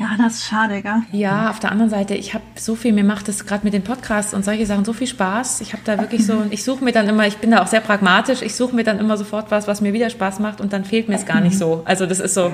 Ja, 0.00 0.10
das 0.16 0.34
ist 0.34 0.46
schade, 0.46 0.80
gell? 0.80 1.02
Ja, 1.10 1.50
auf 1.50 1.58
der 1.58 1.72
anderen 1.72 1.90
Seite, 1.90 2.14
ich 2.14 2.32
habe 2.32 2.44
so 2.54 2.76
viel, 2.76 2.92
mir 2.92 3.02
macht 3.02 3.28
es 3.28 3.46
gerade 3.46 3.64
mit 3.64 3.74
den 3.74 3.82
Podcasts 3.82 4.32
und 4.32 4.44
solche 4.44 4.64
Sachen 4.64 4.84
so 4.84 4.92
viel 4.92 5.08
Spaß. 5.08 5.60
Ich 5.60 5.72
habe 5.72 5.82
da 5.84 5.98
wirklich 5.98 6.24
so, 6.24 6.44
ich 6.50 6.62
suche 6.62 6.84
mir 6.84 6.92
dann 6.92 7.08
immer, 7.08 7.26
ich 7.26 7.38
bin 7.38 7.50
da 7.50 7.62
auch 7.62 7.66
sehr 7.66 7.80
pragmatisch, 7.80 8.42
ich 8.42 8.54
suche 8.54 8.76
mir 8.76 8.84
dann 8.84 9.00
immer 9.00 9.16
sofort 9.16 9.50
was, 9.50 9.66
was 9.66 9.80
mir 9.80 9.92
wieder 9.92 10.08
Spaß 10.08 10.38
macht 10.38 10.60
und 10.60 10.72
dann 10.72 10.84
fehlt 10.84 11.08
mir 11.08 11.16
es 11.16 11.26
gar 11.26 11.40
nicht 11.40 11.58
so. 11.58 11.82
Also 11.84 12.06
das 12.06 12.20
ist 12.20 12.34
so, 12.34 12.52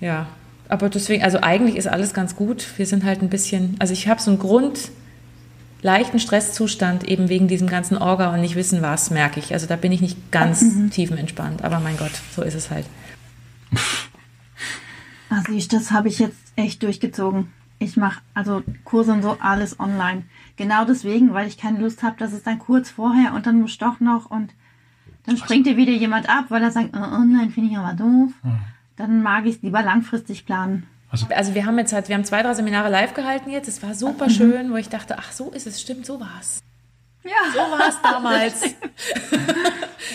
ja. 0.00 0.26
Aber 0.68 0.90
deswegen, 0.90 1.22
also 1.22 1.38
eigentlich 1.40 1.76
ist 1.76 1.86
alles 1.86 2.12
ganz 2.12 2.36
gut. 2.36 2.66
Wir 2.76 2.84
sind 2.84 3.04
halt 3.04 3.22
ein 3.22 3.30
bisschen, 3.30 3.76
also 3.78 3.94
ich 3.94 4.06
habe 4.06 4.20
so 4.20 4.30
einen 4.30 4.38
Grund, 4.38 4.90
leichten 5.82 6.18
Stresszustand 6.18 7.04
eben 7.04 7.28
wegen 7.28 7.48
diesem 7.48 7.68
ganzen 7.68 7.96
Orga 7.96 8.34
und 8.34 8.40
nicht 8.40 8.56
wissen 8.56 8.82
was, 8.82 9.10
merke 9.10 9.40
ich. 9.40 9.54
Also 9.54 9.66
da 9.66 9.76
bin 9.76 9.92
ich 9.92 10.00
nicht 10.00 10.30
ganz 10.30 10.64
tiefenentspannt. 10.90 11.64
Aber 11.64 11.78
mein 11.80 11.96
Gott, 11.96 12.10
so 12.34 12.42
ist 12.42 12.54
es 12.54 12.70
halt. 12.70 12.86
Also 15.30 15.52
ich, 15.52 15.68
das 15.68 15.90
habe 15.90 16.08
ich 16.08 16.18
jetzt 16.18 16.36
echt 16.56 16.82
durchgezogen. 16.82 17.52
Ich 17.78 17.96
mache 17.96 18.20
also 18.34 18.62
Kurse 18.84 19.12
und 19.12 19.22
so 19.22 19.36
alles 19.40 19.78
online. 19.78 20.24
Genau 20.56 20.84
deswegen, 20.84 21.32
weil 21.34 21.46
ich 21.46 21.58
keine 21.58 21.78
Lust 21.78 22.02
habe, 22.02 22.16
dass 22.18 22.32
es 22.32 22.42
dann 22.42 22.58
kurz 22.58 22.90
vorher 22.90 23.34
und 23.34 23.46
dann 23.46 23.60
muss 23.60 23.72
ich 23.72 23.78
doch 23.78 24.00
noch 24.00 24.30
und 24.30 24.52
dann 25.26 25.36
springt 25.36 25.66
dir 25.66 25.76
wieder 25.76 25.92
jemand 25.92 26.28
ab, 26.28 26.46
weil 26.48 26.62
er 26.62 26.70
sagt, 26.70 26.90
oh, 26.94 26.98
online 26.98 27.50
finde 27.50 27.70
ich 27.70 27.78
aber 27.78 27.92
doof. 27.92 28.32
Dann 28.96 29.22
mag 29.22 29.44
ich 29.46 29.56
es 29.56 29.62
lieber 29.62 29.82
langfristig 29.82 30.46
planen. 30.46 30.86
Also 31.10 31.54
wir 31.54 31.64
haben 31.66 31.78
jetzt 31.78 31.92
halt, 31.92 32.08
wir 32.08 32.16
haben 32.16 32.24
zwei, 32.24 32.42
drei 32.42 32.54
Seminare 32.54 32.90
live 32.90 33.14
gehalten 33.14 33.50
jetzt. 33.50 33.68
Es 33.68 33.82
war 33.82 33.94
super 33.94 34.28
schön, 34.30 34.72
wo 34.72 34.76
ich 34.76 34.88
dachte, 34.88 35.16
ach 35.18 35.30
so 35.32 35.50
ist 35.50 35.66
es, 35.66 35.80
stimmt, 35.80 36.04
so 36.06 36.18
war's. 36.20 36.60
Ja. 37.22 37.30
So 37.52 37.58
war 37.58 37.88
es 37.88 38.00
damals. 38.02 38.62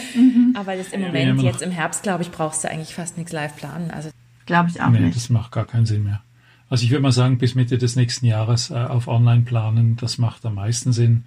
Aber 0.56 0.76
das 0.76 0.90
im 0.90 1.02
Ja, 1.02 1.08
Moment, 1.08 1.38
noch. 1.38 1.44
jetzt 1.44 1.62
im 1.62 1.72
Herbst, 1.72 2.04
glaube 2.04 2.24
ich, 2.24 2.32
brauchst 2.32 2.64
du 2.64 2.70
eigentlich 2.70 2.94
fast 2.96 3.18
nichts 3.18 3.32
live 3.32 3.56
planen. 3.56 3.92
Also 3.92 4.10
Glaube 4.46 4.70
ich 4.70 4.82
auch 4.82 4.90
Nee, 4.90 5.00
nicht. 5.00 5.16
das 5.16 5.30
macht 5.30 5.52
gar 5.52 5.66
keinen 5.66 5.86
Sinn 5.86 6.04
mehr. 6.04 6.22
Also 6.70 6.86
ich 6.86 6.92
würde 6.92 7.04
mal 7.04 7.12
sagen, 7.12 7.38
bis 7.38 7.56
Mitte 7.56 7.78
des 7.78 7.96
nächsten 7.96 8.26
Jahres 8.26 8.72
äh, 8.72 8.76
auf 8.76 9.08
Online 9.08 9.44
planen, 9.44 9.96
das 9.98 10.18
macht 10.18 10.46
am 10.46 10.56
meisten 10.56 10.92
Sinn. 10.92 11.24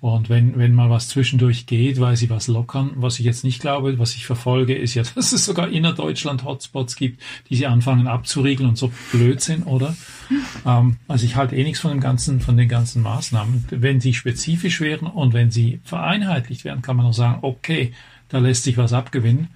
Und 0.00 0.30
wenn, 0.30 0.56
wenn 0.56 0.72
mal 0.74 0.88
was 0.88 1.08
zwischendurch 1.08 1.66
geht, 1.66 2.00
weil 2.00 2.16
sie 2.16 2.30
was 2.30 2.48
lockern, 2.48 2.92
was 2.94 3.18
ich 3.18 3.26
jetzt 3.26 3.44
nicht 3.44 3.60
glaube, 3.60 3.98
was 3.98 4.14
ich 4.14 4.24
verfolge, 4.24 4.74
ist 4.74 4.94
ja, 4.94 5.02
dass 5.14 5.32
es 5.32 5.44
sogar 5.44 5.68
innerdeutschland 5.68 6.42
Hotspots 6.44 6.96
gibt, 6.96 7.20
die 7.50 7.56
sie 7.56 7.66
anfangen 7.66 8.06
abzuriegeln 8.06 8.70
und 8.70 8.78
so 8.78 8.90
Blödsinn, 9.12 9.64
oder? 9.64 9.94
Ähm, 10.64 10.96
also 11.06 11.26
ich 11.26 11.36
halte 11.36 11.54
eh 11.54 11.64
nichts 11.64 11.80
von 11.80 11.90
dem 11.90 12.00
ganzen, 12.00 12.40
von 12.40 12.56
den 12.56 12.68
ganzen 12.68 13.02
Maßnahmen. 13.02 13.66
Wenn 13.68 14.00
sie 14.00 14.14
spezifisch 14.14 14.80
wären 14.80 15.06
und 15.06 15.34
wenn 15.34 15.50
sie 15.50 15.80
vereinheitlicht 15.84 16.64
werden, 16.64 16.80
kann 16.80 16.96
man 16.96 17.04
auch 17.04 17.12
sagen, 17.12 17.40
okay, 17.42 17.92
da 18.30 18.38
lässt 18.38 18.64
sich 18.64 18.78
was 18.78 18.94
abgewinnen. 18.94 19.48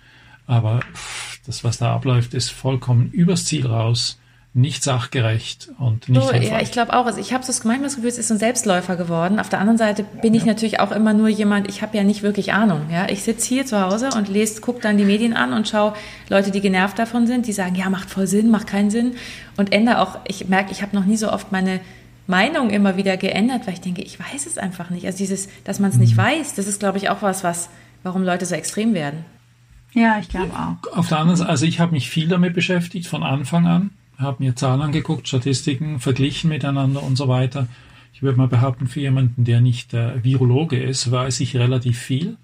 Aber 0.46 0.80
pff, 0.92 1.33
das, 1.46 1.64
was 1.64 1.78
da 1.78 1.94
abläuft, 1.94 2.34
ist 2.34 2.50
vollkommen 2.50 3.10
übers 3.10 3.44
Ziel 3.44 3.66
raus, 3.66 4.18
nicht 4.56 4.84
sachgerecht 4.84 5.70
und 5.80 6.08
nicht 6.08 6.22
So, 6.22 6.32
ja, 6.32 6.60
ich 6.60 6.70
glaube 6.70 6.92
auch. 6.92 7.06
Also 7.06 7.18
ich 7.18 7.32
habe 7.32 7.42
so 7.42 7.48
das 7.48 7.64
manchmal 7.64 7.88
das 7.88 7.96
Gefühl, 7.96 8.10
es 8.10 8.18
ist 8.18 8.28
so 8.28 8.34
ein 8.34 8.38
Selbstläufer 8.38 8.94
geworden. 8.94 9.40
Auf 9.40 9.48
der 9.48 9.58
anderen 9.58 9.78
Seite 9.78 10.04
bin 10.22 10.32
ich 10.32 10.44
natürlich 10.44 10.78
auch 10.78 10.92
immer 10.92 11.12
nur 11.12 11.28
jemand, 11.28 11.68
ich 11.68 11.82
habe 11.82 11.96
ja 11.96 12.04
nicht 12.04 12.22
wirklich 12.22 12.52
Ahnung. 12.52 12.82
Ja? 12.90 13.08
Ich 13.08 13.24
sitze 13.24 13.48
hier 13.48 13.66
zu 13.66 13.80
Hause 13.80 14.10
und 14.16 14.28
lese, 14.28 14.60
gucke 14.60 14.80
dann 14.80 14.96
die 14.96 15.04
Medien 15.04 15.34
an 15.34 15.52
und 15.52 15.68
schaue 15.68 15.94
Leute, 16.28 16.52
die 16.52 16.60
genervt 16.60 17.00
davon 17.00 17.26
sind, 17.26 17.48
die 17.48 17.52
sagen, 17.52 17.74
ja, 17.74 17.90
macht 17.90 18.10
voll 18.10 18.28
Sinn, 18.28 18.48
macht 18.48 18.68
keinen 18.68 18.90
Sinn. 18.90 19.16
Und 19.56 19.72
ändere 19.72 20.00
auch, 20.00 20.20
ich 20.28 20.48
merke, 20.48 20.70
ich 20.70 20.82
habe 20.82 20.94
noch 20.94 21.04
nie 21.04 21.16
so 21.16 21.32
oft 21.32 21.50
meine 21.50 21.80
Meinung 22.28 22.70
immer 22.70 22.96
wieder 22.96 23.16
geändert, 23.16 23.66
weil 23.66 23.74
ich 23.74 23.80
denke, 23.80 24.02
ich 24.02 24.20
weiß 24.20 24.46
es 24.46 24.56
einfach 24.56 24.88
nicht. 24.88 25.04
Also 25.04 25.18
dieses, 25.18 25.48
dass 25.64 25.80
man 25.80 25.90
es 25.90 25.96
nicht 25.96 26.16
weiß, 26.16 26.54
das 26.54 26.68
ist, 26.68 26.78
glaube 26.78 26.98
ich, 26.98 27.08
auch 27.08 27.22
was, 27.22 27.42
was, 27.42 27.70
warum 28.04 28.22
Leute 28.22 28.46
so 28.46 28.54
extrem 28.54 28.94
werden. 28.94 29.24
Ja, 29.94 30.18
ich 30.18 30.28
glaube 30.28 30.52
auch. 30.52 30.96
Auf 30.96 31.08
der 31.08 31.18
anderen 31.18 31.36
Seite, 31.36 31.50
also 31.50 31.66
ich 31.66 31.80
habe 31.80 31.92
mich 31.92 32.10
viel 32.10 32.28
damit 32.28 32.54
beschäftigt 32.54 33.06
von 33.06 33.22
Anfang 33.22 33.66
an, 33.66 33.90
habe 34.18 34.42
mir 34.42 34.56
Zahlen 34.56 34.82
angeguckt, 34.82 35.28
Statistiken 35.28 36.00
verglichen 36.00 36.50
miteinander 36.50 37.02
und 37.02 37.16
so 37.16 37.28
weiter. 37.28 37.68
Ich 38.12 38.22
würde 38.22 38.36
mal 38.36 38.48
behaupten, 38.48 38.88
für 38.88 39.00
jemanden, 39.00 39.44
der 39.44 39.60
nicht 39.60 39.94
äh, 39.94 40.22
Virologe 40.22 40.80
ist, 40.80 41.10
weiß 41.10 41.40
ich 41.40 41.56
relativ 41.56 41.98
viel. 41.98 42.36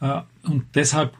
Äh, 0.00 0.20
und 0.44 0.64
deshalb 0.74 1.16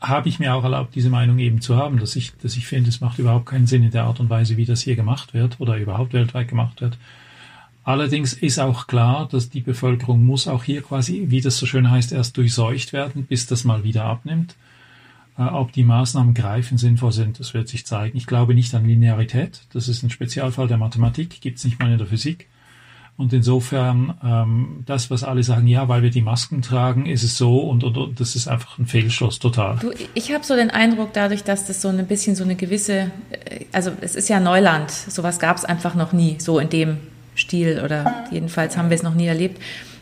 habe 0.00 0.28
ich 0.28 0.38
mir 0.38 0.54
auch 0.54 0.64
erlaubt, 0.64 0.94
diese 0.94 1.10
Meinung 1.10 1.38
eben 1.38 1.60
zu 1.60 1.76
haben, 1.76 1.98
dass 1.98 2.16
ich, 2.16 2.36
dass 2.36 2.56
ich 2.56 2.66
finde, 2.66 2.90
es 2.90 3.00
macht 3.00 3.18
überhaupt 3.18 3.46
keinen 3.46 3.66
Sinn 3.66 3.82
in 3.82 3.90
der 3.90 4.04
Art 4.04 4.20
und 4.20 4.30
Weise, 4.30 4.56
wie 4.56 4.66
das 4.66 4.82
hier 4.82 4.96
gemacht 4.96 5.34
wird 5.34 5.60
oder 5.60 5.76
überhaupt 5.76 6.12
weltweit 6.12 6.48
gemacht 6.48 6.80
wird. 6.80 6.98
Allerdings 7.84 8.32
ist 8.32 8.58
auch 8.58 8.86
klar, 8.86 9.28
dass 9.30 9.50
die 9.50 9.60
Bevölkerung 9.60 10.24
muss 10.24 10.48
auch 10.48 10.64
hier 10.64 10.82
quasi, 10.82 11.26
wie 11.28 11.42
das 11.42 11.58
so 11.58 11.66
schön 11.66 11.90
heißt, 11.90 12.12
erst 12.12 12.36
durchseucht 12.38 12.94
werden, 12.94 13.24
bis 13.24 13.46
das 13.46 13.64
mal 13.64 13.84
wieder 13.84 14.04
abnimmt. 14.04 14.56
Äh, 15.36 15.42
ob 15.42 15.72
die 15.72 15.84
Maßnahmen 15.84 16.34
greifen 16.34 16.78
sinnvoll 16.78 17.12
sind, 17.12 17.40
das 17.40 17.54
wird 17.54 17.68
sich 17.68 17.86
zeigen. 17.86 18.16
Ich 18.16 18.26
glaube 18.26 18.54
nicht 18.54 18.74
an 18.74 18.86
Linearität. 18.86 19.62
Das 19.72 19.88
ist 19.88 20.02
ein 20.02 20.10
Spezialfall 20.10 20.68
der 20.68 20.78
Mathematik, 20.78 21.40
gibt 21.40 21.58
es 21.58 21.64
nicht 21.64 21.80
mal 21.80 21.90
in 21.90 21.98
der 21.98 22.06
Physik. 22.06 22.48
Und 23.16 23.32
insofern, 23.32 24.14
ähm, 24.24 24.82
das, 24.86 25.08
was 25.08 25.22
alle 25.22 25.44
sagen, 25.44 25.68
ja, 25.68 25.88
weil 25.88 26.02
wir 26.02 26.10
die 26.10 26.20
Masken 26.20 26.62
tragen, 26.62 27.06
ist 27.06 27.22
es 27.22 27.38
so 27.38 27.60
und, 27.60 27.84
und, 27.84 27.96
und 27.96 28.18
das 28.18 28.34
ist 28.34 28.48
einfach 28.48 28.78
ein 28.78 28.86
Fehlschluss 28.86 29.38
total. 29.38 29.76
Du, 29.78 29.92
ich 30.14 30.32
habe 30.32 30.44
so 30.44 30.56
den 30.56 30.70
Eindruck, 30.70 31.12
dadurch, 31.12 31.44
dass 31.44 31.64
das 31.64 31.80
so 31.80 31.88
ein 31.88 32.06
bisschen 32.08 32.34
so 32.34 32.42
eine 32.42 32.56
gewisse, 32.56 33.12
äh, 33.30 33.66
also 33.70 33.92
es 34.00 34.16
ist 34.16 34.28
ja 34.28 34.40
Neuland, 34.40 34.90
sowas 34.90 35.38
gab 35.38 35.56
es 35.56 35.64
einfach 35.64 35.94
noch 35.94 36.12
nie, 36.12 36.36
so 36.40 36.58
in 36.58 36.68
dem 36.70 36.96
Stil 37.36 37.80
oder 37.84 38.26
jedenfalls 38.32 38.76
haben 38.76 38.90
wir 38.90 38.96
es 38.96 39.04
noch 39.04 39.14
nie 39.14 39.26
erlebt. 39.26 39.60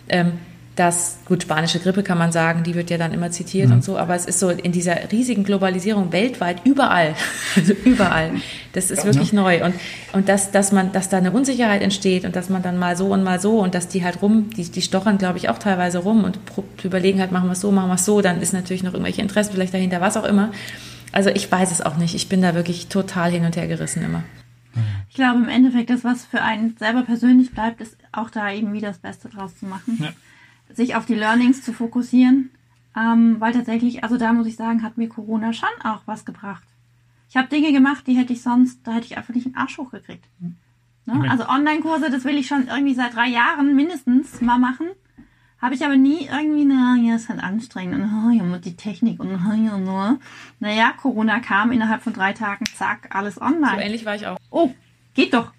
Ähm, 0.09 0.33
dass, 0.76 1.18
gut, 1.26 1.42
spanische 1.42 1.78
Grippe 1.80 2.02
kann 2.02 2.16
man 2.16 2.32
sagen, 2.32 2.62
die 2.62 2.74
wird 2.74 2.88
ja 2.88 2.96
dann 2.96 3.12
immer 3.12 3.30
zitiert 3.30 3.70
und 3.70 3.84
so, 3.84 3.98
aber 3.98 4.14
es 4.14 4.24
ist 4.24 4.38
so 4.38 4.48
in 4.48 4.72
dieser 4.72 5.12
riesigen 5.12 5.44
Globalisierung 5.44 6.12
weltweit 6.12 6.64
überall, 6.64 7.14
also 7.56 7.74
überall, 7.84 8.30
das 8.72 8.90
ist 8.90 9.04
wirklich 9.04 9.34
neu 9.34 9.62
und, 9.64 9.74
und 10.14 10.30
dass, 10.30 10.50
dass 10.50 10.72
man, 10.72 10.90
dass 10.92 11.10
da 11.10 11.18
eine 11.18 11.30
Unsicherheit 11.30 11.82
entsteht 11.82 12.24
und 12.24 12.36
dass 12.36 12.48
man 12.48 12.62
dann 12.62 12.78
mal 12.78 12.96
so 12.96 13.08
und 13.08 13.22
mal 13.22 13.38
so 13.38 13.58
und 13.58 13.74
dass 13.74 13.88
die 13.88 14.02
halt 14.02 14.22
rum, 14.22 14.48
die, 14.56 14.64
die 14.64 14.80
stochern 14.80 15.18
glaube 15.18 15.36
ich 15.36 15.50
auch 15.50 15.58
teilweise 15.58 15.98
rum 15.98 16.24
und 16.24 16.38
überlegen 16.82 17.20
halt, 17.20 17.32
machen 17.32 17.48
wir 17.48 17.52
es 17.52 17.60
so, 17.60 17.70
machen 17.70 17.88
wir 17.88 17.96
es 17.96 18.06
so, 18.06 18.22
dann 18.22 18.40
ist 18.40 18.54
natürlich 18.54 18.82
noch 18.82 18.94
irgendwelche 18.94 19.20
Interessen 19.20 19.52
vielleicht 19.52 19.74
dahinter, 19.74 20.00
was 20.00 20.16
auch 20.16 20.24
immer. 20.24 20.52
Also 21.12 21.28
ich 21.28 21.52
weiß 21.52 21.70
es 21.70 21.82
auch 21.82 21.98
nicht, 21.98 22.14
ich 22.14 22.30
bin 22.30 22.40
da 22.40 22.54
wirklich 22.54 22.86
total 22.86 23.30
hin 23.30 23.44
und 23.44 23.56
her 23.56 23.66
gerissen 23.66 24.02
immer. 24.02 24.22
Ich 25.10 25.16
glaube 25.16 25.40
im 25.40 25.48
Endeffekt, 25.50 25.90
das, 25.90 26.04
was 26.04 26.24
für 26.24 26.40
einen 26.40 26.74
selber 26.78 27.02
persönlich 27.02 27.50
bleibt, 27.50 27.82
ist 27.82 27.98
auch 28.12 28.30
da 28.30 28.50
eben 28.50 28.72
wieder 28.72 28.88
das 28.88 28.98
Beste 28.98 29.28
draus 29.28 29.54
zu 29.54 29.66
machen. 29.66 29.98
Ja. 30.00 30.12
Sich 30.74 30.94
auf 30.94 31.06
die 31.06 31.14
Learnings 31.14 31.62
zu 31.62 31.72
fokussieren. 31.72 32.50
Ähm, 32.96 33.36
weil 33.40 33.52
tatsächlich, 33.52 34.04
also 34.04 34.18
da 34.18 34.32
muss 34.32 34.46
ich 34.46 34.56
sagen, 34.56 34.82
hat 34.82 34.98
mir 34.98 35.08
Corona 35.08 35.52
schon 35.52 35.68
auch 35.82 36.02
was 36.06 36.24
gebracht. 36.24 36.64
Ich 37.30 37.36
habe 37.36 37.48
Dinge 37.48 37.72
gemacht, 37.72 38.06
die 38.06 38.14
hätte 38.14 38.34
ich 38.34 38.42
sonst, 38.42 38.86
da 38.86 38.92
hätte 38.92 39.06
ich 39.06 39.16
einfach 39.16 39.34
nicht 39.34 39.46
einen 39.46 39.56
Arsch 39.56 39.78
hochgekriegt. 39.78 40.24
Ne? 40.40 40.52
Okay. 41.08 41.28
Also 41.28 41.48
Online-Kurse, 41.48 42.10
das 42.10 42.24
will 42.24 42.36
ich 42.36 42.46
schon 42.46 42.68
irgendwie 42.68 42.94
seit 42.94 43.14
drei 43.14 43.28
Jahren 43.28 43.74
mindestens 43.74 44.42
mal 44.42 44.58
machen. 44.58 44.88
Habe 45.62 45.74
ich 45.74 45.84
aber 45.84 45.96
nie 45.96 46.28
irgendwie, 46.30 46.64
na 46.64 46.96
ja, 46.96 47.14
ist 47.14 47.28
halt 47.28 47.42
anstrengend 47.42 47.94
und 47.94 48.26
oh, 48.26 48.30
ja, 48.30 48.42
mit 48.42 48.64
die 48.64 48.76
Technik 48.76 49.20
und 49.20 49.28
oh, 49.30 49.52
ja, 49.54 49.78
nur. 49.78 50.18
Naja, 50.60 50.92
Corona 51.00 51.40
kam 51.40 51.72
innerhalb 51.72 52.02
von 52.02 52.12
drei 52.12 52.32
Tagen, 52.32 52.66
zack, 52.66 53.14
alles 53.14 53.36
So 53.36 53.42
online. 53.42 53.82
ähnlich 53.82 54.04
war 54.04 54.16
ich 54.16 54.26
auch. 54.26 54.38
Oh, 54.50 54.74
geht 55.14 55.32
doch. 55.32 55.52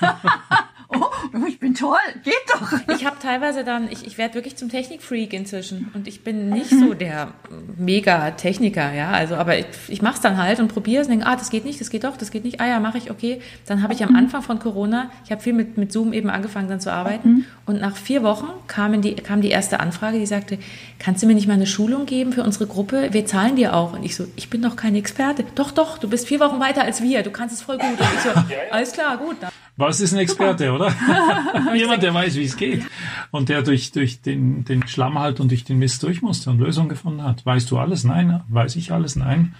oh, 0.88 1.46
ich 1.46 1.58
bin 1.58 1.74
toll, 1.74 1.96
geht 2.24 2.34
doch. 2.52 2.72
Ich 2.96 3.04
habe 3.04 3.16
teilweise 3.20 3.64
dann, 3.64 3.90
ich, 3.90 4.06
ich 4.06 4.18
werde 4.18 4.34
wirklich 4.34 4.56
zum 4.56 4.68
Technikfreak 4.68 5.32
inzwischen 5.32 5.90
und 5.94 6.08
ich 6.08 6.22
bin 6.22 6.50
nicht 6.50 6.70
so 6.70 6.94
der 6.94 7.32
Mega-Techniker, 7.76 8.92
ja, 8.92 9.10
also 9.10 9.36
aber 9.36 9.58
ich, 9.58 9.66
ich 9.88 10.02
mache 10.02 10.14
es 10.14 10.20
dann 10.20 10.36
halt 10.36 10.60
und 10.60 10.68
probiere 10.68 11.02
es 11.02 11.08
und 11.08 11.12
denke, 11.12 11.26
ah, 11.26 11.36
das 11.36 11.50
geht 11.50 11.64
nicht, 11.64 11.80
das 11.80 11.90
geht 11.90 12.04
doch, 12.04 12.16
das 12.16 12.30
geht 12.30 12.44
nicht, 12.44 12.60
ah 12.60 12.66
ja, 12.66 12.80
mache 12.80 12.98
ich, 12.98 13.10
okay. 13.10 13.40
Dann 13.66 13.82
habe 13.82 13.92
ich 13.92 14.02
am 14.02 14.16
Anfang 14.16 14.42
von 14.42 14.58
Corona, 14.58 15.10
ich 15.24 15.30
habe 15.30 15.40
viel 15.42 15.52
mit, 15.52 15.76
mit 15.76 15.92
Zoom 15.92 16.12
eben 16.12 16.30
angefangen 16.30 16.68
dann 16.68 16.80
zu 16.80 16.92
arbeiten 16.92 17.46
und 17.66 17.80
nach 17.80 17.96
vier 17.96 18.22
Wochen 18.22 18.48
kam 18.66 19.00
die, 19.02 19.14
kam 19.14 19.42
die 19.42 19.50
erste 19.50 19.80
Anfrage, 19.80 20.18
die 20.18 20.26
sagte, 20.26 20.58
kannst 20.98 21.22
du 21.22 21.26
mir 21.26 21.34
nicht 21.34 21.46
mal 21.46 21.54
eine 21.54 21.66
Schulung 21.66 22.06
geben 22.06 22.32
für 22.32 22.42
unsere 22.42 22.66
Gruppe? 22.66 23.08
Wir 23.12 23.26
zahlen 23.26 23.56
dir 23.56 23.74
auch. 23.74 23.92
Und 23.92 24.04
ich 24.04 24.16
so, 24.16 24.26
ich 24.36 24.48
bin 24.50 24.62
doch 24.62 24.76
keine 24.76 24.98
Experte. 24.98 25.44
Doch, 25.54 25.70
doch, 25.70 25.98
du 25.98 26.08
bist 26.08 26.26
vier 26.26 26.40
Wochen 26.40 26.60
weiter 26.60 26.82
als 26.82 27.02
wir, 27.02 27.22
du 27.22 27.30
kannst 27.30 27.54
es 27.54 27.62
voll 27.62 27.78
gut. 27.78 27.90
Und 27.90 28.08
ich 28.14 28.20
so, 28.20 28.30
alles 28.70 28.92
klar, 28.92 29.18
gut. 29.18 29.36
Dann. 29.40 29.50
Was 29.78 30.00
ist 30.00 30.12
ein 30.12 30.18
Experte, 30.18 30.72
oder? 30.72 30.92
Jemand, 31.74 32.02
der 32.02 32.12
weiß, 32.12 32.34
wie 32.34 32.42
es 32.42 32.56
geht. 32.56 32.82
Und 33.30 33.48
der 33.48 33.62
durch, 33.62 33.92
durch 33.92 34.20
den, 34.20 34.64
den 34.64 34.86
Schlamm 34.88 35.16
halt 35.20 35.38
und 35.38 35.52
durch 35.52 35.62
den 35.62 35.78
Mist 35.78 36.02
durch 36.02 36.20
musste 36.20 36.50
und 36.50 36.58
Lösungen 36.58 36.88
gefunden 36.88 37.22
hat. 37.22 37.46
Weißt 37.46 37.70
du 37.70 37.78
alles? 37.78 38.02
Nein. 38.02 38.40
Weiß 38.48 38.74
ich 38.74 38.90
alles? 38.90 39.14
Nein. 39.14 39.54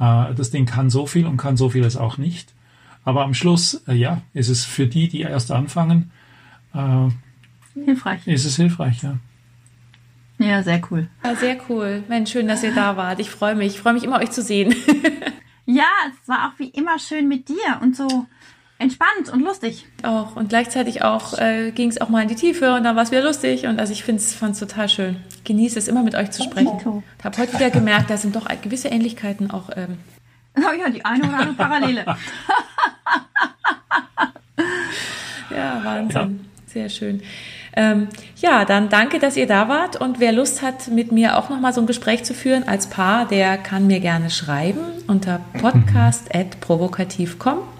Äh, 0.00 0.34
das 0.34 0.50
Ding 0.50 0.64
kann 0.64 0.88
so 0.88 1.04
viel 1.04 1.26
und 1.26 1.36
kann 1.36 1.58
so 1.58 1.68
vieles 1.68 1.98
auch 1.98 2.16
nicht. 2.16 2.54
Aber 3.04 3.24
am 3.24 3.34
Schluss, 3.34 3.82
äh, 3.86 3.92
ja, 3.92 4.22
ist 4.32 4.48
es 4.48 4.64
für 4.64 4.86
die, 4.86 5.06
die 5.08 5.20
erst 5.20 5.52
anfangen, 5.52 6.12
äh, 6.72 7.08
Hilfreich. 7.74 8.26
ist 8.26 8.46
es 8.46 8.56
hilfreich, 8.56 9.02
ja. 9.02 9.18
Ja, 10.38 10.62
sehr 10.62 10.80
cool. 10.90 11.08
Ja, 11.22 11.36
sehr 11.36 11.58
cool. 11.68 12.04
Mensch, 12.08 12.30
schön, 12.30 12.48
dass 12.48 12.62
ihr 12.62 12.74
da 12.74 12.96
wart. 12.96 13.20
Ich 13.20 13.28
freue 13.28 13.54
mich. 13.54 13.74
Ich 13.74 13.80
freue 13.80 13.92
mich 13.92 14.04
immer, 14.04 14.18
euch 14.18 14.30
zu 14.30 14.40
sehen. 14.40 14.74
Ja, 15.70 15.84
es 16.10 16.26
war 16.26 16.48
auch 16.48 16.58
wie 16.58 16.70
immer 16.70 16.98
schön 16.98 17.28
mit 17.28 17.50
dir 17.50 17.78
und 17.82 17.94
so 17.94 18.24
entspannt 18.78 19.30
und 19.32 19.40
lustig. 19.40 19.86
auch. 20.02 20.36
Und 20.36 20.48
gleichzeitig 20.48 21.02
auch 21.02 21.36
äh, 21.38 21.72
ging 21.72 21.88
es 21.88 22.00
auch 22.00 22.08
mal 22.08 22.22
in 22.22 22.28
die 22.28 22.34
Tiefe 22.34 22.74
und 22.74 22.84
dann 22.84 22.96
war 22.96 23.02
es 23.02 23.10
wieder 23.10 23.22
lustig. 23.22 23.66
Und 23.66 23.80
also 23.80 23.92
ich 23.92 24.04
finde 24.04 24.22
es 24.22 24.38
total 24.58 24.88
schön. 24.88 25.16
Genieße 25.44 25.78
es 25.78 25.88
immer 25.88 26.02
mit 26.02 26.14
euch 26.14 26.30
zu 26.30 26.42
sprechen. 26.42 27.02
Ich 27.18 27.24
habe 27.24 27.38
heute 27.38 27.52
wieder 27.54 27.70
gemerkt, 27.70 28.10
da 28.10 28.16
sind 28.16 28.36
doch 28.36 28.46
gewisse 28.62 28.88
Ähnlichkeiten 28.88 29.50
auch. 29.50 29.70
Ähm, 29.76 29.98
Oh 30.56 30.72
ja, 30.72 30.90
die 30.90 31.04
eine 31.04 31.28
oder 31.28 31.38
andere 31.38 31.54
Parallele. 31.54 32.04
ja, 35.50 35.80
Wahnsinn. 35.84 36.46
Sehr 36.66 36.88
schön. 36.88 37.22
Ähm, 37.74 38.08
ja, 38.36 38.64
dann 38.64 38.88
danke, 38.88 39.20
dass 39.20 39.36
ihr 39.36 39.46
da 39.46 39.68
wart. 39.68 40.00
Und 40.00 40.20
wer 40.20 40.32
Lust 40.32 40.62
hat, 40.62 40.88
mit 40.88 41.12
mir 41.12 41.38
auch 41.38 41.48
nochmal 41.48 41.72
so 41.72 41.80
ein 41.80 41.86
Gespräch 41.86 42.24
zu 42.24 42.34
führen 42.34 42.66
als 42.66 42.88
Paar, 42.88 43.26
der 43.26 43.56
kann 43.56 43.86
mir 43.86 44.00
gerne 44.00 44.30
schreiben 44.30 44.80
unter 45.06 45.40
podcast.provokativ.com. 45.60 47.77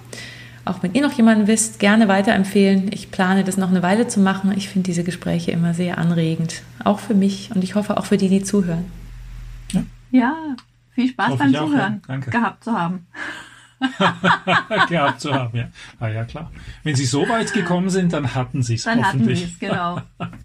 Auch 0.68 0.82
wenn 0.82 0.94
ihr 0.94 1.02
noch 1.02 1.12
jemanden 1.12 1.46
wisst, 1.46 1.78
gerne 1.80 2.08
weiterempfehlen. 2.08 2.90
Ich 2.92 3.10
plane 3.10 3.44
das 3.44 3.56
noch 3.56 3.70
eine 3.70 3.82
Weile 3.82 4.06
zu 4.08 4.20
machen. 4.20 4.52
Ich 4.56 4.68
finde 4.68 4.86
diese 4.86 5.04
Gespräche 5.04 5.50
immer 5.50 5.74
sehr 5.74 5.98
anregend. 5.98 6.62
Auch 6.84 6.98
für 6.98 7.14
mich 7.14 7.50
und 7.54 7.64
ich 7.64 7.74
hoffe 7.74 7.96
auch 7.96 8.04
für 8.04 8.16
die, 8.16 8.28
die 8.28 8.42
zuhören. 8.42 8.84
Ja, 10.10 10.34
viel 10.90 11.08
Spaß 11.08 11.28
Hoffe 11.30 11.38
beim 11.38 11.50
ich 11.50 11.58
auch, 11.58 11.66
Zuhören 11.66 11.94
ja. 11.94 12.00
Danke. 12.06 12.30
gehabt 12.30 12.64
zu 12.64 12.72
haben. 12.72 13.06
gehabt 14.88 15.20
zu 15.20 15.32
haben, 15.32 15.56
ja. 15.56 15.68
Ah 16.00 16.08
ja, 16.08 16.24
klar. 16.24 16.50
Wenn 16.82 16.96
Sie 16.96 17.04
so 17.04 17.28
weit 17.28 17.52
gekommen 17.52 17.90
sind, 17.90 18.12
dann 18.12 18.34
hatten 18.34 18.62
Sie 18.62 18.74
es 18.74 18.84
Dann 18.84 19.04
hatten 19.04 19.20
hoffentlich. 19.20 19.40
wir 19.40 19.48
es, 19.48 19.58
genau. 19.58 20.00